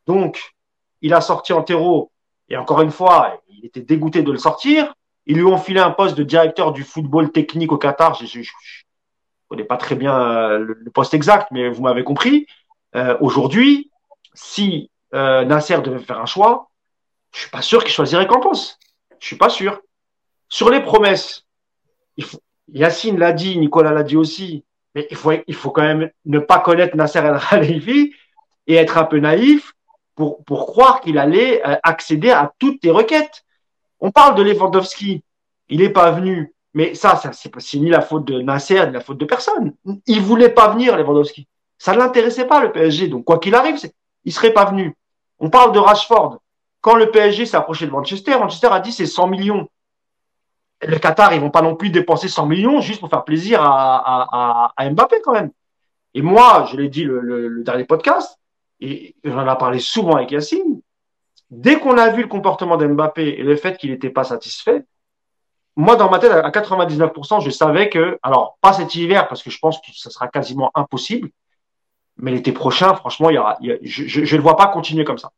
Donc, 0.06 0.54
il 1.02 1.12
a 1.12 1.20
sorti 1.20 1.52
Antero. 1.52 2.11
Et 2.48 2.56
encore 2.56 2.80
une 2.80 2.90
fois, 2.90 3.42
il 3.59 3.66
était 3.66 3.80
dégoûté 3.80 4.22
de 4.22 4.30
le 4.30 4.38
sortir. 4.38 4.94
Ils 5.26 5.36
lui 5.36 5.44
ont 5.44 5.59
filé 5.59 5.80
un 5.80 5.90
poste 5.90 6.16
de 6.16 6.22
directeur 6.22 6.72
du 6.72 6.84
football 6.84 7.32
technique 7.32 7.72
au 7.72 7.78
Qatar. 7.78 8.14
Je 8.14 8.38
ne 8.38 8.44
connais 9.48 9.64
pas 9.64 9.76
très 9.76 9.94
bien 9.94 10.18
euh, 10.18 10.59
le, 10.59 10.90
poste 10.90 11.14
exact, 11.14 11.48
mais 11.50 11.68
vous 11.68 11.82
m'avez 11.82 12.04
compris. 12.04 12.46
Euh, 12.94 13.16
Aujourd'hui, 13.20 13.90
si 14.34 14.90
euh, 15.14 15.44
Nasser 15.44 15.80
devait 15.82 15.98
faire 15.98 16.20
un 16.20 16.26
choix, 16.26 16.70
je 17.34 17.40
suis 17.40 17.50
pas 17.50 17.62
sûr 17.62 17.84
qu'il 17.84 17.92
choisirait 17.92 18.26
Campos. 18.26 18.78
Je 19.18 19.26
suis 19.26 19.36
pas 19.36 19.48
sûr. 19.48 19.80
Sur 20.48 20.70
les 20.70 20.80
promesses, 20.80 21.44
Yacine 22.72 23.18
l'a 23.18 23.32
dit, 23.32 23.59
Nicolas 23.59 23.92
l'a 23.92 24.04
dit 24.04 24.16
aussi, 24.16 24.64
mais 24.94 25.06
il 25.11 25.16
faut, 25.16 25.70
quand 25.70 25.82
même 25.82 26.11
ne 26.24 26.38
pas 26.38 26.61
connaître 26.61 26.96
Nasser 26.96 27.18
El 27.18 27.38
Khalifi 27.38 28.14
et 28.66 28.76
être 28.76 28.96
un 28.96 29.04
peu 29.04 29.18
naïf 29.18 29.74
pour, 30.14 30.42
pour 30.44 30.66
croire 30.66 31.00
qu'il 31.00 31.18
allait 31.18 31.61
accéder 31.82 32.30
à 32.30 32.52
toutes 32.59 32.80
tes 32.80 32.90
requêtes. 32.90 33.44
On 34.01 34.11
parle 34.11 34.34
de 34.36 34.42
Lewandowski, 34.42 35.22
il 35.68 35.80
n'est 35.80 35.88
pas 35.90 36.11
venu, 36.11 36.55
mais 36.74 36.94
ça, 36.94 37.16
ça 37.16 37.32
c'est 37.32 37.78
ni 37.78 37.90
la 37.90 38.01
faute 38.01 38.24
de 38.24 38.40
Nasser 38.40 38.86
ni 38.86 38.92
la 38.92 39.01
faute 39.01 39.18
de 39.18 39.24
personne. 39.24 39.74
Il 40.07 40.20
voulait 40.20 40.51
pas 40.51 40.68
venir 40.68 40.96
Lewandowski, 40.96 41.46
ça 41.78 41.92
ne 41.92 41.99
l'intéressait 41.99 42.46
pas 42.46 42.61
le 42.61 42.72
PSG, 42.72 43.09
donc 43.09 43.24
quoi 43.24 43.38
qu'il 43.38 43.55
arrive, 43.55 43.76
il 44.24 44.32
serait 44.32 44.53
pas 44.53 44.66
venu. 44.66 44.94
On 45.38 45.51
parle 45.51 45.72
de 45.72 45.78
Rashford. 45.78 46.38
Quand 46.80 46.94
le 46.94 47.11
PSG 47.11 47.46
s'est 47.46 47.57
approché 47.57 47.86
de 47.86 47.90
Manchester, 47.90 48.38
Manchester 48.38 48.68
a 48.70 48.80
dit 48.80 48.92
c'est 48.92 49.07
100 49.07 49.28
millions. 49.28 49.68
Le 50.86 50.96
Qatar, 50.99 51.34
ils 51.34 51.40
vont 51.40 51.51
pas 51.51 51.62
non 51.62 51.74
plus 51.74 51.90
dépenser 51.90 52.28
100 52.28 52.46
millions 52.46 52.80
juste 52.80 53.01
pour 53.01 53.11
faire 53.11 53.24
plaisir 53.24 53.61
à, 53.62 54.72
à, 54.76 54.90
Mbappé 54.90 55.16
quand 55.24 55.32
même. 55.32 55.51
Et 56.14 56.22
moi, 56.22 56.68
je 56.70 56.76
l'ai 56.76 56.88
dit 56.88 57.05
le, 57.05 57.20
le 57.20 57.64
dernier 57.64 57.84
podcast, 57.84 58.38
et 58.80 59.16
j'en 59.24 59.42
ai 59.42 59.59
parlé 59.59 59.80
souvent 59.80 60.16
avec 60.16 60.30
Yacine, 60.30 60.78
dès 61.51 61.78
qu'on 61.78 61.99
a 61.99 62.11
vu 62.11 62.22
le 62.22 62.28
comportement 62.28 62.76
d'Mbappé 62.76 63.36
et 63.38 63.42
le 63.42 63.57
fait 63.57 63.76
qu'il 63.76 63.90
n'était 63.90 64.11
pas 64.11 64.24
satisfait, 64.24 64.84
moi, 65.76 65.94
dans 65.94 66.11
ma 66.11 66.18
tête, 66.18 66.32
à 66.32 66.51
99%, 66.51 67.40
je 67.40 67.51
savais 67.51 67.88
que, 67.88 68.18
alors, 68.22 68.59
pas 68.61 68.72
cet 68.72 68.96
hiver, 68.96 69.28
parce 69.28 69.44
que 69.44 69.51
je 69.51 69.59
pense 69.61 69.78
que 69.78 69.92
ça 69.94 70.11
sera 70.11 70.26
quasiment 70.26 70.72
impossible, 70.74 71.30
mais 72.16 72.32
l'été 72.32 72.51
prochain, 72.51 72.94
franchement, 72.94 73.30
il 73.30 73.36
y 73.36 73.38
aura, 73.38 73.57
je 73.61 74.36
ne 74.36 74.40
vois 74.40 74.57
pas 74.57 74.66
continuer 74.66 75.05
comme 75.05 75.18
ça. 75.18 75.30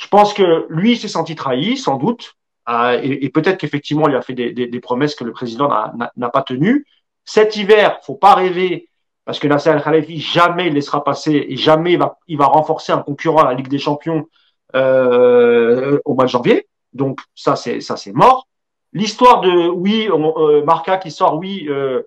Je 0.00 0.08
pense 0.08 0.34
que 0.34 0.66
lui, 0.68 0.92
il 0.92 0.98
s'est 0.98 1.06
senti 1.06 1.36
trahi, 1.36 1.76
sans 1.76 1.96
doute, 1.96 2.36
euh, 2.68 2.98
et, 3.02 3.28
peut-être 3.28 3.58
qu'effectivement, 3.58 4.08
il 4.08 4.16
a 4.16 4.22
fait 4.22 4.34
des, 4.34 4.80
promesses 4.80 5.14
que 5.14 5.22
le 5.22 5.32
président 5.32 5.68
n'a 5.68 6.28
pas 6.28 6.42
tenues. 6.42 6.86
Cet 7.24 7.56
hiver, 7.56 8.00
faut 8.02 8.16
pas 8.16 8.34
rêver 8.34 8.88
parce 9.24 9.38
que 9.38 9.46
Nasser 9.46 9.70
Al-Khalifi, 9.70 10.20
jamais 10.20 10.66
il 10.66 10.74
laissera 10.74 11.02
passer 11.04 11.46
et 11.48 11.56
jamais 11.56 11.92
il 11.92 12.04
il 12.26 12.36
va 12.36 12.46
renforcer 12.46 12.92
un 12.92 12.98
concurrent 12.98 13.42
à 13.42 13.44
la 13.44 13.54
Ligue 13.54 13.68
des 13.68 13.78
Champions 13.78 14.26
euh, 14.74 15.98
au 16.04 16.14
mois 16.14 16.24
de 16.24 16.30
janvier. 16.30 16.66
Donc 16.92 17.20
ça, 17.34 17.56
c'est 17.56 17.80
ça, 17.80 17.96
c'est 17.96 18.12
mort. 18.12 18.48
L'histoire 18.92 19.40
de 19.40 19.68
oui, 19.68 20.08
euh, 20.08 20.64
Marca 20.64 20.98
qui 20.98 21.10
sort 21.10 21.36
oui, 21.36 21.66
euh, 21.68 22.02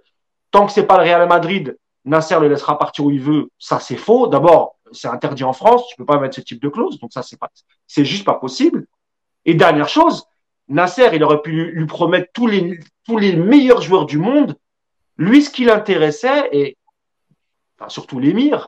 tant 0.52 0.66
que 0.66 0.72
c'est 0.72 0.86
pas 0.86 0.98
le 0.98 1.04
Real 1.04 1.28
Madrid, 1.28 1.78
Nasser 2.06 2.40
le 2.40 2.48
laissera 2.48 2.78
partir 2.78 3.06
où 3.06 3.12
il 3.12 3.20
veut. 3.20 3.50
Ça, 3.60 3.80
c'est 3.80 3.98
faux. 3.98 4.28
D'abord, 4.28 4.78
c'est 4.94 5.10
interdit 5.10 5.44
en 5.44 5.52
France. 5.52 5.88
Tu 5.90 5.98
peux 5.98 6.06
pas 6.06 6.20
mettre 6.20 6.36
ce 6.36 6.42
type 6.42 6.62
de 6.62 6.70
clause. 6.70 7.00
Donc 7.00 7.12
ça, 7.12 7.22
c'est 7.22 7.38
pas, 7.38 7.50
c'est 7.86 8.06
juste 8.06 8.26
pas 8.26 8.36
possible. 8.36 8.86
Et 9.44 9.54
dernière 9.54 9.90
chose, 9.90 10.26
Nasser, 10.70 11.10
il 11.14 11.24
aurait 11.24 11.42
pu 11.42 11.52
lui, 11.52 11.86
promettre 11.86 12.30
tous 12.34 12.48
les 12.48 12.80
tous 13.06 13.18
les 13.18 13.36
meilleurs 13.36 13.82
joueurs 13.82 14.06
du 14.06 14.18
monde. 14.18 14.56
Lui, 15.18 15.42
ce 15.42 15.50
qui 15.50 15.66
l'intéressait, 15.66 16.50
et 16.52 16.78
enfin, 17.78 17.90
surtout 17.90 18.20
l'émir, 18.20 18.68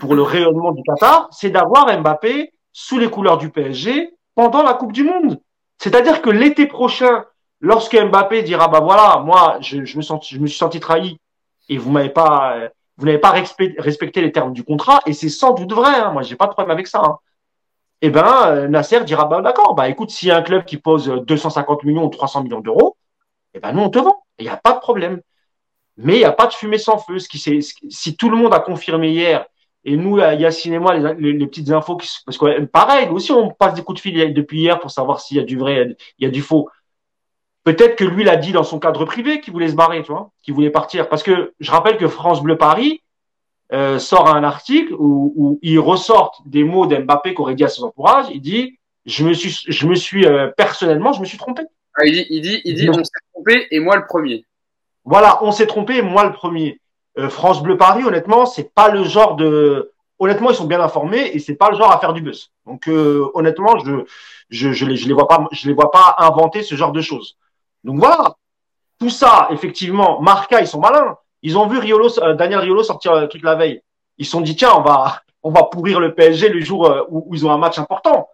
pour 0.00 0.14
le 0.14 0.22
rayonnement 0.22 0.72
du 0.72 0.82
Qatar, 0.82 1.28
c'est 1.30 1.50
d'avoir 1.50 1.86
Mbappé 2.00 2.53
sous 2.74 2.98
les 2.98 3.08
couleurs 3.08 3.38
du 3.38 3.48
PSG 3.48 4.14
pendant 4.34 4.62
la 4.62 4.74
Coupe 4.74 4.92
du 4.92 5.04
Monde. 5.04 5.40
C'est-à-dire 5.78 6.20
que 6.20 6.28
l'été 6.28 6.66
prochain, 6.66 7.24
lorsque 7.60 7.96
Mbappé 7.96 8.42
dira 8.42 8.68
bah 8.68 8.80
voilà, 8.80 9.20
moi 9.24 9.58
je, 9.60 9.78
me, 9.78 9.84
suis 10.46 10.50
senti 10.50 10.80
trahi 10.80 11.18
et 11.68 11.78
vous 11.78 11.90
m'avez 11.90 12.10
pas 12.10 12.56
euh, 12.56 12.68
vous 12.96 13.06
n'avez 13.06 13.18
pas 13.18 13.30
respecté 13.30 14.20
les 14.20 14.32
termes 14.32 14.52
du 14.52 14.64
contrat 14.64 15.00
et 15.06 15.12
c'est 15.12 15.28
sans 15.28 15.52
doute 15.54 15.72
vrai. 15.72 15.94
Hein, 15.94 16.10
moi 16.12 16.22
j'ai 16.22 16.36
pas 16.36 16.46
de 16.46 16.52
problème 16.52 16.72
avec 16.72 16.88
ça. 16.88 17.00
Hein. 17.00 17.18
eh 18.02 18.10
ben, 18.10 18.66
Nasser 18.68 19.04
dira, 19.04 19.24
bah, 19.26 19.40
d'accord, 19.40 19.74
bah, 19.74 19.88
écoute, 19.88 20.10
s'il 20.10 20.28
y 20.28 20.30
a 20.32 20.36
un 20.36 20.42
club 20.42 20.64
qui 20.64 20.76
pose 20.76 21.06
250 21.06 21.84
millions 21.84 22.04
ou 22.04 22.10
300 22.10 22.42
millions 22.42 22.60
d'euros, 22.60 22.96
eh 23.54 23.60
ben, 23.60 23.72
nous, 23.72 23.82
on 23.82 23.90
te 23.90 23.98
vend. 23.98 24.24
Il 24.38 24.44
n'y 24.44 24.50
a 24.50 24.56
pas 24.56 24.72
de 24.72 24.80
problème. 24.80 25.20
Mais 25.96 26.14
il 26.14 26.18
n'y 26.18 26.24
a 26.24 26.32
pas 26.32 26.46
de 26.46 26.52
fumée 26.52 26.78
sans 26.78 26.98
feu. 26.98 27.18
Ce 27.20 27.28
qui, 27.28 27.38
si 27.38 28.16
tout 28.16 28.30
le 28.30 28.36
monde 28.36 28.52
a 28.52 28.60
confirmé 28.60 29.10
hier, 29.10 29.46
et 29.84 29.96
nous, 29.96 30.18
Yacine 30.18 30.72
et 30.72 30.78
moi, 30.78 30.96
les, 30.96 31.32
les, 31.32 31.46
petites 31.46 31.70
infos, 31.70 31.96
qui, 31.96 32.08
parce 32.24 32.38
que 32.38 32.64
pareil, 32.64 33.08
aussi, 33.08 33.32
on 33.32 33.50
passe 33.50 33.74
des 33.74 33.82
coups 33.82 33.96
de 33.96 34.00
fil 34.00 34.34
depuis 34.34 34.60
hier 34.60 34.80
pour 34.80 34.90
savoir 34.90 35.20
s'il 35.20 35.36
y 35.36 35.40
a 35.40 35.44
du 35.44 35.58
vrai, 35.58 35.96
il 36.18 36.24
y 36.24 36.26
a 36.26 36.30
du 36.30 36.40
faux. 36.40 36.68
Peut-être 37.64 37.96
que 37.96 38.04
lui 38.04 38.24
l'a 38.24 38.36
dit 38.36 38.52
dans 38.52 38.64
son 38.64 38.78
cadre 38.78 39.04
privé 39.04 39.40
qu'il 39.40 39.52
voulait 39.52 39.68
se 39.68 39.74
barrer, 39.74 40.02
tu 40.02 40.12
vois, 40.12 40.30
qu'il 40.42 40.54
voulait 40.54 40.70
partir. 40.70 41.08
Parce 41.08 41.22
que 41.22 41.54
je 41.60 41.70
rappelle 41.70 41.96
que 41.96 42.08
France 42.08 42.42
Bleu 42.42 42.56
Paris, 42.56 43.02
euh, 43.72 43.98
sort 43.98 44.28
un 44.28 44.44
article 44.44 44.92
où, 44.92 45.32
où 45.36 45.58
il 45.62 45.78
ressortent 45.78 46.46
des 46.46 46.64
mots 46.64 46.86
d'Mbappé 46.86 47.32
qu'aurait 47.32 47.54
dit 47.54 47.64
à 47.64 47.68
son 47.68 47.86
entourage. 47.86 48.26
Il 48.32 48.40
dit 48.40 48.78
Je 49.06 49.24
me 49.24 49.32
suis, 49.32 49.50
je 49.66 49.86
me 49.86 49.94
suis 49.94 50.26
euh, 50.26 50.48
personnellement, 50.56 51.12
je 51.12 51.20
me 51.20 51.24
suis 51.24 51.38
trompé. 51.38 51.62
Ah, 51.96 52.04
il 52.04 52.12
dit, 52.12 52.26
il 52.28 52.40
dit, 52.42 52.60
il 52.64 52.74
dit 52.74 52.90
On 52.90 53.02
s'est 53.02 53.10
trompé 53.32 53.66
et 53.70 53.80
moi 53.80 53.96
le 53.96 54.04
premier. 54.06 54.44
Voilà, 55.04 55.42
on 55.42 55.50
s'est 55.50 55.66
trompé 55.66 55.96
et 55.96 56.02
moi 56.02 56.24
le 56.24 56.32
premier. 56.32 56.78
Euh, 57.18 57.28
France 57.28 57.62
Bleu 57.62 57.76
Paris, 57.76 58.04
honnêtement, 58.04 58.46
c'est 58.46 58.74
pas 58.74 58.88
le 58.88 59.04
genre 59.04 59.36
de. 59.36 59.92
Honnêtement, 60.18 60.50
ils 60.50 60.56
sont 60.56 60.66
bien 60.66 60.80
informés 60.80 61.30
et 61.32 61.38
c'est 61.38 61.54
pas 61.56 61.70
le 61.70 61.76
genre 61.76 61.92
à 61.92 61.98
faire 61.98 62.12
du 62.12 62.22
buzz. 62.22 62.50
Donc, 62.66 62.88
euh, 62.88 63.30
honnêtement, 63.34 63.76
je, 63.78 64.04
je, 64.50 64.86
les, 64.86 64.96
je 64.96 65.08
les 65.08 65.14
vois 65.14 65.28
pas, 65.28 65.48
je 65.52 65.68
les 65.68 65.74
vois 65.74 65.90
pas 65.90 66.14
inventer 66.18 66.62
ce 66.62 66.74
genre 66.76 66.92
de 66.92 67.00
choses. 67.00 67.36
Donc 67.82 67.98
voilà. 67.98 68.36
Tout 69.00 69.10
ça, 69.10 69.48
effectivement, 69.50 70.20
Marca, 70.20 70.60
ils 70.60 70.68
sont 70.68 70.80
malins. 70.80 71.18
Ils 71.42 71.58
ont 71.58 71.66
vu 71.66 71.78
Riolo, 71.78 72.08
euh, 72.20 72.34
Daniel 72.34 72.60
Riolo 72.60 72.82
sortir 72.82 73.20
le 73.20 73.28
truc 73.28 73.42
la 73.42 73.56
veille. 73.56 73.82
Ils 74.18 74.24
se 74.24 74.30
sont 74.30 74.40
dit, 74.40 74.56
tiens, 74.56 74.72
on 74.76 74.82
va, 74.82 75.22
on 75.42 75.50
va 75.50 75.64
pourrir 75.64 76.00
le 76.00 76.14
PSG 76.14 76.48
le 76.48 76.60
jour 76.60 77.06
où, 77.10 77.34
ils 77.34 77.44
ont 77.44 77.50
un 77.50 77.58
match 77.58 77.78
important. 77.78 78.28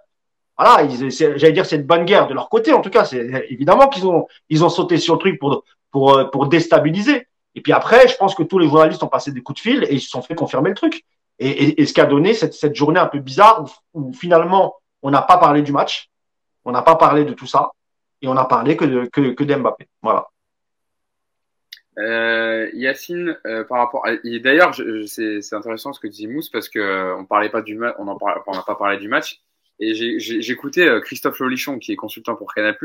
Voilà, 0.59 0.87
j'allais 0.89 1.53
dire, 1.53 1.64
c'est 1.64 1.76
une 1.76 1.85
bonne 1.85 2.05
guerre 2.05 2.28
de 2.28 2.35
leur 2.35 2.51
côté, 2.51 2.74
en 2.74 2.83
tout 2.83 2.91
cas. 2.91 3.07
C'est 3.07 3.47
évidemment 3.49 3.89
qu'ils 3.89 4.07
ont, 4.07 4.26
ils 4.51 4.62
ont 4.62 4.68
sauté 4.68 4.99
sur 4.99 5.14
le 5.14 5.20
truc 5.20 5.41
pour, 5.41 5.64
pour, 5.91 6.31
pour 6.31 6.47
déstabiliser. 6.47 7.26
Et 7.55 7.61
puis 7.61 7.72
après, 7.72 8.09
je 8.09 8.16
pense 8.16 8.34
que 8.34 8.42
tous 8.42 8.59
les 8.59 8.68
journalistes 8.68 9.03
ont 9.03 9.09
passé 9.09 9.32
des 9.32 9.42
coups 9.42 9.61
de 9.61 9.62
fil 9.62 9.84
et 9.84 9.94
ils 9.94 10.01
se 10.01 10.09
sont 10.09 10.22
fait 10.22 10.34
confirmer 10.34 10.70
le 10.70 10.76
truc. 10.76 11.05
Et, 11.38 11.48
et, 11.48 11.80
et 11.80 11.86
ce 11.86 11.92
qui 11.92 12.01
a 12.01 12.07
donné 12.07 12.34
cette, 12.34 12.55
cette 12.55 12.74
journée 12.74 13.01
un 13.01 13.07
peu 13.07 13.18
bizarre 13.18 13.64
où, 13.94 14.01
où 14.09 14.12
finalement, 14.12 14.76
on 15.03 15.11
n'a 15.11 15.22
pas 15.22 15.38
parlé 15.38 15.62
du 15.62 15.72
match, 15.72 16.11
on 16.64 16.72
n'a 16.72 16.82
pas 16.82 16.96
parlé 16.96 17.24
de 17.24 17.32
tout 17.32 17.46
ça, 17.46 17.70
et 18.22 18.28
on 18.28 18.34
n'a 18.34 18.44
parlé 18.44 18.76
que 18.76 18.84
de, 18.84 19.07
que, 19.07 19.32
que 19.32 19.44
d'Mbappé. 19.44 19.88
Voilà. 20.03 20.28
Euh, 21.98 22.70
Yacine, 22.72 23.36
euh, 23.46 23.64
par 23.64 23.78
rapport, 23.78 24.05
d'ailleurs, 24.24 24.74
c'est 25.07 25.55
intéressant 25.55 25.92
ce 25.92 26.01
que 26.01 26.07
dit 26.07 26.28
Mousse 26.28 26.48
parce 26.48 26.68
que 26.68 26.78
euh, 26.78 27.16
on 27.16 27.24
parlait 27.24 27.48
pas 27.51 27.62
du 27.62 27.74
match, 27.76 27.94
on 27.98 28.05
n'a 28.05 28.62
pas 28.66 28.74
parlé 28.74 28.98
du 28.98 29.09
match. 29.09 29.40
Et 29.80 29.94
j'ai 29.94 30.51
écouté 30.51 30.86
euh, 30.86 31.01
Christophe 31.01 31.38
Lolichon 31.40 31.78
qui 31.78 31.92
est 31.92 31.96
consultant 31.96 32.36
pour 32.36 32.55
Canal+. 32.55 32.76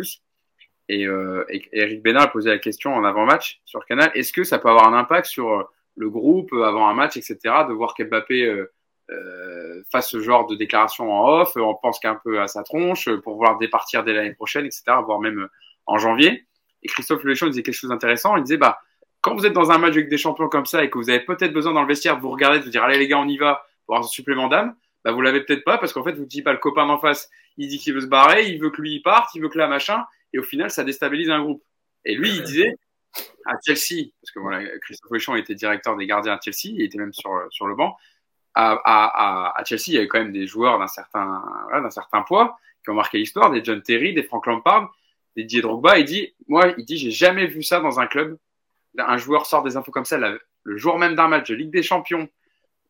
Et, 0.89 1.07
euh, 1.07 1.45
Eric 1.71 2.03
Bénard 2.03 2.23
a 2.23 2.27
posé 2.27 2.49
la 2.49 2.59
question 2.59 2.93
en 2.93 3.03
avant-match 3.03 3.61
sur 3.65 3.85
Canal. 3.85 4.11
Est-ce 4.13 4.33
que 4.33 4.43
ça 4.43 4.59
peut 4.59 4.69
avoir 4.69 4.87
un 4.87 4.97
impact 4.97 5.27
sur 5.27 5.69
le 5.95 6.09
groupe 6.09 6.53
avant 6.53 6.87
un 6.87 6.93
match, 6.93 7.17
etc., 7.17 7.37
de 7.67 7.73
voir 7.73 7.93
qu'Mbappé 7.93 8.43
euh, 9.11 9.83
fasse 9.91 10.09
ce 10.09 10.19
genre 10.19 10.47
de 10.47 10.55
déclaration 10.55 11.11
en 11.11 11.41
off, 11.41 11.55
on 11.55 11.75
pense 11.75 11.99
qu'un 11.99 12.19
peu 12.23 12.41
à 12.41 12.47
sa 12.47 12.63
tronche 12.63 13.09
pour 13.23 13.35
vouloir 13.35 13.57
départir 13.57 14.03
dès 14.03 14.13
l'année 14.13 14.33
prochaine, 14.33 14.65
etc., 14.65 14.83
voire 15.05 15.19
même 15.19 15.47
en 15.85 15.97
janvier. 15.97 16.45
Et 16.83 16.87
Christophe 16.87 17.23
Lolichon 17.23 17.47
disait 17.47 17.63
quelque 17.63 17.75
chose 17.75 17.89
d'intéressant. 17.89 18.35
Il 18.37 18.43
disait 18.43 18.57
bah 18.57 18.79
quand 19.21 19.33
vous 19.33 19.45
êtes 19.45 19.53
dans 19.53 19.71
un 19.71 19.79
match 19.79 19.93
avec 19.93 20.07
des 20.07 20.19
champions 20.19 20.47
comme 20.49 20.67
ça 20.67 20.83
et 20.83 20.89
que 20.91 20.99
vous 20.99 21.09
avez 21.09 21.19
peut-être 21.19 21.51
besoin 21.51 21.73
dans 21.73 21.81
le 21.81 21.87
vestiaire 21.87 22.19
vous 22.19 22.29
regarder, 22.29 22.59
de 22.59 22.63
vous 22.63 22.69
dire 22.69 22.83
allez 22.83 22.99
les 22.99 23.07
gars 23.07 23.17
on 23.17 23.27
y 23.27 23.37
va 23.37 23.65
pour 23.85 23.95
avoir 23.95 24.05
un 24.05 24.07
supplément 24.07 24.47
d'âme, 24.47 24.75
bah 25.03 25.11
vous 25.11 25.21
l'avez 25.21 25.41
peut-être 25.41 25.63
pas 25.63 25.79
parce 25.79 25.93
qu'en 25.93 26.03
fait 26.03 26.13
vous 26.13 26.25
dites 26.25 26.43
pas 26.43 26.53
le 26.53 26.59
copain 26.59 26.85
d'en 26.85 26.99
face, 26.99 27.29
il 27.57 27.67
dit 27.67 27.79
qu'il 27.79 27.95
veut 27.95 28.01
se 28.01 28.05
barrer, 28.05 28.45
il 28.47 28.59
veut 28.61 28.69
que 28.69 28.81
lui 28.81 28.93
il 28.93 29.01
parte, 29.01 29.33
il 29.33 29.41
veut 29.41 29.49
que 29.49 29.57
là 29.57 29.67
machin, 29.67 30.05
et 30.35 30.39
au 30.39 30.43
final 30.43 30.69
ça 30.69 30.83
déstabilise 30.83 31.29
un 31.29 31.41
groupe. 31.41 31.63
Et 32.03 32.15
lui 32.15 32.29
il 32.29 32.43
disait 32.43 32.75
à 33.45 33.53
Chelsea, 33.65 34.09
parce 34.21 34.31
que 34.31 34.39
voilà 34.39 34.67
Christophe 34.79 35.11
Richon 35.11 35.35
était 35.35 35.55
directeur 35.55 35.95
des 35.95 36.05
gardiens 36.05 36.33
à 36.33 36.39
Chelsea, 36.43 36.75
il 36.75 36.83
était 36.83 36.97
même 36.97 37.13
sur 37.13 37.31
sur 37.49 37.67
le 37.67 37.75
banc. 37.75 37.95
À, 38.57 38.79
à, 38.85 39.59
à, 39.59 39.65
Chelsea, 39.65 39.83
il 39.87 39.93
y 39.95 39.97
avait 39.97 40.07
quand 40.07 40.19
même 40.19 40.31
des 40.31 40.47
joueurs 40.47 40.79
d'un 40.79 40.87
certain, 40.87 41.43
voilà, 41.65 41.81
d'un 41.81 41.89
certain 41.89 42.21
poids 42.21 42.57
qui 42.85 42.89
ont 42.89 42.93
marqué 42.93 43.17
l'histoire, 43.17 43.51
des 43.51 43.61
John 43.61 43.81
Terry, 43.81 44.13
des 44.13 44.23
Frank 44.23 44.45
Lampard, 44.45 44.95
des 45.35 45.43
Didier 45.43 45.61
Drogba. 45.61 45.99
Il 45.99 46.05
dit, 46.05 46.33
moi, 46.47 46.73
il 46.77 46.85
dit, 46.85 46.97
j'ai 46.97 47.11
jamais 47.11 47.47
vu 47.47 47.63
ça 47.63 47.81
dans 47.81 47.99
un 47.99 48.07
club 48.07 48.37
un 48.97 49.17
joueur 49.17 49.45
sort 49.45 49.63
des 49.63 49.77
infos 49.77 49.91
comme 49.91 50.05
ça 50.05 50.17
le 50.17 50.77
jour 50.77 50.97
même 50.97 51.15
d'un 51.15 51.27
match 51.27 51.49
de 51.49 51.55
Ligue 51.55 51.71
des 51.71 51.83
Champions, 51.83 52.27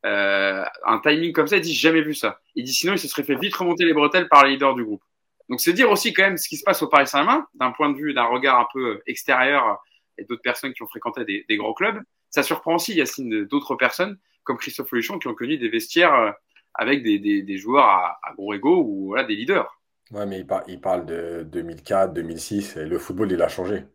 euh, 0.06 0.64
un 0.86 1.00
timing 1.00 1.34
comme 1.34 1.48
ça, 1.48 1.58
il 1.58 1.62
dit 1.62 1.74
jamais 1.74 2.02
vu 2.02 2.14
ça. 2.14 2.40
Il 2.56 2.64
dit 2.64 2.74
sinon 2.74 2.94
il 2.94 3.00
se 3.00 3.08
serait 3.08 3.24
fait 3.24 3.36
vite 3.36 3.56
remonter 3.56 3.86
les 3.86 3.94
bretelles 3.94 4.30
par 4.30 4.46
les 4.46 4.52
leaders 4.52 4.76
du 4.76 4.84
groupe. 4.84 5.04
Donc 5.50 5.62
c'est 5.62 5.74
dire 5.74 5.90
aussi 5.92 6.14
quand 6.14 6.24
même 6.24 6.38
ce 6.38 6.50
qui 6.50 6.58
se 6.58 6.64
passe 6.64 6.82
au 6.82 6.88
Paris 6.88 7.08
Saint-Germain 7.08 7.46
d'un 7.54 7.72
point 7.72 7.90
de 7.90 7.98
vue 7.98 8.14
d'un 8.14 8.26
regard 8.26 8.60
un 8.60 8.68
peu 8.74 9.02
extérieur 9.08 9.80
et 10.18 10.26
d'autres 10.26 10.42
personnes 10.42 10.74
qui 10.74 10.82
ont 10.82 10.88
fréquenté 10.88 11.24
des, 11.26 11.46
des 11.48 11.58
grands 11.58 11.74
clubs. 11.74 12.02
Ça 12.30 12.44
surprend 12.44 12.76
aussi 12.76 12.96
Yacine 12.96 13.46
d'autres 13.46 13.76
personnes 13.76 14.18
comme 14.44 14.58
Christophe 14.58 14.92
Luchon 14.92 15.20
qui 15.20 15.28
ont 15.28 15.36
connu 15.36 15.58
des 15.58 15.70
vestiaires 15.70 16.14
euh, 16.14 16.32
avec 16.74 17.04
des, 17.04 17.20
des, 17.20 17.42
des 17.42 17.58
joueurs 17.58 17.86
à, 17.86 18.20
à, 18.24 18.34
gros 18.34 18.54
ego 18.54 18.84
ou 18.84 19.08
voilà, 19.08 19.24
des 19.24 19.36
leaders. 19.36 19.80
Ouais, 20.12 20.26
mais 20.26 20.40
il, 20.40 20.48
par, 20.48 20.64
il 20.68 20.80
parle 20.80 21.06
de 21.06 21.44
2004, 21.44 22.14
2006 22.14 22.78
et 22.78 22.86
le 22.86 23.00
football 23.00 23.32
il 23.32 23.42
a 23.42 23.48
changé 23.48 23.86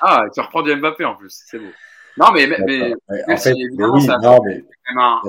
ah, 0.00 0.24
tu 0.32 0.40
reprends 0.40 0.62
du 0.62 0.74
Mbappé 0.76 1.04
en 1.04 1.16
plus, 1.16 1.42
c'est 1.46 1.58
beau. 1.58 1.70
Non, 2.16 2.26
mais, 2.32 2.46
mais, 2.46 2.94
en 3.28 3.36
fait, 3.36 3.54
oui, 3.54 4.02
ça, 4.02 4.18
non, 4.18 4.38
mais, 4.44 4.62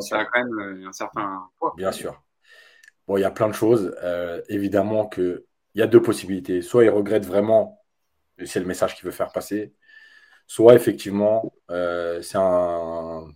ça 0.01 0.19
a 0.19 0.25
quand 0.25 0.43
même 0.43 0.59
euh, 0.59 0.87
un 0.87 0.91
certain 0.91 1.47
poids. 1.57 1.73
Bien 1.75 1.91
sûr. 1.91 2.21
Bon, 3.07 3.17
il 3.17 3.21
y 3.21 3.23
a 3.23 3.31
plein 3.31 3.47
de 3.47 3.53
choses. 3.53 3.95
Euh, 4.03 4.41
évidemment 4.49 5.07
qu'il 5.07 5.43
y 5.75 5.81
a 5.81 5.87
deux 5.87 6.01
possibilités. 6.01 6.61
Soit 6.61 6.85
il 6.85 6.89
regrette 6.89 7.25
vraiment, 7.25 7.83
et 8.37 8.45
c'est 8.45 8.59
le 8.59 8.65
message 8.65 8.95
qu'il 8.95 9.05
veut 9.05 9.11
faire 9.11 9.31
passer, 9.31 9.73
soit 10.47 10.75
effectivement, 10.75 11.53
euh, 11.71 12.21
c'est 12.21 12.37
un 12.39 13.27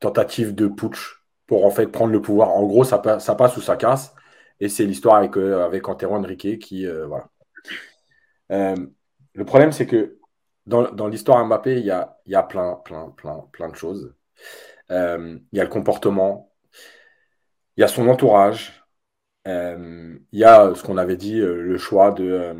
tentative 0.00 0.54
de 0.54 0.66
putsch 0.68 1.22
pour 1.46 1.64
en 1.66 1.70
fait 1.70 1.86
prendre 1.86 2.12
le 2.12 2.22
pouvoir. 2.22 2.50
En 2.50 2.66
gros, 2.66 2.84
ça, 2.84 3.20
ça 3.20 3.34
passe 3.34 3.56
ou 3.56 3.60
ça 3.60 3.76
casse. 3.76 4.14
Et 4.60 4.68
c'est 4.68 4.84
l'histoire 4.84 5.16
avec, 5.16 5.36
euh, 5.36 5.64
avec 5.64 5.88
Antero 5.88 6.14
Henrique 6.14 6.58
qui, 6.60 6.86
euh, 6.86 7.06
voilà. 7.06 7.28
Le 9.34 9.44
problème, 9.44 9.72
c'est 9.72 9.86
que 9.86 10.18
dans, 10.66 10.90
dans 10.92 11.08
l'histoire 11.08 11.44
Mbappé, 11.44 11.78
il 11.78 11.84
y 11.86 11.90
a, 11.90 12.18
y 12.26 12.34
a 12.34 12.42
plein, 12.42 12.74
plein, 12.84 13.10
plein, 13.10 13.48
plein 13.52 13.68
de 13.68 13.76
choses. 13.76 14.14
Il 14.90 15.40
y 15.52 15.60
a 15.60 15.64
le 15.64 15.70
comportement, 15.70 16.49
il 17.80 17.82
y 17.82 17.84
a 17.84 17.88
son 17.88 18.08
entourage, 18.08 18.84
euh, 19.48 20.18
il 20.32 20.38
y 20.38 20.44
a 20.44 20.74
ce 20.74 20.82
qu'on 20.82 20.98
avait 20.98 21.16
dit, 21.16 21.40
euh, 21.40 21.62
le 21.62 21.78
choix 21.78 22.10
de, 22.12 22.24
euh, 22.24 22.54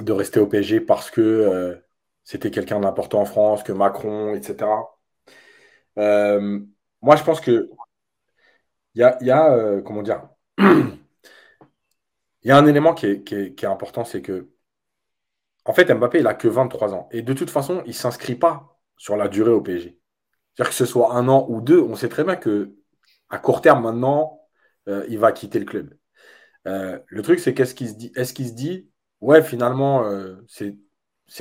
de 0.00 0.12
rester 0.12 0.40
au 0.40 0.46
PSG 0.46 0.80
parce 0.80 1.10
que 1.10 1.22
euh, 1.22 1.76
c'était 2.24 2.50
quelqu'un 2.50 2.80
d'important 2.80 3.20
en 3.22 3.24
France, 3.26 3.62
que 3.62 3.72
Macron, 3.72 4.34
etc. 4.34 4.66
moi, 7.02 7.16
je 7.16 7.22
pense 7.24 7.40
que 7.40 7.70
il 8.94 9.00
y 9.00 9.04
a, 9.04 9.16
y 9.22 9.30
a 9.30 9.80
comment 9.82 10.02
dire, 10.02 10.28
il 10.58 10.98
y 12.44 12.50
a 12.50 12.56
un 12.58 12.66
élément 12.66 12.94
qui 12.94 13.06
est, 13.06 13.22
qui 13.24 13.34
est, 13.34 13.54
qui 13.54 13.64
est 13.64 13.68
important, 13.68 14.04
c'est 14.04 14.22
que 14.22 14.50
en 15.64 15.72
fait, 15.72 15.92
Mbappé, 15.92 16.20
il 16.20 16.26
a 16.26 16.34
que 16.34 16.48
23 16.48 16.94
ans. 16.94 17.08
Et 17.12 17.22
de 17.22 17.32
toute 17.32 17.50
façon, 17.50 17.82
il 17.86 17.88
ne 17.90 17.94
s'inscrit 17.94 18.36
pas 18.36 18.78
sur 18.96 19.16
la 19.16 19.28
durée 19.28 19.50
au 19.50 19.60
PSG. 19.62 20.00
C'est-à-dire 20.54 20.70
que 20.70 20.76
ce 20.76 20.86
soit 20.86 21.14
un 21.14 21.28
an 21.28 21.46
ou 21.48 21.60
deux, 21.60 21.80
on 21.80 21.96
sait 21.96 22.08
très 22.08 22.24
bien 22.24 22.36
que 22.36 22.75
à 23.30 23.38
court 23.38 23.60
terme 23.60 23.82
maintenant, 23.82 24.40
euh, 24.88 25.04
il 25.08 25.18
va 25.18 25.32
quitter 25.32 25.58
le 25.58 25.64
club. 25.64 25.94
Euh, 26.66 26.98
le 27.08 27.22
truc, 27.22 27.40
c'est 27.40 27.54
qu'est-ce 27.54 27.74
qu'il 27.74 27.88
se 27.88 27.94
dit 27.94 28.12
Est-ce 28.16 28.34
qu'il 28.34 28.48
se 28.48 28.52
dit, 28.54 28.90
ouais, 29.20 29.42
finalement, 29.42 30.04
euh, 30.04 30.36
c'est, 30.48 30.76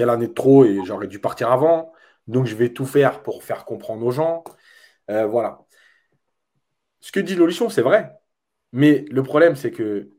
l'année 0.06 0.28
de 0.28 0.34
trop 0.34 0.66
et 0.66 0.80
j'aurais 0.86 1.07
dû 1.07 1.20
partir 1.20 1.52
avant, 1.52 1.94
donc 2.28 2.45
je 2.45 2.56
vais 2.56 2.74
tout 2.74 2.86
faire 2.86 3.24
pour 3.24 3.44
faire 3.44 3.66
comprendre 3.66 4.06
aux 4.06 4.12
gens. 4.12 4.44
Euh, 5.10 5.26
voilà. 5.28 5.66
Ce 6.99 7.12
que 7.12 7.20
dit 7.20 7.36
Lolichon, 7.36 7.70
c'est 7.70 7.82
vrai. 7.82 8.12
Mais 8.72 9.06
le 9.12 9.24
problème, 9.24 9.56
c'est 9.56 9.72
que, 9.72 10.12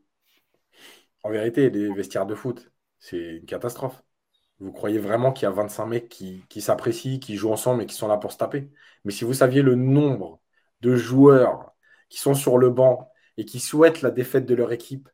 en 1.23 1.29
vérité, 1.29 1.69
les 1.69 1.93
vestiaires 1.93 2.25
de 2.25 2.35
foot, 2.35 2.71
c'est 2.99 3.37
une 3.37 3.45
catastrophe. 3.45 4.03
Vous 4.59 4.71
croyez 4.71 4.99
vraiment 4.99 5.31
qu'il 5.33 5.45
y 5.45 5.47
a 5.47 5.51
25 5.51 5.85
mecs 5.85 6.09
qui, 6.09 6.61
s'apprécient, 6.61 7.19
qui 7.19 7.35
jouent 7.35 7.51
ensemble 7.51 7.83
et 7.83 7.85
qui 7.85 7.95
sont 7.95 8.07
là 8.07 8.17
pour 8.17 8.31
se 8.31 8.37
taper. 8.37 8.69
Mais 9.03 9.11
si 9.11 9.23
vous 9.23 9.33
saviez 9.33 9.61
le 9.61 9.75
nombre 9.75 10.41
de 10.81 10.95
joueurs 10.95 11.71
qui 12.09 12.19
sont 12.19 12.33
sur 12.33 12.57
le 12.57 12.69
banc 12.69 13.11
et 13.37 13.45
qui 13.45 13.59
souhaitent 13.59 14.01
la 14.01 14.11
défaite 14.11 14.45
de 14.45 14.55
leur 14.55 14.71
équipe 14.71 15.09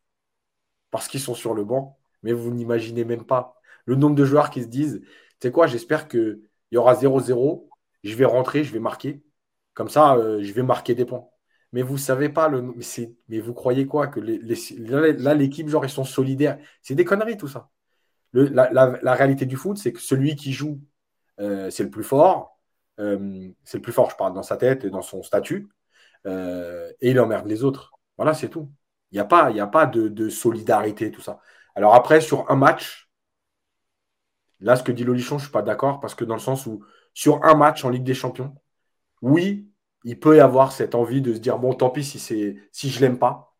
parce 0.91 1.07
qu'ils 1.07 1.19
sont 1.19 1.35
sur 1.35 1.53
le 1.53 1.63
banc, 1.63 1.99
mais 2.21 2.33
vous 2.33 2.51
n'imaginez 2.51 3.05
même 3.05 3.25
pas 3.25 3.59
le 3.85 3.95
nombre 3.95 4.15
de 4.15 4.25
joueurs 4.25 4.49
qui 4.49 4.61
se 4.61 4.67
disent, 4.67 5.01
tu 5.03 5.09
sais 5.41 5.51
quoi, 5.51 5.67
j'espère 5.67 6.07
qu'il 6.07 6.41
y 6.71 6.77
aura 6.77 6.95
0-0, 6.95 7.67
je 8.03 8.15
vais 8.15 8.25
rentrer, 8.25 8.63
je 8.63 8.71
vais 8.71 8.79
marquer. 8.79 9.23
Comme 9.73 9.89
ça, 9.89 10.15
euh, 10.15 10.41
je 10.41 10.53
vais 10.53 10.63
marquer 10.63 10.95
des 10.95 11.05
points. 11.05 11.25
Mais 11.71 11.81
vous 11.81 11.97
savez 11.97 12.29
pas 12.29 12.47
le. 12.47 12.61
Mais, 12.61 13.15
mais 13.29 13.39
vous 13.39 13.53
croyez 13.53 13.87
quoi 13.87 14.07
Que 14.07 14.19
là, 14.19 15.33
l'équipe, 15.33 15.67
genre, 15.67 15.85
ils 15.85 15.89
sont 15.89 16.03
solidaires. 16.03 16.59
C'est 16.81 16.95
des 16.95 17.05
conneries, 17.05 17.37
tout 17.37 17.47
ça. 17.47 17.69
La, 18.33 19.13
réalité 19.15 19.45
du 19.45 19.57
foot, 19.57 19.77
c'est 19.77 19.93
que 19.93 19.99
celui 19.99 20.35
qui 20.35 20.53
joue, 20.53 20.81
euh, 21.39 21.69
c'est 21.71 21.83
le 21.83 21.89
plus 21.89 22.03
fort. 22.03 22.52
Euh, 22.99 23.49
c'est 23.63 23.77
le 23.77 23.81
plus 23.81 23.93
fort, 23.93 24.09
je 24.09 24.15
parle, 24.15 24.33
dans 24.33 24.43
sa 24.43 24.57
tête 24.57 24.85
et 24.85 24.89
dans 24.89 25.01
son 25.01 25.23
statut. 25.23 25.69
Euh, 26.25 26.91
et 27.01 27.11
il 27.11 27.19
emmerde 27.19 27.47
les 27.47 27.63
autres. 27.63 27.93
Voilà, 28.17 28.33
c'est 28.33 28.49
tout. 28.49 28.71
Il 29.11 29.15
n'y 29.15 29.19
a 29.21 29.25
pas, 29.25 29.51
y 29.51 29.59
a 29.59 29.67
pas 29.67 29.85
de, 29.85 30.29
solidarité, 30.29 31.11
tout 31.11 31.21
ça. 31.21 31.39
Alors 31.75 31.95
après, 31.95 32.21
sur 32.21 32.49
un 32.51 32.55
match, 32.55 33.09
là, 34.59 34.75
ce 34.75 34.83
que 34.83 34.91
dit 34.91 35.03
Lolichon, 35.03 35.37
je 35.37 35.43
ne 35.43 35.47
suis 35.47 35.51
pas 35.51 35.61
d'accord, 35.61 35.99
parce 35.99 36.15
que 36.15 36.25
dans 36.25 36.35
le 36.35 36.39
sens 36.39 36.65
où, 36.65 36.83
sur 37.13 37.43
un 37.45 37.55
match 37.55 37.85
en 37.85 37.89
Ligue 37.89 38.03
des 38.03 38.13
Champions, 38.13 38.55
oui, 39.21 39.69
il 40.03 40.19
peut 40.19 40.37
y 40.37 40.39
avoir 40.39 40.71
cette 40.71 40.95
envie 40.95 41.21
de 41.21 41.33
se 41.33 41.39
dire, 41.39 41.59
bon, 41.59 41.73
tant 41.73 41.89
pis 41.89 42.03
si, 42.03 42.19
si 42.19 42.89
je 42.89 42.97
ne 42.97 43.01
l'aime 43.01 43.19
pas. 43.19 43.55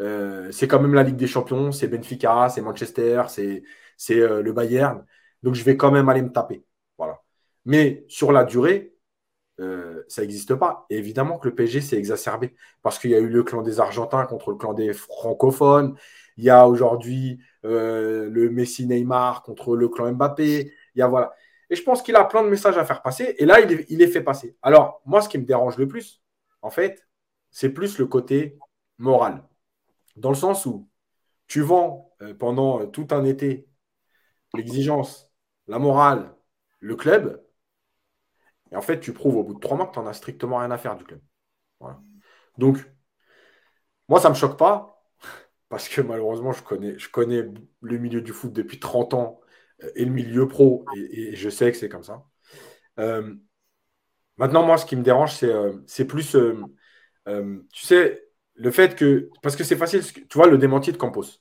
Euh, 0.00 0.52
c'est 0.52 0.68
quand 0.68 0.80
même 0.80 0.94
la 0.94 1.02
Ligue 1.02 1.16
des 1.16 1.26
Champions, 1.26 1.72
c'est 1.72 1.88
Benfica, 1.88 2.48
c'est 2.50 2.62
Manchester, 2.62 3.24
c'est 3.28 3.62
le 4.10 4.52
Bayern. 4.52 5.04
Donc, 5.42 5.54
je 5.54 5.64
vais 5.64 5.76
quand 5.76 5.90
même 5.92 6.08
aller 6.08 6.22
me 6.22 6.32
taper. 6.32 6.65
Mais 7.66 8.06
sur 8.08 8.32
la 8.32 8.44
durée, 8.44 8.96
euh, 9.60 10.04
ça 10.08 10.22
n'existe 10.22 10.54
pas. 10.54 10.86
Et 10.90 10.98
évidemment 10.98 11.38
que 11.38 11.48
le 11.48 11.54
PSG 11.54 11.80
s'est 11.80 11.96
exacerbé 11.96 12.54
parce 12.82 12.98
qu'il 12.98 13.10
y 13.10 13.14
a 13.14 13.18
eu 13.18 13.28
le 13.28 13.42
clan 13.42 13.62
des 13.62 13.80
Argentins 13.80 14.24
contre 14.26 14.50
le 14.50 14.56
clan 14.56 14.74
des 14.74 14.92
francophones. 14.92 15.96
Il 16.36 16.44
y 16.44 16.50
a 16.50 16.68
aujourd'hui 16.68 17.40
euh, 17.64 18.28
le 18.30 18.50
Messi 18.50 18.86
Neymar 18.86 19.42
contre 19.42 19.76
le 19.76 19.88
clan 19.88 20.12
Mbappé. 20.12 20.72
Il 20.94 20.98
y 20.98 21.02
a 21.02 21.08
voilà. 21.08 21.34
Et 21.70 21.76
je 21.76 21.82
pense 21.82 22.02
qu'il 22.02 22.16
a 22.16 22.24
plein 22.24 22.44
de 22.44 22.48
messages 22.48 22.78
à 22.78 22.84
faire 22.84 23.02
passer. 23.02 23.34
Et 23.38 23.46
là, 23.46 23.60
il 23.60 24.02
est 24.02 24.08
fait 24.08 24.22
passer. 24.22 24.56
Alors, 24.62 25.02
moi, 25.04 25.20
ce 25.20 25.28
qui 25.28 25.38
me 25.38 25.44
dérange 25.44 25.76
le 25.78 25.88
plus, 25.88 26.22
en 26.62 26.70
fait, 26.70 27.06
c'est 27.50 27.70
plus 27.70 27.98
le 27.98 28.06
côté 28.06 28.58
moral. 28.98 29.42
Dans 30.16 30.30
le 30.30 30.36
sens 30.36 30.66
où 30.66 30.88
tu 31.48 31.62
vends 31.62 32.12
euh, 32.22 32.34
pendant 32.34 32.86
tout 32.86 33.08
un 33.10 33.24
été 33.24 33.68
l'exigence, 34.54 35.30
la 35.68 35.78
morale, 35.78 36.34
le 36.80 36.96
club, 36.96 37.45
et 38.76 38.78
en 38.78 38.82
fait, 38.82 39.00
tu 39.00 39.14
prouves 39.14 39.36
au 39.36 39.42
bout 39.42 39.54
de 39.54 39.58
trois 39.58 39.74
mois 39.74 39.86
que 39.86 39.94
tu 39.94 39.98
n'en 39.98 40.06
as 40.06 40.12
strictement 40.12 40.58
rien 40.58 40.70
à 40.70 40.76
faire 40.76 40.96
du 40.96 41.04
club. 41.04 41.20
Donc, 42.58 42.76
moi, 44.08 44.20
ça 44.20 44.28
ne 44.28 44.34
me 44.34 44.38
choque 44.38 44.58
pas, 44.58 45.02
parce 45.70 45.88
que 45.88 46.02
malheureusement, 46.02 46.52
je 46.52 46.62
connais, 46.62 46.98
je 46.98 47.08
connais 47.08 47.42
le 47.80 47.98
milieu 47.98 48.20
du 48.20 48.32
foot 48.32 48.52
depuis 48.52 48.78
30 48.78 49.14
ans 49.14 49.40
euh, 49.82 49.90
et 49.94 50.04
le 50.04 50.10
milieu 50.10 50.46
pro, 50.46 50.84
et, 50.94 51.34
je 51.34 51.48
sais 51.48 51.72
que 51.72 51.78
c'est 51.78 51.88
comme 51.88 52.02
ça. 52.02 52.22
Euh, 52.98 53.34
maintenant, 54.36 54.62
moi, 54.62 54.76
ce 54.76 54.84
qui 54.84 54.96
me 54.96 55.02
dérange, 55.02 55.32
c'est 55.32 55.48
euh, 55.48 56.04
plus, 56.06 56.36
tu 57.72 57.86
sais, 57.86 58.28
le 58.56 58.70
fait 58.70 58.94
que, 58.94 59.30
parce 59.40 59.56
que 59.56 59.64
c'est 59.64 59.76
facile, 59.76 60.02
tu 60.04 60.36
vois, 60.36 60.48
le 60.48 60.58
démenti 60.58 60.92
de 60.92 60.98
Campos. 60.98 61.40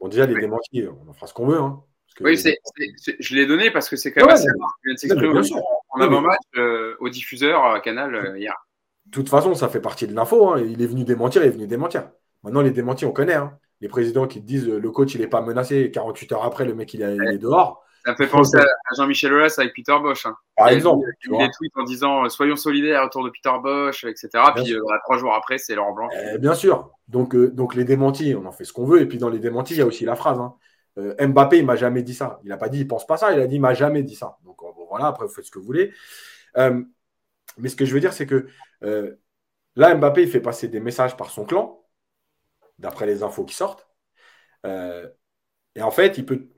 Bon, 0.00 0.08
déjà, 0.08 0.24
les 0.24 0.40
démentis, 0.40 0.86
on 0.88 1.06
en 1.06 1.12
fera 1.12 1.26
ce 1.26 1.34
qu'on 1.34 1.48
veut. 1.48 1.58
Hein, 1.58 1.84
oui, 2.20 2.38
je 2.38 3.34
l'ai 3.34 3.46
donné 3.46 3.70
parce 3.70 3.90
que 3.90 3.96
c'est 3.96 4.10
quand 4.10 4.24
même 4.24 4.34
assez 4.34 4.48
on 5.96 6.00
a 6.00 6.06
un 6.06 6.20
match 6.20 6.38
euh, 6.56 6.94
au 7.00 7.08
diffuseur 7.08 7.64
à 7.64 7.80
Canal 7.80 8.14
euh, 8.14 8.38
hier. 8.38 8.54
De 9.06 9.10
toute 9.10 9.28
façon, 9.28 9.54
ça 9.54 9.68
fait 9.68 9.80
partie 9.80 10.06
de 10.06 10.14
l'info. 10.14 10.48
Hein. 10.48 10.60
Il 10.60 10.82
est 10.82 10.86
venu 10.86 11.04
démentir, 11.04 11.42
il 11.42 11.48
est 11.48 11.52
venu 11.52 11.66
démentir. 11.66 12.08
Maintenant, 12.42 12.60
les 12.60 12.70
démentis, 12.70 13.04
on 13.04 13.12
connaît. 13.12 13.34
Hein. 13.34 13.56
Les 13.80 13.88
présidents 13.88 14.26
qui 14.26 14.40
disent 14.40 14.68
euh, 14.68 14.78
le 14.78 14.90
coach, 14.90 15.14
il 15.14 15.20
n'est 15.20 15.26
pas 15.26 15.40
menacé. 15.40 15.90
48 15.90 16.32
heures 16.32 16.44
après, 16.44 16.64
le 16.64 16.74
mec, 16.74 16.92
il, 16.94 17.02
est 17.02 17.38
dehors. 17.38 17.82
Ça 18.04 18.12
me 18.12 18.16
fait 18.16 18.28
penser 18.28 18.58
à 18.58 18.94
Jean-Michel 18.96 19.32
Aulas 19.32 19.56
avec 19.58 19.74
Peter 19.74 19.96
Bosch. 20.00 20.26
Hein. 20.26 20.36
Par 20.56 20.68
exemple. 20.68 21.06
Il 21.24 21.32
y 21.32 21.42
a 21.42 21.46
des 21.46 21.52
tweets 21.52 21.76
en 21.76 21.82
disant 21.82 22.28
soyons 22.28 22.54
solidaires 22.54 23.04
autour 23.04 23.24
de 23.24 23.30
Peter 23.30 23.50
Bosch, 23.60 24.04
etc. 24.04 24.28
puis 24.54 24.76
trois 25.04 25.18
jours 25.18 25.34
après, 25.34 25.58
c'est 25.58 25.74
Laurent 25.74 25.92
Blanc. 25.92 26.08
Eh, 26.32 26.38
bien 26.38 26.54
sûr. 26.54 26.90
Donc, 27.08 27.34
donc 27.34 27.74
les 27.74 27.84
démentis, 27.84 28.36
on 28.36 28.46
en 28.46 28.52
fait 28.52 28.64
ce 28.64 28.72
qu'on 28.72 28.86
veut. 28.86 29.00
Et 29.00 29.06
puis 29.06 29.18
dans 29.18 29.28
les 29.28 29.40
démentis, 29.40 29.74
il 29.74 29.78
y 29.78 29.82
a 29.82 29.86
aussi 29.86 30.04
la 30.04 30.14
phrase. 30.14 30.38
Mbappé, 30.96 31.58
il 31.58 31.66
m'a 31.66 31.76
jamais 31.76 32.02
dit 32.02 32.14
ça. 32.14 32.40
Il 32.44 32.48
n'a 32.48 32.56
pas 32.56 32.68
dit, 32.68 32.80
il 32.80 32.88
pense 32.88 33.06
pas 33.06 33.16
ça. 33.16 33.32
Il 33.32 33.40
a 33.40 33.46
dit, 33.46 33.56
il 33.56 33.60
m'a 33.60 33.74
jamais 33.74 34.02
dit 34.02 34.14
ça. 34.14 34.36
Voilà, 34.96 35.08
après, 35.08 35.26
vous 35.26 35.32
faites 35.32 35.44
ce 35.44 35.50
que 35.50 35.58
vous 35.58 35.64
voulez. 35.66 35.92
Euh, 36.56 36.82
mais 37.58 37.68
ce 37.68 37.76
que 37.76 37.84
je 37.84 37.94
veux 37.94 38.00
dire, 38.00 38.12
c'est 38.12 38.26
que 38.26 38.48
euh, 38.84 39.16
là, 39.76 39.94
Mbappé, 39.94 40.22
il 40.22 40.28
fait 40.30 40.40
passer 40.40 40.68
des 40.68 40.80
messages 40.80 41.16
par 41.16 41.30
son 41.30 41.44
clan, 41.44 41.84
d'après 42.78 43.06
les 43.06 43.22
infos 43.22 43.44
qui 43.44 43.54
sortent. 43.54 43.88
Euh, 44.66 45.08
et 45.76 45.82
en 45.82 45.90
fait, 45.90 46.18
il 46.18 46.26
peut. 46.26 46.48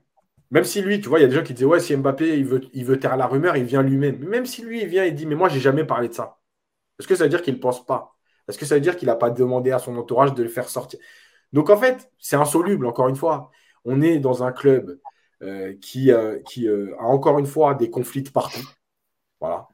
Même 0.51 0.65
si 0.65 0.81
lui, 0.81 1.01
tu 1.01 1.09
vois, 1.09 1.19
il 1.19 1.23
y 1.23 1.25
a 1.25 1.29
des 1.29 1.35
gens 1.35 1.43
qui 1.43 1.53
disaient 1.53 1.65
Ouais, 1.65 1.79
si 1.79 1.95
Mbappé, 1.95 2.37
il 2.39 2.45
veut, 2.45 2.61
il 2.73 2.85
veut 2.85 2.99
taire 2.99 3.17
la 3.17 3.27
rumeur, 3.27 3.57
il 3.57 3.65
vient 3.65 3.83
lui-même. 3.83 4.19
Même 4.19 4.45
si 4.45 4.63
lui, 4.63 4.81
il 4.83 4.87
vient 4.87 5.05
et 5.05 5.11
dit 5.11 5.25
Mais 5.25 5.35
moi, 5.35 5.49
j'ai 5.49 5.59
jamais 5.59 5.85
parlé 5.85 6.09
de 6.09 6.13
ça. 6.13 6.39
Est-ce 6.99 7.07
que 7.07 7.15
ça 7.15 7.25
veut 7.25 7.29
dire 7.29 7.41
qu'il 7.41 7.55
ne 7.55 7.59
pense 7.59 7.85
pas? 7.85 8.15
Est-ce 8.47 8.57
que 8.59 8.65
ça 8.65 8.75
veut 8.75 8.81
dire 8.81 8.97
qu'il 8.97 9.07
n'a 9.07 9.15
pas 9.15 9.29
demandé 9.31 9.71
à 9.71 9.79
son 9.79 9.97
entourage 9.97 10.33
de 10.35 10.43
le 10.43 10.49
faire 10.49 10.69
sortir? 10.69 10.99
Donc, 11.53 11.69
en 11.69 11.77
fait, 11.77 12.11
c'est 12.19 12.35
insoluble, 12.37 12.85
encore 12.87 13.09
une 13.09 13.15
fois. 13.15 13.51
On 13.85 14.01
est 14.01 14.19
dans 14.19 14.43
un 14.43 14.51
club 14.51 14.99
qui, 15.81 16.11
qui 16.45 16.67
a 16.69 17.03
encore 17.03 17.39
une 17.39 17.45
fois 17.45 17.75
des 17.75 17.89
conflits 17.89 18.23
de 18.23 18.29
partout. 18.29 18.67
Voilà. 19.39 19.67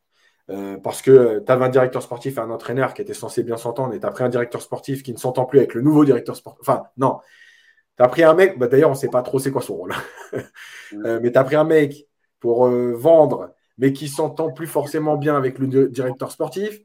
Euh, 0.51 0.77
parce 0.77 1.01
que 1.01 1.39
tu 1.39 1.51
avais 1.51 1.65
un 1.65 1.69
directeur 1.69 2.03
sportif 2.03 2.37
et 2.37 2.39
un 2.39 2.51
entraîneur 2.51 2.93
qui 2.93 3.01
étaient 3.01 3.15
censés 3.15 3.41
bien 3.41 3.57
s'entendre 3.57 3.95
et 3.95 3.99
tu 3.99 4.05
as 4.05 4.11
pris 4.11 4.23
un 4.23 4.29
directeur 4.29 4.61
sportif 4.61 5.01
qui 5.01 5.11
ne 5.11 5.17
s'entend 5.17 5.45
plus 5.45 5.57
avec 5.57 5.73
le 5.73 5.81
nouveau 5.81 6.05
directeur 6.05 6.35
sportif. 6.35 6.61
Enfin, 6.61 6.83
non. 6.97 7.19
Tu 7.97 8.03
as 8.03 8.07
pris 8.07 8.23
un 8.23 8.33
mec, 8.33 8.59
bah, 8.59 8.67
d'ailleurs, 8.67 8.89
on 8.89 8.93
ne 8.93 8.97
sait 8.97 9.09
pas 9.09 9.23
trop 9.23 9.39
c'est 9.39 9.51
quoi 9.51 9.61
son 9.61 9.75
rôle. 9.75 9.93
Euh, 11.03 11.19
mais 11.21 11.31
tu 11.31 11.37
as 11.37 11.43
pris 11.43 11.55
un 11.55 11.63
mec 11.63 12.07
pour 12.39 12.67
euh, 12.67 12.93
vendre, 12.93 13.53
mais 13.79 13.91
qui 13.91 14.07
s'entend 14.07 14.51
plus 14.51 14.67
forcément 14.67 15.17
bien 15.17 15.35
avec 15.35 15.57
le 15.57 15.89
directeur 15.89 16.31
sportif. 16.31 16.79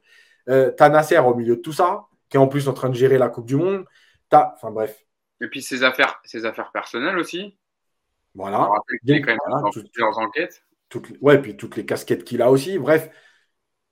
tu 0.47 0.52
as 0.52 0.89
Nasser 0.89 1.19
au 1.19 1.35
milieu 1.35 1.57
de 1.57 1.61
tout 1.61 1.74
ça, 1.74 2.07
qui 2.31 2.39
est 2.39 2.40
en 2.40 2.48
plus 2.48 2.66
en 2.66 2.73
train 2.73 2.89
de 2.89 2.94
gérer 2.94 3.19
la 3.19 3.28
Coupe 3.28 3.44
du 3.44 3.57
Monde. 3.57 3.85
As... 4.32 4.55
Enfin, 4.57 4.70
bref. 4.70 5.05
Et 5.43 5.48
puis 5.48 5.61
ses 5.62 5.85
affaires, 5.85 6.19
ses 6.24 6.47
affaires 6.47 6.73
personnelles 6.73 7.19
aussi. 7.19 7.59
Voilà. 8.35 8.70
Il 9.05 9.23
quand 9.23 9.32
même 9.32 9.62
dans 9.62 9.70
plusieurs 9.70 10.19
enquêtes. 10.19 10.62
Toutes, 10.89 11.12
ouais, 11.20 11.40
puis 11.40 11.57
toutes 11.57 11.77
les 11.77 11.86
casquettes 11.86 12.24
qu'il 12.24 12.43
a 12.43 12.51
aussi. 12.51 12.78
Bref, 12.78 13.11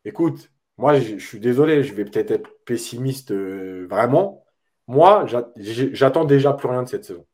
Écoute, 0.09 0.51
moi, 0.79 0.99
je, 0.99 1.19
suis 1.19 1.41
désolé, 1.41 1.83
je 1.83 1.93
vais 1.93 2.05
peut-être 2.05 2.31
être 2.31 2.51
pessimiste 2.65 3.31
euh, 3.33 3.87
vraiment. 3.91 4.45
Moi, 4.87 5.27
j'attends 5.57 6.25
déjà 6.25 6.55
plus 6.55 6.69
rien 6.69 6.83
de 6.83 6.89
cette 6.89 7.05
saison. 7.05 7.27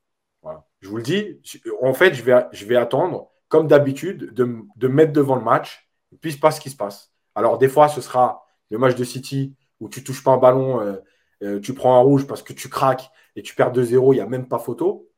Je 0.80 0.88
vous 0.88 0.96
le 0.96 1.02
dis, 1.02 1.40
en 1.80 1.94
fait, 1.94 2.12
je 2.14 2.22
vais, 2.22 2.44
je 2.52 2.66
vais 2.66 2.76
attendre, 2.76 3.30
comme 3.48 3.68
d'habitude, 3.68 4.34
de, 4.34 4.58
de 4.76 4.88
mettre 4.88 5.12
devant 5.12 5.36
le 5.36 5.42
match, 5.42 5.88
et 6.12 6.16
puis 6.16 6.30
il 6.30 6.34
se 6.34 6.40
passe 6.40 6.56
ce 6.56 6.60
qui 6.60 6.68
se 6.68 6.76
passe. 6.76 7.12
Alors, 7.34 7.56
des 7.56 7.68
fois, 7.68 7.88
ce 7.88 8.00
sera 8.00 8.44
le 8.70 8.76
match 8.78 8.96
de 8.96 9.04
City 9.04 9.54
où 9.80 9.88
tu 9.88 10.04
touches 10.04 10.22
pas 10.22 10.32
un 10.32 10.38
ballon, 10.38 10.80
euh, 10.80 10.96
euh, 11.42 11.60
tu 11.60 11.74
prends 11.74 11.96
un 11.96 12.02
rouge 12.02 12.26
parce 12.26 12.42
que 12.42 12.52
tu 12.52 12.68
craques 12.68 13.10
et 13.36 13.42
tu 13.42 13.54
perds 13.54 13.72
2-0, 13.72 14.12
il 14.12 14.16
n'y 14.16 14.20
a 14.20 14.26
même 14.26 14.48
pas 14.48 14.58
photo. 14.58 15.08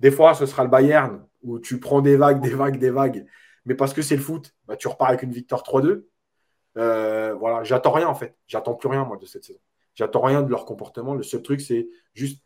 Des 0.00 0.10
fois, 0.10 0.34
ce 0.34 0.46
sera 0.46 0.64
le 0.64 0.70
Bayern 0.70 1.26
où 1.42 1.58
tu 1.58 1.80
prends 1.80 2.00
des 2.00 2.16
vagues, 2.16 2.40
des 2.40 2.54
vagues, 2.54 2.78
des 2.78 2.90
vagues, 2.90 3.26
mais 3.64 3.74
parce 3.74 3.92
que 3.92 4.02
c'est 4.02 4.16
le 4.16 4.22
foot, 4.22 4.54
bah, 4.66 4.76
tu 4.76 4.88
repars 4.88 5.08
avec 5.08 5.22
une 5.22 5.32
victoire 5.32 5.62
3-2. 5.62 6.08
Euh, 6.78 7.34
voilà, 7.34 7.64
j'attends 7.64 7.92
rien 7.92 8.08
en 8.08 8.14
fait. 8.14 8.36
J'attends 8.46 8.74
plus 8.74 8.88
rien 8.88 9.04
moi 9.04 9.16
de 9.16 9.26
cette 9.26 9.44
saison. 9.44 9.60
J'attends 9.94 10.20
rien 10.20 10.42
de 10.42 10.50
leur 10.50 10.64
comportement. 10.64 11.14
Le 11.14 11.22
seul 11.22 11.42
truc, 11.42 11.60
c'est 11.60 11.88
juste. 12.14 12.42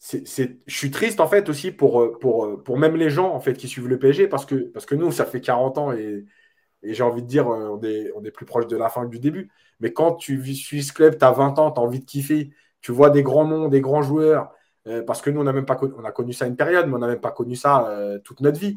Je 0.00 0.54
suis 0.68 0.90
triste 0.92 1.18
en 1.20 1.26
fait 1.26 1.48
aussi 1.48 1.72
pour, 1.72 2.00
euh, 2.00 2.18
euh, 2.22 2.56
pour 2.56 2.78
même 2.78 2.94
les 2.94 3.10
gens 3.10 3.32
en 3.34 3.40
fait 3.40 3.54
qui 3.54 3.66
suivent 3.66 3.88
le 3.88 3.98
PSG 3.98 4.28
parce 4.28 4.46
que, 4.46 4.54
parce 4.54 4.90
nous, 4.92 5.10
ça 5.10 5.24
fait 5.26 5.40
40 5.40 5.78
ans 5.78 5.92
et, 5.92 6.24
et 6.82 6.94
j'ai 6.94 7.02
envie 7.02 7.22
de 7.22 7.26
dire, 7.26 7.48
on 7.48 7.82
est, 7.82 8.12
on 8.14 8.22
est 8.24 8.30
plus 8.30 8.46
proche 8.46 8.68
de 8.68 8.76
la 8.76 8.88
fin 8.88 9.04
que 9.04 9.10
du 9.10 9.18
début. 9.18 9.50
Mais 9.80 9.92
quand 9.92 10.14
tu 10.14 10.54
suis 10.54 10.84
ce 10.84 10.92
club, 10.92 11.18
tu 11.18 11.24
as 11.24 11.32
20 11.32 11.58
ans, 11.58 11.72
tu 11.72 11.80
as 11.80 11.82
envie 11.82 12.00
de 12.00 12.04
kiffer, 12.04 12.50
tu 12.80 12.92
vois 12.92 13.10
des 13.10 13.22
grands 13.22 13.46
noms, 13.46 13.68
des 13.68 13.80
grands 13.80 14.02
joueurs, 14.02 14.52
parce 15.06 15.20
que 15.22 15.30
nous, 15.30 15.40
on 15.40 15.46
a, 15.46 15.52
même 15.52 15.66
pas 15.66 15.76
connu, 15.76 15.94
on 15.96 16.04
a 16.04 16.12
connu 16.12 16.32
ça 16.32 16.46
une 16.46 16.56
période, 16.56 16.86
mais 16.86 16.94
on 16.94 16.98
n'a 16.98 17.08
même 17.08 17.20
pas 17.20 17.32
connu 17.32 17.56
ça 17.56 18.18
toute 18.24 18.40
notre 18.40 18.58
vie 18.58 18.74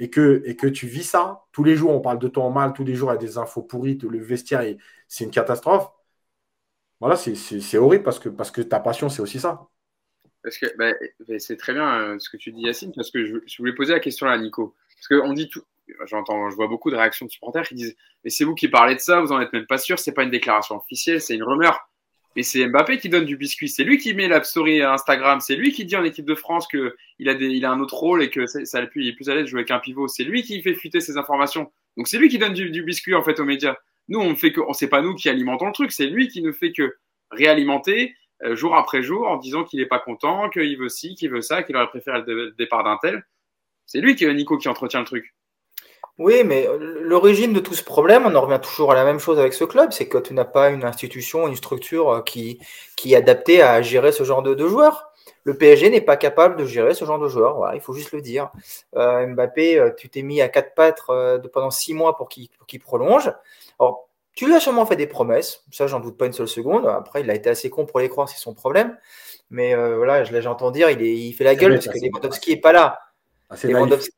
et 0.00 0.08
que, 0.08 0.42
et 0.46 0.56
que 0.56 0.66
tu 0.66 0.86
vis 0.86 1.04
ça, 1.04 1.44
tous 1.52 1.62
les 1.62 1.76
jours 1.76 1.90
on 1.90 2.00
parle 2.00 2.18
de 2.18 2.26
toi 2.26 2.44
en 2.44 2.50
mal, 2.50 2.72
tous 2.72 2.84
les 2.84 2.94
jours 2.94 3.10
il 3.10 3.14
y 3.14 3.16
a 3.16 3.20
des 3.20 3.36
infos 3.38 3.62
pourries, 3.62 3.98
le 4.02 4.18
vestiaire 4.18 4.64
c'est 5.06 5.24
une 5.24 5.30
catastrophe. 5.30 5.88
Voilà, 7.00 7.16
c'est 7.16 7.78
horrible 7.78 8.02
parce 8.04 8.18
que, 8.18 8.28
parce 8.28 8.50
que 8.50 8.62
ta 8.62 8.80
passion 8.80 9.08
c'est 9.08 9.22
aussi 9.22 9.38
ça. 9.38 9.68
Parce 10.42 10.56
que 10.56 10.66
bah, 10.78 10.92
bah, 11.28 11.38
c'est 11.38 11.56
très 11.56 11.74
bien 11.74 12.00
euh, 12.00 12.18
ce 12.18 12.30
que 12.30 12.38
tu 12.38 12.50
dis 12.50 12.62
Yacine, 12.62 12.92
parce 12.94 13.10
que 13.10 13.24
je, 13.26 13.58
voulais 13.58 13.74
poser 13.74 13.92
la 13.92 14.00
question 14.00 14.26
à 14.26 14.38
Nico. 14.38 14.74
Parce 14.96 15.20
qu'on 15.20 15.34
dit 15.34 15.50
tout, 15.50 15.62
j'entends, 16.06 16.48
je 16.48 16.56
vois 16.56 16.66
beaucoup 16.66 16.90
de 16.90 16.96
réactions 16.96 17.26
de 17.26 17.30
supporters 17.30 17.68
qui 17.68 17.74
disent 17.74 17.96
Mais 18.24 18.30
c'est 18.30 18.44
vous 18.44 18.54
qui 18.54 18.68
parlez 18.68 18.94
de 18.94 19.00
ça, 19.00 19.20
vous 19.20 19.32
en 19.32 19.40
êtes 19.40 19.52
même 19.52 19.66
pas 19.66 19.76
sûr, 19.76 19.98
c'est 19.98 20.12
pas 20.12 20.22
une 20.22 20.30
déclaration 20.30 20.76
officielle, 20.76 21.20
c'est 21.20 21.34
une 21.34 21.42
rumeur. 21.42 21.89
Mais 22.36 22.42
c'est 22.42 22.64
Mbappé 22.66 22.98
qui 22.98 23.08
donne 23.08 23.24
du 23.24 23.36
biscuit. 23.36 23.68
C'est 23.68 23.82
lui 23.82 23.98
qui 23.98 24.14
met 24.14 24.28
la 24.28 24.42
story 24.42 24.82
à 24.82 24.92
Instagram. 24.92 25.40
C'est 25.40 25.56
lui 25.56 25.72
qui 25.72 25.84
dit 25.84 25.96
en 25.96 26.04
équipe 26.04 26.26
de 26.26 26.36
France 26.36 26.68
qu'il 26.68 27.28
a, 27.28 27.32
il 27.32 27.64
a 27.64 27.70
un 27.70 27.80
autre 27.80 27.96
rôle 27.96 28.22
et 28.22 28.30
que 28.30 28.46
ça, 28.46 28.60
il 28.94 29.08
est 29.08 29.12
plus 29.12 29.28
à 29.28 29.34
l'aise 29.34 29.44
de 29.44 29.48
jouer 29.48 29.60
avec 29.60 29.70
un 29.72 29.80
pivot. 29.80 30.06
C'est 30.06 30.22
lui 30.22 30.42
qui 30.42 30.62
fait 30.62 30.74
fuiter 30.74 31.00
ces 31.00 31.16
informations. 31.16 31.72
Donc 31.96 32.06
c'est 32.06 32.18
lui 32.18 32.28
qui 32.28 32.38
donne 32.38 32.52
du, 32.52 32.82
biscuit 32.82 33.14
en 33.14 33.22
fait 33.22 33.40
aux 33.40 33.44
médias. 33.44 33.76
Nous, 34.08 34.20
on 34.20 34.36
fait 34.36 34.52
que, 34.52 34.60
on 34.60 34.72
sait 34.72 34.88
pas 34.88 35.02
nous 35.02 35.14
qui 35.14 35.28
alimentons 35.28 35.66
le 35.66 35.72
truc. 35.72 35.90
C'est 35.90 36.06
lui 36.06 36.28
qui 36.28 36.42
ne 36.42 36.52
fait 36.52 36.72
que 36.72 36.96
réalimenter 37.30 38.14
euh, 38.42 38.54
jour 38.54 38.76
après 38.76 39.02
jour 39.02 39.26
en 39.28 39.36
disant 39.36 39.64
qu'il 39.64 39.80
n'est 39.80 39.86
pas 39.86 39.98
content, 39.98 40.48
qu'il 40.50 40.78
veut 40.78 40.88
ci, 40.88 41.16
qu'il 41.16 41.30
veut 41.30 41.42
ça, 41.42 41.62
qu'il 41.62 41.76
aurait 41.76 41.88
préféré 41.88 42.22
le 42.26 42.52
départ 42.56 42.84
d'un 42.84 42.98
tel. 43.02 43.24
C'est 43.86 44.00
lui 44.00 44.14
qui, 44.14 44.26
Nico, 44.32 44.56
qui 44.56 44.68
entretient 44.68 45.00
le 45.00 45.06
truc. 45.06 45.34
Oui, 46.20 46.44
mais 46.44 46.68
euh, 46.68 46.76
l'origine 47.00 47.54
de 47.54 47.60
tout 47.60 47.72
ce 47.72 47.82
problème, 47.82 48.26
on 48.26 48.34
en 48.34 48.42
revient 48.42 48.60
toujours 48.62 48.92
à 48.92 48.94
la 48.94 49.04
même 49.04 49.18
chose 49.18 49.38
avec 49.38 49.54
ce 49.54 49.64
club, 49.64 49.90
c'est 49.90 50.06
que 50.06 50.18
tu 50.18 50.34
n'as 50.34 50.44
pas 50.44 50.68
une 50.68 50.84
institution, 50.84 51.48
une 51.48 51.56
structure 51.56 52.10
euh, 52.10 52.20
qui, 52.20 52.60
qui 52.94 53.14
est 53.14 53.16
adaptée 53.16 53.62
à 53.62 53.80
gérer 53.80 54.12
ce 54.12 54.22
genre 54.22 54.42
de, 54.42 54.68
joueurs. 54.68 55.12
Le 55.44 55.56
PSG 55.56 55.88
n'est 55.88 56.02
pas 56.02 56.18
capable 56.18 56.56
de 56.56 56.66
gérer 56.66 56.92
ce 56.92 57.06
genre 57.06 57.18
de 57.18 57.26
joueurs, 57.26 57.56
voilà, 57.56 57.74
il 57.74 57.80
faut 57.80 57.94
juste 57.94 58.12
le 58.12 58.20
dire. 58.20 58.50
Euh, 58.96 59.26
Mbappé, 59.28 59.92
tu 59.96 60.10
t'es 60.10 60.20
mis 60.20 60.42
à 60.42 60.50
quatre 60.50 60.74
pattes 60.74 61.00
pendant 61.54 61.70
six 61.70 61.94
mois 61.94 62.18
pour 62.18 62.28
qu'il 62.28 62.80
prolonge. 62.80 63.32
Alors, 63.78 64.06
Tu 64.34 64.44
lui 64.44 64.54
as 64.54 64.60
sûrement 64.60 64.84
fait 64.84 64.96
des 64.96 65.06
promesses, 65.06 65.64
ça 65.70 65.86
j'en 65.86 66.00
doute 66.00 66.18
pas 66.18 66.26
une 66.26 66.34
seule 66.34 66.48
seconde. 66.48 66.86
Après, 66.86 67.22
il 67.22 67.30
a 67.30 67.34
été 67.34 67.48
assez 67.48 67.70
con 67.70 67.86
pour 67.86 67.98
les 67.98 68.10
croire, 68.10 68.28
c'est 68.28 68.38
son 68.38 68.52
problème. 68.52 68.94
Mais 69.48 69.74
euh, 69.74 69.96
voilà, 69.96 70.24
je 70.24 70.38
j'entends 70.42 70.70
dire, 70.70 70.90
il, 70.90 71.00
est, 71.00 71.16
il 71.16 71.32
fait 71.32 71.44
la 71.44 71.54
gueule 71.54 71.72
parce 71.72 71.88
que 71.88 71.98
Lewandowski 71.98 72.50
n'est 72.50 72.60
pas 72.60 72.72
là. 72.72 72.98
Lewandowski 73.64 74.12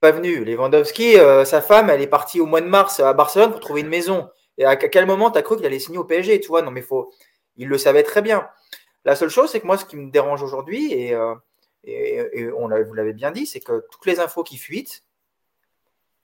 pas 0.00 0.12
venu. 0.12 0.44
Lewandowski, 0.44 1.18
euh, 1.18 1.44
sa 1.44 1.60
femme, 1.60 1.90
elle 1.90 2.00
est 2.00 2.06
partie 2.06 2.40
au 2.40 2.46
mois 2.46 2.60
de 2.60 2.66
mars 2.66 3.00
à 3.00 3.12
Barcelone 3.12 3.50
pour 3.50 3.60
trouver 3.60 3.80
une 3.80 3.88
maison. 3.88 4.28
Et 4.58 4.64
à 4.64 4.76
quel 4.76 5.06
moment 5.06 5.30
tu 5.30 5.38
as 5.38 5.42
cru 5.42 5.56
qu'il 5.56 5.66
allait 5.66 5.78
signer 5.78 5.98
au 5.98 6.04
PSG 6.04 6.40
Tu 6.40 6.48
vois, 6.48 6.62
non 6.62 6.70
mais 6.70 6.84
il 7.56 7.68
le 7.68 7.78
savait 7.78 8.02
très 8.02 8.22
bien. 8.22 8.48
La 9.04 9.16
seule 9.16 9.28
chose, 9.28 9.50
c'est 9.50 9.60
que 9.60 9.66
moi, 9.66 9.78
ce 9.78 9.84
qui 9.84 9.96
me 9.96 10.10
dérange 10.10 10.42
aujourd'hui, 10.42 10.92
et, 10.92 11.14
euh, 11.14 11.34
on 12.56 12.68
vous 12.68 12.94
l'avez 12.94 13.12
bien 13.12 13.30
dit, 13.30 13.46
c'est 13.46 13.60
que 13.60 13.84
toutes 13.90 14.06
les 14.06 14.20
infos 14.20 14.42
qui 14.42 14.56
fuitent, 14.56 15.04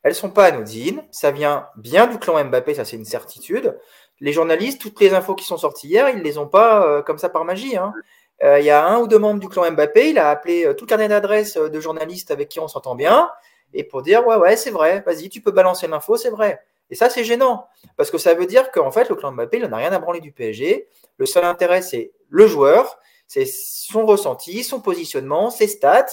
elles 0.02 0.14
sont 0.14 0.30
pas 0.30 0.46
anodines. 0.46 1.02
Ça 1.10 1.30
vient 1.30 1.68
bien 1.76 2.06
du 2.06 2.18
clan 2.18 2.44
Mbappé, 2.44 2.74
ça 2.74 2.84
c'est 2.84 2.96
une 2.96 3.04
certitude. 3.04 3.78
Les 4.20 4.32
journalistes, 4.32 4.80
toutes 4.80 5.00
les 5.00 5.14
infos 5.14 5.34
qui 5.34 5.44
sont 5.44 5.56
sorties 5.56 5.88
hier, 5.88 6.08
ils 6.10 6.18
ne 6.18 6.22
les 6.22 6.38
ont 6.38 6.48
pas 6.48 6.86
euh, 6.86 7.02
comme 7.02 7.18
ça 7.18 7.28
par 7.28 7.44
magie. 7.44 7.76
Hein. 7.76 7.94
Euh, 8.42 8.58
il 8.58 8.66
y 8.66 8.70
a 8.70 8.84
un 8.86 8.98
ou 8.98 9.06
deux 9.08 9.18
membres 9.18 9.40
du 9.40 9.48
clan 9.48 9.70
Mbappé, 9.70 10.10
il 10.10 10.18
a 10.18 10.28
appelé 10.28 10.74
tout 10.76 10.86
carnet 10.86 11.08
d'adresses 11.08 11.56
de 11.56 11.80
journalistes 11.80 12.30
avec 12.30 12.48
qui 12.48 12.60
on 12.60 12.68
s'entend 12.68 12.96
bien, 12.96 13.30
et 13.72 13.84
pour 13.84 14.02
dire 14.02 14.26
ouais 14.26 14.36
ouais 14.36 14.56
c'est 14.56 14.70
vrai, 14.70 15.02
vas-y 15.06 15.28
tu 15.28 15.40
peux 15.40 15.50
balancer 15.50 15.86
l'info, 15.86 16.16
c'est 16.16 16.30
vrai. 16.30 16.60
Et 16.90 16.94
ça 16.94 17.08
c'est 17.08 17.24
gênant 17.24 17.66
parce 17.96 18.10
que 18.10 18.18
ça 18.18 18.34
veut 18.34 18.46
dire 18.46 18.70
qu'en 18.70 18.90
fait 18.90 19.08
le 19.08 19.14
clan 19.16 19.32
Mbappé 19.32 19.58
il 19.58 19.66
n'a 19.66 19.76
rien 19.76 19.92
à 19.92 19.98
branler 19.98 20.20
du 20.20 20.32
PSG. 20.32 20.88
Le 21.16 21.26
seul 21.26 21.44
intérêt 21.44 21.82
c'est 21.82 22.12
le 22.28 22.46
joueur, 22.46 22.98
c'est 23.26 23.46
son 23.46 24.06
ressenti, 24.06 24.64
son 24.64 24.80
positionnement, 24.80 25.50
ses 25.50 25.68
stats. 25.68 26.06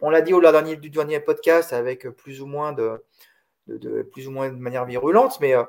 On 0.00 0.10
l'a 0.10 0.22
dit 0.22 0.32
au 0.32 0.40
dernier, 0.40 0.76
du 0.76 0.90
dernier 0.90 1.20
podcast 1.20 1.72
avec 1.72 2.08
plus 2.08 2.40
ou 2.40 2.46
moins 2.46 2.72
de, 2.72 3.04
plus 4.12 4.28
ou 4.28 4.30
moins 4.30 4.48
de 4.48 4.56
manière 4.56 4.86
virulente, 4.86 5.38
mais 5.40 5.54
euh, 5.54 5.64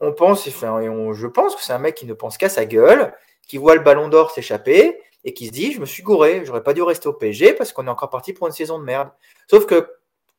on 0.00 0.12
pense, 0.12 0.48
enfin, 0.48 0.80
je 1.12 1.26
pense 1.28 1.54
que 1.54 1.62
c'est 1.62 1.72
un 1.72 1.78
mec 1.78 1.94
qui 1.94 2.06
ne 2.06 2.14
pense 2.14 2.36
qu'à 2.36 2.48
sa 2.48 2.64
gueule, 2.64 3.14
qui 3.46 3.56
voit 3.56 3.76
le 3.76 3.82
ballon 3.82 4.08
d'or 4.08 4.32
s'échapper 4.32 5.00
et 5.24 5.34
qui 5.34 5.46
se 5.46 5.52
dit 5.52 5.72
je 5.72 5.80
me 5.80 5.86
suis 5.86 6.02
gouré, 6.02 6.42
j'aurais 6.44 6.62
pas 6.62 6.74
dû 6.74 6.82
rester 6.82 7.08
au 7.08 7.12
PSG 7.12 7.54
parce 7.54 7.72
qu'on 7.72 7.86
est 7.86 7.90
encore 7.90 8.10
parti 8.10 8.32
pour 8.32 8.46
une 8.46 8.52
saison 8.52 8.78
de 8.78 8.84
merde. 8.84 9.10
Sauf 9.48 9.66
que 9.66 9.88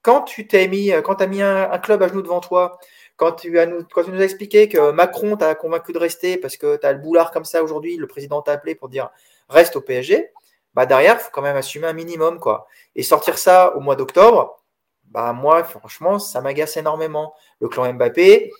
quand 0.01 0.23
tu 0.23 0.47
t'es 0.47 0.67
mis, 0.67 0.91
quand 1.03 1.21
as 1.21 1.27
mis 1.27 1.41
un, 1.41 1.77
club 1.79 2.03
à 2.03 2.07
genoux 2.09 2.21
devant 2.21 2.41
toi, 2.41 2.77
quand 3.15 3.33
tu, 3.33 3.57
as 3.57 3.65
nous, 3.65 3.85
as 3.95 4.23
expliqué 4.23 4.67
que 4.67 4.91
Macron 4.91 5.37
t'a 5.37 5.55
convaincu 5.55 5.93
de 5.93 5.99
rester 5.99 6.37
parce 6.37 6.57
que 6.57 6.75
tu 6.77 6.85
as 6.85 6.91
le 6.93 6.99
boulard 6.99 7.31
comme 7.31 7.45
ça 7.45 7.63
aujourd'hui, 7.63 7.95
le 7.95 8.07
président 8.07 8.41
t'a 8.41 8.51
appelé 8.53 8.75
pour 8.75 8.89
dire 8.89 9.09
reste 9.49 9.75
au 9.75 9.81
PSG, 9.81 10.31
bah 10.73 10.85
derrière, 10.85 11.21
faut 11.21 11.29
quand 11.31 11.41
même 11.41 11.55
assumer 11.55 11.87
un 11.87 11.93
minimum. 11.93 12.39
quoi. 12.39 12.67
Et 12.95 13.03
sortir 13.03 13.37
ça 13.37 13.75
au 13.75 13.79
mois 13.79 13.95
d'octobre, 13.95 14.63
bah 15.05 15.31
moi, 15.33 15.63
franchement, 15.63 16.19
ça 16.19 16.41
m'agace 16.41 16.75
énormément. 16.77 17.33
Le 17.61 17.69
clan 17.69 17.93
Mbappé, 17.93 18.51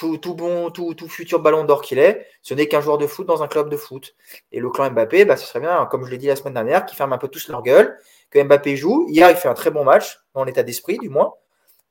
tout, 0.00 0.16
tout 0.16 0.34
bon, 0.34 0.70
tout, 0.70 0.94
tout 0.94 1.08
futur 1.08 1.40
ballon 1.40 1.64
d'or 1.64 1.82
qu'il 1.82 1.98
est, 1.98 2.26
ce 2.40 2.54
n'est 2.54 2.68
qu'un 2.68 2.80
joueur 2.80 2.96
de 2.96 3.06
foot 3.06 3.26
dans 3.26 3.42
un 3.42 3.48
club 3.48 3.68
de 3.68 3.76
foot. 3.76 4.16
Et 4.50 4.58
le 4.58 4.70
clan 4.70 4.90
Mbappé, 4.90 5.26
bah, 5.26 5.36
ce 5.36 5.46
serait 5.46 5.60
bien, 5.60 5.86
comme 5.90 6.06
je 6.06 6.10
l'ai 6.10 6.16
dit 6.16 6.26
la 6.26 6.36
semaine 6.36 6.54
dernière, 6.54 6.86
qu'ils 6.86 6.96
ferment 6.96 7.14
un 7.14 7.18
peu 7.18 7.28
tous 7.28 7.48
leur 7.48 7.62
gueule, 7.62 7.98
que 8.30 8.42
Mbappé 8.42 8.76
joue. 8.76 9.06
Hier, 9.10 9.30
il 9.30 9.36
fait 9.36 9.48
un 9.48 9.54
très 9.54 9.70
bon 9.70 9.84
match, 9.84 10.18
dans 10.32 10.44
l'état 10.44 10.62
d'esprit, 10.62 10.96
du 10.96 11.10
moins. 11.10 11.34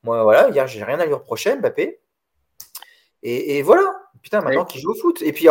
Moi, 0.02 0.24
voilà, 0.24 0.48
hier, 0.48 0.66
j'ai 0.66 0.82
rien 0.82 0.98
à 0.98 1.06
lui 1.06 1.14
reprocher, 1.14 1.54
Mbappé. 1.54 2.00
Et, 3.22 3.62
voilà. 3.62 3.84
Putain, 4.22 4.40
maintenant 4.40 4.64
qu'il 4.64 4.80
joue 4.80 4.90
au 4.90 4.94
foot. 4.94 5.22
Et 5.22 5.32
puis, 5.32 5.46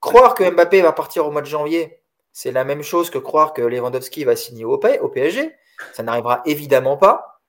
croire 0.00 0.34
que 0.34 0.48
Mbappé 0.50 0.80
va 0.80 0.92
partir 0.92 1.26
au 1.26 1.30
mois 1.30 1.42
de 1.42 1.46
janvier, 1.46 2.00
c'est 2.32 2.52
la 2.52 2.64
même 2.64 2.82
chose 2.82 3.10
que 3.10 3.18
croire 3.18 3.52
que 3.52 3.60
Lewandowski 3.60 4.24
va 4.24 4.36
signer 4.36 4.64
au, 4.64 4.80
au 4.80 5.08
PSG. 5.08 5.54
Ça 5.92 6.02
n'arrivera 6.02 6.40
évidemment 6.46 6.96
pas. 6.96 7.42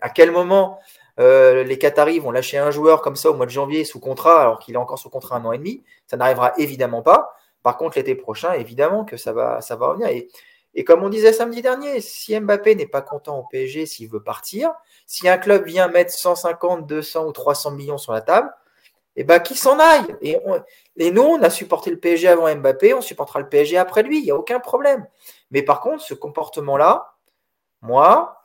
à 0.00 0.10
quel 0.10 0.32
moment 0.32 0.80
euh, 1.18 1.64
les 1.64 1.78
Qataris 1.78 2.20
vont 2.20 2.30
lâcher 2.30 2.58
un 2.58 2.70
joueur 2.70 3.02
comme 3.02 3.16
ça 3.16 3.30
au 3.30 3.34
mois 3.34 3.46
de 3.46 3.50
janvier 3.50 3.84
sous 3.84 4.00
contrat 4.00 4.40
alors 4.40 4.58
qu'il 4.58 4.74
est 4.74 4.78
encore 4.78 4.98
sous 4.98 5.10
contrat 5.10 5.36
un 5.36 5.44
an 5.44 5.52
et 5.52 5.58
demi 5.58 5.82
Ça 6.06 6.16
n'arrivera 6.16 6.52
évidemment 6.58 7.02
pas. 7.02 7.34
Par 7.62 7.76
contre, 7.76 7.98
l'été 7.98 8.14
prochain, 8.14 8.52
évidemment 8.52 9.04
que 9.04 9.16
ça 9.16 9.32
va, 9.32 9.60
ça 9.60 9.76
va 9.76 9.88
revenir. 9.88 10.08
Et, 10.08 10.84
comme 10.84 11.02
on 11.02 11.08
disait 11.08 11.32
samedi 11.32 11.60
dernier, 11.60 12.00
si 12.00 12.38
Mbappé 12.38 12.76
n'est 12.76 12.86
pas 12.86 13.02
content 13.02 13.40
au 13.40 13.42
PSG, 13.50 13.84
s'il 13.84 14.08
veut 14.08 14.22
partir, 14.22 14.70
si 15.06 15.28
un 15.28 15.36
club 15.36 15.64
vient 15.64 15.88
mettre 15.88 16.12
150, 16.12 16.86
200 16.86 17.26
ou 17.26 17.32
300 17.32 17.72
millions 17.72 17.98
sur 17.98 18.12
la 18.12 18.20
table, 18.20 18.52
eh 19.16 19.24
ben, 19.24 19.40
qu'il 19.40 19.56
s'en 19.56 19.80
aille. 19.80 20.16
Et, 20.22 20.38
et, 20.98 21.10
nous, 21.10 21.22
on 21.22 21.42
a 21.42 21.50
supporté 21.50 21.90
le 21.90 21.98
PSG 21.98 22.28
avant 22.28 22.54
Mbappé, 22.54 22.94
on 22.94 23.00
supportera 23.00 23.40
le 23.40 23.48
PSG 23.48 23.76
après 23.76 24.04
lui, 24.04 24.18
il 24.20 24.24
n'y 24.24 24.30
a 24.30 24.36
aucun 24.36 24.60
problème. 24.60 25.04
Mais 25.50 25.62
par 25.62 25.80
contre, 25.80 26.04
ce 26.04 26.14
comportement-là, 26.14 27.14
moi, 27.82 28.37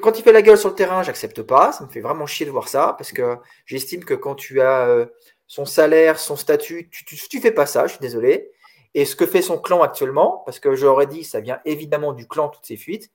quand 0.00 0.18
il 0.18 0.22
fait 0.22 0.32
la 0.32 0.42
gueule 0.42 0.58
sur 0.58 0.68
le 0.68 0.74
terrain, 0.74 1.02
j'accepte 1.02 1.42
pas. 1.42 1.72
Ça 1.72 1.84
me 1.84 1.90
fait 1.90 2.00
vraiment 2.00 2.26
chier 2.26 2.46
de 2.46 2.50
voir 2.50 2.68
ça, 2.68 2.94
parce 2.98 3.12
que 3.12 3.36
j'estime 3.66 4.04
que 4.04 4.14
quand 4.14 4.34
tu 4.34 4.60
as 4.60 4.86
euh, 4.88 5.06
son 5.46 5.64
salaire, 5.64 6.18
son 6.18 6.36
statut, 6.36 6.88
tu, 6.90 7.04
tu, 7.04 7.40
fais 7.40 7.52
pas 7.52 7.66
ça, 7.66 7.86
je 7.86 7.92
suis 7.92 8.00
désolé. 8.00 8.50
Et 8.94 9.04
ce 9.04 9.16
que 9.16 9.26
fait 9.26 9.42
son 9.42 9.58
clan 9.58 9.82
actuellement, 9.82 10.42
parce 10.44 10.60
que 10.60 10.74
j'aurais 10.74 11.06
dit, 11.06 11.24
ça 11.24 11.40
vient 11.40 11.60
évidemment 11.64 12.12
du 12.12 12.26
clan, 12.26 12.48
toutes 12.48 12.66
ces 12.66 12.76
fuites, 12.76 13.10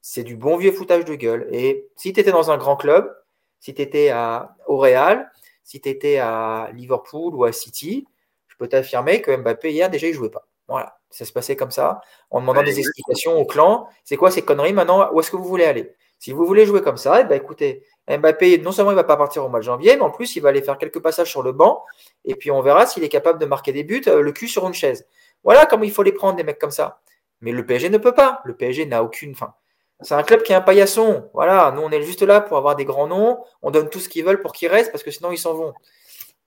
c'est 0.00 0.24
du 0.24 0.36
bon 0.36 0.56
vieux 0.56 0.72
foutage 0.72 1.04
de 1.04 1.14
gueule. 1.14 1.46
Et 1.52 1.88
si 1.96 2.12
tu 2.12 2.20
étais 2.20 2.32
dans 2.32 2.50
un 2.50 2.58
grand 2.58 2.76
club, 2.76 3.14
si 3.60 3.74
tu 3.74 3.82
étais 3.82 4.10
à, 4.10 4.56
au 4.66 4.76
Real, 4.78 5.30
si 5.62 5.80
tu 5.80 5.88
étais 5.88 6.18
à 6.18 6.70
Liverpool 6.74 7.34
ou 7.34 7.44
à 7.44 7.52
City, 7.52 8.06
je 8.48 8.56
peux 8.56 8.68
t'affirmer 8.68 9.22
que 9.22 9.34
Mbappé, 9.34 9.72
hier, 9.72 9.88
déjà, 9.88 10.08
il 10.08 10.14
jouait 10.14 10.30
pas. 10.30 10.46
Voilà, 10.72 10.96
ça 11.10 11.24
se 11.26 11.32
passait 11.32 11.54
comme 11.54 11.70
ça, 11.70 12.00
en 12.30 12.40
demandant 12.40 12.62
des 12.62 12.78
explications 12.78 13.38
au 13.38 13.44
clan. 13.44 13.86
C'est 14.04 14.16
quoi 14.16 14.30
ces 14.30 14.42
conneries 14.42 14.72
maintenant? 14.72 15.10
Où 15.12 15.20
est-ce 15.20 15.30
que 15.30 15.36
vous 15.36 15.44
voulez 15.44 15.66
aller? 15.66 15.94
Si 16.18 16.32
vous 16.32 16.46
voulez 16.46 16.64
jouer 16.64 16.80
comme 16.80 16.96
ça, 16.96 17.20
eh 17.20 17.24
ben, 17.24 17.34
écoutez, 17.34 17.84
Mbappé, 18.08 18.58
non 18.58 18.72
seulement 18.72 18.92
il 18.92 18.94
ne 18.94 19.00
va 19.00 19.04
pas 19.04 19.16
partir 19.16 19.44
au 19.44 19.48
mois 19.48 19.58
de 19.58 19.64
janvier, 19.64 19.96
mais 19.96 20.02
en 20.02 20.10
plus, 20.10 20.34
il 20.34 20.40
va 20.40 20.48
aller 20.48 20.62
faire 20.62 20.78
quelques 20.78 21.00
passages 21.00 21.30
sur 21.30 21.42
le 21.42 21.52
banc. 21.52 21.84
Et 22.24 22.34
puis, 22.36 22.50
on 22.50 22.62
verra 22.62 22.86
s'il 22.86 23.04
est 23.04 23.10
capable 23.10 23.38
de 23.38 23.44
marquer 23.44 23.72
des 23.72 23.84
buts, 23.84 24.02
euh, 24.06 24.22
le 24.22 24.32
cul 24.32 24.48
sur 24.48 24.66
une 24.66 24.72
chaise. 24.72 25.06
Voilà 25.44 25.66
comment 25.66 25.84
il 25.84 25.92
faut 25.92 26.02
les 26.02 26.12
prendre, 26.12 26.36
des 26.36 26.44
mecs 26.44 26.58
comme 26.58 26.70
ça. 26.70 27.00
Mais 27.42 27.52
le 27.52 27.66
PSG 27.66 27.90
ne 27.90 27.98
peut 27.98 28.14
pas. 28.14 28.40
Le 28.44 28.54
PSG 28.56 28.86
n'a 28.86 29.02
aucune. 29.02 29.34
fin. 29.34 29.54
c'est 30.00 30.14
un 30.14 30.22
club 30.22 30.42
qui 30.42 30.52
est 30.52 30.54
un 30.54 30.62
paillasson. 30.62 31.28
Voilà, 31.34 31.70
nous, 31.72 31.82
on 31.82 31.90
est 31.90 32.02
juste 32.02 32.22
là 32.22 32.40
pour 32.40 32.56
avoir 32.56 32.76
des 32.76 32.86
grands 32.86 33.08
noms. 33.08 33.44
On 33.60 33.70
donne 33.70 33.90
tout 33.90 34.00
ce 34.00 34.08
qu'ils 34.08 34.24
veulent 34.24 34.40
pour 34.40 34.52
qu'ils 34.52 34.68
restent 34.68 34.92
parce 34.92 35.04
que 35.04 35.10
sinon, 35.10 35.32
ils 35.32 35.38
s'en 35.38 35.54
vont. 35.54 35.74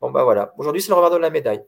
Bon, 0.01 0.09
bah 0.09 0.23
voilà. 0.23 0.53
Aujourd'hui, 0.57 0.81
c'est 0.81 0.89
le 0.89 0.95
revers 0.95 1.11
de 1.11 1.17
la 1.17 1.29
médaille. 1.29 1.63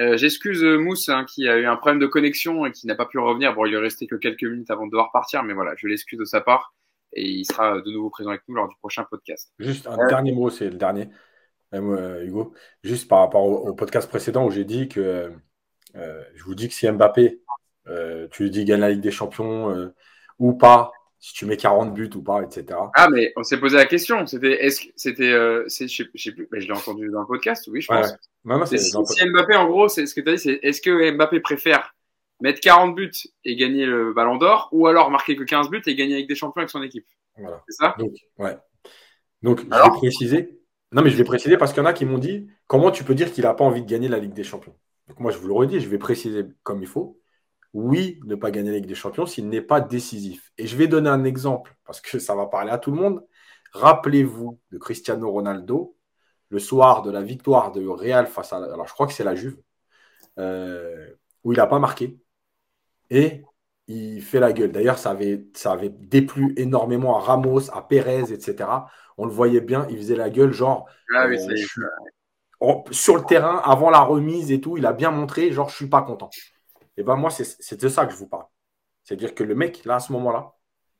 Euh, 0.00 0.16
j'excuse 0.16 0.64
euh, 0.64 0.78
Mousse 0.78 1.10
hein, 1.10 1.26
qui 1.28 1.46
a 1.46 1.58
eu 1.58 1.66
un 1.66 1.76
problème 1.76 1.98
de 1.98 2.06
connexion 2.06 2.64
et 2.64 2.72
qui 2.72 2.86
n'a 2.86 2.94
pas 2.94 3.04
pu 3.04 3.18
revenir. 3.18 3.54
Bon, 3.54 3.66
il 3.66 3.74
est 3.74 3.78
resté 3.78 4.06
que 4.06 4.14
quelques 4.14 4.44
minutes 4.44 4.70
avant 4.70 4.86
de 4.86 4.90
devoir 4.90 5.12
partir, 5.12 5.42
mais 5.42 5.52
voilà, 5.52 5.74
je 5.76 5.86
l'excuse 5.86 6.18
de 6.18 6.24
sa 6.24 6.40
part 6.40 6.74
et 7.12 7.28
il 7.28 7.44
sera 7.44 7.80
de 7.80 7.90
nouveau 7.90 8.08
présent 8.08 8.30
avec 8.30 8.42
nous 8.48 8.54
lors 8.54 8.68
du 8.68 8.76
prochain 8.76 9.04
podcast. 9.04 9.52
Juste 9.58 9.86
un 9.86 10.06
dernier 10.06 10.32
mot, 10.32 10.48
c'est 10.48 10.70
le 10.70 10.76
dernier, 10.76 11.08
euh, 11.74 12.24
Hugo. 12.24 12.54
Juste 12.82 13.08
par 13.08 13.18
rapport 13.18 13.44
au, 13.44 13.74
podcast 13.74 14.08
précédent 14.08 14.46
où 14.46 14.50
j'ai 14.50 14.64
dit 14.64 14.88
que 14.88 15.32
je 15.94 16.44
vous 16.44 16.54
dis 16.54 16.68
que 16.68 16.74
si 16.74 16.90
Mbappé, 16.90 17.40
tu 18.30 18.42
lui 18.44 18.50
dis 18.50 18.64
gagne 18.64 18.80
la 18.80 18.90
Ligue 18.90 19.00
des 19.00 19.10
Champions 19.10 19.92
ou 20.38 20.54
pas, 20.54 20.92
si 21.20 21.34
tu 21.34 21.44
mets 21.44 21.58
40 21.58 21.92
buts 21.92 22.10
ou 22.14 22.22
pas, 22.22 22.42
etc. 22.42 22.78
Ah, 22.94 23.08
mais 23.10 23.32
on 23.36 23.42
s'est 23.42 23.60
posé 23.60 23.76
la 23.76 23.84
question. 23.84 24.26
C'était, 24.26 24.64
est-ce 24.64 24.80
que 24.80 24.86
c'était, 24.96 25.30
je 25.30 25.64
sais, 25.68 26.32
plus, 26.32 26.48
mais 26.50 26.60
je 26.60 26.66
l'ai 26.66 26.72
entendu 26.72 27.10
dans 27.10 27.20
le 27.20 27.26
podcast, 27.26 27.68
oui, 27.70 27.82
je 27.82 27.88
pense. 27.88 28.08
si, 28.68 29.26
Mbappé, 29.26 29.54
en 29.54 29.68
gros, 29.68 29.88
c'est 29.88 30.06
ce 30.06 30.14
que 30.14 30.22
tu 30.22 30.30
as 30.30 30.32
dit, 30.32 30.38
c'est 30.38 30.60
est-ce 30.62 30.80
que 30.80 31.12
Mbappé 31.12 31.40
préfère 31.40 31.94
mettre 32.40 32.60
40 32.60 32.94
buts 32.94 33.12
et 33.44 33.54
gagner 33.54 33.84
le 33.84 34.14
ballon 34.14 34.36
d'or, 34.36 34.70
ou 34.72 34.86
alors 34.86 35.10
marquer 35.10 35.36
que 35.36 35.44
15 35.44 35.68
buts 35.68 35.82
et 35.86 35.94
gagner 35.94 36.14
avec 36.14 36.26
des 36.26 36.34
champions 36.34 36.60
avec 36.60 36.70
son 36.70 36.82
équipe? 36.82 37.06
Voilà. 37.36 37.62
C'est 37.68 37.76
ça? 37.76 37.94
Donc, 37.98 38.14
ouais. 38.38 38.56
Donc, 39.42 39.60
je 39.60 39.66
vais 39.66 39.90
préciser. 39.90 40.60
Non, 40.92 41.02
mais 41.02 41.10
je 41.10 41.16
vais 41.16 41.24
préciser 41.24 41.58
parce 41.58 41.72
qu'il 41.72 41.82
y 41.82 41.86
en 41.86 41.88
a 41.88 41.92
qui 41.92 42.06
m'ont 42.06 42.18
dit 42.18 42.48
comment 42.66 42.90
tu 42.90 43.04
peux 43.04 43.14
dire 43.14 43.30
qu'il 43.30 43.44
n'a 43.44 43.52
pas 43.52 43.64
envie 43.64 43.82
de 43.82 43.88
gagner 43.88 44.08
la 44.08 44.18
Ligue 44.18 44.32
des 44.32 44.42
Champions? 44.42 44.74
Donc, 45.06 45.20
moi, 45.20 45.30
je 45.32 45.38
vous 45.38 45.48
le 45.48 45.54
redis, 45.54 45.80
je 45.80 45.88
vais 45.88 45.98
préciser 45.98 46.44
comme 46.62 46.80
il 46.80 46.88
faut. 46.88 47.19
Oui, 47.72 48.20
ne 48.24 48.34
pas 48.34 48.50
gagner 48.50 48.70
la 48.70 48.76
Ligue 48.76 48.86
des 48.86 48.94
Champions 48.94 49.26
s'il 49.26 49.48
n'est 49.48 49.62
pas 49.62 49.80
décisif. 49.80 50.52
Et 50.58 50.66
je 50.66 50.76
vais 50.76 50.88
donner 50.88 51.08
un 51.08 51.24
exemple 51.24 51.76
parce 51.84 52.00
que 52.00 52.18
ça 52.18 52.34
va 52.34 52.46
parler 52.46 52.70
à 52.70 52.78
tout 52.78 52.90
le 52.90 53.00
monde. 53.00 53.24
Rappelez-vous 53.72 54.58
de 54.72 54.78
Cristiano 54.78 55.30
Ronaldo 55.30 55.96
le 56.48 56.58
soir 56.58 57.02
de 57.02 57.10
la 57.10 57.22
victoire 57.22 57.70
de 57.72 57.86
Real 57.86 58.26
face 58.26 58.52
à. 58.52 58.56
Alors, 58.56 58.86
je 58.86 58.92
crois 58.92 59.06
que 59.06 59.12
c'est 59.12 59.24
la 59.24 59.36
Juve, 59.36 59.56
euh, 60.38 61.08
où 61.44 61.52
il 61.52 61.56
n'a 61.56 61.66
pas 61.66 61.78
marqué 61.78 62.18
et 63.08 63.44
il 63.86 64.22
fait 64.22 64.40
la 64.40 64.52
gueule. 64.52 64.72
D'ailleurs, 64.72 64.98
ça 64.98 65.10
avait, 65.10 65.46
ça 65.54 65.72
avait 65.72 65.88
déplu 65.90 66.54
énormément 66.56 67.16
à 67.16 67.20
Ramos, 67.20 67.70
à 67.72 67.86
Pérez, 67.86 68.32
etc. 68.32 68.68
On 69.18 69.26
le 69.26 69.32
voyait 69.32 69.60
bien, 69.60 69.86
il 69.90 69.96
faisait 69.96 70.16
la 70.16 70.30
gueule, 70.30 70.52
genre. 70.52 70.88
Ah 71.14 71.26
euh, 71.26 72.74
sur 72.90 73.16
le 73.16 73.22
terrain, 73.24 73.60
avant 73.64 73.90
la 73.90 74.00
remise 74.00 74.52
et 74.52 74.60
tout, 74.60 74.76
il 74.76 74.86
a 74.86 74.92
bien 74.92 75.10
montré, 75.10 75.50
genre, 75.50 75.68
je 75.70 75.76
suis 75.76 75.88
pas 75.88 76.02
content. 76.02 76.30
Et 77.00 77.02
ben 77.02 77.16
moi, 77.16 77.30
c'est 77.30 77.80
de 77.80 77.88
ça 77.88 78.04
que 78.04 78.12
je 78.12 78.18
vous 78.18 78.28
parle. 78.28 78.44
C'est-à-dire 79.04 79.34
que 79.34 79.42
le 79.42 79.54
mec, 79.54 79.86
là, 79.86 79.94
à 79.94 80.00
ce 80.00 80.12
moment-là, 80.12 80.52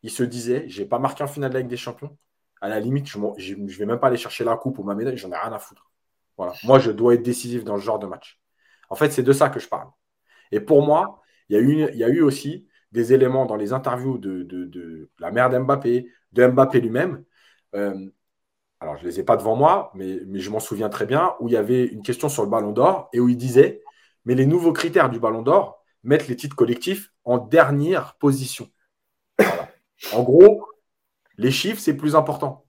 il 0.03 0.11
se 0.11 0.23
disait, 0.23 0.65
j'ai 0.67 0.87
pas 0.87 0.99
marqué 0.99 1.23
en 1.23 1.27
finale 1.27 1.51
de 1.51 1.55
la 1.55 1.61
Ligue 1.61 1.69
des 1.69 1.77
Champions. 1.77 2.17
À 2.63 2.71
la 2.71 2.81
limite, 2.81 3.07
je 3.07 3.19
ne 3.19 3.71
vais 3.71 3.85
même 3.85 4.01
pas 4.01 4.07
aller 4.07 4.17
chercher 4.17 4.43
la 4.45 4.57
coupe 4.57 4.79
ou 4.79 4.83
ma 4.83 4.95
médaille, 4.95 5.19
j'en 5.19 5.31
ai 5.31 5.37
rien 5.37 5.53
à 5.53 5.59
foutre. 5.59 5.91
Voilà. 6.39 6.55
Moi, 6.65 6.79
je 6.79 6.91
dois 6.91 7.13
être 7.13 7.23
décisif 7.23 7.65
dans 7.65 7.77
ce 7.77 7.83
genre 7.83 7.99
de 7.99 8.07
match. 8.07 8.41
En 8.89 8.95
fait, 8.95 9.11
c'est 9.11 9.23
de 9.23 9.33
ça 9.33 9.51
que 9.51 9.61
je 9.61 9.69
parle. 9.69 9.89
Et 10.53 10.61
pour 10.61 10.83
moi, 10.83 11.21
il 11.51 11.57
y 11.59 12.03
a 12.03 12.09
eu, 12.09 12.23
aussi 12.23 12.67
des 12.93 13.13
éléments 13.13 13.45
dans 13.45 13.57
les 13.57 13.75
interviews 13.75 14.17
de, 14.17 15.11
la 15.19 15.31
mère 15.31 15.51
d'Mbappé, 15.51 16.11
de 16.33 16.47
Mbappé 16.47 16.81
lui-même. 16.81 17.25
Euh, 17.75 18.11
alors 18.81 18.97
je 18.97 19.03
ne 19.03 19.09
les 19.09 19.21
ai 19.21 19.23
pas 19.23 19.37
devant 19.37 19.55
moi, 19.55 19.93
mais 19.95 20.19
je 20.33 20.51
m'en 20.51 20.61
souviens 20.61 20.89
très 20.89 21.05
bien, 21.05 21.35
où 21.41 21.49
il 21.49 21.53
y 21.53 21.59
avait 21.59 21.85
une 21.85 22.03
question 22.03 22.31
sur 22.31 22.43
le 22.43 22.49
ballon 22.49 22.73
d'or 22.73 23.11
et 23.13 23.21
où 23.21 23.29
il 23.29 23.37
disait, 23.37 23.83
mais 24.25 24.35
les 24.35 24.47
nouveaux 24.47 24.73
critères 24.73 25.11
du 25.11 25.21
ballon 25.21 25.43
d'or 25.43 25.80
mettent 26.03 26.29
les 26.29 26.37
titres 26.37 26.57
collectifs 26.57 27.13
en 27.25 27.39
dernière 27.39 28.17
position. 28.17 28.69
En 30.13 30.23
gros, 30.23 30.67
les 31.37 31.51
chiffres, 31.51 31.81
c'est 31.81 31.97
plus 31.97 32.17
important. 32.17 32.67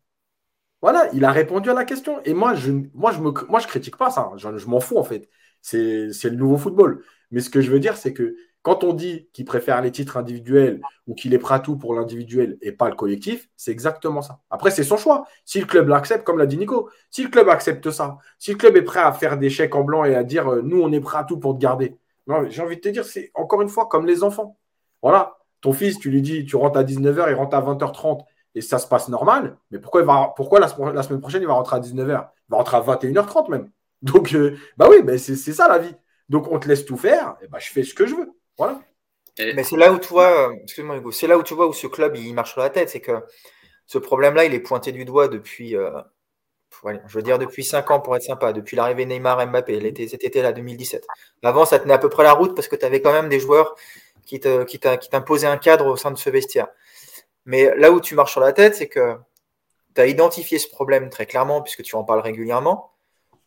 Voilà, 0.82 1.10
il 1.14 1.24
a 1.26 1.32
répondu 1.32 1.70
à 1.70 1.74
la 1.74 1.86
question. 1.86 2.22
Et 2.24 2.34
moi, 2.34 2.56
je 2.56 2.72
ne 2.72 2.88
moi, 2.94 3.12
je 3.12 3.68
critique 3.68 3.98
pas 3.98 4.10
ça. 4.10 4.32
Je, 4.38 4.58
je 4.58 4.68
m'en 4.68 4.80
fous, 4.80 4.98
en 4.98 5.04
fait. 5.04 5.30
C'est 5.62 6.10
le 6.24 6.36
nouveau 6.36 6.58
football. 6.58 7.04
Mais 7.30 7.40
ce 7.40 7.50
que 7.50 7.62
je 7.62 7.72
veux 7.72 7.80
dire, 7.80 7.98
c'est 7.98 8.14
que 8.14 8.36
quand 8.64 8.84
on 8.84 8.94
dit 8.94 9.28
qu'il 9.34 9.46
préfère 9.46 9.82
les 9.82 9.92
titres 9.92 10.18
individuels 10.18 10.82
ou 11.08 11.16
qu'il 11.16 11.34
est 11.34 11.40
prêt 11.40 11.56
à 11.56 11.60
tout 11.60 11.78
pour 11.78 11.96
l'individuel 11.96 12.58
et 12.62 12.72
pas 12.72 12.90
le 12.90 12.96
collectif, 12.96 13.50
c'est 13.58 13.72
exactement 13.72 14.22
ça. 14.22 14.40
Après, 14.50 14.70
c'est 14.72 14.84
son 14.84 14.98
choix. 14.98 15.26
Si 15.46 15.60
le 15.60 15.66
club 15.66 15.88
l'accepte, 15.88 16.24
comme 16.24 16.38
l'a 16.38 16.46
dit 16.46 16.58
Nico, 16.58 16.90
si 17.10 17.24
le 17.24 17.30
club 17.30 17.50
accepte 17.50 17.90
ça, 17.90 18.18
si 18.38 18.52
le 18.52 18.58
club 18.58 18.76
est 18.78 18.84
prêt 18.84 19.00
à 19.00 19.12
faire 19.14 19.38
des 19.38 19.50
chèques 19.50 19.76
en 19.76 19.84
blanc 19.84 20.06
et 20.06 20.16
à 20.16 20.24
dire 20.24 20.48
euh, 20.48 20.62
nous, 20.62 20.82
on 20.82 20.92
est 20.92 21.00
prêt 21.00 21.18
à 21.18 21.24
tout 21.24 21.40
pour 21.40 21.56
te 21.56 21.60
garder, 21.60 21.98
j'ai 22.50 22.62
envie 22.62 22.76
de 22.76 22.82
te 22.82 22.90
dire, 22.90 23.06
c'est 23.06 23.32
encore 23.34 23.62
une 23.62 23.70
fois 23.70 23.88
comme 23.88 24.06
les 24.06 24.24
enfants. 24.24 24.58
Voilà, 25.02 25.38
ton 25.62 25.74
fils, 25.74 26.00
tu 26.00 26.10
lui 26.10 26.22
dis, 26.22 26.46
tu 26.46 26.56
rentres 26.56 26.80
à 26.80 26.84
19h, 26.84 27.30
il 27.30 27.36
rentre 27.36 27.56
à 27.56 27.62
20h30 27.62 28.24
et 28.56 28.62
ça 28.62 28.80
se 28.80 28.88
passe 28.88 29.10
normal. 29.10 29.58
Mais 29.72 29.80
pourquoi, 29.80 30.02
il 30.02 30.08
va, 30.08 30.34
pourquoi 30.36 30.60
la, 30.60 30.68
semaine 30.68 31.22
prochaine, 31.22 31.42
il 31.42 31.48
va 31.48 31.54
rentrer 31.54 31.78
à 31.78 31.80
19h 31.80 32.04
Il 32.04 32.52
va 32.52 32.58
rentrer 32.58 32.78
à 32.78 32.82
21h30 32.82 33.50
même. 33.50 33.70
Donc, 34.02 34.34
euh, 34.34 34.58
bah 34.78 34.88
oui, 34.90 34.98
mais 35.04 35.18
c'est 35.18 35.36
ça 35.36 35.68
la 35.68 35.78
vie. 35.78 35.96
Donc, 36.30 36.52
on 36.52 36.60
te 36.60 36.68
laisse 36.68 36.86
tout 36.86 36.98
faire, 36.98 37.36
et 37.42 37.48
bah, 37.48 37.60
je 37.60 37.70
fais 37.70 37.84
ce 37.84 37.94
que 37.94 38.06
je 38.06 38.16
veux. 38.16 38.32
Voilà. 38.58 38.82
Mais 39.40 39.64
c'est 39.64 39.78
là 39.78 39.92
où 39.92 39.98
tu 39.98 40.10
vois, 40.10 40.52
excuse-moi 40.64 40.98
Hugo, 40.98 41.12
c'est 41.12 41.28
là 41.28 41.38
où 41.38 41.44
tu 41.44 41.54
vois 41.54 41.68
où 41.68 41.74
ce 41.74 41.88
club 41.88 42.16
il 42.16 42.34
marche 42.34 42.52
sur 42.52 42.62
la 42.62 42.70
tête, 42.70 42.90
c'est 42.90 43.00
que 43.00 43.24
ce 43.86 43.98
problème-là, 43.98 44.46
il 44.46 44.54
est 44.54 44.60
pointé 44.60 44.92
du 44.92 45.06
doigt 45.06 45.28
depuis, 45.28 45.76
euh, 45.76 45.92
je 46.84 47.14
veux 47.14 47.22
dire 47.22 47.38
depuis 47.38 47.64
5 47.64 47.92
ans 47.92 48.00
pour 48.00 48.16
être 48.16 48.24
sympa, 48.24 48.54
depuis 48.54 48.76
l'arrivée 48.76 49.06
Neymar 49.06 49.46
Mbappé, 49.48 50.08
cet 50.08 50.24
été-là, 50.24 50.52
2017. 50.52 51.06
Avant, 51.44 51.66
ça 51.66 51.80
tenait 51.80 51.94
à 51.94 51.98
peu 51.98 52.10
près 52.10 52.24
la 52.24 52.34
route 52.34 52.56
parce 52.56 52.68
que 52.68 52.76
tu 52.76 52.86
avais 52.86 53.02
quand 53.02 53.12
même 53.12 53.30
des 53.30 53.40
joueurs 53.40 53.76
qui 54.26 54.40
t'imposaient 54.40 55.48
un 55.48 55.58
cadre 55.58 55.88
au 55.88 55.98
sein 55.98 56.12
de 56.12 56.18
ce 56.18 56.30
vestiaire. 56.30 56.68
Mais 57.46 57.76
là 57.78 57.92
où 57.92 58.00
tu 58.00 58.16
marches 58.16 58.32
sur 58.32 58.42
la 58.42 58.54
tête, 58.54 58.76
c'est 58.76 58.88
que 58.88 59.16
tu 59.94 60.02
as 60.02 60.08
identifié 60.08 60.58
ce 60.60 60.70
problème 60.70 61.10
très 61.10 61.26
clairement, 61.26 61.62
puisque 61.62 61.84
tu 61.84 61.96
en 61.96 62.04
parles 62.04 62.22
régulièrement. 62.22 62.94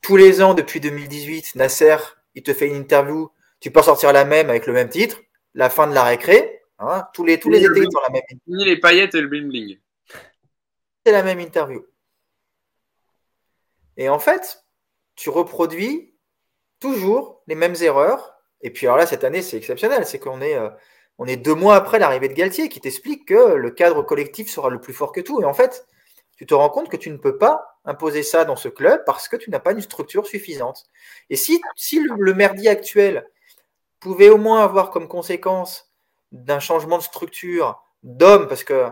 Tous 0.03 0.17
les 0.17 0.43
ans, 0.43 0.53
depuis 0.55 0.81
2018, 0.81 1.55
Nasser, 1.55 1.97
il 2.35 2.43
te 2.43 2.53
fait 2.53 2.67
une 2.67 2.77
interview 2.77 3.31
tu 3.65 3.71
peux 3.71 3.81
sortir 3.81 4.13
la 4.13 4.27
même 4.27 4.51
avec 4.51 4.67
le 4.67 4.75
même 4.75 4.91
titre, 4.91 5.23
la 5.55 5.71
fin 5.71 5.87
de 5.87 5.95
la 5.95 6.05
récré. 6.05 6.61
Hein, 6.79 7.07
tous 7.15 7.25
les, 7.25 7.41
tous 7.41 7.49
les 7.49 7.65
étés, 7.65 7.81
la 7.81 8.13
même. 8.13 8.23
Ni 8.47 8.63
les 8.63 8.79
paillettes 8.79 9.15
et 9.15 9.23
le 9.23 9.27
bling 9.27 9.49
bling. 9.49 9.79
C'est 11.07 11.13
la 11.13 11.23
même 11.23 11.41
interview. 11.41 11.83
Et 13.97 14.09
en 14.09 14.19
fait, 14.19 14.65
tu 15.16 15.31
reproduis 15.31 16.15
toujours 16.81 17.43
les 17.47 17.55
mêmes 17.55 17.77
erreurs. 17.81 18.35
Et 18.61 18.71
puis 18.71 18.87
alors 18.87 18.99
là, 18.99 19.07
cette 19.07 19.25
année, 19.25 19.43
c'est 19.43 19.57
exceptionnel. 19.57 20.07
C'est 20.07 20.19
qu'on 20.19 20.41
est, 20.41 20.57
euh, 20.57 20.71
on 21.19 21.27
est 21.27 21.37
deux 21.37 21.55
mois 21.55 21.77
après 21.77 21.99
l'arrivée 21.99 22.29
de 22.29 22.35
Galtier 22.35 22.69
qui 22.69 22.81
t'explique 22.81 23.27
que 23.27 23.55
le 23.55 23.71
cadre 23.71 24.03
collectif 24.03 24.51
sera 24.51 24.71
le 24.71 24.81
plus 24.81 24.93
fort 24.93 25.12
que 25.12 25.21
tout. 25.21 25.41
Et 25.41 25.45
en 25.45 25.55
fait, 25.55 25.87
tu 26.37 26.47
te 26.47 26.55
rends 26.55 26.71
compte 26.71 26.89
que 26.89 26.97
tu 26.97 27.11
ne 27.11 27.16
peux 27.16 27.39
pas 27.39 27.79
imposer 27.85 28.23
ça 28.23 28.45
dans 28.45 28.57
ce 28.57 28.69
club 28.69 29.03
parce 29.07 29.29
que 29.29 29.37
tu 29.37 29.51
n'as 29.51 29.61
pas 29.61 29.73
une 29.73 29.81
structure 29.81 30.27
suffisante. 30.27 30.87
Et 31.31 31.37
si, 31.37 31.61
si 31.77 32.01
le 32.01 32.35
merdier 32.35 32.71
actuel, 32.71 33.27
pouvait 34.05 34.29
au 34.29 34.37
moins 34.37 34.62
avoir 34.62 34.91
comme 34.91 35.09
conséquence 35.09 35.91
d'un 36.31 36.59
changement 36.59 36.99
de 36.99 37.03
structure 37.03 37.83
d'homme, 38.03 38.49
parce 38.49 38.62
que 38.62 38.91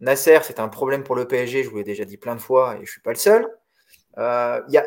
Nasser, 0.00 0.38
c'est 0.42 0.58
un 0.58 0.68
problème 0.68 1.04
pour 1.04 1.16
le 1.16 1.28
PSG, 1.28 1.64
je 1.64 1.68
vous 1.68 1.76
l'ai 1.76 1.84
déjà 1.84 2.06
dit 2.06 2.16
plein 2.16 2.34
de 2.34 2.40
fois, 2.40 2.74
et 2.74 2.76
je 2.76 2.82
ne 2.82 2.86
suis 2.86 3.00
pas 3.02 3.10
le 3.10 3.18
seul. 3.18 3.46
Euh, 4.18 4.60
y 4.68 4.78
a... 4.78 4.84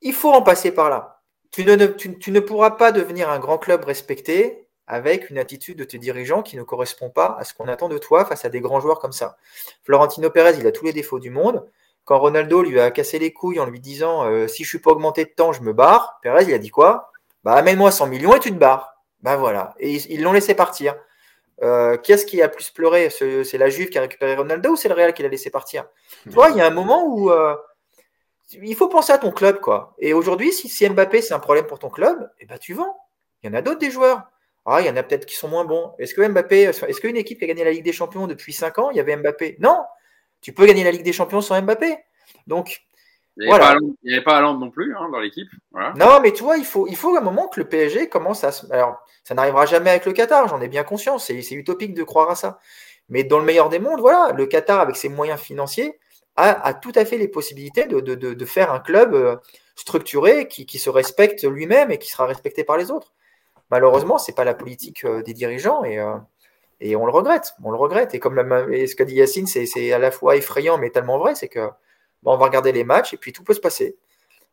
Il 0.00 0.12
faut 0.12 0.32
en 0.32 0.42
passer 0.42 0.70
par 0.70 0.90
là. 0.90 1.22
Tu 1.50 1.64
ne, 1.64 1.86
tu, 1.86 2.30
ne, 2.30 2.40
pourras 2.40 2.72
pas 2.72 2.92
devenir 2.92 3.30
un 3.30 3.38
grand 3.38 3.58
club 3.58 3.84
respecté 3.84 4.68
avec 4.86 5.30
une 5.30 5.38
attitude 5.38 5.78
de 5.78 5.84
tes 5.84 5.98
dirigeants 5.98 6.42
qui 6.42 6.56
ne 6.56 6.62
correspond 6.62 7.10
pas 7.10 7.36
à 7.38 7.44
ce 7.44 7.54
qu'on 7.54 7.68
attend 7.68 7.88
de 7.88 7.98
toi 7.98 8.24
face 8.24 8.44
à 8.44 8.48
des 8.48 8.60
grands 8.60 8.80
joueurs 8.80 9.00
comme 9.00 9.12
ça. 9.12 9.36
Florentino 9.82 10.30
Pérez, 10.30 10.56
il 10.58 10.66
a 10.66 10.72
tous 10.72 10.84
les 10.84 10.92
défauts 10.92 11.18
du 11.18 11.30
monde. 11.30 11.66
Quand 12.04 12.18
Ronaldo 12.18 12.62
lui 12.62 12.78
a 12.78 12.90
cassé 12.90 13.18
les 13.18 13.32
couilles 13.32 13.60
en 13.60 13.66
lui 13.66 13.80
disant 13.80 14.24
euh, 14.24 14.46
si 14.46 14.62
je 14.62 14.68
suis 14.68 14.78
pas 14.78 14.92
augmenté 14.92 15.24
de 15.24 15.30
temps, 15.30 15.52
je 15.52 15.62
me 15.62 15.72
barre, 15.72 16.20
Pérez, 16.22 16.44
il 16.44 16.54
a 16.54 16.58
dit 16.58 16.70
quoi 16.70 17.12
bah, 17.44 17.54
amène-moi 17.54 17.90
100 17.90 18.08
millions 18.08 18.34
et 18.34 18.40
tu 18.40 18.50
te 18.50 18.56
barres. 18.56 18.94
Bah 19.22 19.36
voilà. 19.36 19.74
Et 19.78 19.94
ils 19.94 20.22
l'ont 20.22 20.32
laissé 20.32 20.54
partir. 20.54 20.94
Euh, 21.62 21.96
qui 21.96 22.12
est-ce 22.12 22.26
qui 22.26 22.40
a 22.42 22.48
plus 22.48 22.70
pleuré? 22.70 23.10
C'est 23.10 23.58
la 23.58 23.68
Juve 23.68 23.88
qui 23.88 23.98
a 23.98 24.02
récupéré 24.02 24.36
Ronaldo 24.36 24.72
ou 24.72 24.76
c'est 24.76 24.88
le 24.88 24.94
Real 24.94 25.12
qui 25.12 25.22
l'a 25.22 25.28
laissé 25.28 25.50
partir? 25.50 25.86
Tu 26.24 26.30
vois, 26.30 26.50
il 26.50 26.56
y 26.56 26.60
a 26.60 26.66
un 26.66 26.70
moment 26.70 27.04
où 27.06 27.30
euh, 27.30 27.56
il 28.52 28.74
faut 28.74 28.88
penser 28.88 29.12
à 29.12 29.18
ton 29.18 29.30
club, 29.30 29.60
quoi. 29.60 29.94
Et 29.98 30.12
aujourd'hui, 30.12 30.52
si, 30.52 30.88
Mbappé 30.88 31.20
c'est 31.22 31.34
un 31.34 31.38
problème 31.38 31.66
pour 31.66 31.78
ton 31.78 31.90
club, 31.90 32.30
eh 32.40 32.46
ben, 32.46 32.58
tu 32.58 32.74
vends. 32.74 32.96
Il 33.42 33.50
y 33.50 33.50
en 33.50 33.54
a 33.54 33.62
d'autres 33.62 33.78
des 33.78 33.90
joueurs. 33.90 34.22
Ah, 34.66 34.80
il 34.80 34.86
y 34.86 34.90
en 34.90 34.96
a 34.96 35.02
peut-être 35.02 35.26
qui 35.26 35.36
sont 35.36 35.48
moins 35.48 35.64
bons. 35.64 35.92
Est-ce 35.98 36.14
que 36.14 36.26
Mbappé, 36.26 36.62
est-ce 36.62 37.00
qu'une 37.00 37.16
équipe 37.16 37.38
qui 37.38 37.44
a 37.44 37.46
gagné 37.46 37.64
la 37.64 37.70
Ligue 37.70 37.84
des 37.84 37.92
Champions 37.92 38.26
depuis 38.26 38.52
5 38.52 38.78
ans, 38.78 38.90
il 38.90 38.96
y 38.96 39.00
avait 39.00 39.16
Mbappé? 39.16 39.56
Non. 39.60 39.82
Tu 40.40 40.52
peux 40.52 40.66
gagner 40.66 40.84
la 40.84 40.90
Ligue 40.90 41.04
des 41.04 41.12
Champions 41.12 41.40
sans 41.40 41.60
Mbappé. 41.62 41.96
Donc, 42.46 42.82
il 43.40 43.46
n'y 43.46 43.52
avait, 43.52 44.24
pas 44.24 44.38
Hollande 44.38 44.58
non 44.58 44.70
plus 44.70 44.96
hein, 44.96 45.08
dans 45.12 45.20
l'équipe. 45.20 45.48
Non, 45.96 46.20
mais 46.20 46.32
tu 46.32 46.42
vois, 46.42 46.56
il 46.56 46.64
faut, 46.64 46.88
il 46.88 46.96
faut 46.96 47.16
un 47.16 47.20
moment 47.20 47.46
que 47.48 47.60
le 47.60 47.68
PSG 47.68 48.08
commence 48.08 48.42
à 48.42 48.50
se. 48.50 48.70
Alors, 48.72 48.98
ça 49.22 49.34
n'arrivera 49.34 49.64
jamais 49.64 49.90
avec 49.90 50.06
le 50.06 50.12
Qatar, 50.12 50.48
j'en 50.48 50.60
ai 50.60 50.68
bien 50.68 50.82
conscience, 50.82 51.26
c'est 51.26 51.52
utopique 51.52 51.94
de 51.94 52.02
croire 52.02 52.30
à 52.30 52.34
ça. 52.34 52.58
Mais 53.08 53.22
dans 53.22 53.38
le 53.38 53.44
meilleur 53.44 53.68
des 53.68 53.78
mondes, 53.78 54.00
voilà, 54.00 54.32
le 54.34 54.46
Qatar, 54.46 54.80
avec 54.80 54.96
ses 54.96 55.08
moyens 55.08 55.40
financiers, 55.40 55.98
a, 56.38 56.74
tout 56.74 56.92
à 56.94 57.04
fait 57.04 57.18
les 57.18 57.28
possibilités 57.28 57.86
de, 57.86 58.44
faire 58.44 58.72
un 58.72 58.78
club 58.78 59.14
euh, 59.14 59.36
structuré 59.74 60.46
qui, 60.48 60.78
se 60.78 60.90
respecte 60.90 61.44
lui-même 61.44 61.90
et 61.90 61.98
qui 61.98 62.10
sera 62.10 62.26
respecté 62.26 62.64
par 62.64 62.76
les 62.76 62.90
autres. 62.90 63.12
Malheureusement, 63.70 64.18
ce 64.18 64.30
n'est 64.30 64.34
pas 64.34 64.44
la 64.44 64.54
politique 64.54 65.04
euh, 65.04 65.22
des 65.22 65.34
dirigeants 65.34 65.84
et, 65.84 65.98
euh, 65.98 66.14
et 66.80 66.96
on 66.96 67.06
le 67.06 67.12
regrette. 67.12 67.54
On 67.64 67.70
le 67.70 67.76
regrette. 67.76 68.14
Et 68.14 68.20
comme 68.20 68.36
ce 68.36 68.94
qu'a 68.94 69.04
dit 69.04 69.16
Yacine, 69.16 69.46
c'est 69.46 69.92
à 69.92 69.98
la 69.98 70.10
fois 70.10 70.36
effrayant 70.36 70.78
mais 70.78 70.90
tellement 70.90 71.18
vrai, 71.18 71.34
c'est 71.34 71.48
que 71.48 71.68
on 72.24 72.36
va 72.36 72.46
regarder 72.46 72.72
les 72.72 72.84
matchs 72.84 73.14
et 73.14 73.16
puis 73.16 73.32
tout 73.32 73.44
peut 73.44 73.54
se 73.54 73.60
passer. 73.60 73.96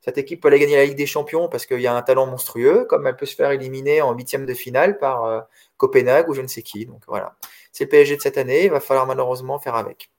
Cette 0.01 0.17
équipe 0.17 0.41
peut 0.41 0.49
aller 0.49 0.59
gagner 0.59 0.75
la 0.75 0.85
Ligue 0.85 0.97
des 0.97 1.07
Champions 1.07 1.49
parce 1.49 1.65
qu'il 1.65 1.81
y 1.81 1.87
a 1.87 1.95
un 1.95 2.01
talent 2.03 2.27
monstrueux, 2.27 2.85
comme 2.85 3.07
elle 3.07 3.15
peut 3.15 3.25
se 3.25 3.35
faire 3.35 3.51
éliminer 3.51 4.01
en 4.01 4.13
huitième 4.13 4.45
de 4.45 4.53
finale 4.53 4.99
par 4.99 5.47
Copenhague 5.77 6.29
ou 6.29 6.33
je 6.33 6.41
ne 6.41 6.47
sais 6.47 6.61
qui. 6.61 6.85
Donc 6.85 7.01
voilà, 7.07 7.35
c'est 7.71 7.85
le 7.85 7.89
PSG 7.89 8.17
de 8.17 8.21
cette 8.21 8.37
année. 8.37 8.65
Il 8.65 8.71
va 8.71 8.79
falloir 8.79 9.07
malheureusement 9.07 9.57
faire 9.57 9.75
avec. 9.75 10.11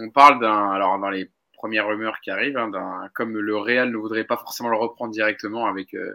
On 0.00 0.10
parle 0.10 0.40
d'un, 0.40 0.70
alors 0.70 0.98
dans 0.98 1.10
les 1.10 1.28
premières 1.54 1.88
rumeurs 1.88 2.20
qui 2.22 2.30
arrivent, 2.30 2.56
hein, 2.56 2.68
d'un, 2.68 3.08
comme 3.14 3.36
le 3.36 3.56
Real 3.56 3.90
ne 3.90 3.96
voudrait 3.96 4.24
pas 4.24 4.36
forcément 4.36 4.68
le 4.68 4.76
reprendre 4.76 5.12
directement 5.12 5.66
avec 5.66 5.92
euh, 5.92 6.14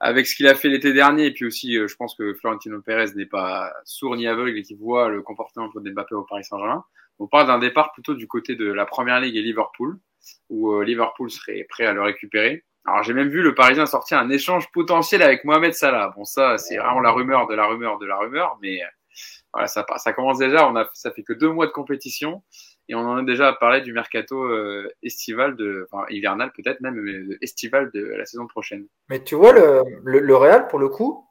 avec 0.00 0.26
ce 0.26 0.34
qu'il 0.34 0.48
a 0.48 0.54
fait 0.56 0.68
l'été 0.68 0.92
dernier, 0.92 1.26
et 1.26 1.32
puis 1.32 1.46
aussi, 1.46 1.78
euh, 1.78 1.86
je 1.86 1.94
pense 1.94 2.16
que 2.16 2.34
Florentino 2.34 2.80
Pérez 2.82 3.14
n'est 3.14 3.24
pas 3.24 3.72
sourd 3.84 4.16
ni 4.16 4.26
aveugle 4.26 4.58
et 4.58 4.62
qu'il 4.62 4.76
voit 4.76 5.08
le 5.08 5.22
comportement 5.22 5.70
de 5.72 5.90
Mbappé 5.90 6.16
au 6.16 6.22
Paris 6.22 6.44
Saint-Germain. 6.44 6.84
On 7.20 7.28
parle 7.28 7.46
d'un 7.46 7.60
départ 7.60 7.92
plutôt 7.92 8.14
du 8.14 8.26
côté 8.26 8.56
de 8.56 8.70
la 8.72 8.84
Première 8.84 9.20
Ligue 9.20 9.36
et 9.36 9.42
Liverpool, 9.42 9.98
où 10.50 10.72
euh, 10.72 10.84
Liverpool 10.84 11.30
serait 11.30 11.64
prêt 11.68 11.86
à 11.86 11.92
le 11.92 12.02
récupérer. 12.02 12.64
Alors 12.84 13.04
j'ai 13.04 13.14
même 13.14 13.28
vu 13.28 13.42
le 13.42 13.54
Parisien 13.54 13.86
sortir 13.86 14.18
un 14.18 14.28
échange 14.28 14.70
potentiel 14.72 15.22
avec 15.22 15.44
Mohamed 15.44 15.72
Salah. 15.72 16.12
Bon 16.16 16.24
ça 16.24 16.58
c'est 16.58 16.76
vraiment 16.76 17.00
la 17.00 17.12
rumeur 17.12 17.46
de 17.46 17.54
la 17.54 17.66
rumeur 17.66 17.98
de 17.98 18.04
la 18.04 18.16
rumeur, 18.18 18.58
mais 18.60 18.80
voilà 19.54 19.68
ça, 19.68 19.86
ça 19.96 20.12
commence 20.12 20.38
déjà. 20.38 20.68
On 20.68 20.76
a 20.76 20.86
ça 20.92 21.10
fait 21.12 21.22
que 21.22 21.32
deux 21.32 21.48
mois 21.48 21.66
de 21.66 21.70
compétition 21.70 22.42
et 22.88 22.94
on 22.94 23.00
en 23.00 23.16
a 23.16 23.22
déjà 23.22 23.52
parlé 23.52 23.80
du 23.80 23.92
mercato 23.92 24.42
euh, 24.42 24.92
estival 25.02 25.56
de 25.56 25.88
enfin 25.90 26.04
hivernal 26.10 26.52
peut-être 26.52 26.80
même 26.80 27.00
mais 27.00 27.36
estival 27.40 27.90
de 27.92 28.04
la 28.04 28.24
saison 28.26 28.46
prochaine. 28.46 28.86
Mais 29.08 29.22
tu 29.22 29.34
vois 29.34 29.52
le, 29.52 30.34
Real 30.34 30.68
pour 30.68 30.78
le 30.78 30.88
coup, 30.88 31.26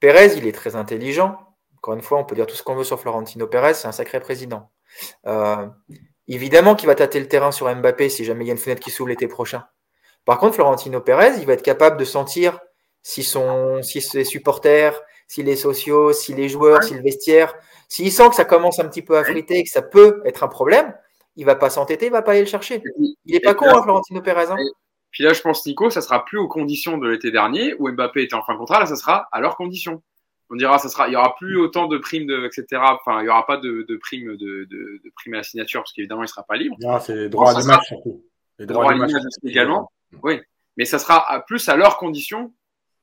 Pérez 0.00 0.36
il 0.36 0.46
est 0.46 0.52
très 0.52 0.76
intelligent. 0.76 1.38
Encore 1.76 1.94
une 1.94 2.02
fois 2.02 2.18
on 2.18 2.24
peut 2.24 2.34
dire 2.34 2.46
tout 2.46 2.56
ce 2.56 2.62
qu'on 2.62 2.74
veut 2.74 2.84
sur 2.84 3.00
Florentino 3.00 3.46
Pérez, 3.46 3.74
c'est 3.74 3.88
un 3.88 3.92
sacré 3.92 4.20
président. 4.20 4.70
Euh, 5.26 5.66
évidemment 6.28 6.74
qu'il 6.74 6.86
va 6.86 6.94
tâter 6.94 7.20
le 7.20 7.28
terrain 7.28 7.52
sur 7.52 7.74
Mbappé 7.74 8.08
si 8.08 8.24
jamais 8.24 8.44
il 8.44 8.48
y 8.48 8.50
a 8.50 8.54
une 8.54 8.58
fenêtre 8.58 8.82
qui 8.82 8.90
s'ouvre 8.90 9.10
l'été 9.10 9.28
prochain. 9.28 9.64
Par 10.24 10.38
contre, 10.38 10.54
Florentino 10.54 11.00
Pérez, 11.00 11.38
il 11.38 11.46
va 11.46 11.54
être 11.54 11.62
capable 11.62 11.96
de 11.96 12.04
sentir 12.04 12.60
si, 13.02 13.24
son, 13.24 13.82
si 13.82 14.00
ses 14.00 14.24
supporters, 14.24 15.00
si 15.28 15.42
les 15.42 15.56
sociaux, 15.56 16.12
si 16.12 16.34
les 16.34 16.48
joueurs, 16.48 16.82
si 16.82 16.94
le 16.94 17.02
vestiaire, 17.02 17.54
s'il 17.88 18.12
sent 18.12 18.28
que 18.28 18.34
ça 18.34 18.44
commence 18.44 18.78
un 18.78 18.88
petit 18.88 19.02
peu 19.02 19.16
à 19.16 19.24
friter 19.24 19.58
et 19.58 19.64
que 19.64 19.70
ça 19.70 19.82
peut 19.82 20.22
être 20.24 20.44
un 20.44 20.48
problème, 20.48 20.94
il 21.36 21.46
va 21.46 21.54
pas 21.54 21.70
s'entêter, 21.70 22.06
il 22.06 22.12
va 22.12 22.22
pas 22.22 22.32
aller 22.32 22.40
le 22.40 22.46
chercher. 22.46 22.82
Il 23.24 23.34
est 23.34 23.40
pas 23.40 23.54
con, 23.54 23.66
hein, 23.68 23.82
Florentino 23.82 24.20
Pérez. 24.20 24.50
Hein. 24.50 24.56
Puis 25.10 25.24
là, 25.24 25.32
je 25.32 25.40
pense, 25.40 25.64
Nico, 25.66 25.90
ça 25.90 26.00
sera 26.00 26.24
plus 26.24 26.38
aux 26.38 26.48
conditions 26.48 26.98
de 26.98 27.08
l'été 27.08 27.30
dernier 27.30 27.74
où 27.78 27.90
Mbappé 27.90 28.22
était 28.22 28.34
en 28.34 28.42
fin 28.42 28.54
de 28.54 28.58
contrat. 28.58 28.80
Là, 28.80 28.86
ça 28.86 28.96
sera 28.96 29.28
à 29.30 29.40
leurs 29.40 29.56
conditions 29.56 30.02
on 30.52 30.56
dira 30.56 30.78
ça 30.78 30.88
sera 30.88 31.08
il 31.08 31.12
y 31.12 31.16
aura 31.16 31.34
plus 31.36 31.58
autant 31.58 31.88
de 31.88 31.98
primes 31.98 32.26
de 32.26 32.44
etc 32.44 32.82
enfin 32.82 33.22
il 33.22 33.26
y 33.26 33.28
aura 33.28 33.46
pas 33.46 33.56
de, 33.56 33.86
de 33.88 33.96
primes 33.96 34.36
de, 34.36 34.66
de, 34.70 35.00
de, 35.02 35.12
primes 35.16 35.34
à 35.34 35.38
la 35.38 35.42
signature 35.42 35.80
parce 35.80 35.92
qu'évidemment 35.92 36.22
il 36.22 36.28
sera 36.28 36.42
pas 36.42 36.56
libre 36.56 36.76
non 36.80 37.00
c'est 37.00 37.28
droit 37.30 37.50
à 37.50 37.58
l'image 37.58 37.84
surtout 37.86 38.22
les 38.58 38.66
droits, 38.66 38.92
à 38.92 39.08
également 39.44 39.90
oui 40.22 40.40
mais 40.76 40.84
ça 40.84 40.98
sera 40.98 41.42
plus 41.46 41.68
à 41.68 41.76
leurs 41.76 41.96
conditions 41.96 42.52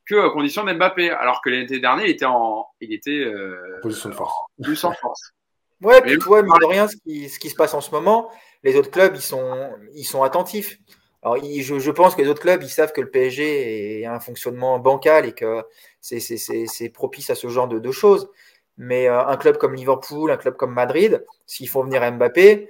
que 0.09 0.27
à 0.27 0.29
conditions 0.31 0.63
d'Mbappé 0.63 1.09
alors 1.11 1.41
que 1.41 1.49
l'été 1.49 1.79
dernier 1.79 2.05
il 2.05 2.09
était 2.09 2.25
en 2.25 2.65
il 2.81 2.93
était 2.93 3.11
euh, 3.11 3.79
position 3.81 4.09
de 4.09 4.15
force 4.15 4.33
plus 4.61 4.83
en 4.83 4.93
force 4.93 5.33
ouais 5.81 6.01
puis 6.01 6.17
tu 6.17 6.25
vois 6.25 6.41
de 6.41 6.65
rien 6.65 6.87
ce 6.87 6.97
qui, 6.97 7.29
ce 7.29 7.39
qui 7.39 7.49
se 7.49 7.55
passe 7.55 7.73
en 7.73 7.81
ce 7.81 7.91
moment 7.91 8.29
les 8.63 8.75
autres 8.75 8.91
clubs, 8.91 9.15
ils 9.15 9.21
sont, 9.21 9.71
ils 9.93 10.03
sont 10.03 10.23
attentifs. 10.23 10.79
Alors, 11.21 11.37
je, 11.37 11.79
je, 11.79 11.91
pense 11.91 12.15
que 12.15 12.21
les 12.21 12.27
autres 12.27 12.41
clubs, 12.41 12.61
ils 12.63 12.69
savent 12.69 12.93
que 12.93 13.01
le 13.01 13.09
PSG 13.09 14.01
est 14.01 14.05
un 14.05 14.19
fonctionnement 14.19 14.79
bancal 14.79 15.25
et 15.25 15.33
que 15.33 15.63
c'est 16.01 16.89
propice 16.89 17.29
à 17.29 17.35
ce 17.35 17.47
genre 17.49 17.67
de, 17.67 17.79
de 17.79 17.91
choses. 17.91 18.29
Mais 18.77 19.09
euh, 19.09 19.25
un 19.25 19.35
club 19.35 19.57
comme 19.57 19.75
Liverpool, 19.75 20.31
un 20.31 20.37
club 20.37 20.55
comme 20.55 20.73
Madrid, 20.73 21.25
s'ils 21.45 21.67
font 21.67 21.83
venir 21.83 22.09
Mbappé, 22.13 22.69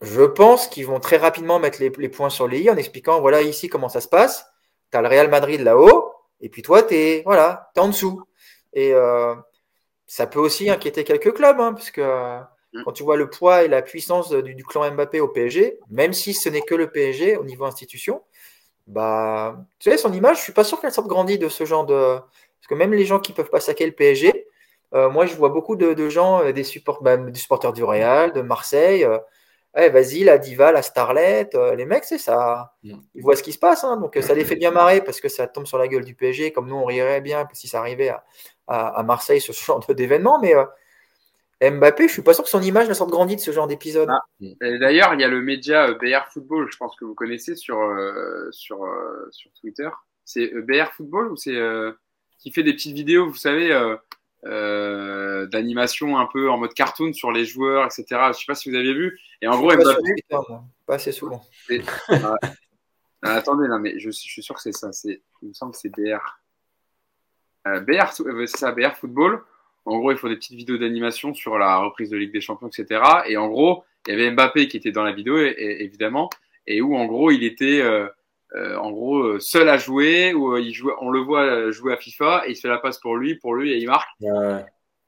je 0.00 0.22
pense 0.22 0.68
qu'ils 0.68 0.86
vont 0.86 1.00
très 1.00 1.16
rapidement 1.16 1.58
mettre 1.58 1.80
les, 1.80 1.90
les, 1.98 2.08
points 2.08 2.30
sur 2.30 2.46
les 2.46 2.60
i 2.60 2.70
en 2.70 2.76
expliquant 2.76 3.20
voilà 3.20 3.40
ici 3.42 3.68
comment 3.68 3.88
ça 3.88 4.00
se 4.00 4.08
passe. 4.08 4.46
Tu 4.92 4.98
as 4.98 5.02
le 5.02 5.08
Real 5.08 5.28
Madrid 5.28 5.60
là-haut, 5.60 6.12
et 6.40 6.48
puis 6.48 6.62
toi, 6.62 6.82
tu 6.82 6.94
es, 6.94 7.22
voilà, 7.24 7.70
es 7.76 7.80
en 7.80 7.88
dessous. 7.88 8.22
Et 8.72 8.92
euh, 8.92 9.34
ça 10.06 10.26
peut 10.26 10.40
aussi 10.40 10.68
inquiéter 10.70 11.04
quelques 11.04 11.34
clubs, 11.34 11.60
hein, 11.60 11.72
parce 11.72 11.90
que 11.90 12.40
mm. 12.72 12.84
quand 12.84 12.92
tu 12.92 13.02
vois 13.02 13.16
le 13.16 13.30
poids 13.30 13.64
et 13.64 13.68
la 13.68 13.82
puissance 13.82 14.30
du, 14.30 14.54
du 14.54 14.64
clan 14.64 14.90
Mbappé 14.92 15.20
au 15.20 15.28
PSG, 15.28 15.78
même 15.90 16.12
si 16.12 16.34
ce 16.34 16.48
n'est 16.48 16.62
que 16.62 16.74
le 16.74 16.90
PSG 16.90 17.36
au 17.36 17.44
niveau 17.44 17.64
institution, 17.64 18.22
bah, 18.86 19.56
tu 19.78 19.90
sais, 19.90 19.96
son 19.96 20.12
image, 20.12 20.38
je 20.38 20.42
suis 20.42 20.52
pas 20.52 20.64
sûr 20.64 20.80
qu'elle 20.80 20.92
sorte 20.92 21.08
grandie 21.08 21.38
de 21.38 21.48
ce 21.48 21.64
genre 21.64 21.86
de. 21.86 22.18
Parce 22.18 22.68
que 22.68 22.74
même 22.74 22.92
les 22.92 23.04
gens 23.04 23.18
qui 23.20 23.32
peuvent 23.32 23.50
pas 23.50 23.60
saquer 23.60 23.86
le 23.86 23.92
PSG, 23.92 24.46
euh, 24.94 25.10
moi, 25.10 25.26
je 25.26 25.34
vois 25.34 25.48
beaucoup 25.48 25.76
de, 25.76 25.94
de 25.94 26.08
gens, 26.08 26.42
euh, 26.42 26.52
des, 26.52 26.64
support, 26.64 27.02
bah, 27.02 27.16
des 27.16 27.38
supporters 27.38 27.72
du 27.72 27.82
Real, 27.84 28.32
de 28.32 28.42
Marseille. 28.42 29.06
Euh, 29.78 29.90
vas-y, 29.90 30.24
la 30.24 30.38
diva, 30.38 30.72
la 30.72 30.82
starlet, 30.82 31.50
les 31.76 31.84
mecs, 31.84 32.04
c'est 32.04 32.18
ça. 32.18 32.74
Mm. 32.82 32.94
Ils 33.14 33.22
voient 33.22 33.36
ce 33.36 33.42
qui 33.42 33.52
se 33.52 33.58
passe. 33.58 33.84
Hein, 33.84 33.98
donc, 33.98 34.18
ça 34.20 34.34
les 34.34 34.44
fait 34.44 34.56
bien 34.56 34.70
marrer 34.70 35.02
parce 35.02 35.20
que 35.20 35.28
ça 35.28 35.46
tombe 35.46 35.66
sur 35.66 35.78
la 35.78 35.86
gueule 35.86 36.04
du 36.04 36.14
PSG, 36.14 36.52
comme 36.52 36.68
nous, 36.68 36.76
on 36.76 36.84
rirait 36.84 37.20
bien 37.20 37.46
si 37.52 37.68
ça 37.68 37.80
arrivait 37.80 38.08
à, 38.08 38.24
à, 38.66 39.02
Marseille, 39.02 39.40
ce 39.40 39.52
genre 39.66 39.84
d'événement. 39.94 40.40
Mais 40.40 40.54
Mbappé, 41.70 42.08
je 42.08 42.12
suis 42.12 42.22
pas 42.22 42.32
sûr 42.32 42.44
que 42.44 42.50
son 42.50 42.62
image 42.62 42.88
ne 42.88 42.94
sorte 42.94 43.10
grandie 43.10 43.36
de 43.36 43.40
ce 43.40 43.50
genre 43.50 43.66
d'épisode. 43.66 44.08
Ah. 44.10 44.22
D'ailleurs, 44.80 45.14
il 45.14 45.20
y 45.20 45.24
a 45.24 45.28
le 45.28 45.42
média 45.42 45.92
BR 45.92 46.30
Football, 46.32 46.68
je 46.70 46.76
pense 46.78 46.96
que 46.96 47.04
vous 47.04 47.14
connaissez 47.14 47.54
sur, 47.54 47.78
sur, 48.50 48.78
sur 49.30 49.50
Twitter. 49.60 49.88
C'est 50.24 50.52
BR 50.62 50.92
Football 50.96 51.32
ou 51.32 51.36
c'est 51.36 51.56
qui 52.38 52.50
fait 52.50 52.62
des 52.62 52.74
petites 52.74 52.94
vidéos, 52.94 53.28
vous 53.28 53.36
savez, 53.36 53.72
euh, 54.44 55.46
d'animation 55.46 56.18
un 56.18 56.26
peu 56.26 56.50
en 56.50 56.58
mode 56.58 56.74
cartoon 56.74 57.12
sur 57.12 57.32
les 57.32 57.44
joueurs, 57.44 57.84
etc. 57.86 58.04
Je 58.28 58.38
sais 58.38 58.44
pas 58.46 58.54
si 58.54 58.70
vous 58.70 58.76
avez 58.76 58.92
vu. 58.92 59.18
Et 59.42 59.48
en 59.48 59.58
gros, 59.58 59.72
Mbappé. 59.72 60.14
Pas, 60.86 60.94
assez 60.94 61.12
souvent. 61.12 61.42
Ah, 63.22 63.32
attendez, 63.36 63.66
non, 63.66 63.78
mais 63.80 63.98
je, 63.98 64.10
suis 64.10 64.42
sûr 64.42 64.54
que 64.54 64.60
c'est 64.60 64.72
ça. 64.72 64.90
Il 65.42 65.48
me 65.48 65.52
semble 65.52 65.72
que 65.72 65.78
c'est 65.78 65.88
BR. 65.88 66.38
Euh, 67.66 67.80
BR, 67.80 68.12
euh, 68.20 68.46
c'est 68.46 68.58
ça, 68.58 68.72
BR 68.72 68.94
Football. 68.94 69.42
En 69.84 69.98
gros, 69.98 70.12
il 70.12 70.18
faut 70.18 70.28
des 70.28 70.36
petites 70.36 70.56
vidéos 70.56 70.78
d'animation 70.78 71.34
sur 71.34 71.58
la 71.58 71.78
reprise 71.78 72.10
de 72.10 72.16
Ligue 72.16 72.32
des 72.32 72.40
Champions, 72.40 72.68
etc. 72.68 73.02
Et 73.26 73.36
en 73.36 73.48
gros, 73.48 73.84
il 74.06 74.12
y 74.12 74.14
avait 74.14 74.30
Mbappé 74.30 74.68
qui 74.68 74.76
était 74.76 74.92
dans 74.92 75.02
la 75.02 75.12
vidéo, 75.12 75.38
évidemment, 75.38 76.30
et 76.66 76.80
où 76.80 76.96
en 76.96 77.06
gros, 77.06 77.30
il 77.30 77.42
était 77.42 77.80
euh, 77.80 78.08
en 78.54 78.90
gros 78.92 79.18
euh, 79.18 79.40
seul 79.40 79.68
à 79.68 79.76
jouer 79.76 80.32
où 80.32 80.54
euh, 80.54 80.60
il 80.60 80.72
joue, 80.72 80.90
on 81.00 81.10
le 81.10 81.20
voit 81.20 81.70
jouer 81.72 81.92
à 81.92 81.96
FIFA 81.96 82.44
et 82.46 82.52
il 82.52 82.56
se 82.56 82.60
fait 82.62 82.68
la 82.68 82.78
passe 82.78 82.98
pour 82.98 83.16
lui, 83.16 83.34
pour 83.34 83.54
lui 83.54 83.72
et 83.72 83.78
il 83.78 83.86
marque. 83.86 84.08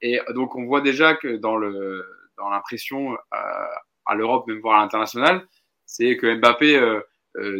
Et 0.01 0.19
donc 0.33 0.55
on 0.55 0.65
voit 0.65 0.81
déjà 0.81 1.15
que 1.15 1.37
dans 1.37 1.55
le 1.55 2.05
dans 2.37 2.49
l'impression 2.49 3.17
à 3.31 4.15
l'Europe, 4.15 4.47
même 4.47 4.59
voire 4.59 4.79
à 4.79 4.81
l'international, 4.81 5.45
c'est 5.85 6.15
que 6.15 6.35
Mbappé 6.35 7.01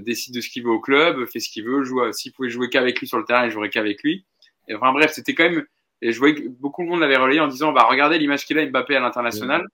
décide 0.02 0.36
de 0.36 0.42
ce 0.42 0.50
qu'il 0.50 0.64
veut 0.64 0.72
au 0.72 0.80
club, 0.80 1.26
fait 1.26 1.40
ce 1.40 1.50
qu'il 1.50 1.66
veut, 1.66 1.84
joue. 1.84 2.00
S'il 2.14 2.32
pouvait 2.32 2.50
jouer 2.50 2.70
qu'avec 2.70 3.00
lui 3.00 3.08
sur 3.08 3.18
le 3.18 3.26
terrain, 3.26 3.46
il 3.46 3.52
jouerait 3.52 3.70
qu'avec 3.70 4.02
lui. 4.04 4.26
Et 4.70 4.76
enfin 4.76 4.94
bref, 4.94 5.12
c'était 5.12 5.34
quand 5.36 5.50
même. 5.50 5.66
Et 6.02 6.14
je 6.14 6.20
voyais 6.20 6.36
que 6.36 6.48
beaucoup 6.48 6.84
de 6.84 6.88
monde 6.88 7.02
l'avait 7.02 7.18
relayé 7.18 7.42
en 7.42 7.48
disant, 7.48 7.74
bah 7.74 7.88
regardez 7.90 8.18
l'image 8.18 8.46
qu'il 8.46 8.58
a 8.58 8.66
Mbappé 8.66 8.96
à 8.96 9.02
l'international, 9.02 9.66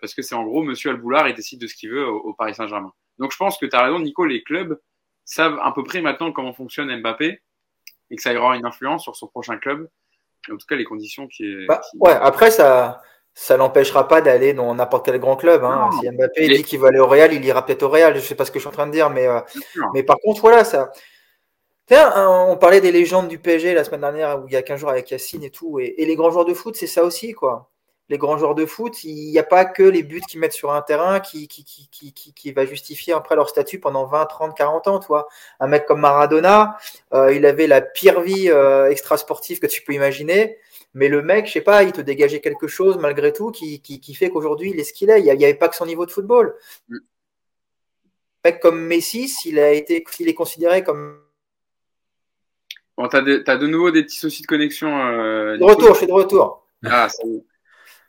parce 0.00 0.14
que 0.14 0.22
c'est 0.22 0.34
en 0.34 0.44
gros 0.44 0.62
Monsieur 0.62 0.90
Alboulard, 0.90 1.28
il 1.28 1.34
décide 1.34 1.60
de 1.60 1.66
ce 1.66 1.74
qu'il 1.74 1.90
veut 1.90 2.06
au, 2.06 2.16
au 2.20 2.32
Paris 2.34 2.54
Saint-Germain. 2.54 2.92
Donc 3.18 3.32
je 3.32 3.36
pense 3.36 3.58
que 3.58 3.66
tu 3.66 3.76
as 3.76 3.82
raison, 3.82 3.98
Nico, 3.98 4.24
les 4.24 4.42
clubs 4.42 4.78
savent 5.28 5.58
à 5.62 5.72
peu 5.72 5.84
près 5.84 6.00
maintenant 6.00 6.32
comment 6.32 6.52
fonctionne 6.52 6.94
Mbappé 7.00 7.40
et 8.10 8.16
que 8.16 8.22
ça 8.22 8.34
aura 8.34 8.56
une 8.56 8.64
influence 8.64 9.02
sur 9.02 9.14
son 9.14 9.26
prochain 9.26 9.58
club. 9.58 9.88
En 10.50 10.56
tout 10.56 10.66
cas, 10.66 10.76
les 10.76 10.84
conditions 10.84 11.26
qui 11.26 11.44
est. 11.44 11.66
Bah, 11.66 11.80
ouais, 12.00 12.12
après, 12.12 12.50
ça 12.50 13.02
ça 13.34 13.56
l'empêchera 13.56 14.08
pas 14.08 14.20
d'aller 14.20 14.52
dans 14.52 14.74
n'importe 14.74 15.06
quel 15.06 15.20
grand 15.20 15.36
club. 15.36 15.62
Hein. 15.62 15.90
si 16.00 16.10
Mbappé 16.10 16.48
dit 16.48 16.64
qu'il 16.64 16.80
va 16.80 16.88
aller 16.88 16.98
au 16.98 17.06
Real, 17.06 17.32
il 17.32 17.44
ira 17.44 17.64
peut-être 17.64 17.84
au 17.84 17.88
Real. 17.88 18.16
Je 18.16 18.20
sais 18.20 18.34
pas 18.34 18.44
ce 18.44 18.50
que 18.50 18.58
je 18.58 18.62
suis 18.62 18.68
en 18.68 18.72
train 18.72 18.88
de 18.88 18.92
dire, 18.92 19.10
mais, 19.10 19.28
euh, 19.28 19.38
mais 19.94 20.02
par 20.02 20.16
contre, 20.18 20.40
voilà, 20.40 20.64
ça. 20.64 20.90
Tiens, 21.86 22.12
on 22.48 22.56
parlait 22.56 22.80
des 22.80 22.90
légendes 22.90 23.28
du 23.28 23.38
PSG 23.38 23.74
la 23.74 23.84
semaine 23.84 24.00
dernière, 24.00 24.42
où 24.42 24.48
il 24.48 24.54
y 24.54 24.56
a 24.56 24.62
15 24.62 24.80
jours 24.80 24.90
avec 24.90 25.10
Yacine 25.10 25.44
et 25.44 25.50
tout. 25.50 25.78
Et, 25.78 25.94
et 25.98 26.04
les 26.04 26.16
grands 26.16 26.30
joueurs 26.30 26.46
de 26.46 26.52
foot, 26.52 26.74
c'est 26.74 26.88
ça 26.88 27.04
aussi, 27.04 27.32
quoi 27.32 27.70
les 28.10 28.16
grands 28.16 28.38
joueurs 28.38 28.54
de 28.54 28.64
foot, 28.64 29.04
il 29.04 29.30
n'y 29.30 29.38
a 29.38 29.42
pas 29.42 29.66
que 29.66 29.82
les 29.82 30.02
buts 30.02 30.22
qu'ils 30.26 30.40
mettent 30.40 30.54
sur 30.54 30.72
un 30.72 30.80
terrain 30.80 31.20
qui, 31.20 31.46
qui, 31.46 31.64
qui, 31.64 32.12
qui, 32.12 32.52
va 32.52 32.64
justifier 32.64 33.12
après 33.12 33.36
leur 33.36 33.48
statut 33.48 33.80
pendant 33.80 34.06
20, 34.06 34.26
30, 34.26 34.56
40 34.56 34.88
ans. 34.88 34.98
Toi. 34.98 35.28
Un 35.60 35.66
mec 35.66 35.84
comme 35.84 36.00
Maradona, 36.00 36.78
euh, 37.12 37.32
il 37.34 37.44
avait 37.44 37.66
la 37.66 37.82
pire 37.82 38.22
vie 38.22 38.48
euh, 38.50 38.90
extra-sportive 38.90 39.58
que 39.58 39.66
tu 39.66 39.82
peux 39.82 39.92
imaginer. 39.92 40.56
Mais 40.94 41.08
le 41.08 41.20
mec, 41.20 41.46
je 41.46 41.52
sais 41.52 41.60
pas, 41.60 41.82
il 41.82 41.92
te 41.92 42.00
dégageait 42.00 42.40
quelque 42.40 42.66
chose 42.66 42.96
malgré 42.96 43.32
tout 43.32 43.50
qui, 43.50 43.80
qui, 43.80 44.14
fait 44.14 44.30
qu'aujourd'hui, 44.30 44.70
il 44.70 44.80
est 44.80 44.84
ce 44.84 44.94
qu'il 44.94 45.10
est. 45.10 45.20
Il 45.20 45.24
n'y 45.24 45.44
avait 45.44 45.54
pas 45.54 45.68
que 45.68 45.76
son 45.76 45.86
niveau 45.86 46.06
de 46.06 46.10
football. 46.10 46.54
Mm. 46.88 46.96
Un 48.44 48.50
mec 48.50 48.60
comme 48.60 48.80
Messi, 48.80 49.28
s'il 49.28 49.58
a 49.58 49.72
été, 49.72 50.02
s'il 50.10 50.28
est 50.28 50.34
considéré 50.34 50.82
comme. 50.82 51.20
Bon, 52.96 53.06
t'as 53.06 53.20
de, 53.20 53.44
as 53.46 53.56
de 53.56 53.66
nouveau 53.66 53.90
des 53.90 54.02
petits 54.02 54.18
soucis 54.18 54.42
de 54.42 54.46
connexion. 54.46 54.88
Euh, 54.88 55.58
de 55.58 55.62
retour, 55.62 55.92
je 55.92 55.98
suis 55.98 56.06
de 56.06 56.12
retour. 56.12 56.66
Ah, 56.84 57.08
ça 57.08 57.22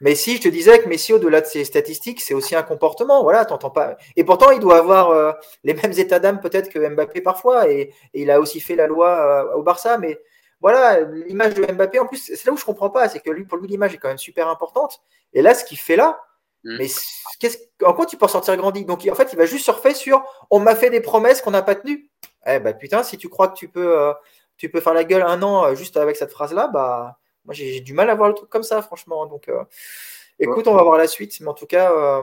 Messi, 0.02 0.38
je 0.38 0.44
te 0.44 0.48
disais 0.48 0.80
que 0.80 0.88
Messi, 0.88 1.12
au-delà 1.12 1.42
de 1.42 1.46
ses 1.46 1.66
statistiques, 1.66 2.22
c'est 2.22 2.34
aussi 2.34 2.56
un 2.56 2.64
comportement. 2.64 3.22
Voilà, 3.24 3.44
t'entends 3.44 3.70
pas. 3.70 3.98
Et 4.16 4.24
pourtant, 4.24 4.52
il 4.52 4.60
doit 4.60 4.78
avoir 4.78 5.10
euh, 5.10 5.34
les 5.64 5.74
mêmes 5.74 5.92
états 5.92 6.20
d'âme 6.20 6.40
peut-être 6.40 6.70
que 6.70 6.80
Mbappé 6.80 7.22
parfois. 7.22 7.70
Et, 7.70 7.94
il 8.14 8.32
a 8.32 8.40
aussi 8.40 8.62
fait 8.62 8.76
la 8.76 8.88
loi 8.88 9.10
euh, 9.10 9.56
au 9.56 9.64
Barça. 9.64 9.98
Mais 9.98 10.20
voilà, 10.62 11.02
l'image 11.02 11.54
de 11.54 11.66
Mbappé, 11.66 12.00
en 12.00 12.06
plus, 12.06 12.18
c'est 12.18 12.46
là 12.46 12.54
où 12.54 12.58
je 12.58 12.64
comprends 12.64 12.90
pas. 12.90 13.10
C'est 13.10 13.20
que 13.20 13.30
lui, 13.30 13.44
pour 13.44 13.58
lui, 13.58 13.68
l'image 13.68 13.94
est 13.94 13.98
quand 13.98 14.08
même 14.08 14.18
super 14.18 14.48
importante. 14.48 15.02
Et 15.34 15.42
là, 15.42 15.54
ce 15.54 15.66
qu'il 15.66 15.78
fait 15.78 15.98
là, 15.98 16.22
mm. 16.64 16.78
mais 16.78 16.88
en 17.84 17.94
quoi 17.94 18.06
tu 18.06 18.16
peux 18.16 18.28
sortir 18.30 18.56
grandi? 18.56 18.86
Donc, 18.86 19.06
en 19.12 19.16
fait, 19.16 19.34
il 19.34 19.38
va 19.38 19.46
juste 19.46 19.66
surfer 19.66 19.94
sur 19.94 20.24
on 20.50 20.60
m'a 20.60 20.76
fait 20.76 20.90
des 20.90 21.02
promesses 21.02 21.42
qu'on 21.42 21.52
n'a 21.52 21.62
pas 21.62 21.76
tenues. 21.76 22.10
Eh 22.46 22.60
ben 22.60 22.74
putain, 22.74 23.04
si 23.04 23.18
tu 23.18 23.28
crois 23.28 23.50
que 23.50 23.58
tu 23.58 23.68
peux, 23.68 24.00
euh, 24.00 24.14
tu 24.56 24.70
peux 24.70 24.80
faire 24.80 24.94
la 24.94 25.04
gueule 25.04 25.24
un 25.24 25.44
an 25.44 25.76
juste 25.76 25.98
avec 25.98 26.16
cette 26.16 26.32
phrase-là, 26.32 26.68
bah 26.68 27.18
moi, 27.50 27.56
j'ai 27.56 27.80
du 27.80 27.94
mal 27.94 28.12
à 28.12 28.16
voir 28.16 28.30
le 28.30 28.36
truc 28.36 28.48
comme 28.48 28.62
ça, 28.62 28.80
franchement. 28.84 29.26
Donc, 29.26 29.50
euh, 29.50 29.64
écoute, 30.38 30.68
on 30.68 30.76
va 30.76 30.84
voir 30.84 31.00
la 31.00 31.08
suite. 31.08 31.36
Mais 31.42 31.48
en 31.48 31.56
tout 31.56 31.66
cas, 31.66 31.92
euh, 31.92 32.22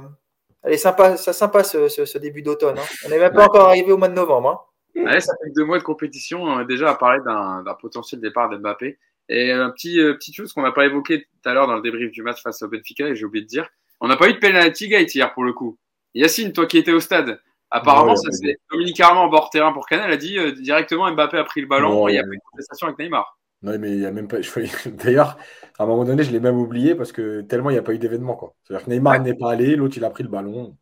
elle 0.62 0.72
est 0.72 0.76
sympa, 0.78 1.16
ça 1.16 1.32
sympa 1.32 1.64
ce, 1.64 2.18
début 2.18 2.42
d'automne. 2.42 2.78
Hein. 2.78 2.84
On 3.04 3.08
n'est 3.08 3.18
même 3.18 3.32
pas 3.32 3.46
encore 3.46 3.66
arrivé 3.66 3.90
au 3.90 3.96
mois 3.96 4.06
de 4.06 4.14
novembre. 4.14 4.70
Hein. 4.96 5.18
ça 5.18 5.32
fait 5.42 5.50
deux 5.50 5.64
mois 5.64 5.78
de 5.78 5.82
compétition. 5.82 6.62
déjà 6.62 6.90
à 6.90 6.94
parler 6.94 7.18
d'un 7.24 7.76
potentiel 7.80 8.20
départ 8.20 8.48
d'Mbappé. 8.48 9.00
Et 9.28 9.50
un 9.50 9.70
petit, 9.70 9.98
euh, 9.98 10.14
petite 10.14 10.36
chose 10.36 10.52
qu'on 10.52 10.62
n'a 10.62 10.70
pas 10.70 10.86
évoqué 10.86 11.22
tout 11.22 11.48
à 11.48 11.54
l'heure 11.54 11.66
dans 11.66 11.74
le 11.74 11.82
débrief 11.82 12.12
du 12.12 12.22
match 12.22 12.40
face 12.40 12.62
au 12.62 12.68
Benfica, 12.68 13.08
et 13.08 13.16
j'ai 13.16 13.24
oublié 13.24 13.44
de 13.44 13.48
dire, 13.48 13.68
on 14.00 14.06
n'a 14.06 14.16
pas 14.16 14.28
eu 14.28 14.34
de 14.34 14.38
penalty 14.38 14.86
gate 14.86 15.12
hier 15.12 15.34
pour 15.34 15.42
le 15.42 15.52
coup. 15.52 15.76
Yacine, 16.14 16.52
toi 16.52 16.66
qui 16.66 16.78
étais 16.78 16.92
au 16.92 17.00
stade, 17.00 17.40
apparemment, 17.72 18.14
ça 18.14 18.30
c'est 18.30 18.58
Dominique 18.70 19.00
Armand 19.00 19.24
en 19.24 19.28
bord 19.28 19.50
terrain 19.50 19.72
pour 19.72 19.86
Canal 19.86 20.12
a 20.12 20.16
dit 20.16 20.38
directement 20.60 21.10
Mbappé 21.10 21.36
a 21.36 21.42
pris 21.42 21.62
le 21.62 21.66
ballon 21.66 22.06
et 22.06 22.12
il 22.12 22.14
y 22.14 22.18
a 22.20 22.22
plus 22.22 22.36
de 22.36 22.42
contestation 22.52 22.86
avec 22.86 23.00
Neymar. 23.00 23.35
Non, 23.62 23.78
mais 23.78 23.90
il 23.92 24.00
y 24.00 24.06
a 24.06 24.10
même 24.10 24.28
pas. 24.28 24.38
D'ailleurs, 24.86 25.38
à 25.78 25.84
un 25.84 25.86
moment 25.86 26.04
donné, 26.04 26.22
je 26.22 26.30
l'ai 26.30 26.40
même 26.40 26.58
oublié 26.58 26.94
parce 26.94 27.12
que 27.12 27.40
tellement 27.42 27.70
il 27.70 27.74
n'y 27.74 27.78
a 27.78 27.82
pas 27.82 27.94
eu 27.94 27.98
d'événement. 27.98 28.36
Quoi. 28.36 28.54
C'est-à-dire 28.62 28.86
que 28.86 28.90
Neymar 28.90 29.20
n'est 29.20 29.34
pas 29.34 29.52
allé, 29.52 29.76
l'autre 29.76 29.96
il 29.96 30.04
a 30.04 30.10
pris 30.10 30.22
le 30.22 30.28
ballon. 30.28 30.76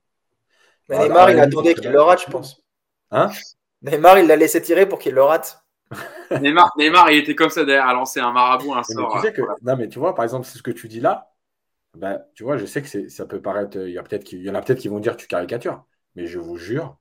Mais 0.88 0.98
Neymar, 0.98 1.30
il 1.30 1.40
attendait 1.40 1.74
qu'il 1.74 1.90
le 1.90 2.00
rate, 2.00 2.22
je 2.26 2.30
pense. 2.30 2.62
Hein? 3.10 3.30
Neymar, 3.82 4.18
il 4.18 4.26
l'a 4.26 4.36
laissé 4.36 4.60
tirer 4.60 4.86
pour 4.86 4.98
qu'il 4.98 5.14
le 5.14 5.22
rate. 5.22 5.64
Neymar, 6.40 6.70
Neymar, 6.76 7.10
il 7.10 7.18
était 7.18 7.34
comme 7.34 7.50
ça 7.50 7.64
derrière 7.64 7.86
à 7.86 7.94
lancer 7.94 8.20
un 8.20 8.32
marabout, 8.32 8.74
un 8.74 8.82
sort. 8.82 9.14
Tu 9.16 9.28
sais 9.28 9.32
que... 9.32 9.42
Non, 9.62 9.76
mais 9.76 9.88
tu 9.88 9.98
vois, 9.98 10.14
par 10.14 10.24
exemple, 10.24 10.46
c'est 10.46 10.58
ce 10.58 10.62
que 10.62 10.70
tu 10.70 10.88
dis 10.88 11.00
là. 11.00 11.30
Ben, 11.96 12.20
tu 12.34 12.42
vois, 12.42 12.56
je 12.56 12.66
sais 12.66 12.82
que 12.82 13.08
ça 13.08 13.24
peut 13.24 13.40
paraître. 13.40 13.78
Il 13.78 13.92
y, 13.92 13.98
a 13.98 14.02
peut-être 14.02 14.32
y 14.32 14.50
en 14.50 14.54
a 14.54 14.62
peut-être 14.62 14.80
qui 14.80 14.88
vont 14.88 14.98
dire 14.98 15.16
tu 15.16 15.28
caricatures. 15.28 15.84
Mais 16.16 16.26
je 16.26 16.38
vous 16.38 16.56
jure 16.56 16.98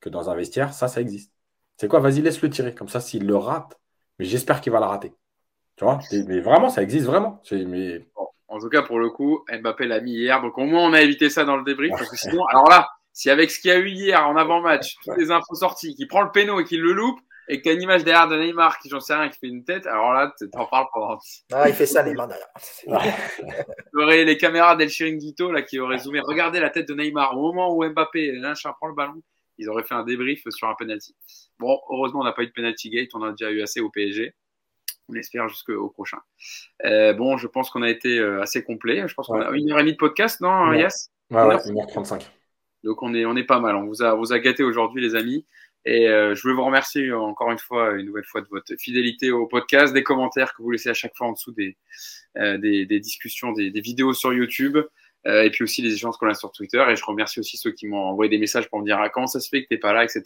que 0.00 0.08
dans 0.08 0.30
un 0.30 0.34
vestiaire, 0.34 0.74
ça, 0.74 0.88
ça 0.88 1.00
existe. 1.00 1.32
C'est 1.76 1.88
quoi? 1.88 2.00
Vas-y, 2.00 2.22
laisse-le 2.22 2.50
tirer. 2.50 2.74
Comme 2.74 2.88
ça, 2.88 3.00
s'il 3.00 3.26
le 3.26 3.36
rate, 3.36 3.78
mais 4.18 4.24
j'espère 4.24 4.60
qu'il 4.60 4.72
va 4.72 4.80
la 4.80 4.88
rater. 4.88 5.12
Tu 5.76 5.84
vois 5.84 5.98
Mais 6.26 6.40
vraiment, 6.40 6.70
ça 6.70 6.82
existe 6.82 7.06
vraiment. 7.06 7.40
Mais... 7.50 8.06
en 8.48 8.58
tout 8.58 8.68
cas, 8.68 8.82
pour 8.82 8.98
le 8.98 9.10
coup, 9.10 9.44
Mbappé 9.50 9.86
l'a 9.86 10.00
mis 10.00 10.12
hier. 10.12 10.40
Donc 10.42 10.58
au 10.58 10.64
moins, 10.64 10.88
on 10.88 10.92
a 10.92 11.00
évité 11.00 11.30
ça 11.30 11.44
dans 11.44 11.56
le 11.56 11.64
débrief. 11.64 11.92
Parce 11.96 12.10
que 12.10 12.16
sinon, 12.16 12.44
alors 12.46 12.68
là, 12.68 12.88
si 13.12 13.30
avec 13.30 13.50
ce 13.50 13.60
qu'il 13.60 13.70
y 13.70 13.74
a 13.74 13.78
eu 13.78 13.88
hier 13.88 14.26
en 14.26 14.36
avant-match, 14.36 14.96
toutes 15.04 15.16
les 15.16 15.30
infos 15.30 15.54
sorties, 15.54 15.94
qui 15.94 16.06
prend 16.06 16.22
le 16.22 16.30
péno 16.30 16.60
et 16.60 16.64
qui 16.64 16.76
le 16.76 16.92
loupe, 16.92 17.20
et 17.48 17.58
que 17.58 17.64
tu 17.64 17.68
as 17.70 17.72
une 17.72 17.82
image 17.82 18.04
derrière 18.04 18.28
de 18.28 18.36
Neymar 18.36 18.78
qui, 18.78 18.88
j'en 18.88 19.00
sais 19.00 19.14
rien, 19.14 19.28
qui 19.28 19.38
fait 19.38 19.48
une 19.48 19.64
tête, 19.64 19.86
alors 19.86 20.12
là, 20.12 20.32
t'en 20.52 20.66
parles 20.66 20.86
pendant. 20.92 21.18
Ah, 21.52 21.68
il 21.68 21.74
fait 21.74 21.86
ça, 21.86 22.02
Neymar 22.02 22.28
derrière. 22.28 22.48
tu 23.92 24.02
aurais 24.02 24.24
les 24.24 24.36
caméras 24.36 24.76
d'El 24.76 24.88
Chiringuito 24.88 25.50
là, 25.50 25.62
qui 25.62 25.78
auraient 25.78 25.98
zoomé. 25.98 26.20
Regardez 26.20 26.60
la 26.60 26.70
tête 26.70 26.88
de 26.88 26.94
Neymar. 26.94 27.36
Au 27.36 27.52
moment 27.52 27.74
où 27.74 27.84
Mbappé, 27.84 28.32
lâche 28.32 28.62
prend 28.62 28.86
le 28.86 28.94
ballon, 28.94 29.20
ils 29.58 29.68
auraient 29.68 29.84
fait 29.84 29.94
un 29.94 30.04
débrief 30.04 30.42
sur 30.50 30.68
un 30.68 30.74
penalty. 30.74 31.14
Bon, 31.58 31.80
heureusement, 31.90 32.20
on 32.20 32.24
n'a 32.24 32.32
pas 32.32 32.42
eu 32.42 32.46
de 32.46 32.52
penalty 32.52 32.90
gate. 32.90 33.10
On 33.14 33.22
a 33.22 33.30
déjà 33.30 33.50
eu 33.50 33.62
assez 33.62 33.80
au 33.80 33.90
PSG 33.90 34.34
on 35.08 35.14
espère 35.14 35.48
jusqu'au 35.48 35.88
prochain. 35.90 36.18
Euh, 36.84 37.12
bon, 37.12 37.36
je 37.36 37.46
pense 37.46 37.70
qu'on 37.70 37.82
a 37.82 37.90
été 37.90 38.18
euh, 38.18 38.42
assez 38.42 38.64
complet. 38.64 39.06
Je 39.06 39.14
pense 39.14 39.26
qu'on 39.26 39.40
a 39.40 39.50
une 39.50 39.70
heure 39.70 39.78
et 39.78 39.82
demie 39.82 39.92
de 39.92 39.98
podcast, 39.98 40.40
non, 40.40 40.72
Yes 40.72 41.10
Ouais, 41.30 41.42
ouais, 41.42 41.56
1h35. 41.56 42.28
Donc 42.84 43.02
on 43.02 43.14
est, 43.14 43.24
on 43.24 43.36
est 43.36 43.44
pas 43.44 43.60
mal. 43.60 43.76
On 43.76 43.86
vous 43.86 44.02
a, 44.02 44.14
vous 44.14 44.32
a 44.32 44.38
gâté 44.38 44.62
aujourd'hui, 44.62 45.02
les 45.02 45.14
amis. 45.14 45.46
Et 45.84 46.08
euh, 46.08 46.34
je 46.34 46.46
veux 46.46 46.54
vous 46.54 46.64
remercier 46.64 47.12
encore 47.12 47.50
une 47.50 47.58
fois, 47.58 47.92
une 47.94 48.06
nouvelle 48.06 48.24
fois, 48.24 48.40
de 48.40 48.48
votre 48.48 48.74
fidélité 48.78 49.32
au 49.32 49.46
podcast, 49.46 49.92
des 49.92 50.02
commentaires 50.02 50.54
que 50.54 50.62
vous 50.62 50.70
laissez 50.70 50.90
à 50.90 50.94
chaque 50.94 51.16
fois 51.16 51.28
en 51.28 51.32
dessous 51.32 51.52
des, 51.52 51.76
euh, 52.36 52.58
des, 52.58 52.86
des, 52.86 53.00
discussions, 53.00 53.52
des, 53.52 53.70
des, 53.70 53.80
vidéos 53.80 54.12
sur 54.12 54.32
YouTube, 54.32 54.78
et 55.24 55.50
puis 55.50 55.64
aussi 55.64 55.82
les 55.82 55.94
échanges 55.94 56.16
qu'on 56.16 56.28
a 56.28 56.34
sur 56.34 56.52
Twitter. 56.52 56.84
Et 56.88 56.96
je 56.96 57.04
remercie 57.04 57.40
aussi 57.40 57.56
ceux 57.56 57.70
qui 57.70 57.86
m'ont 57.86 58.04
envoyé 58.04 58.28
des 58.28 58.38
messages 58.38 58.68
pour 58.68 58.80
me 58.80 58.84
dire 58.84 58.98
ah, 59.00 59.08
comment 59.08 59.26
ça 59.26 59.40
se 59.40 59.48
fait 59.48 59.62
que 59.62 59.68
t'es 59.68 59.78
pas 59.78 59.92
là, 59.92 60.04
etc. 60.04 60.24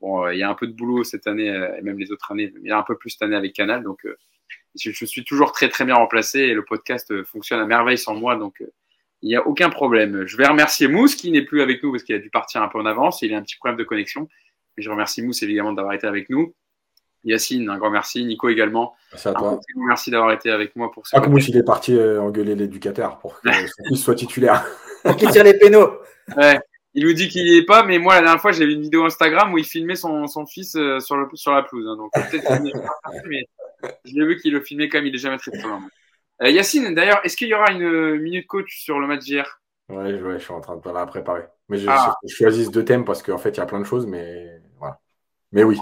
Bon, 0.00 0.24
euh, 0.24 0.34
il 0.34 0.38
y 0.38 0.42
a 0.42 0.48
un 0.48 0.54
peu 0.54 0.66
de 0.66 0.72
boulot 0.72 1.04
cette 1.04 1.26
année, 1.26 1.46
et 1.46 1.82
même 1.82 1.98
les 1.98 2.10
autres 2.12 2.30
années. 2.32 2.52
Il 2.62 2.68
y 2.68 2.70
a 2.70 2.78
un 2.78 2.82
peu 2.82 2.96
plus 2.96 3.10
cette 3.10 3.22
année 3.22 3.36
avec 3.36 3.52
Canal, 3.52 3.82
donc 3.82 4.06
je, 4.74 4.90
je, 4.90 5.04
suis 5.04 5.24
toujours 5.24 5.52
très 5.52 5.68
très 5.68 5.84
bien 5.84 5.94
remplacé 5.94 6.40
et 6.40 6.54
le 6.54 6.64
podcast 6.64 7.22
fonctionne 7.24 7.60
à 7.60 7.66
merveille 7.66 7.98
sans 7.98 8.14
moi, 8.14 8.36
donc 8.36 8.62
il 9.22 9.28
n'y 9.28 9.36
a 9.36 9.46
aucun 9.46 9.70
problème. 9.70 10.26
Je 10.26 10.36
vais 10.36 10.46
remercier 10.46 10.88
Mousse 10.88 11.14
qui 11.14 11.30
n'est 11.30 11.44
plus 11.44 11.62
avec 11.62 11.82
nous 11.82 11.92
parce 11.92 12.02
qu'il 12.02 12.14
a 12.14 12.18
dû 12.18 12.28
partir 12.28 12.60
un 12.60 12.68
peu 12.68 12.78
en 12.78 12.86
avance. 12.86 13.22
Il 13.22 13.32
a 13.34 13.38
un 13.38 13.42
petit 13.42 13.56
problème 13.56 13.78
de 13.78 13.84
connexion. 13.84 14.28
Je 14.76 14.90
remercie 14.90 15.22
Mousse 15.22 15.42
évidemment 15.42 15.72
d'avoir 15.72 15.94
été 15.94 16.06
avec 16.06 16.28
nous. 16.28 16.54
Yacine, 17.24 17.68
un 17.70 17.78
grand 17.78 17.90
merci. 17.90 18.24
Nico 18.24 18.48
également. 18.48 18.94
Merci 19.12 19.28
à 19.28 19.34
toi. 19.34 19.60
merci 19.76 20.10
d'avoir 20.10 20.32
été 20.32 20.50
avec 20.50 20.74
moi 20.76 20.90
pour 20.90 21.06
ce. 21.06 21.16
Ah, 21.16 21.26
Mousse, 21.26 21.48
il 21.48 21.56
est 21.56 21.62
parti 21.62 21.94
euh, 21.94 22.20
engueuler 22.20 22.54
l'éducateur 22.54 23.18
pour 23.18 23.40
que 23.40 23.48
son 23.52 23.84
fils 23.88 24.02
soit 24.02 24.14
titulaire. 24.14 24.64
pour 25.02 25.16
qu'il 25.16 25.30
tire 25.30 25.44
les 25.44 25.58
pénaux. 25.58 25.98
Ouais. 26.36 26.58
Il 26.94 27.06
nous 27.06 27.12
dit 27.14 27.28
qu'il 27.28 27.44
n'y 27.44 27.56
est 27.56 27.64
pas, 27.64 27.84
mais 27.84 27.98
moi, 27.98 28.16
la 28.16 28.20
dernière 28.22 28.40
fois, 28.40 28.52
j'ai 28.52 28.66
vu 28.66 28.74
une 28.74 28.82
vidéo 28.82 29.04
Instagram 29.04 29.52
où 29.52 29.58
il 29.58 29.64
filmait 29.64 29.94
son, 29.94 30.26
son 30.26 30.44
fils 30.44 30.74
euh, 30.74 31.00
sur, 31.00 31.16
le, 31.16 31.26
sur 31.34 31.52
la 31.52 31.62
pelouse. 31.62 31.86
Hein. 31.88 31.96
donc, 31.96 32.12
peut-être 32.12 32.60
mais 33.26 33.46
je 34.04 34.14
l'ai 34.14 34.26
vu 34.26 34.36
qu'il 34.36 34.52
le 34.52 34.60
filmait 34.60 34.88
quand 34.88 34.98
même, 34.98 35.06
il 35.06 35.14
est 35.14 35.18
jamais 35.18 35.38
très 35.38 35.50
très 35.50 35.66
loin. 35.66 35.82
Euh, 36.42 36.50
Yacine, 36.50 36.94
d'ailleurs, 36.94 37.20
est-ce 37.24 37.36
qu'il 37.36 37.48
y 37.48 37.54
aura 37.54 37.72
une 37.72 38.18
minute 38.18 38.46
coach 38.46 38.78
sur 38.82 39.00
le 39.00 39.06
match 39.06 39.20
d'hier? 39.20 39.60
Ouais, 39.88 40.20
ouais, 40.20 40.38
je 40.38 40.44
suis 40.44 40.52
en 40.52 40.60
train 40.60 40.76
de 40.76 40.90
la 40.90 41.06
préparer. 41.06 41.44
Mais 41.68 41.78
je, 41.78 41.86
ah. 41.88 42.14
je, 42.24 42.34
choisis 42.34 42.70
deux 42.70 42.84
thèmes 42.84 43.04
parce 43.04 43.22
qu'en 43.22 43.38
fait, 43.38 43.50
il 43.50 43.58
y 43.58 43.60
a 43.60 43.66
plein 43.66 43.80
de 43.80 43.84
choses, 43.84 44.06
mais 44.06 44.60
voilà. 44.78 44.98
Mais 45.52 45.64
oui. 45.64 45.78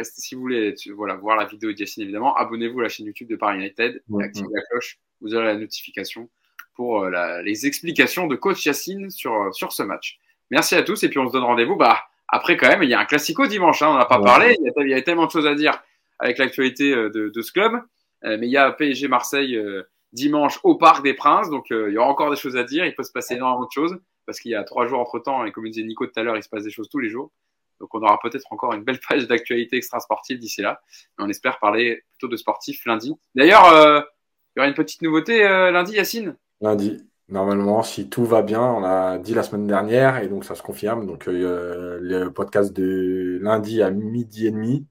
Restez 0.00 0.20
si 0.20 0.34
vous 0.34 0.40
voulez 0.40 0.74
voilà, 0.94 1.14
voir 1.14 1.36
la 1.36 1.44
vidéo 1.44 1.72
de 1.72 1.78
Yacine, 1.78 2.02
évidemment. 2.02 2.36
Abonnez-vous 2.36 2.80
à 2.80 2.82
la 2.84 2.88
chaîne 2.88 3.06
YouTube 3.06 3.28
de 3.28 3.36
Paris 3.36 3.58
United 3.58 4.02
et 4.08 4.22
activez 4.22 4.48
la 4.52 4.62
cloche. 4.70 4.98
Vous 5.20 5.34
aurez 5.34 5.46
la 5.46 5.56
notification 5.56 6.28
pour 6.74 7.04
euh, 7.04 7.10
la, 7.10 7.42
les 7.42 7.66
explications 7.66 8.26
de 8.26 8.36
coach 8.36 8.64
Yacine 8.66 9.10
sur, 9.10 9.34
euh, 9.34 9.52
sur 9.52 9.72
ce 9.72 9.82
match. 9.82 10.18
Merci 10.50 10.74
à 10.74 10.82
tous 10.82 11.02
et 11.04 11.08
puis 11.08 11.18
on 11.18 11.28
se 11.28 11.32
donne 11.32 11.44
rendez-vous. 11.44 11.76
Bah, 11.76 12.00
après, 12.28 12.56
quand 12.56 12.68
même, 12.68 12.82
il 12.82 12.90
y 12.90 12.94
a 12.94 13.00
un 13.00 13.04
classico 13.04 13.46
dimanche. 13.46 13.82
Hein, 13.82 13.90
on 13.90 13.98
n'a 13.98 14.06
pas 14.06 14.20
parlé. 14.20 14.56
Il 14.58 14.64
y, 14.64 14.68
a, 14.68 14.84
il 14.84 14.90
y, 14.90 14.94
a, 14.94 15.02
tellement 15.02 15.26
de 15.26 15.30
choses 15.30 15.46
à 15.46 15.54
dire 15.54 15.82
avec 16.18 16.38
l'actualité 16.38 16.90
de, 16.90 17.30
de, 17.34 17.42
ce 17.42 17.52
club. 17.52 17.80
Euh, 18.24 18.36
mais 18.38 18.46
il 18.46 18.50
y 18.50 18.56
a 18.56 18.70
PSG 18.72 19.08
Marseille 19.08 19.56
euh, 19.56 19.82
dimanche 20.12 20.60
au 20.62 20.76
Parc 20.76 21.02
des 21.02 21.14
Princes. 21.14 21.50
Donc, 21.50 21.70
euh, 21.72 21.90
il 21.90 21.94
y 21.94 21.98
aura 21.98 22.08
encore 22.08 22.30
des 22.30 22.36
choses 22.36 22.56
à 22.56 22.64
dire. 22.64 22.84
Il 22.84 22.94
peut 22.94 23.02
se 23.02 23.12
passer 23.12 23.34
énormément 23.34 23.66
de 23.66 23.70
choses 23.72 23.98
parce 24.26 24.40
qu'il 24.40 24.50
y 24.50 24.54
a 24.54 24.64
trois 24.64 24.86
jours 24.86 25.00
entre 25.00 25.18
temps. 25.18 25.44
Et 25.44 25.52
comme 25.52 25.68
disait 25.68 25.86
Nico 25.86 26.06
tout 26.06 26.18
à 26.18 26.22
l'heure, 26.22 26.36
il 26.36 26.42
se 26.42 26.48
passe 26.48 26.64
des 26.64 26.70
choses 26.70 26.88
tous 26.88 26.98
les 26.98 27.08
jours. 27.08 27.30
Donc, 27.80 27.94
on 27.94 28.02
aura 28.02 28.18
peut-être 28.22 28.46
encore 28.50 28.74
une 28.74 28.84
belle 28.84 29.00
page 29.00 29.26
d'actualité 29.26 29.76
extra-sportive 29.76 30.38
d'ici 30.38 30.62
là. 30.62 30.80
Mais 31.18 31.24
on 31.24 31.28
espère 31.28 31.58
parler 31.58 32.04
plutôt 32.10 32.28
de 32.28 32.36
sportif 32.36 32.84
lundi. 32.86 33.14
D'ailleurs, 33.34 33.64
il 33.66 34.58
y 34.58 34.60
aura 34.60 34.68
une 34.68 34.74
petite 34.74 35.02
nouveauté 35.02 35.42
lundi, 35.42 35.94
Yacine? 35.94 36.36
Lundi. 36.60 37.06
Normalement, 37.28 37.82
si 37.82 38.10
tout 38.10 38.24
va 38.24 38.42
bien, 38.42 38.60
on 38.60 38.82
a 38.82 39.18
dit 39.18 39.34
la 39.34 39.44
semaine 39.44 39.66
dernière 39.66 40.18
et 40.18 40.26
donc 40.26 40.44
ça 40.44 40.56
se 40.56 40.62
confirme. 40.62 41.06
Donc, 41.06 41.26
le 41.26 42.28
podcast 42.28 42.72
de 42.72 43.38
lundi 43.40 43.82
à 43.82 43.90
midi 43.90 44.46
et 44.48 44.50
demi, 44.50 44.86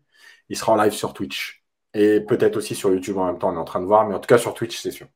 il 0.47 0.57
sera 0.57 0.71
en 0.71 0.75
live 0.75 0.93
sur 0.93 1.13
Twitch. 1.13 1.63
Et 1.93 2.21
peut-être 2.21 2.57
aussi 2.57 2.75
sur 2.75 2.91
YouTube 2.91 3.17
en 3.17 3.25
même 3.25 3.39
temps, 3.39 3.51
on 3.51 3.55
est 3.55 3.59
en 3.59 3.65
train 3.65 3.81
de 3.81 3.85
voir, 3.85 4.07
mais 4.07 4.15
en 4.15 4.19
tout 4.19 4.27
cas 4.27 4.37
sur 4.37 4.53
Twitch, 4.53 4.79
c'est 4.79 4.91
sûr. 4.91 5.07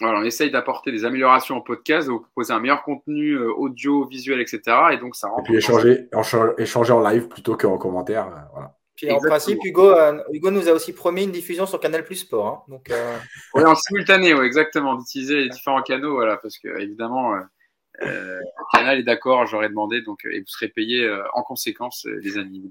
Voilà, 0.00 0.18
on 0.18 0.24
essaye 0.24 0.50
d'apporter 0.50 0.92
des 0.92 1.04
améliorations 1.06 1.56
au 1.56 1.62
podcast, 1.62 2.06
de 2.06 2.12
vous 2.12 2.20
proposer 2.20 2.52
un 2.52 2.60
meilleur 2.60 2.82
contenu 2.82 3.32
euh, 3.32 3.50
audio, 3.52 4.06
visuel, 4.06 4.40
etc. 4.40 4.60
Et 4.92 4.98
donc 4.98 5.16
ça 5.16 5.28
rend. 5.28 5.40
Et 5.40 5.42
puis 5.44 5.56
échanger 5.56 6.08
en, 6.12 6.22
échanger 6.58 6.92
en 6.92 7.00
live 7.00 7.28
plutôt 7.28 7.56
qu'en 7.56 7.78
commentaire. 7.78 8.26
Euh, 8.26 8.40
voilà. 8.52 8.76
Puis 8.94 9.10
en 9.10 9.18
principe, 9.18 9.58
Hugo, 9.62 9.90
euh, 9.90 10.18
Hugo 10.32 10.50
nous 10.50 10.68
a 10.68 10.72
aussi 10.72 10.94
promis 10.94 11.24
une 11.24 11.30
diffusion 11.30 11.66
sur 11.66 11.80
Canal 11.80 12.04
Plus 12.04 12.16
Sport. 12.16 12.46
Hein, 12.46 12.62
donc, 12.68 12.90
oui, 13.54 13.64
en 13.64 13.74
simultané, 13.74 14.32
oui, 14.34 14.46
exactement, 14.46 14.96
d'utiliser 14.96 15.36
les 15.36 15.48
différents 15.50 15.82
canaux, 15.82 16.14
voilà, 16.14 16.38
parce 16.38 16.58
que 16.58 16.68
évidemment, 16.80 17.34
euh, 17.34 17.40
Canal 18.72 18.98
est 18.98 19.04
d'accord, 19.04 19.46
j'aurais 19.46 19.68
demandé, 19.68 20.02
donc 20.02 20.24
et 20.24 20.40
vous 20.40 20.46
serez 20.46 20.68
payé 20.68 21.04
euh, 21.04 21.22
en 21.34 21.42
conséquence, 21.42 22.06
euh, 22.06 22.18
les 22.22 22.38
amis. 22.38 22.70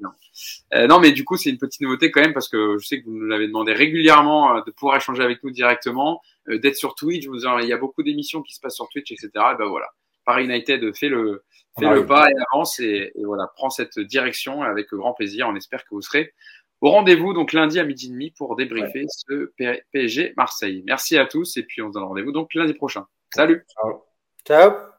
Euh, 0.74 0.88
non, 0.88 1.00
mais 1.00 1.12
du 1.12 1.24
coup, 1.24 1.38
c'est 1.38 1.50
une 1.50 1.58
petite 1.58 1.82
nouveauté 1.82 2.12
quand 2.12 2.22
même 2.22 2.34
parce 2.34 2.50
que 2.50 2.78
je 2.78 2.86
sais 2.86 3.02
que 3.02 3.06
vous 3.06 3.16
nous 3.16 3.26
l'avez 3.26 3.48
demandé 3.48 3.74
régulièrement 3.74 4.62
de 4.62 4.72
pouvoir 4.72 4.98
échanger 4.98 5.24
avec 5.24 5.44
nous 5.44 5.52
directement, 5.52 6.22
d'être 6.48 6.76
sur 6.76 6.96
Twitch. 6.96 7.28
Vous, 7.28 7.46
il 7.46 7.68
y 7.68 7.74
a 7.74 7.78
beaucoup 7.78 8.04
d'émissions 8.04 8.42
qui 8.42 8.54
se 8.54 8.60
passent 8.60 8.76
sur 8.76 8.90
Twitch, 8.90 9.12
etc. 9.12 9.30
Et 9.34 9.58
ben 9.58 9.66
voilà, 9.66 9.88
Paris 10.26 10.46
United 10.46 10.96
fait 10.96 11.10
le 11.10 11.44
fait 11.80 11.90
le 11.90 12.06
pas 12.06 12.30
et 12.30 12.34
avance 12.52 12.80
et, 12.80 13.12
et, 13.16 13.26
voilà 13.26 13.48
prend 13.54 13.70
cette 13.70 14.00
direction 14.00 14.62
avec 14.62 14.88
grand 14.92 15.14
plaisir. 15.14 15.48
On 15.50 15.56
espère 15.56 15.84
que 15.84 15.90
vous 15.92 16.02
serez 16.02 16.34
au 16.82 16.90
rendez-vous 16.90 17.34
donc 17.34 17.54
lundi 17.54 17.80
à 17.80 17.84
midi 17.84 18.08
et 18.08 18.10
demi 18.10 18.32
pour 18.32 18.56
débriefer 18.56 19.02
ouais. 19.02 19.08
ce 19.10 19.52
PSG 19.92 20.34
Marseille. 20.38 20.84
Merci 20.86 21.18
à 21.18 21.26
tous 21.26 21.58
et 21.58 21.64
puis 21.64 21.82
on 21.82 21.90
se 21.90 21.94
donne 21.94 22.04
rendez-vous 22.04 22.32
donc 22.32 22.54
lundi 22.54 22.74
prochain. 22.74 23.06
Salut. 23.34 23.66
Ciao. 23.74 24.04
Ciao. 24.46 24.95